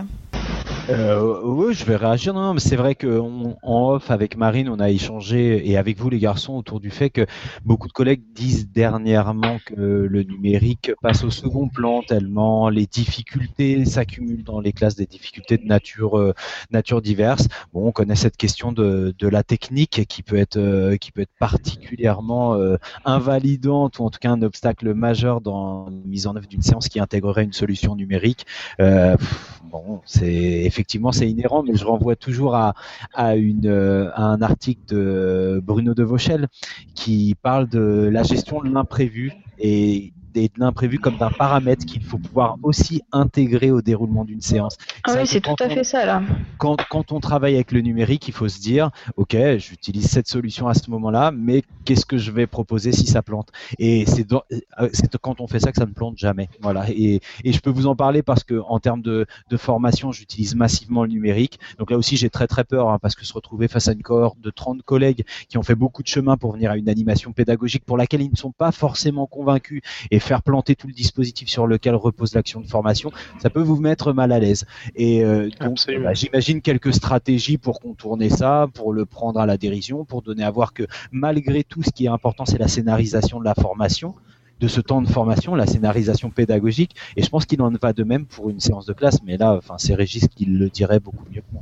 Euh, 0.89 1.41
oui, 1.43 1.73
je 1.73 1.83
vais 1.83 1.95
réagir. 1.95 2.33
Non, 2.33 2.53
mais 2.53 2.59
c'est 2.59 2.75
vrai 2.75 2.93
qu'en 2.93 3.57
off, 3.63 4.11
avec 4.11 4.38
Marine, 4.38 4.69
on 4.69 4.79
a 4.79 4.91
échangé, 4.91 5.67
et 5.67 5.77
avec 5.77 5.97
vous 5.97 6.09
les 6.11 6.19
garçons, 6.19 6.53
autour 6.53 6.79
du 6.79 6.91
fait 6.91 7.09
que 7.09 7.25
beaucoup 7.63 7.88
de 7.88 7.93
collègues 7.93 8.21
disent 8.36 8.69
dernièrement 8.69 9.57
que 9.65 9.73
le 9.73 10.23
numérique 10.23 10.91
passe 11.01 11.23
au 11.23 11.31
second 11.31 11.69
plan 11.69 12.03
tellement 12.03 12.69
les 12.69 12.86
difficultés 12.86 13.86
s'accumulent 13.86 14.43
dans 14.43 14.59
les 14.59 14.73
classes, 14.73 14.95
des 14.95 15.07
difficultés 15.07 15.57
de 15.57 15.65
nature, 15.65 16.19
euh, 16.19 16.33
nature 16.69 17.01
diverses. 17.01 17.47
Bon, 17.73 17.88
on 17.88 17.91
connaît 17.91 18.15
cette 18.15 18.38
question 18.38 18.71
de, 18.71 19.15
de 19.17 19.27
la 19.27 19.41
technique 19.41 20.05
qui 20.07 20.21
peut 20.21 20.38
être, 20.38 20.57
euh, 20.57 20.97
qui 20.97 21.11
peut 21.11 21.21
être 21.21 21.36
particulièrement 21.39 22.55
euh, 22.55 22.77
invalidante 23.05 23.97
ou 23.97 24.03
en 24.03 24.11
tout 24.11 24.19
cas 24.19 24.29
un 24.29 24.41
obstacle 24.43 24.93
majeur 24.93 25.41
dans 25.41 25.86
la 25.86 26.07
mise 26.07 26.27
en 26.27 26.36
œuvre 26.36 26.47
d'une 26.47 26.61
séance 26.61 26.89
qui 26.89 26.99
intégrerait 26.99 27.43
une 27.43 27.53
solution 27.53 27.95
numérique. 27.95 28.45
bon, 28.79 30.01
c'est 30.05 30.69
effectivement, 30.76 31.13
c'est 31.13 31.30
inhérent, 31.30 31.63
mais 31.63 31.76
je 31.76 31.86
renvoie 31.86 32.17
toujours 32.17 32.53
à, 32.55 32.73
euh, 33.17 34.11
un 34.15 34.41
article 34.41 34.82
de 34.89 35.61
Bruno 35.63 35.93
de 35.93 36.03
Vauchel 36.03 36.47
qui 36.95 37.36
parle 37.41 37.69
de 37.69 38.09
la 38.11 38.23
gestion 38.23 38.61
de 38.61 38.69
l'imprévu 38.69 39.32
et 39.57 40.13
de 40.36 40.59
l'imprévu 40.59 40.99
comme 40.99 41.17
d'un 41.17 41.29
paramètre 41.29 41.86
qu'il 41.86 42.03
faut 42.03 42.17
pouvoir 42.17 42.57
aussi 42.63 43.03
intégrer 43.11 43.71
au 43.71 43.81
déroulement 43.81 44.25
d'une 44.25 44.41
séance. 44.41 44.77
Ah 45.03 45.15
oui, 45.17 45.25
c'est 45.25 45.41
tout 45.41 45.55
à 45.59 45.69
fait 45.69 45.83
ça 45.83 46.05
là. 46.05 46.21
Quand, 46.57 46.77
quand, 46.89 47.11
on 47.11 47.19
travaille 47.19 47.55
avec 47.55 47.71
le 47.71 47.81
numérique, 47.81 48.27
il 48.27 48.33
faut 48.33 48.49
se 48.49 48.59
dire, 48.59 48.91
ok, 49.15 49.36
j'utilise 49.57 50.07
cette 50.07 50.27
solution 50.27 50.67
à 50.67 50.73
ce 50.73 50.89
moment-là, 50.91 51.31
mais 51.31 51.63
qu'est-ce 51.86 52.05
que 52.05 52.17
je 52.17 52.31
vais 52.31 52.47
proposer 52.47 52.91
si 52.91 53.07
ça 53.07 53.21
plante? 53.21 53.49
Et 53.79 54.05
c'est 54.05 54.31
euh, 54.33 54.89
quand 55.21 55.41
on 55.41 55.47
fait 55.47 55.59
ça 55.59 55.71
que 55.71 55.77
ça 55.77 55.86
ne 55.86 55.93
plante 55.93 56.17
jamais. 56.17 56.49
Voilà. 56.61 56.86
Et, 56.89 57.21
et 57.43 57.53
je 57.53 57.59
peux 57.59 57.69
vous 57.69 57.88
en 57.88 57.95
parler 57.95 58.21
parce 58.21 58.43
que 58.43 58.61
en 58.67 58.79
termes 58.79 59.01
de, 59.01 59.25
de 59.49 59.57
formation, 59.57 60.11
j'utilise 60.11 60.55
massivement 60.55 61.03
le 61.03 61.09
numérique. 61.09 61.59
Donc 61.79 61.91
là 61.91 61.97
aussi, 61.97 62.17
j'ai 62.17 62.29
très 62.29 62.47
très 62.47 62.63
peur 62.63 62.89
hein, 62.89 62.99
parce 63.01 63.15
que 63.15 63.25
se 63.25 63.33
retrouver 63.33 63.67
face 63.67 63.88
à 63.88 63.93
une 63.93 64.03
cohorte 64.03 64.39
de 64.39 64.49
30 64.49 64.83
collègues 64.83 65.25
qui 65.47 65.57
ont 65.57 65.63
fait 65.63 65.75
beaucoup 65.75 66.03
de 66.03 66.07
chemin 66.07 66.38
pour 66.38 66.51
venir 66.53 66.71
à 66.71 66.77
une 66.77 66.89
animation 66.89 67.31
pédagogique 67.31 67.86
pour 67.86 67.97
laquelle 67.97 68.21
ils 68.21 68.31
ne 68.31 68.36
sont 68.36 68.51
pas 68.51 68.71
forcément 68.71 69.27
convaincus 69.27 69.81
et 70.11 70.19
faire 70.26 70.41
planter 70.41 70.76
tout 70.76 70.88
le 70.88 70.93
dispositif 70.93 71.49
sur 71.49 71.67
lequel 71.67 71.95
repose 71.95 72.34
l'action 72.34 72.61
de 72.61 72.67
formation, 72.67 73.11
ça 73.39 73.49
peut 73.49 73.61
vous 73.61 73.78
mettre 73.78 74.13
mal 74.13 74.32
à 74.32 74.39
l'aise. 74.39 74.65
Et 74.95 75.23
euh, 75.23 75.49
donc, 75.59 75.78
bah, 76.03 76.13
j'imagine 76.13 76.61
quelques 76.61 76.93
stratégies 76.93 77.57
pour 77.57 77.80
contourner 77.80 78.30
ça, 78.30 78.67
pour 78.73 78.93
le 78.93 79.05
prendre 79.05 79.39
à 79.39 79.45
la 79.45 79.57
dérision, 79.57 80.05
pour 80.05 80.21
donner 80.21 80.43
à 80.43 80.51
voir 80.51 80.73
que 80.73 80.84
malgré 81.11 81.63
tout, 81.63 81.84
ce 81.84 81.91
qui 81.91 82.05
est 82.05 82.09
important, 82.09 82.45
c'est 82.45 82.57
la 82.57 82.67
scénarisation 82.67 83.39
de 83.39 83.45
la 83.45 83.55
formation 83.55 84.15
de 84.61 84.67
ce 84.69 84.80
temps 84.80 85.01
de 85.01 85.09
formation, 85.09 85.53
la 85.53 85.67
scénarisation 85.67 86.30
pédagogique, 86.30 86.95
et 87.17 87.23
je 87.23 87.30
pense 87.30 87.45
qu'il 87.45 87.61
en 87.61 87.71
va 87.71 87.91
de 87.91 88.03
même 88.03 88.26
pour 88.26 88.49
une 88.49 88.61
séance 88.61 88.86
de 88.86 88.93
classe, 88.93 89.21
mais 89.26 89.36
là, 89.36 89.53
enfin, 89.53 89.76
c'est 89.78 89.93
Régis 89.93 90.28
qui 90.34 90.45
le 90.45 90.69
dirait 90.69 91.01
beaucoup 91.01 91.26
mieux 91.30 91.41
que 91.41 91.51
moi. 91.51 91.61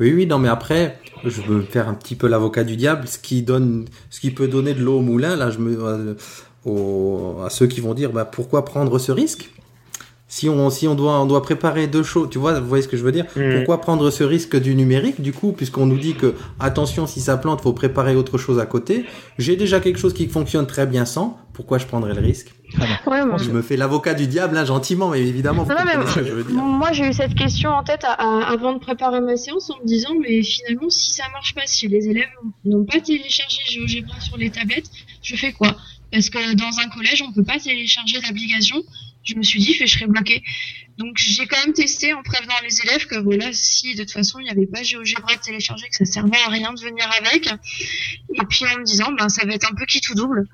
Oui, 0.00 0.12
oui, 0.12 0.26
non, 0.26 0.40
mais 0.40 0.48
après, 0.48 0.98
je 1.22 1.40
veux 1.40 1.62
faire 1.62 1.88
un 1.88 1.94
petit 1.94 2.16
peu 2.16 2.26
l'avocat 2.26 2.64
du 2.64 2.76
diable, 2.76 3.06
ce 3.06 3.18
qui 3.18 3.42
donne, 3.42 3.84
ce 4.10 4.18
qui 4.18 4.32
peut 4.32 4.48
donner 4.48 4.74
de 4.74 4.82
l'eau 4.82 4.98
au 4.98 5.02
moulin. 5.02 5.36
Là, 5.36 5.50
je 5.50 5.58
me, 5.58 6.16
à 6.66 7.50
ceux 7.50 7.66
qui 7.66 7.80
vont 7.80 7.94
dire 7.94 8.10
bah, 8.12 8.24
pourquoi 8.24 8.64
prendre 8.64 8.98
ce 8.98 9.12
risque? 9.12 9.50
Si 10.26 10.48
on, 10.48 10.68
si 10.70 10.88
on, 10.88 10.94
doit, 10.96 11.20
on 11.20 11.26
doit 11.26 11.42
préparer 11.42 11.86
deux 11.86 12.02
choses, 12.02 12.28
tu 12.30 12.38
vois, 12.38 12.58
vous 12.58 12.66
voyez 12.66 12.82
ce 12.82 12.88
que 12.88 12.96
je 12.96 13.04
veux 13.04 13.12
dire? 13.12 13.26
Pourquoi 13.26 13.80
prendre 13.80 14.10
ce 14.10 14.24
risque 14.24 14.58
du 14.58 14.74
numérique, 14.74 15.20
du 15.20 15.32
coup, 15.32 15.52
puisqu'on 15.52 15.86
nous 15.86 15.98
dit 15.98 16.14
que, 16.14 16.34
attention, 16.58 17.06
si 17.06 17.20
ça 17.20 17.36
plante, 17.36 17.60
faut 17.60 17.74
préparer 17.74 18.16
autre 18.16 18.36
chose 18.36 18.58
à 18.58 18.66
côté? 18.66 19.04
J'ai 19.38 19.54
déjà 19.54 19.78
quelque 19.78 19.98
chose 19.98 20.14
qui 20.14 20.26
fonctionne 20.26 20.66
très 20.66 20.86
bien 20.86 21.04
sans, 21.04 21.38
pourquoi 21.52 21.78
je 21.78 21.86
prendrais 21.86 22.14
le 22.14 22.20
risque? 22.20 22.52
Je 22.72 23.50
me 23.50 23.62
fais 23.62 23.76
l'avocat 23.76 24.14
du 24.14 24.26
diable, 24.26 24.56
là, 24.56 24.64
gentiment, 24.64 25.10
mais 25.10 25.20
évidemment, 25.20 25.66
Moi, 26.48 26.92
j'ai 26.92 27.06
eu 27.10 27.12
cette 27.12 27.34
question 27.34 27.70
en 27.70 27.84
tête 27.84 28.04
avant 28.18 28.72
de 28.72 28.78
préparer 28.78 29.20
ma 29.20 29.36
séance 29.36 29.70
en 29.70 29.78
me 29.80 29.86
disant, 29.86 30.14
mais 30.20 30.42
finalement, 30.42 30.88
si 30.88 31.12
ça 31.12 31.24
marche 31.32 31.54
pas, 31.54 31.66
si 31.66 31.86
les 31.86 32.08
élèves 32.08 32.26
n'ont 32.64 32.84
pas 32.84 32.98
téléchargé 32.98 33.60
GeoGebra 33.68 34.18
sur 34.20 34.36
les 34.36 34.50
tablettes, 34.50 34.90
je 35.22 35.36
fais 35.36 35.52
quoi? 35.52 35.76
Parce 36.14 36.30
que 36.30 36.54
dans 36.54 36.78
un 36.78 36.88
collège, 36.90 37.22
on 37.22 37.32
peut 37.32 37.42
pas 37.42 37.58
télécharger 37.58 38.20
l'application. 38.20 38.80
Je 39.24 39.34
me 39.34 39.42
suis 39.42 39.58
dit 39.58 39.74
je 39.74 39.84
serais 39.84 40.06
bloquée. 40.06 40.44
Donc 40.96 41.16
j'ai 41.16 41.44
quand 41.48 41.58
même 41.64 41.74
testé 41.74 42.14
en 42.14 42.22
prévenant 42.22 42.54
les 42.62 42.82
élèves 42.82 43.06
que 43.08 43.16
voilà, 43.16 43.52
si 43.52 43.96
de 43.96 44.04
toute 44.04 44.12
façon 44.12 44.38
il 44.38 44.44
n'y 44.44 44.50
avait 44.50 44.66
pas 44.66 44.84
GeoGebra 44.84 45.34
de 45.34 45.40
télécharger, 45.40 45.88
que 45.88 45.96
ça 45.96 46.04
servait 46.04 46.40
à 46.46 46.50
rien 46.50 46.72
de 46.72 46.80
venir 46.80 47.04
avec. 47.18 47.48
Et 47.48 48.46
puis 48.48 48.64
en 48.64 48.78
me 48.78 48.84
disant, 48.84 49.10
ben 49.10 49.28
ça 49.28 49.44
va 49.44 49.54
être 49.54 49.68
un 49.68 49.74
peu 49.74 49.86
qui 49.86 50.00
tout 50.00 50.14
double. 50.14 50.46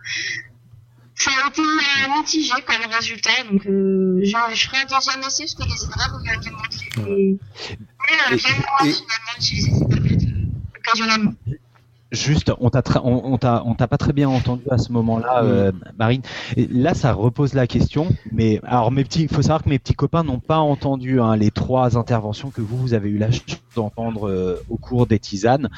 Ça 1.14 1.30
a 1.30 1.48
été 1.50 1.60
euh, 1.60 2.18
mitigé 2.18 2.54
comme 2.66 2.90
résultat, 2.90 3.44
donc 3.50 3.66
euh, 3.66 4.20
je, 4.24 4.54
je 4.54 4.66
ferai 4.66 4.78
un 4.78 4.84
deuxième 4.84 5.20
essai 5.20 5.44
parce 5.44 5.54
que 5.54 5.64
les 5.64 5.84
élèves 5.84 6.14
ont 6.14 6.22
bien 6.22 6.52
montré. 6.52 7.10
Et, 7.10 7.30
et, 7.32 8.34
et, 8.34 8.38
finalement 8.38 9.36
utiliser 9.36 9.72
ces 9.72 9.88
tablettes 9.90 10.22
occasionnellement. 10.78 11.34
Juste, 12.12 12.52
on 12.58 12.70
t'a 12.70 12.82
on, 13.04 13.38
t'a 13.38 13.62
on 13.64 13.74
t'a 13.74 13.86
pas 13.86 13.96
très 13.96 14.12
bien 14.12 14.28
entendu 14.28 14.64
à 14.70 14.78
ce 14.78 14.90
moment-là, 14.92 15.44
euh, 15.44 15.70
Marine. 15.96 16.22
Et 16.56 16.66
là, 16.66 16.92
ça 16.92 17.12
repose 17.12 17.54
la 17.54 17.68
question. 17.68 18.08
Mais 18.32 18.60
alors, 18.64 18.90
mes 18.90 19.04
petits, 19.04 19.22
il 19.22 19.28
faut 19.28 19.42
savoir 19.42 19.62
que 19.62 19.68
mes 19.68 19.78
petits 19.78 19.94
copains 19.94 20.24
n'ont 20.24 20.40
pas 20.40 20.58
entendu 20.58 21.20
hein, 21.20 21.36
les 21.36 21.52
trois 21.52 21.96
interventions 21.96 22.50
que 22.50 22.60
vous 22.60 22.76
vous 22.76 22.94
avez 22.94 23.10
eu 23.10 23.18
la 23.18 23.30
chance 23.30 23.60
d'entendre 23.76 24.28
euh, 24.28 24.60
au 24.68 24.76
cours 24.76 25.06
des 25.06 25.20
tisanes. 25.20 25.68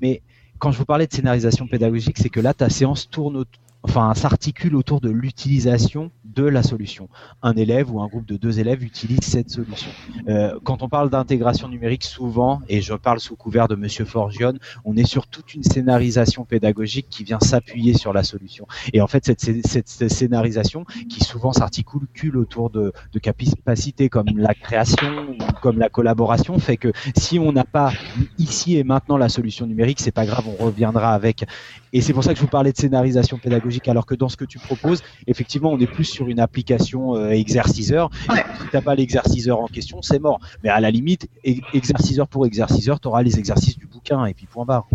Mais 0.00 0.22
quand 0.58 0.70
je 0.70 0.78
vous 0.78 0.84
parlais 0.84 1.08
de 1.08 1.12
scénarisation 1.12 1.66
pédagogique, 1.66 2.18
c'est 2.18 2.28
que 2.28 2.38
là, 2.38 2.54
ta 2.54 2.70
séance 2.70 3.10
tourne, 3.10 3.44
enfin, 3.82 4.12
s'articule 4.14 4.76
autour 4.76 5.00
de 5.00 5.10
l'utilisation 5.10 6.10
de 6.24 6.44
la 6.44 6.62
solution. 6.62 7.08
Un 7.42 7.54
élève 7.54 7.92
ou 7.92 8.00
un 8.00 8.06
groupe 8.06 8.26
de 8.26 8.36
deux 8.36 8.60
élèves 8.60 8.82
utilise 8.82 9.20
cette 9.22 9.50
solution. 9.50 9.90
Euh, 10.28 10.58
quand 10.64 10.82
on 10.82 10.88
parle 10.88 11.10
d'intégration 11.10 11.68
numérique, 11.68 12.04
souvent, 12.04 12.60
et 12.68 12.80
je 12.80 12.94
parle 12.94 13.20
sous 13.20 13.36
couvert 13.36 13.68
de 13.68 13.74
Monsieur 13.74 14.04
Forgione, 14.04 14.58
on 14.84 14.96
est 14.96 15.04
sur 15.04 15.26
toute 15.26 15.54
une 15.54 15.62
scénarisation 15.62 16.44
pédagogique 16.44 17.06
qui 17.10 17.24
vient 17.24 17.40
s'appuyer 17.40 17.94
sur 17.94 18.12
la 18.12 18.22
solution. 18.22 18.66
Et 18.92 19.00
en 19.00 19.06
fait, 19.06 19.24
cette, 19.24 19.88
scénarisation, 19.88 20.84
qui 21.08 21.24
souvent 21.24 21.52
s'articule 21.52 22.36
autour 22.36 22.70
de, 22.70 22.92
de 23.12 23.18
capacités 23.18 24.08
comme 24.08 24.26
la 24.36 24.54
création 24.54 25.30
ou 25.30 25.36
comme 25.60 25.78
la 25.78 25.88
collaboration, 25.88 26.58
fait 26.58 26.76
que 26.76 26.92
si 27.16 27.38
on 27.38 27.52
n'a 27.52 27.64
pas 27.64 27.92
ici 28.38 28.76
et 28.76 28.84
maintenant 28.84 29.16
la 29.16 29.28
solution 29.28 29.66
numérique, 29.66 30.00
c'est 30.00 30.12
pas 30.12 30.26
grave, 30.26 30.44
on 30.58 30.64
reviendra 30.64 31.12
avec. 31.14 31.44
Et 31.92 32.00
c'est 32.00 32.12
pour 32.12 32.24
ça 32.24 32.32
que 32.32 32.36
je 32.36 32.42
vous 32.42 32.48
parlais 32.48 32.72
de 32.72 32.76
scénarisation 32.76 33.38
pédagogique, 33.38 33.86
alors 33.88 34.06
que 34.06 34.14
dans 34.14 34.28
ce 34.28 34.36
que 34.36 34.44
tu 34.44 34.58
proposes, 34.58 35.02
effectivement, 35.26 35.70
on 35.70 35.78
est 35.78 35.86
plus 35.86 36.04
sur 36.04 36.28
une 36.28 36.40
application 36.40 37.16
euh, 37.16 37.30
exerciceur. 37.30 38.10
Ouais. 38.30 38.44
Si 38.60 38.68
t'as 38.70 38.80
pas 38.80 38.94
l'exerciceur 38.94 39.60
en 39.60 39.66
question, 39.66 40.00
c'est 40.00 40.18
mort. 40.18 40.40
Mais 40.62 40.70
à 40.70 40.80
la 40.80 40.90
limite, 40.90 41.28
exerciceur 41.44 42.28
pour 42.28 42.46
exerciceur, 42.46 42.98
tu 42.98 43.08
auras 43.08 43.22
les 43.22 43.38
exercices 43.38 43.76
du 43.76 43.86
bouquin 43.86 44.24
et 44.24 44.34
puis 44.34 44.46
point 44.46 44.64
barre. 44.64 44.88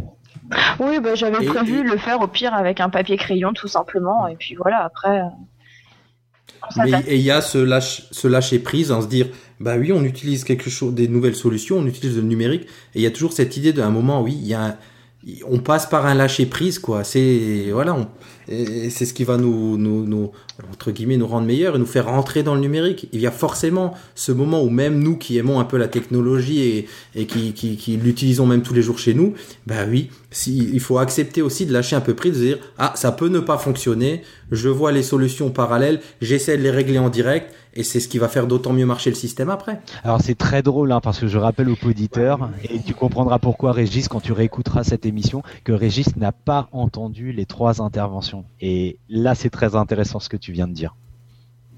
Oui, 0.80 1.00
bah, 1.00 1.16
j'avais 1.16 1.46
prévu 1.46 1.84
de 1.84 1.90
le 1.90 1.98
faire 1.98 2.22
au 2.22 2.28
pire 2.28 2.54
avec 2.54 2.80
un 2.80 2.90
papier 2.90 3.18
crayon 3.18 3.54
tout 3.54 3.68
simplement. 3.68 4.28
Et 4.28 4.36
puis 4.36 4.56
voilà, 4.56 4.84
après. 4.84 5.20
Euh, 5.20 5.24
Mais 6.78 6.92
il 7.10 7.22
y 7.22 7.32
a 7.32 7.42
ce, 7.42 7.58
lâche, 7.58 8.08
ce 8.12 8.28
lâcher 8.28 8.60
prise 8.60 8.92
en 8.92 9.02
se 9.02 9.08
dire, 9.08 9.28
bah 9.60 9.78
oui, 9.78 9.92
on 9.92 10.04
utilise 10.04 10.44
quelque 10.44 10.70
chose, 10.70 10.94
des 10.94 11.08
nouvelles 11.08 11.36
solutions, 11.36 11.78
on 11.78 11.86
utilise 11.86 12.16
le 12.16 12.24
numérique. 12.24 12.64
Et 12.96 13.00
il 13.00 13.02
y 13.02 13.08
a 13.08 13.12
toujours 13.12 13.34
cette 13.34 13.58
idée 13.58 13.74
d'un 13.74 13.90
moment, 13.90 14.22
oui, 14.22 14.36
il 14.40 14.48
y 14.48 14.54
a 14.54 14.78
on 15.48 15.60
passe 15.60 15.86
par 15.86 16.06
un 16.06 16.14
lâcher 16.14 16.46
prise, 16.46 16.80
quoi. 16.80 17.04
C'est, 17.04 17.70
voilà, 17.72 17.98
c'est 18.48 19.06
ce 19.06 19.14
qui 19.14 19.24
va 19.24 19.38
nous, 19.38 19.78
nous, 19.78 20.06
nous, 20.06 20.32
entre 20.72 20.92
guillemets, 20.92 21.18
nous 21.18 21.28
rendre 21.28 21.46
meilleurs 21.46 21.76
et 21.76 21.80
nous 21.80 21.86
faire 21.86 22.08
rentrer 22.08 22.44
dans 22.44 22.56
le 22.56 22.62
numérique. 22.62 23.10
Il 23.12 23.20
y 23.20 23.28
a 23.28 23.32
forcément 23.32 23.94
ce 24.16 24.32
moment 24.32 24.64
où 24.64 24.70
même 24.70 25.00
nous 25.00 25.18
qui 25.18 25.38
aimons 25.38 25.60
un 25.60 25.66
peu 25.66 25.78
la 25.78 25.88
technologie 25.88 26.62
et, 26.62 26.88
et 27.16 27.26
qui, 27.26 27.54
qui, 27.54 27.76
qui 27.76 27.98
l'utilisons 27.98 28.46
même 28.46 28.62
tous 28.62 28.74
les 28.74 28.82
jours 28.82 29.00
chez 29.00 29.14
nous, 29.14 29.34
bah 29.66 29.86
oui, 29.88 30.10
si, 30.32 30.70
il 30.74 30.80
faut 30.80 30.98
accepter 30.98 31.42
aussi 31.42 31.66
de 31.66 31.74
lâcher 31.74 31.96
un 31.96 32.02
peu 32.02 32.14
prise, 32.14 32.40
de 32.40 32.46
dire 32.46 32.60
ah 32.78 32.94
ça 32.96 33.12
peut 33.12 33.30
ne 33.30 33.40
pas 33.40 33.58
fonctionner, 33.58 34.22
je 34.52 34.70
vois 34.70 34.92
les 34.92 35.04
solutions 35.04 35.50
parallèles, 35.50 36.02
j'essaie 36.22 36.58
de 36.58 36.64
les 36.64 36.72
régler 36.72 37.00
en 37.00 37.10
direct, 37.10 37.54
et 37.74 37.84
c'est 37.84 38.00
ce 38.00 38.08
qui 38.08 38.18
va 38.18 38.28
faire 38.28 38.48
d'autant 38.48 38.74
mieux 38.74 38.86
marcher 38.86 39.10
le 39.10 39.16
système 39.16 39.50
après. 39.50 39.80
Alors 40.04 40.22
c'est 40.22 40.36
très 40.36 40.62
drôle, 40.64 40.92
hein, 40.92 41.00
parce 41.02 41.20
que 41.20 41.28
je 41.28 41.38
rappelle 41.38 41.70
aux 41.70 41.78
auditeurs, 41.86 42.50
et 42.64 42.80
tu 42.80 42.94
comprendras 42.94 43.40
pourquoi 43.40 43.72
Régis, 43.72 44.08
quand 44.08 44.22
tu 44.22 44.32
réécouteras 44.32 44.84
cette 44.84 45.06
émission, 45.06 45.44
que 45.64 45.72
Régis 45.72 46.16
n'a 46.16 46.32
pas 46.32 46.70
entendu 46.72 47.32
les 47.32 47.46
trois 47.46 47.82
interventions. 47.82 48.46
Et 48.62 48.98
là, 49.10 49.36
c'est 49.36 49.50
très 49.50 49.76
intéressant 49.76 50.20
ce 50.20 50.30
que 50.30 50.38
tu 50.38 50.52
viens 50.52 50.68
de 50.68 50.74
dire. 50.74 50.96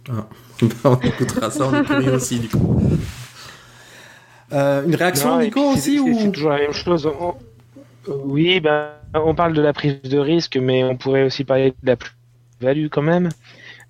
Ah. 0.09 0.27
on 0.85 0.95
écoutera 0.97 1.51
ça, 1.51 1.67
on 1.67 1.81
écoutera 1.81 2.11
aussi 2.13 2.39
du 2.39 2.49
coup. 2.49 2.81
Euh, 4.51 4.85
une 4.85 4.95
réaction, 4.95 5.39
Nico, 5.39 5.61
aussi 5.73 5.99
ou... 5.99 6.17
C'est 6.17 6.31
toujours 6.31 6.49
la 6.49 6.59
même 6.59 6.71
chose. 6.71 7.09
Oui, 8.07 8.59
ben, 8.59 8.87
on 9.13 9.35
parle 9.35 9.53
de 9.53 9.61
la 9.61 9.73
prise 9.73 10.01
de 10.01 10.17
risque, 10.17 10.57
mais 10.57 10.83
on 10.83 10.97
pourrait 10.97 11.23
aussi 11.23 11.43
parler 11.43 11.71
de 11.83 11.87
la 11.87 11.95
plus-value 12.59 12.87
quand 12.89 13.01
même. 13.01 13.29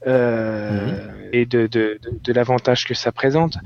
Euh, 0.08 0.94
mhm. 0.96 1.30
et 1.34 1.46
de, 1.46 1.68
de, 1.68 2.00
de, 2.24 2.34
l'avantage 2.34 2.86
que 2.86 2.94
ça 2.94 3.12
présente. 3.12 3.58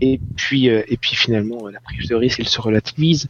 Et 0.00 0.20
puis, 0.36 0.70
euh, 0.70 0.84
et 0.86 0.96
puis 0.96 1.16
finalement, 1.16 1.66
la 1.66 1.80
prise 1.80 2.08
de 2.08 2.14
risque, 2.14 2.38
elle 2.38 2.48
se 2.48 2.60
relativise. 2.60 3.28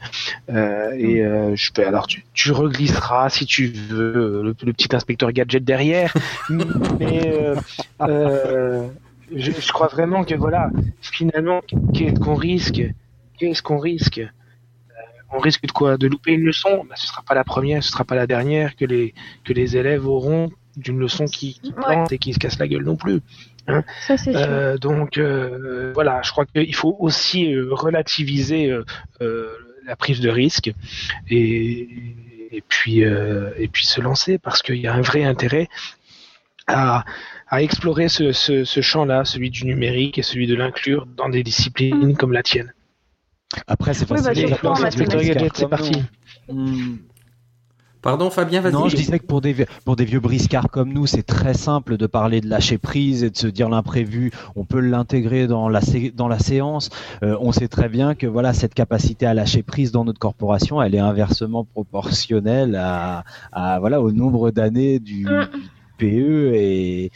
Euh, 0.51 0.91
et 0.93 1.23
mhm. 1.23 1.57
je 1.57 1.73
peux, 1.73 1.87
alors, 1.87 2.07
tu, 2.07 2.23
tu 2.35 2.53
reglisseras 2.53 3.31
si 3.31 3.47
tu 3.47 3.69
veux 3.69 4.43
le, 4.43 4.55
petit 4.55 4.95
inspecteur 4.95 5.33
gadget 5.33 5.65
derrière, 5.65 6.13
mais 6.51 7.33
je, 7.99 9.53
je, 9.53 9.73
crois 9.73 9.87
vraiment 9.87 10.25
que 10.25 10.35
voilà, 10.35 10.71
finalement, 11.01 11.63
qu'est-ce 11.95 12.21
qu'on 12.21 12.35
risque 12.35 12.83
Qu'est-ce 13.39 13.63
qu'on 13.63 13.79
risque 13.79 14.21
on 15.33 15.39
risque 15.39 15.63
de 15.63 15.71
quoi? 15.71 15.97
De 15.97 16.09
louper 16.09 16.33
une 16.33 16.43
leçon? 16.43 16.85
Bah, 16.89 16.97
Ce 16.97 17.07
sera 17.07 17.23
pas 17.23 17.35
la 17.35 17.45
première, 17.45 17.83
ce 17.85 17.91
sera 17.91 18.05
pas 18.05 18.17
la 18.17 18.27
dernière 18.27 18.75
que 18.75 18.85
les 18.85 19.15
que 19.45 19.53
les 19.53 19.77
élèves 19.77 20.07
auront 20.07 20.51
d'une 20.77 20.99
leçon 20.99 21.25
qui, 21.27 21.55
qui 21.61 21.73
plante 21.73 22.13
et 22.13 22.19
qui 22.19 22.33
se 22.33 22.39
casse 22.39 22.59
la 22.59 22.69
gueule 22.69 22.85
non 22.85 22.97
plus. 22.97 23.21
Hein. 23.67 23.85
euh, 24.37 24.79
donc 24.79 25.19
euh, 25.19 25.93
voilà, 25.95 26.23
je 26.23 26.31
crois 26.31 26.47
qu'il 26.47 26.75
faut 26.75 26.97
aussi 26.99 27.53
euh, 27.53 27.69
relativiser 27.73 28.71
euh, 29.21 29.49
la 29.87 29.97
prise 29.97 30.21
de 30.21 30.31
risque 30.31 30.73
et, 31.29 31.89
et 32.53 32.63
puis 32.69 33.01
et 33.01 33.69
puis 33.69 33.87
se 33.87 34.01
lancer 34.01 34.39
parce 34.39 34.63
qu'il 34.63 34.77
y 34.77 34.87
a 34.87 34.95
un 34.95 35.03
vrai 35.03 35.25
intérêt 35.25 35.69
à, 36.67 37.05
à 37.49 37.63
explorer 37.63 38.09
ce, 38.09 38.33
ce, 38.33 38.65
ce 38.65 38.81
champ-là, 38.81 39.25
celui 39.25 39.51
du 39.51 39.65
numérique 39.67 40.19
et 40.19 40.23
celui 40.23 40.47
de 40.47 40.55
l'inclure 40.55 41.07
dans 41.17 41.29
des 41.29 41.43
disciplines 41.43 42.17
comme 42.17 42.33
la 42.33 42.43
tienne. 42.43 42.73
Après, 43.67 43.95
c'est 43.95 44.07
facile. 44.07 44.57
Bah, 44.63 44.91
c'est 45.55 45.69
parti. 45.69 46.03
Pardon 48.03 48.31
Fabien, 48.31 48.61
vas-y. 48.61 48.73
Non, 48.73 48.89
je 48.89 48.97
disais 48.97 49.19
que 49.19 49.27
pour 49.27 49.41
des, 49.41 49.67
pour 49.85 49.97
des 49.97 50.05
vieux 50.05 50.21
briscards 50.21 50.71
comme 50.71 50.93
nous, 50.93 51.07
c'est 51.07 51.23
très 51.23 51.55
simple 51.55 51.97
de 51.97 52.07
parler 52.07 52.41
de 52.41 52.49
lâcher 52.49 52.79
prise 52.79 53.25
et 53.25 53.31
de 53.31 53.37
se 53.37 53.47
dire 53.47 53.69
l'imprévu. 53.69 54.31
On 54.57 54.65
peut 54.65 54.81
l'intégrer 54.81 55.47
dans 55.47 55.69
la, 55.69 55.81
dans 56.15 56.29
la 56.29 56.39
séance. 56.39 56.91
Euh, 57.23 57.37
on 57.41 57.53
sait 57.53 57.69
très 57.69 57.89
bien 57.89 58.15
que 58.15 58.27
voilà 58.27 58.55
cette 58.55 58.75
capacité 58.75 59.27
à 59.27 59.35
lâcher 59.35 59.63
prise 59.63 59.93
dans 59.93 60.05
notre 60.05 60.19
corporation, 60.19 60.81
elle 60.81 60.95
est 60.95 61.01
inversement 61.01 61.65
proportionnelle 61.65 62.77
à, 62.77 63.25
à 63.53 63.79
voilà 63.81 64.01
au 64.01 64.13
nombre 64.13 64.51
d'années 64.51 64.99
du, 64.99 65.27
mm. 65.27 65.49
PE 66.01 66.53
et, 66.55 67.11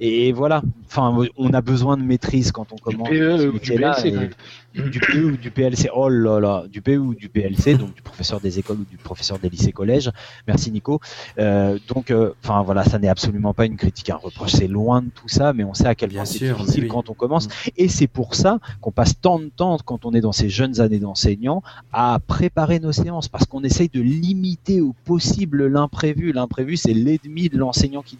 et 0.00 0.32
voilà. 0.32 0.62
Enfin, 0.86 1.26
on 1.36 1.52
a 1.52 1.60
besoin 1.60 1.96
de 1.96 2.02
maîtrise 2.02 2.52
quand 2.52 2.72
on 2.72 2.76
commence. 2.76 3.08
Du 3.08 3.18
PE 3.18 3.48
ou 3.48 3.58
du 3.58 3.60
PLC. 3.60 4.30
du 4.74 5.00
PE 5.00 5.24
ou 5.24 5.36
du 5.36 5.50
PLC. 5.50 5.88
Oh 5.94 6.08
là 6.08 6.38
là, 6.38 6.64
du 6.70 6.80
PE 6.80 6.96
ou 6.96 7.14
du 7.14 7.28
PLC, 7.28 7.74
donc 7.74 7.94
du 7.94 8.02
professeur 8.02 8.40
des 8.40 8.58
écoles 8.58 8.78
ou 8.80 8.84
du 8.84 8.96
professeur 8.96 9.38
des 9.38 9.48
lycées 9.48 9.72
collèges. 9.72 10.10
Merci 10.46 10.70
Nico. 10.70 11.00
Euh, 11.38 11.78
donc, 11.88 12.10
euh, 12.10 12.32
enfin 12.42 12.62
voilà, 12.62 12.84
ça 12.84 12.98
n'est 12.98 13.08
absolument 13.08 13.54
pas 13.54 13.66
une 13.66 13.76
critique, 13.76 14.10
un 14.10 14.16
reproche. 14.16 14.52
C'est 14.52 14.68
loin 14.68 15.02
de 15.02 15.08
tout 15.14 15.28
ça, 15.28 15.52
mais 15.52 15.64
on 15.64 15.74
sait 15.74 15.86
à 15.86 15.94
quel 15.94 16.10
point 16.10 16.24
c'est 16.24 16.44
difficile 16.44 16.88
quand 16.88 17.10
on 17.10 17.14
commence. 17.14 17.48
Mm. 17.48 17.70
Et 17.78 17.88
c'est 17.88 18.06
pour 18.06 18.34
ça 18.34 18.58
qu'on 18.80 18.92
passe 18.92 19.18
tant 19.20 19.38
de 19.38 19.50
temps 19.54 19.78
quand 19.84 20.04
on 20.04 20.12
est 20.12 20.20
dans 20.20 20.32
ces 20.32 20.48
jeunes 20.48 20.80
années 20.80 20.98
d'enseignant 20.98 21.62
à 21.92 22.18
préparer 22.26 22.78
nos 22.80 22.92
séances, 22.92 23.28
parce 23.28 23.46
qu'on 23.46 23.64
essaye 23.64 23.88
de 23.88 24.00
limiter 24.00 24.80
au 24.80 24.94
possible 25.04 25.66
l'imprévu. 25.66 26.32
L'imprévu, 26.32 26.76
c'est 26.76 26.94
l'ennemi 26.94 27.48
de 27.48 27.58
l'enseignant 27.58 28.02
qui 28.02 28.16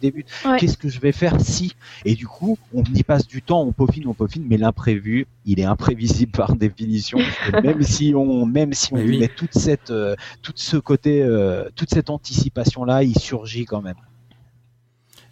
Qu'est-ce 0.59 0.77
que 0.77 0.89
je 0.89 0.99
vais 0.99 1.11
faire 1.11 1.39
si? 1.39 1.73
Et 2.05 2.15
du 2.15 2.27
coup, 2.27 2.57
on 2.73 2.83
y 2.83 3.03
passe 3.03 3.27
du 3.27 3.41
temps, 3.41 3.61
on 3.61 3.71
peaufine, 3.71 4.07
on 4.07 4.13
peaufine, 4.13 4.45
mais 4.47 4.57
l'imprévu, 4.57 5.27
il 5.45 5.59
est 5.59 5.65
imprévisible 5.65 6.31
par 6.31 6.55
définition. 6.55 7.19
même 7.63 7.81
si 7.83 8.13
on, 8.15 8.45
même 8.45 8.73
si 8.73 8.93
on 8.93 9.03
met 9.03 9.27
toute 9.27 9.53
cette, 9.53 9.91
euh, 9.91 10.15
tout 10.41 10.53
ce 10.55 10.77
côté, 10.77 11.23
euh, 11.23 11.69
toute 11.75 11.89
cette 11.89 12.09
anticipation 12.09 12.83
là, 12.85 13.03
il 13.03 13.17
surgit 13.17 13.65
quand 13.65 13.81
même. 13.81 13.95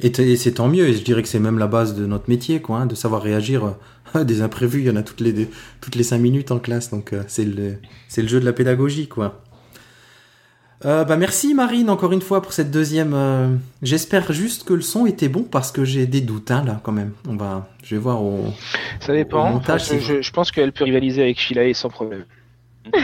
Et, 0.02 0.36
c'est 0.36 0.54
tant 0.54 0.68
mieux. 0.68 0.88
Et 0.90 0.94
je 0.94 1.04
dirais 1.04 1.22
que 1.22 1.28
c'est 1.28 1.40
même 1.40 1.58
la 1.58 1.68
base 1.68 1.96
de 1.96 2.06
notre 2.06 2.30
métier, 2.30 2.62
quoi, 2.62 2.80
hein, 2.80 2.86
de 2.86 2.96
savoir 2.96 3.22
réagir 3.22 3.76
à 4.14 4.24
des 4.24 4.42
imprévus. 4.42 4.80
Il 4.82 4.86
y 4.86 4.90
en 4.90 4.96
a 4.96 5.04
toutes 5.04 5.22
les 5.22 5.50
toutes 5.82 5.96
les 5.96 6.04
cinq 6.04 6.20
minutes 6.20 6.52
en 6.52 6.60
classe, 6.60 6.90
donc 6.90 7.14
euh, 7.14 7.24
c'est 7.28 7.46
le 7.46 7.78
c'est 8.08 8.22
le 8.22 8.28
jeu 8.28 8.40
de 8.40 8.46
la 8.46 8.54
pédagogie, 8.54 9.08
quoi. 9.08 9.44
Euh, 10.84 11.06
bah 11.06 11.16
merci 11.16 11.54
Marine 11.54 11.90
encore 11.90 12.12
une 12.12 12.22
fois 12.22 12.42
pour 12.42 12.52
cette 12.52 12.70
deuxième. 12.70 13.14
Euh, 13.14 13.48
j'espère 13.82 14.34
juste 14.34 14.66
que 14.66 14.74
le 14.74 14.82
son 14.82 15.06
était 15.06 15.30
bon 15.30 15.44
parce 15.44 15.72
que 15.72 15.86
j'ai 15.86 16.06
des 16.06 16.20
doutes 16.20 16.52
hein, 16.52 16.64
là 16.66 16.82
quand 16.84 16.92
même. 16.92 17.14
On 17.30 17.38
va, 17.38 17.70
je 17.82 17.96
vais 17.96 18.02
voir 18.02 18.22
au. 18.22 18.54
Ça 19.00 19.14
dépend. 19.14 19.62
je, 19.62 20.32
pense 20.32 20.52
qu'elle 20.52 20.74
peut 20.74 20.84
rivaliser 20.84 21.22
avec 21.22 21.40
Philae 21.40 21.74
sans 21.74 21.90
problème. 21.90 22.26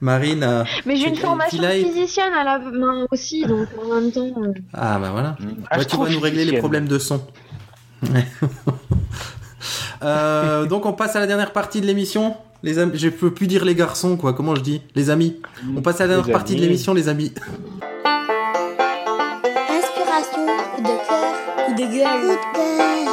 Marine. 0.00 0.42
Euh, 0.42 0.64
Mais 0.84 0.96
j'ai 0.96 1.08
une 1.08 1.16
formation 1.16 1.60
de 1.62 1.68
physicienne 1.68 2.32
à 2.34 2.44
la 2.44 2.58
main 2.58 3.06
aussi, 3.10 3.44
donc 3.46 3.66
en 3.82 3.94
même 3.94 4.12
temps. 4.12 4.30
Ah 4.74 4.98
bah 4.98 5.10
voilà. 5.10 5.36
Mmh. 5.40 5.84
tu 5.88 5.96
vas 5.96 6.10
nous 6.10 6.20
régler 6.20 6.44
les 6.44 6.58
problèmes 6.58 6.86
de 6.86 6.98
son. 6.98 7.26
donc 10.68 10.84
on 10.84 10.92
passe 10.92 11.16
à 11.16 11.20
la 11.20 11.26
dernière 11.26 11.52
partie 11.52 11.80
de 11.80 11.86
l'émission 11.86 12.36
les 12.64 12.78
amis. 12.78 12.98
Je 12.98 13.08
peux 13.10 13.30
plus 13.30 13.46
dire 13.46 13.64
les 13.64 13.74
garçons, 13.74 14.16
quoi. 14.16 14.32
Comment 14.32 14.56
je 14.56 14.62
dis? 14.62 14.80
Les 14.96 15.10
amis. 15.10 15.40
On 15.76 15.82
passe 15.82 16.00
à 16.00 16.06
la 16.06 16.14
dernière 16.16 16.32
partie 16.32 16.56
de 16.56 16.60
l'émission, 16.60 16.94
les 16.94 17.08
amis. 17.08 17.32
Inspiration, 19.70 20.46
coup 20.74 20.82
de 20.82 20.96
cœur, 21.06 21.36
coup 21.66 21.74
de 21.74 21.86
gueule. 21.92 22.20
Coup 22.20 22.32
de 22.32 22.38
cœur. 22.56 23.04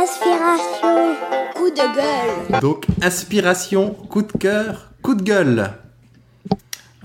Inspiration, 0.00 1.16
coup 1.54 1.70
de 1.70 1.96
gueule. 1.96 2.60
Donc, 2.60 2.86
inspiration, 3.02 3.90
coup 3.90 4.22
de 4.22 4.32
cœur, 4.32 4.90
coup 5.02 5.14
de 5.16 5.22
gueule. 5.22 5.72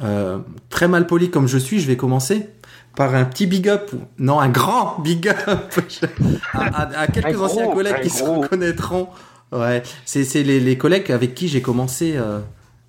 Euh, 0.03 0.39
très 0.69 0.87
mal 0.87 1.07
poli 1.07 1.31
comme 1.31 1.47
je 1.47 1.57
suis, 1.57 1.79
je 1.79 1.87
vais 1.87 1.97
commencer 1.97 2.49
par 2.95 3.15
un 3.15 3.25
petit 3.25 3.47
big 3.47 3.67
up, 3.69 3.89
non, 4.19 4.39
un 4.39 4.49
grand 4.49 4.99
big 4.99 5.27
up 5.27 5.39
à, 6.53 7.07
quelques 7.07 7.41
anciens 7.41 7.67
collègues 7.71 8.01
qui 8.01 8.11
se 8.11 8.23
reconnaîtront 8.23 9.07
Ouais, 9.53 9.83
c'est 10.05 10.43
les, 10.43 10.59
les 10.59 10.77
collègues 10.77 11.11
avec 11.11 11.35
qui 11.35 11.47
j'ai 11.47 11.61
commencé 11.61 12.13
euh, 12.15 12.39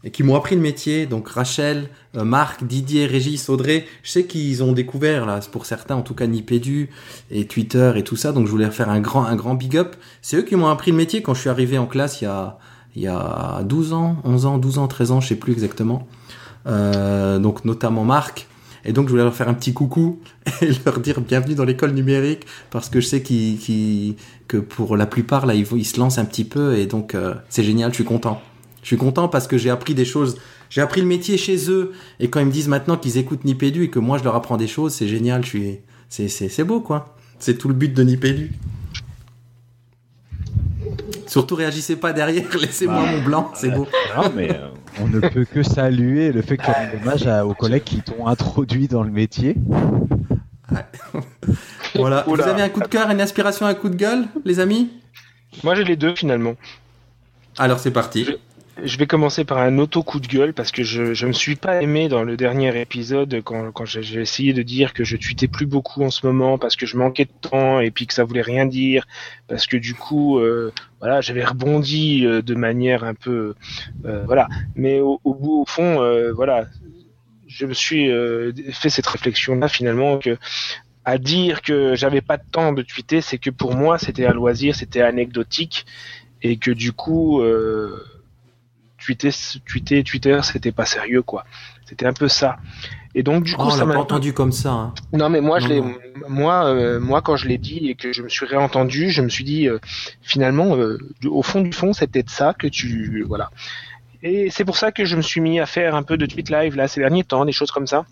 et 0.03 0.11
qui 0.11 0.23
m'ont 0.23 0.35
appris 0.35 0.55
le 0.55 0.61
métier. 0.61 1.07
Donc 1.07 1.29
Rachel, 1.29 1.89
euh, 2.17 2.25
Marc, 2.25 2.65
Didier, 2.65 3.07
Régis, 3.07 3.49
Audrey. 3.49 3.87
Je 4.03 4.11
sais 4.11 4.25
qu'ils 4.25 4.63
ont 4.63 4.73
découvert 4.73 5.27
là, 5.27 5.41
pour 5.51 5.67
certains 5.67 5.97
en 5.97 6.03
tout 6.03 6.15
cas 6.15 6.27
Nipédu 6.27 6.91
et 7.31 7.47
Twitter 7.47 7.93
et 7.97 8.05
tout 8.05 8.17
ça. 8.17 8.33
Donc 8.33 8.47
je 8.47 8.51
voulais 8.51 8.71
faire 8.71 8.89
un 8.89 9.01
grand 9.01 9.25
un 9.25 9.37
grand 9.37 9.55
big 9.55 9.77
up. 9.77 9.97
C'est 10.23 10.37
eux 10.39 10.43
qui 10.43 10.57
m'ont 10.57 10.69
appris 10.69 10.91
le 10.91 10.97
métier 10.97 11.23
quand 11.23 11.35
je 11.35 11.41
suis 11.41 11.51
arrivé 11.51 11.77
en 11.77 11.87
classe 11.87 12.21
il 12.21 12.25
y 12.25 12.29
a 12.29 12.59
il 12.97 13.03
y 13.03 13.09
a 13.09 13.63
12 13.65 13.93
ans, 13.93 14.17
11 14.25 14.47
ans, 14.47 14.59
12 14.59 14.79
ans, 14.79 14.87
13 14.87 15.11
ans, 15.11 15.21
je 15.21 15.29
sais 15.29 15.37
plus 15.37 15.53
exactement. 15.53 16.07
Euh, 16.67 17.39
donc 17.39 17.65
notamment 17.65 18.05
Marc. 18.05 18.47
Et 18.85 18.93
donc, 18.93 19.07
je 19.07 19.11
voulais 19.11 19.23
leur 19.23 19.35
faire 19.35 19.49
un 19.49 19.55
petit 19.55 19.73
coucou 19.73 20.21
et 20.63 20.71
leur 20.85 21.01
dire 21.01 21.21
bienvenue 21.21 21.55
dans 21.55 21.65
l'école 21.65 21.93
numérique 21.93 22.47
parce 22.71 22.89
que 22.89 23.01
je 23.01 23.07
sais 23.07 23.23
qu'ils, 23.23 24.17
que 24.49 24.59
pour 24.59 24.97
la 24.97 25.07
plupart, 25.07 25.47
là, 25.47 25.55
ils, 25.55 25.67
ils 25.77 25.85
se 25.85 25.99
lancent 25.99 26.19
un 26.19 26.25
petit 26.25 26.45
peu 26.45 26.77
et 26.77 26.87
donc, 26.87 27.15
euh, 27.15 27.35
c'est 27.49 27.65
génial, 27.65 27.91
je 27.91 27.97
suis 27.97 28.05
content. 28.05 28.41
Je 28.83 28.89
suis 28.89 28.97
content 28.99 29.29
parce 29.29 29.47
que 29.49 29.57
j'ai 29.57 29.71
appris 29.71 29.95
des 29.95 30.05
choses. 30.05 30.37
J'ai 30.69 30.83
appris 30.83 31.01
le 31.01 31.07
métier 31.07 31.39
chez 31.39 31.71
eux 31.71 31.93
et 32.21 32.29
quand 32.29 32.41
ils 32.41 32.47
me 32.47 32.53
disent 32.53 32.69
maintenant 32.69 32.99
qu'ils 32.99 33.17
écoutent 33.17 33.45
Nipédu 33.45 33.85
et 33.85 33.91
que 33.91 33.99
moi 33.99 34.19
je 34.19 34.25
leur 34.25 34.35
apprends 34.35 34.59
des 34.59 34.67
choses, 34.67 34.93
c'est 34.93 35.09
génial. 35.09 35.43
Je 35.43 35.49
suis, 35.49 35.79
c'est, 36.11 36.29
c'est, 36.29 36.49
c'est 36.51 36.65
beau 36.65 36.81
quoi. 36.81 37.17
C'est 37.39 37.57
tout 37.57 37.69
le 37.69 37.75
but 37.75 37.95
de 37.95 38.03
Nipédu. 38.03 38.53
Surtout 41.27 41.55
réagissez 41.55 41.97
pas 41.97 42.13
derrière, 42.13 42.55
laissez-moi 42.61 43.03
bah, 43.03 43.13
mon 43.13 43.25
blanc, 43.25 43.51
c'est 43.55 43.71
beau. 43.71 43.87
Non, 44.17 44.31
mais 44.37 44.51
euh, 44.51 44.69
on 45.01 45.09
ne 45.09 45.21
peut 45.21 45.45
que 45.45 45.63
saluer 45.63 46.33
le 46.33 46.43
fait 46.43 46.57
que 46.57 46.65
tu 46.65 46.71
rends 46.71 46.89
hommage 47.01 47.27
aux 47.45 47.55
collègues 47.55 47.85
qui 47.85 48.03
t'ont 48.03 48.27
introduit 48.27 48.89
dans 48.89 49.03
le 49.03 49.11
métier. 49.11 49.57
voilà. 51.95 52.25
Vous 52.27 52.41
avez 52.41 52.63
un 52.63 52.69
coup 52.69 52.81
de 52.81 52.89
cœur, 52.89 53.11
une 53.11 53.21
inspiration, 53.21 53.67
un 53.67 53.75
coup 53.75 53.89
de 53.89 53.97
gueule, 53.97 54.27
les 54.45 54.61
amis? 54.61 54.91
Moi 55.63 55.75
j'ai 55.75 55.85
les 55.85 55.97
deux 55.97 56.15
finalement. 56.15 56.55
Alors 57.59 57.79
c'est 57.79 57.91
parti. 57.91 58.25
Je 58.25 58.33
vais 58.83 59.07
commencer 59.07 59.45
par 59.45 59.59
un 59.59 59.79
auto 59.79 60.03
coup 60.03 60.21
de 60.21 60.27
gueule 60.27 60.53
parce 60.53 60.73
que 60.73 60.83
je 60.83 61.15
je 61.15 61.27
me 61.27 61.33
suis 61.33 61.57
pas 61.57 61.83
aimé 61.83 62.09
dans 62.09 62.23
le 62.23 62.37
dernier 62.37 62.81
épisode 62.81 63.41
quand 63.43 63.73
quand 63.73 63.85
j'ai 63.85 64.21
essayé 64.21 64.53
de 64.53 64.63
dire 64.63 64.93
que 64.93 65.05
je 65.05 65.17
tweetais 65.17 65.49
plus 65.49 65.67
beaucoup 65.67 66.03
en 66.03 66.11
ce 66.11 66.27
moment 66.27 66.59
parce 66.59 66.77
que 66.77 66.87
je 66.87 66.97
manquais 66.97 67.25
de 67.25 67.49
temps 67.49 67.81
et 67.81 67.91
puis 67.91 68.07
que 68.07 68.15
ça 68.15 68.25
voulait 68.25 68.43
rien 68.43 68.67
dire. 68.67 69.07
Parce 69.49 69.67
que 69.67 69.77
du 69.77 69.95
coup 69.95 70.39
euh, 70.39 70.73
voilà 71.01 71.21
j'avais 71.21 71.45
rebondi 71.45 72.27
euh, 72.27 72.43
de 72.43 72.55
manière 72.55 73.05
un 73.05 73.15
peu 73.15 73.55
euh, 74.05 74.25
voilà. 74.27 74.49
Mais 74.75 75.01
au, 75.01 75.19
bout 75.25 75.63
au 75.63 75.65
fond 75.67 76.01
voilà 76.35 76.67
je 77.47 77.67
me 77.67 77.75
suis 77.75 78.11
fait 78.73 78.91
cette 78.91 79.07
réflexion 79.07 79.55
là 79.57 79.69
finalement 79.69 80.19
que 80.19 80.37
à 81.05 81.19
dire 81.19 81.63
que 81.63 81.95
j'avais 81.95 82.23
pas 82.23 82.39
de 82.39 82.45
temps 82.51 82.73
de 82.73 82.83
tweeter, 82.83 83.21
c'est 83.21 83.39
que 83.39 83.51
pour 83.51 83.75
moi 83.75 83.99
c'était 83.99 84.27
un 84.27 84.33
loisir, 84.33 84.75
c'était 84.75 85.03
anecdotique 85.03 85.85
et 86.43 86.57
que 86.57 86.71
du 86.71 86.93
coup 86.93 87.41
euh, 87.41 88.05
tweeter, 89.05 89.31
tweeter, 89.67 90.03
Twitter 90.03 90.41
c'était 90.43 90.73
pas 90.73 90.87
sérieux 90.87 91.23
quoi. 91.23 91.45
C'était 91.87 92.07
un 92.07 92.13
peu 92.13 92.29
ça. 92.29 92.57
Et 93.15 93.23
donc 93.23 93.45
du 93.45 93.55
coup, 93.55 93.67
oh, 93.67 93.71
ça 93.71 93.85
m'a 93.85 93.95
pas 93.95 94.01
entendu 94.01 94.33
comme 94.33 94.53
ça. 94.53 94.71
Hein. 94.71 94.95
Non, 95.13 95.29
mais 95.29 95.41
moi, 95.41 95.61
je 95.61 95.69
l'ai, 95.69 95.83
moi, 96.29 96.65
euh, 96.67 96.99
moi, 96.99 97.23
quand 97.23 97.37
je 97.37 97.47
l'ai 97.47 97.59
dit 97.59 97.89
et 97.89 97.95
que 97.95 98.13
je 98.13 98.23
me 98.23 98.29
suis 98.29 98.47
réentendu, 98.47 99.11
je 99.11 99.23
me 99.23 99.29
suis 99.29 99.45
dit 99.45 99.69
euh, 99.69 99.79
finalement, 100.23 100.77
euh, 100.77 100.99
au 101.25 101.43
fond 101.43 101.61
du 101.61 101.73
fond, 101.73 101.93
c'est 101.93 102.09
peut-être 102.09 102.31
ça 102.31 102.55
que 102.55 102.67
tu, 102.67 103.25
voilà. 103.29 103.51
Et 104.23 104.51
c'est 104.51 104.65
pour 104.65 104.77
ça 104.77 104.91
que 104.91 105.05
je 105.05 105.17
me 105.17 105.23
suis 105.23 105.41
mis 105.41 105.61
à 105.61 105.67
faire 105.67 105.95
un 105.95 106.03
peu 106.03 106.17
de 106.17 106.27
tweet 106.27 106.51
live 106.51 106.77
là 106.77 106.89
ces 106.89 107.01
derniers 107.01 107.25
temps, 107.25 107.45
des 107.45 107.53
choses 107.53 107.71
comme 107.71 107.87
ça 107.87 108.05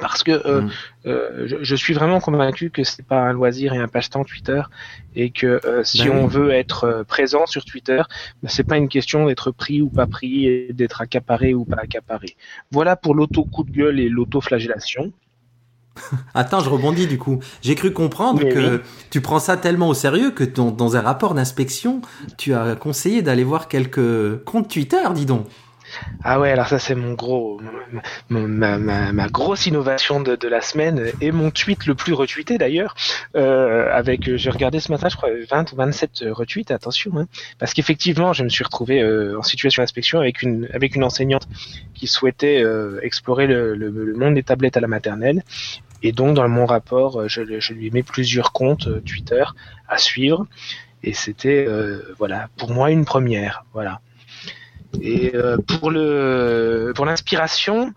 parce 0.00 0.22
que 0.22 0.32
euh, 0.32 0.62
mm. 0.62 0.70
euh, 1.06 1.46
je, 1.46 1.56
je, 1.62 1.76
suis 1.76 1.94
vraiment 1.94 2.20
convaincu 2.20 2.70
que 2.70 2.84
c'est 2.84 3.04
pas 3.04 3.20
un 3.20 3.32
loisir 3.32 3.74
et 3.74 3.78
un 3.78 3.88
passe-temps 3.88 4.24
Twitter 4.24 4.62
et 5.16 5.30
que 5.30 5.60
euh, 5.64 5.84
si 5.84 6.04
ben 6.04 6.16
on 6.16 6.26
veut 6.26 6.50
être 6.50 6.84
euh, 6.84 7.04
présent 7.04 7.46
sur 7.46 7.64
Twitter, 7.64 8.02
ben, 8.42 8.48
c'est 8.48 8.64
pas 8.64 8.76
une 8.76 8.88
question 8.88 9.26
d'être 9.26 9.50
pris 9.50 9.82
ou 9.82 9.88
pas 9.88 10.06
pris 10.06 10.46
et 10.46 10.72
d'être 10.72 11.00
accaparé 11.00 11.54
ou 11.54 11.64
pas 11.64 11.76
accaparé. 11.76 12.36
Voilà 12.70 12.96
pour 12.96 13.14
l'auto 13.14 13.44
coup 13.44 13.64
de 13.64 13.70
gueule 13.70 14.00
et 14.00 14.08
l'auto-flagellation. 14.08 15.12
Attends, 16.34 16.60
je 16.60 16.70
rebondis 16.70 17.06
du 17.06 17.18
coup. 17.18 17.38
J'ai 17.62 17.76
cru 17.76 17.92
comprendre 17.92 18.40
que 18.48 18.82
tu 19.10 19.20
prends 19.20 19.38
ça 19.38 19.56
tellement 19.56 19.88
au 19.88 19.94
sérieux 19.94 20.32
que 20.32 20.42
dans 20.42 20.96
un 20.96 21.00
rapport 21.00 21.34
d'inspection, 21.34 22.00
tu 22.36 22.52
as 22.52 22.74
conseillé 22.74 23.22
d'aller 23.22 23.44
voir 23.44 23.68
quelques 23.68 24.42
comptes 24.44 24.68
Twitter, 24.68 25.02
dis 25.14 25.26
donc. 25.26 25.46
Ah 26.22 26.40
ouais, 26.40 26.50
alors 26.50 26.68
ça 26.68 26.78
c'est 26.78 26.94
mon 26.94 27.14
gros, 27.14 27.60
ma, 28.28 29.28
grosse 29.28 29.66
innovation 29.66 30.20
de, 30.20 30.48
la 30.48 30.60
semaine 30.60 31.10
et 31.20 31.32
mon 31.32 31.50
tweet 31.50 31.86
le 31.86 31.94
plus 31.94 32.12
retweeté 32.12 32.58
d'ailleurs. 32.58 32.94
Euh, 33.36 33.88
avec, 33.92 34.36
j'ai 34.36 34.50
regardé 34.50 34.80
ce 34.80 34.92
matin, 34.92 35.08
je 35.08 35.16
crois 35.16 35.30
20 35.50 35.72
ou 35.72 35.76
27 35.76 36.24
retweets. 36.30 36.70
Attention, 36.70 37.12
hein, 37.16 37.26
parce 37.58 37.74
qu'effectivement, 37.74 38.32
je 38.32 38.44
me 38.44 38.48
suis 38.48 38.64
retrouvé 38.64 39.00
euh, 39.00 39.38
en 39.38 39.42
situation 39.42 39.82
d'inspection 39.82 40.20
avec 40.20 40.42
une 40.42 41.04
enseignante 41.04 41.48
qui 41.94 42.06
souhaitait 42.06 42.62
euh, 42.62 43.00
explorer 43.02 43.46
le, 43.46 44.14
monde 44.16 44.34
des 44.34 44.42
tablettes 44.42 44.76
à 44.76 44.80
la 44.80 44.88
maternelle. 44.88 45.42
Et 46.02 46.12
donc 46.12 46.36
dans 46.36 46.46
mon 46.48 46.66
rapport, 46.66 47.22
euh, 47.22 47.28
je, 47.28 47.40
lui 47.40 47.90
mis 47.90 48.02
plusieurs 48.02 48.52
comptes 48.52 48.88
euh, 48.88 49.00
Twitter 49.00 49.44
à 49.88 49.98
suivre. 49.98 50.46
Et 51.02 51.12
c'était 51.12 51.66
voilà 52.18 52.48
pour 52.56 52.72
moi 52.72 52.90
une 52.90 53.04
première. 53.04 53.66
Voilà. 53.74 54.00
Et 55.00 55.32
euh, 55.34 55.56
pour 55.58 55.90
le 55.90 56.92
pour 56.94 57.06
l'inspiration, 57.06 57.92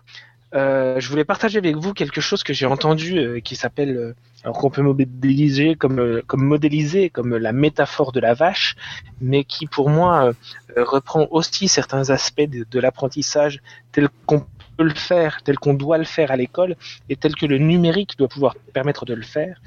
euh, 0.54 0.98
je 1.00 1.08
voulais 1.08 1.24
partager 1.24 1.58
avec 1.58 1.76
vous 1.76 1.92
quelque 1.92 2.20
chose 2.20 2.42
que 2.42 2.52
j'ai 2.52 2.66
entendu 2.66 3.18
euh, 3.18 3.40
qui 3.40 3.56
s'appelle 3.56 4.14
alors 4.44 4.56
qu'on 4.58 4.70
peut 4.70 4.82
modéliser 4.82 5.74
comme 5.74 6.22
comme 6.26 6.44
modéliser 6.44 7.10
comme 7.10 7.36
la 7.36 7.52
métaphore 7.52 8.12
de 8.12 8.20
la 8.20 8.34
vache, 8.34 8.76
mais 9.20 9.44
qui 9.44 9.66
pour 9.66 9.90
moi 9.90 10.32
reprend 10.76 11.26
aussi 11.30 11.68
certains 11.68 12.10
aspects 12.10 12.42
de, 12.48 12.64
de 12.70 12.80
l'apprentissage 12.80 13.60
tel 13.92 14.08
qu'on 14.26 14.46
peut 14.76 14.84
le 14.84 14.94
faire, 14.94 15.42
tel 15.42 15.58
qu'on 15.58 15.74
doit 15.74 15.98
le 15.98 16.04
faire 16.04 16.30
à 16.30 16.36
l'école 16.36 16.76
et 17.08 17.16
tel 17.16 17.34
que 17.34 17.46
le 17.46 17.58
numérique 17.58 18.16
doit 18.16 18.28
pouvoir 18.28 18.54
permettre 18.72 19.04
de 19.04 19.14
le 19.14 19.22
faire. 19.22 19.60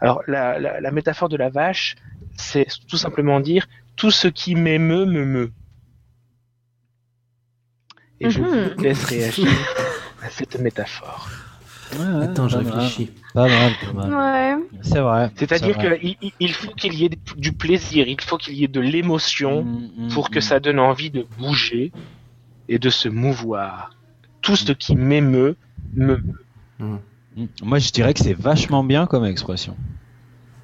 Alors 0.00 0.22
la, 0.26 0.58
la, 0.58 0.80
la 0.80 0.90
métaphore 0.90 1.28
de 1.28 1.36
la 1.36 1.48
vache, 1.48 1.94
c'est 2.36 2.66
tout 2.88 2.96
simplement 2.96 3.38
dire 3.38 3.68
tout 3.94 4.10
ce 4.10 4.26
qui 4.26 4.56
m'émeut 4.56 5.06
me 5.06 5.24
meut 5.24 5.52
et 8.22 8.30
je 8.30 8.40
vous 8.40 8.54
mhm. 8.54 8.74
laisse 8.78 9.04
réagir 9.04 9.48
à 10.22 10.30
cette 10.30 10.58
métaphore. 10.60 11.28
Ouais, 11.98 12.24
Attends, 12.24 12.48
je 12.48 12.58
réfléchis. 12.58 13.10
Pas 13.34 13.48
mal, 13.48 13.72
pas 13.84 13.92
mal. 13.92 14.58
Ouais. 14.58 14.64
C'est 14.82 15.00
vrai. 15.00 15.30
C'est-à-dire 15.36 15.76
qu'il 15.76 16.16
il 16.40 16.52
faut 16.52 16.72
qu'il 16.72 16.94
y 16.94 17.04
ait 17.04 17.10
du 17.36 17.52
plaisir, 17.52 18.08
il 18.08 18.20
faut 18.20 18.38
qu'il 18.38 18.54
y 18.54 18.64
ait 18.64 18.68
de 18.68 18.80
l'émotion 18.80 19.64
mm, 19.64 19.90
mm, 19.96 20.08
pour 20.08 20.30
que 20.30 20.38
mm. 20.38 20.42
ça 20.42 20.60
donne 20.60 20.78
envie 20.78 21.10
de 21.10 21.26
bouger 21.38 21.92
et 22.68 22.78
de 22.78 22.90
se 22.90 23.08
mouvoir. 23.08 23.94
Tout 24.40 24.56
ce 24.56 24.72
qui 24.72 24.96
m'émeut, 24.96 25.56
me. 25.94 26.22
Moi, 27.62 27.78
je 27.78 27.90
dirais 27.90 28.14
que 28.14 28.20
c'est 28.20 28.34
vachement 28.34 28.84
bien 28.84 29.06
comme 29.06 29.24
expression. 29.24 29.76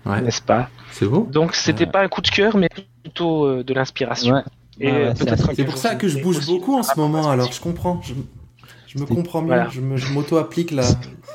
Ouais. 0.05 0.21
N'est-ce 0.23 0.43
pas? 0.43 0.71
C'est 0.91 1.07
beau. 1.07 1.29
Donc, 1.31 1.55
c'était 1.55 1.87
pas 1.87 2.03
un 2.03 2.09
coup 2.09 2.23
de 2.23 2.29
cœur, 2.29 2.57
mais 2.57 2.69
plutôt 3.03 3.47
euh, 3.47 3.63
de 3.63 3.75
l'inspiration. 3.75 4.43
Ouais. 4.81 5.13
C'est 5.55 5.65
pour 5.65 5.77
ça 5.77 5.95
que 5.97 6.09
je 6.09 6.23
bouge 6.23 6.47
beaucoup 6.47 6.75
en 6.75 6.83
ce 6.83 6.99
moment, 6.99 7.31
alors 7.31 7.53
je 7.53 7.61
comprends. 7.61 8.01
Je, 8.03 8.15
je 8.87 8.99
me 8.99 9.07
comprends 9.07 9.43
mieux, 9.43 9.65
je 9.71 10.13
m'auto-applique 10.13 10.71
la, 10.71 10.85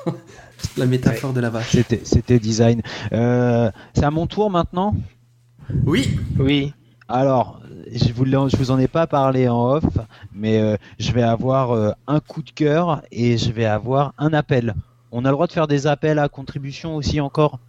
la 0.78 0.86
métaphore 0.86 1.34
de 1.34 1.40
la 1.40 1.50
vache. 1.50 1.76
C'était 2.04 2.40
design. 2.40 2.82
Euh, 3.12 3.72
c'est 3.94 4.06
à 4.06 4.12
mon 4.12 4.28
tour 4.28 4.50
maintenant? 4.50 4.96
Oui. 5.86 6.18
Oui. 6.40 6.74
Alors, 7.08 7.60
je 7.92 8.12
vous, 8.14 8.26
je 8.26 8.58
vous 8.58 8.72
en 8.72 8.80
ai 8.80 8.88
pas 8.88 9.08
parlé 9.08 9.48
en 9.48 9.74
off, 9.74 9.84
mais 10.34 10.60
euh, 10.60 10.78
je 11.00 11.12
vais 11.12 11.22
avoir 11.22 11.72
euh, 11.72 11.92
un 12.08 12.20
coup 12.20 12.42
de 12.42 12.50
cœur 12.50 13.02
et 13.12 13.38
je 13.38 13.52
vais 13.52 13.66
avoir 13.66 14.14
un 14.18 14.34
appel. 14.34 14.74
On 15.12 15.26
a 15.26 15.30
le 15.30 15.34
droit 15.34 15.48
de 15.48 15.52
faire 15.52 15.68
des 15.68 15.86
appels 15.86 16.18
à 16.18 16.28
contribution 16.30 16.96
aussi 16.96 17.22
encore? 17.22 17.60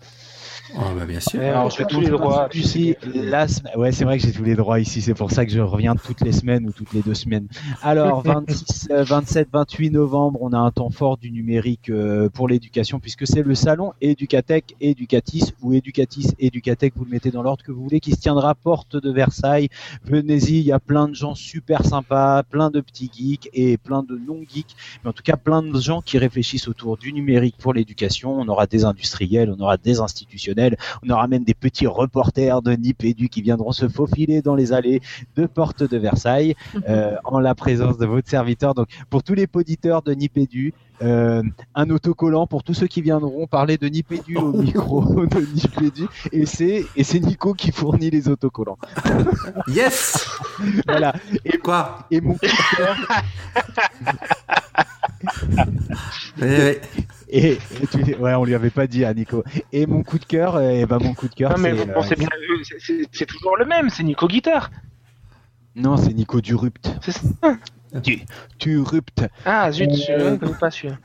Oh, 0.76 0.94
bah 0.98 1.06
bien 1.06 1.20
sûr. 1.20 1.40
Alors, 1.40 1.70
j'ai 1.70 1.84
tous 1.84 2.00
les 2.00 2.08
droits. 2.08 2.48
Ici, 2.52 2.96
la 3.14 3.46
ouais, 3.76 3.92
c'est 3.92 4.04
vrai 4.04 4.18
que 4.18 4.24
j'ai 4.24 4.32
tous 4.32 4.42
les 4.42 4.56
droits 4.56 4.80
ici. 4.80 5.00
C'est 5.02 5.14
pour 5.14 5.30
ça 5.30 5.46
que 5.46 5.52
je 5.52 5.60
reviens 5.60 5.94
toutes 5.94 6.20
les 6.22 6.32
semaines 6.32 6.66
ou 6.66 6.72
toutes 6.72 6.92
les 6.92 7.02
deux 7.02 7.14
semaines. 7.14 7.46
Alors, 7.82 8.22
26, 8.22 8.88
27, 8.90 9.48
28 9.52 9.90
novembre, 9.90 10.38
on 10.42 10.52
a 10.52 10.58
un 10.58 10.70
temps 10.70 10.90
fort 10.90 11.16
du 11.16 11.30
numérique 11.30 11.90
euh, 11.90 12.28
pour 12.28 12.48
l'éducation 12.48 12.98
puisque 12.98 13.26
c'est 13.26 13.42
le 13.42 13.54
salon 13.54 13.92
Educatec, 14.00 14.74
Educatis 14.80 15.52
ou 15.62 15.74
Educatis, 15.74 16.32
Educatec, 16.38 16.94
vous 16.96 17.04
le 17.04 17.10
mettez 17.10 17.30
dans 17.30 17.42
l'ordre 17.42 17.62
que 17.62 17.70
vous 17.70 17.82
voulez, 17.82 18.00
qui 18.00 18.12
se 18.12 18.20
tiendra 18.20 18.54
porte 18.54 18.96
de 18.96 19.10
Versailles. 19.12 19.68
Venez-y, 20.04 20.58
il 20.58 20.66
y 20.66 20.72
a 20.72 20.80
plein 20.80 21.08
de 21.08 21.14
gens 21.14 21.34
super 21.34 21.84
sympas, 21.84 22.42
plein 22.42 22.70
de 22.70 22.80
petits 22.80 23.10
geeks 23.14 23.48
et 23.52 23.76
plein 23.76 24.02
de 24.02 24.16
non-geeks, 24.16 24.74
mais 25.02 25.10
en 25.10 25.12
tout 25.12 25.22
cas 25.22 25.36
plein 25.36 25.62
de 25.62 25.80
gens 25.80 26.00
qui 26.00 26.18
réfléchissent 26.18 26.68
autour 26.68 26.96
du 26.96 27.12
numérique 27.12 27.56
pour 27.58 27.74
l'éducation. 27.74 28.34
On 28.38 28.48
aura 28.48 28.66
des 28.66 28.84
industriels, 28.84 29.54
on 29.56 29.62
aura 29.62 29.76
des 29.76 30.00
institutionnels 30.00 30.63
on 31.06 31.10
aura 31.10 31.26
même 31.28 31.44
des 31.44 31.54
petits 31.54 31.86
reporters 31.86 32.62
de 32.62 32.72
Nipédu 32.72 33.28
qui 33.28 33.42
viendront 33.42 33.72
se 33.72 33.88
faufiler 33.88 34.42
dans 34.42 34.54
les 34.54 34.72
allées 34.72 35.00
de 35.36 35.46
Porte 35.46 35.82
de 35.82 35.98
Versailles 35.98 36.54
euh, 36.88 37.16
en 37.24 37.38
la 37.38 37.54
présence 37.54 37.98
de 37.98 38.06
votre 38.06 38.28
serviteur. 38.28 38.74
Donc 38.74 38.88
pour 39.10 39.22
tous 39.22 39.34
les 39.34 39.46
poditeurs 39.46 40.02
de 40.02 40.12
Nipédu, 40.12 40.74
euh, 41.02 41.42
un 41.74 41.90
autocollant 41.90 42.46
pour 42.46 42.62
tous 42.62 42.74
ceux 42.74 42.86
qui 42.86 43.02
viendront 43.02 43.46
parler 43.46 43.76
de 43.78 43.88
Nipédu 43.88 44.36
au 44.36 44.52
micro 44.62 45.02
de 45.26 45.54
Nipédu 45.54 46.06
et 46.32 46.46
c'est 46.46 46.84
et 46.96 47.04
c'est 47.04 47.18
Nico 47.20 47.52
qui 47.54 47.72
fournit 47.72 48.10
les 48.10 48.28
autocollants. 48.28 48.78
Yes. 49.68 50.26
voilà. 50.86 51.14
Et 51.44 51.58
quoi? 51.58 52.06
Et 52.10 52.20
mon 52.20 52.36
Et, 57.36 57.58
ouais, 58.20 58.34
on 58.34 58.44
lui 58.44 58.54
avait 58.54 58.70
pas 58.70 58.86
dit 58.86 59.04
à 59.04 59.12
Nico. 59.12 59.42
Et 59.72 59.86
mon 59.86 60.04
coup 60.04 60.20
de 60.20 60.24
cœur, 60.24 60.60
et 60.60 60.82
eh 60.82 60.86
ben 60.86 60.98
mon 61.00 61.14
coup 61.14 61.26
de 61.26 61.34
cœur. 61.34 61.58
mais 61.58 61.74
c'est 62.02 62.18
bien, 62.18 62.28
c'est 63.10 63.26
toujours 63.26 63.56
le 63.56 63.64
même, 63.64 63.90
c'est 63.90 64.04
Nico 64.04 64.28
Guitare. 64.28 64.70
Non, 65.74 65.96
c'est 65.96 66.12
Nico 66.12 66.40
Durupt. 66.40 66.94
C'est 67.02 67.10
ça. 67.10 67.58
Du, 68.00 68.20
Durupt. 68.60 69.24
Ah 69.44 69.72
zut, 69.72 69.90
je 69.90 70.12
ne 70.12 70.36
connais 70.36 70.52
pas 70.54 70.70
celui-là. 70.70 70.98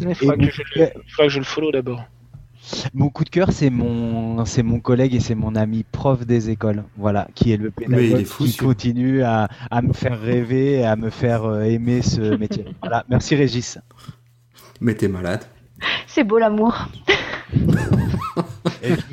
Il 0.00 0.14
faudra, 0.14 0.36
que 0.36 0.50
je, 0.50 0.62
que 0.62 1.28
je 1.28 1.38
le 1.38 1.44
follow 1.44 1.70
d'abord. 1.70 2.02
Mon 2.92 3.08
coup 3.08 3.24
de 3.24 3.30
cœur, 3.30 3.52
c'est 3.52 3.70
mon, 3.70 4.44
c'est 4.46 4.62
mon 4.64 4.80
collègue 4.80 5.14
et 5.14 5.20
c'est 5.20 5.34
mon 5.36 5.54
ami 5.54 5.84
prof 5.84 6.26
des 6.26 6.50
écoles, 6.50 6.84
voilà, 6.96 7.28
qui 7.34 7.52
est 7.52 7.56
le 7.56 7.70
pédagogue 7.70 8.24
qui 8.24 8.56
continue 8.56 9.22
à, 9.22 9.48
à, 9.70 9.82
me 9.82 9.92
faire 9.92 10.20
rêver 10.20 10.80
et 10.80 10.84
à 10.84 10.96
me 10.96 11.10
faire 11.10 11.44
euh, 11.44 11.62
aimer 11.62 12.02
ce 12.02 12.36
métier. 12.36 12.64
Voilà, 12.80 13.04
merci 13.08 13.36
Régis. 13.36 13.78
Mais 14.80 14.94
t'es 14.94 15.08
malade. 15.08 15.44
C'est 16.12 16.24
beau 16.24 16.38
l'amour. 16.38 16.88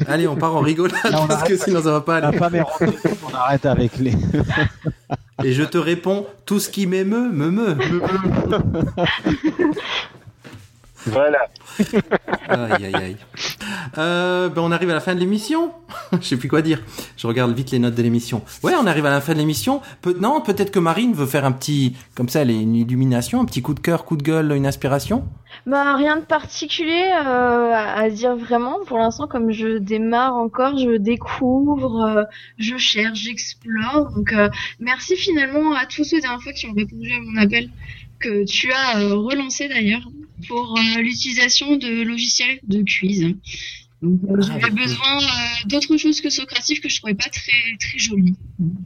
Allez, 0.07 0.27
on 0.27 0.35
part 0.35 0.55
en 0.55 0.61
rigolade 0.61 0.97
parce 1.27 1.43
que 1.43 1.57
sinon 1.57 1.81
ça 1.81 1.91
va 1.91 2.01
pas 2.01 2.17
aller. 2.17 2.63
on 2.81 3.35
arrête 3.35 3.65
avec 3.65 3.97
les. 3.97 4.13
Et 5.43 5.53
je 5.53 5.63
te 5.63 5.77
réponds, 5.77 6.25
tout 6.45 6.59
ce 6.59 6.69
qui 6.69 6.87
m'émeut, 6.87 7.29
me 7.29 7.51
meut. 7.51 7.77
Voilà. 11.05 11.47
aïe, 12.49 12.85
aïe, 12.85 12.95
aïe. 12.95 13.17
Euh, 13.97 14.49
ben 14.49 14.61
on 14.61 14.71
arrive 14.71 14.89
à 14.89 14.93
la 14.93 14.99
fin 14.99 15.13
de 15.15 15.19
l'émission. 15.19 15.71
Je 16.11 16.25
sais 16.25 16.37
plus 16.37 16.49
quoi 16.49 16.61
dire. 16.61 16.81
Je 17.15 17.27
regarde 17.27 17.53
vite 17.53 17.71
les 17.71 17.79
notes 17.79 17.95
de 17.95 18.01
l'émission. 18.01 18.41
Ouais, 18.63 18.73
on 18.79 18.85
arrive 18.87 19.05
à 19.05 19.09
la 19.09 19.21
fin 19.21 19.33
de 19.33 19.37
l'émission. 19.37 19.81
non, 20.19 20.41
peut-être 20.41 20.71
que 20.71 20.79
Marine 20.79 21.13
veut 21.13 21.25
faire 21.25 21.45
un 21.45 21.51
petit, 21.51 21.95
comme 22.15 22.29
ça, 22.29 22.43
une 22.43 22.75
illumination, 22.75 23.41
un 23.41 23.45
petit 23.45 23.61
coup 23.61 23.73
de 23.73 23.79
cœur, 23.79 24.05
coup 24.05 24.17
de 24.17 24.23
gueule, 24.23 24.51
une 24.53 24.65
inspiration. 24.65 25.25
Bah 25.65 25.95
rien 25.95 26.17
de 26.17 26.25
particulier 26.25 27.09
euh, 27.25 27.71
à 27.73 28.09
dire 28.09 28.35
vraiment. 28.35 28.79
Pour 28.85 28.97
l'instant, 28.97 29.27
comme 29.27 29.51
je 29.51 29.77
démarre 29.77 30.35
encore, 30.35 30.77
je 30.77 30.97
découvre, 30.97 32.01
euh, 32.05 32.23
je 32.57 32.77
cherche, 32.77 33.19
j'explore. 33.19 34.11
Donc 34.15 34.33
merci 34.79 35.15
finalement 35.15 35.73
à 35.73 35.85
tous 35.85 36.03
ceux 36.03 36.19
dernières 36.19 36.41
fois 36.41 36.53
qui 36.53 36.67
ont 36.67 36.73
répondu 36.73 37.11
à 37.11 37.19
mon 37.21 37.41
appel 37.41 37.69
que 38.19 38.45
tu 38.45 38.71
as 38.71 38.99
relancé 38.99 39.67
d'ailleurs 39.67 40.07
pour 40.47 40.79
l'utilisation 40.97 41.77
de 41.77 42.03
logiciels 42.03 42.59
de 42.63 42.83
quiz. 42.83 43.35
Donc, 44.01 44.21
ah, 44.29 44.33
j'avais 44.41 44.69
besoin 44.69 45.19
d'autre 45.65 45.97
chose 45.97 46.21
que 46.21 46.29
Socratif 46.29 46.81
que 46.81 46.89
je 46.89 46.97
trouvais 46.99 47.15
pas 47.15 47.29
très 47.29 47.77
très 47.79 47.97
joli. 47.97 48.35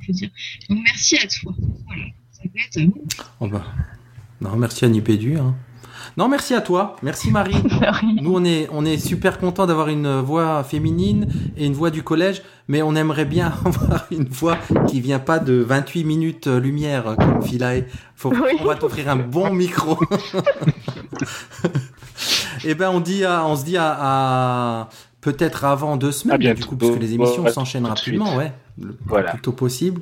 dire. 0.10 0.30
Donc 0.70 0.80
merci 0.84 1.18
à 1.18 1.28
toi. 1.28 1.54
Voilà. 1.86 2.06
Ça 2.32 2.44
va 2.44 2.62
être... 2.62 2.94
oh 3.40 3.48
bah. 3.48 3.66
Non, 4.40 4.56
merci 4.56 4.86
à 4.86 4.90
Nipédu. 4.90 5.38
Hein. 5.38 5.56
Non, 6.18 6.28
merci 6.28 6.54
à 6.54 6.62
toi. 6.62 6.96
Merci 7.02 7.32
Marie. 7.32 7.56
Nous, 8.22 8.34
on 8.34 8.44
est, 8.44 8.68
on 8.72 8.86
est 8.86 8.98
super 8.98 9.40
content 9.40 9.66
d'avoir 9.66 9.88
une 9.88 10.20
voix 10.20 10.64
féminine 10.64 11.28
et 11.58 11.66
une 11.66 11.74
voix 11.74 11.90
du 11.90 12.04
collège, 12.04 12.42
mais 12.68 12.82
on 12.82 12.96
aimerait 12.96 13.26
bien 13.26 13.48
avoir 13.66 14.06
une 14.12 14.28
voix 14.28 14.58
qui 14.88 15.02
vient 15.02 15.20
pas 15.20 15.40
de 15.40 15.54
28 15.54 16.04
minutes 16.04 16.48
euh, 16.48 16.60
lumière 16.60 17.16
comme 17.18 17.42
Philae. 17.42 17.86
Faut, 18.16 18.32
On 18.60 18.66
va 18.66 18.76
t'offrir 18.76 19.10
un 19.10 19.16
bon 19.16 19.52
micro. 19.54 20.00
eh 22.66 22.76
ben, 22.76 22.90
on 22.90 23.00
dit, 23.00 23.24
on 23.26 23.56
se 23.56 23.66
dit 23.66 23.78
à, 23.78 24.90
peut-être 25.22 25.66
avant 25.66 25.98
deux 25.98 26.12
semaines, 26.12 26.54
du 26.54 26.66
coup, 26.66 26.76
parce 26.76 26.92
que 26.92 27.00
les 27.00 27.14
émissions 27.14 27.48
s'enchaînent 27.48 27.86
rapidement, 27.86 28.36
ouais, 28.36 28.52
le 28.80 28.98
voilà. 29.06 29.32
plus 29.32 29.42
tôt 29.42 29.54
possible. 29.54 30.02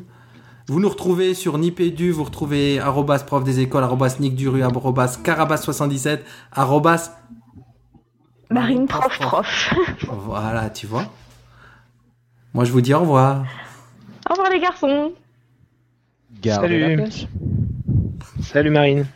Vous 0.69 0.79
nous 0.79 0.89
retrouvez 0.89 1.33
sur 1.33 1.57
Nipédu, 1.57 2.11
vous 2.11 2.23
retrouvez 2.23 2.79
arrobas 2.79 3.23
prof 3.23 3.43
des 3.43 3.59
écoles, 3.59 3.83
arrobas 3.83 4.17
Nick 4.19 4.35
Duru, 4.35 4.61
arrobas 4.61 5.17
Carabas77, 5.23 6.19
arrobas 6.51 7.17
Marine 8.51 8.85
prof 8.85 9.17
prof. 9.17 9.73
Voilà, 10.07 10.69
tu 10.69 10.85
vois. 10.85 11.05
Moi, 12.53 12.65
je 12.65 12.71
vous 12.71 12.81
dis 12.81 12.93
au 12.93 12.99
revoir. 12.99 13.45
Au 14.29 14.33
revoir 14.33 14.51
les 14.51 14.59
garçons. 14.59 15.11
Salut. 16.43 17.03
Salut 18.39 18.69
Marine. 18.69 19.07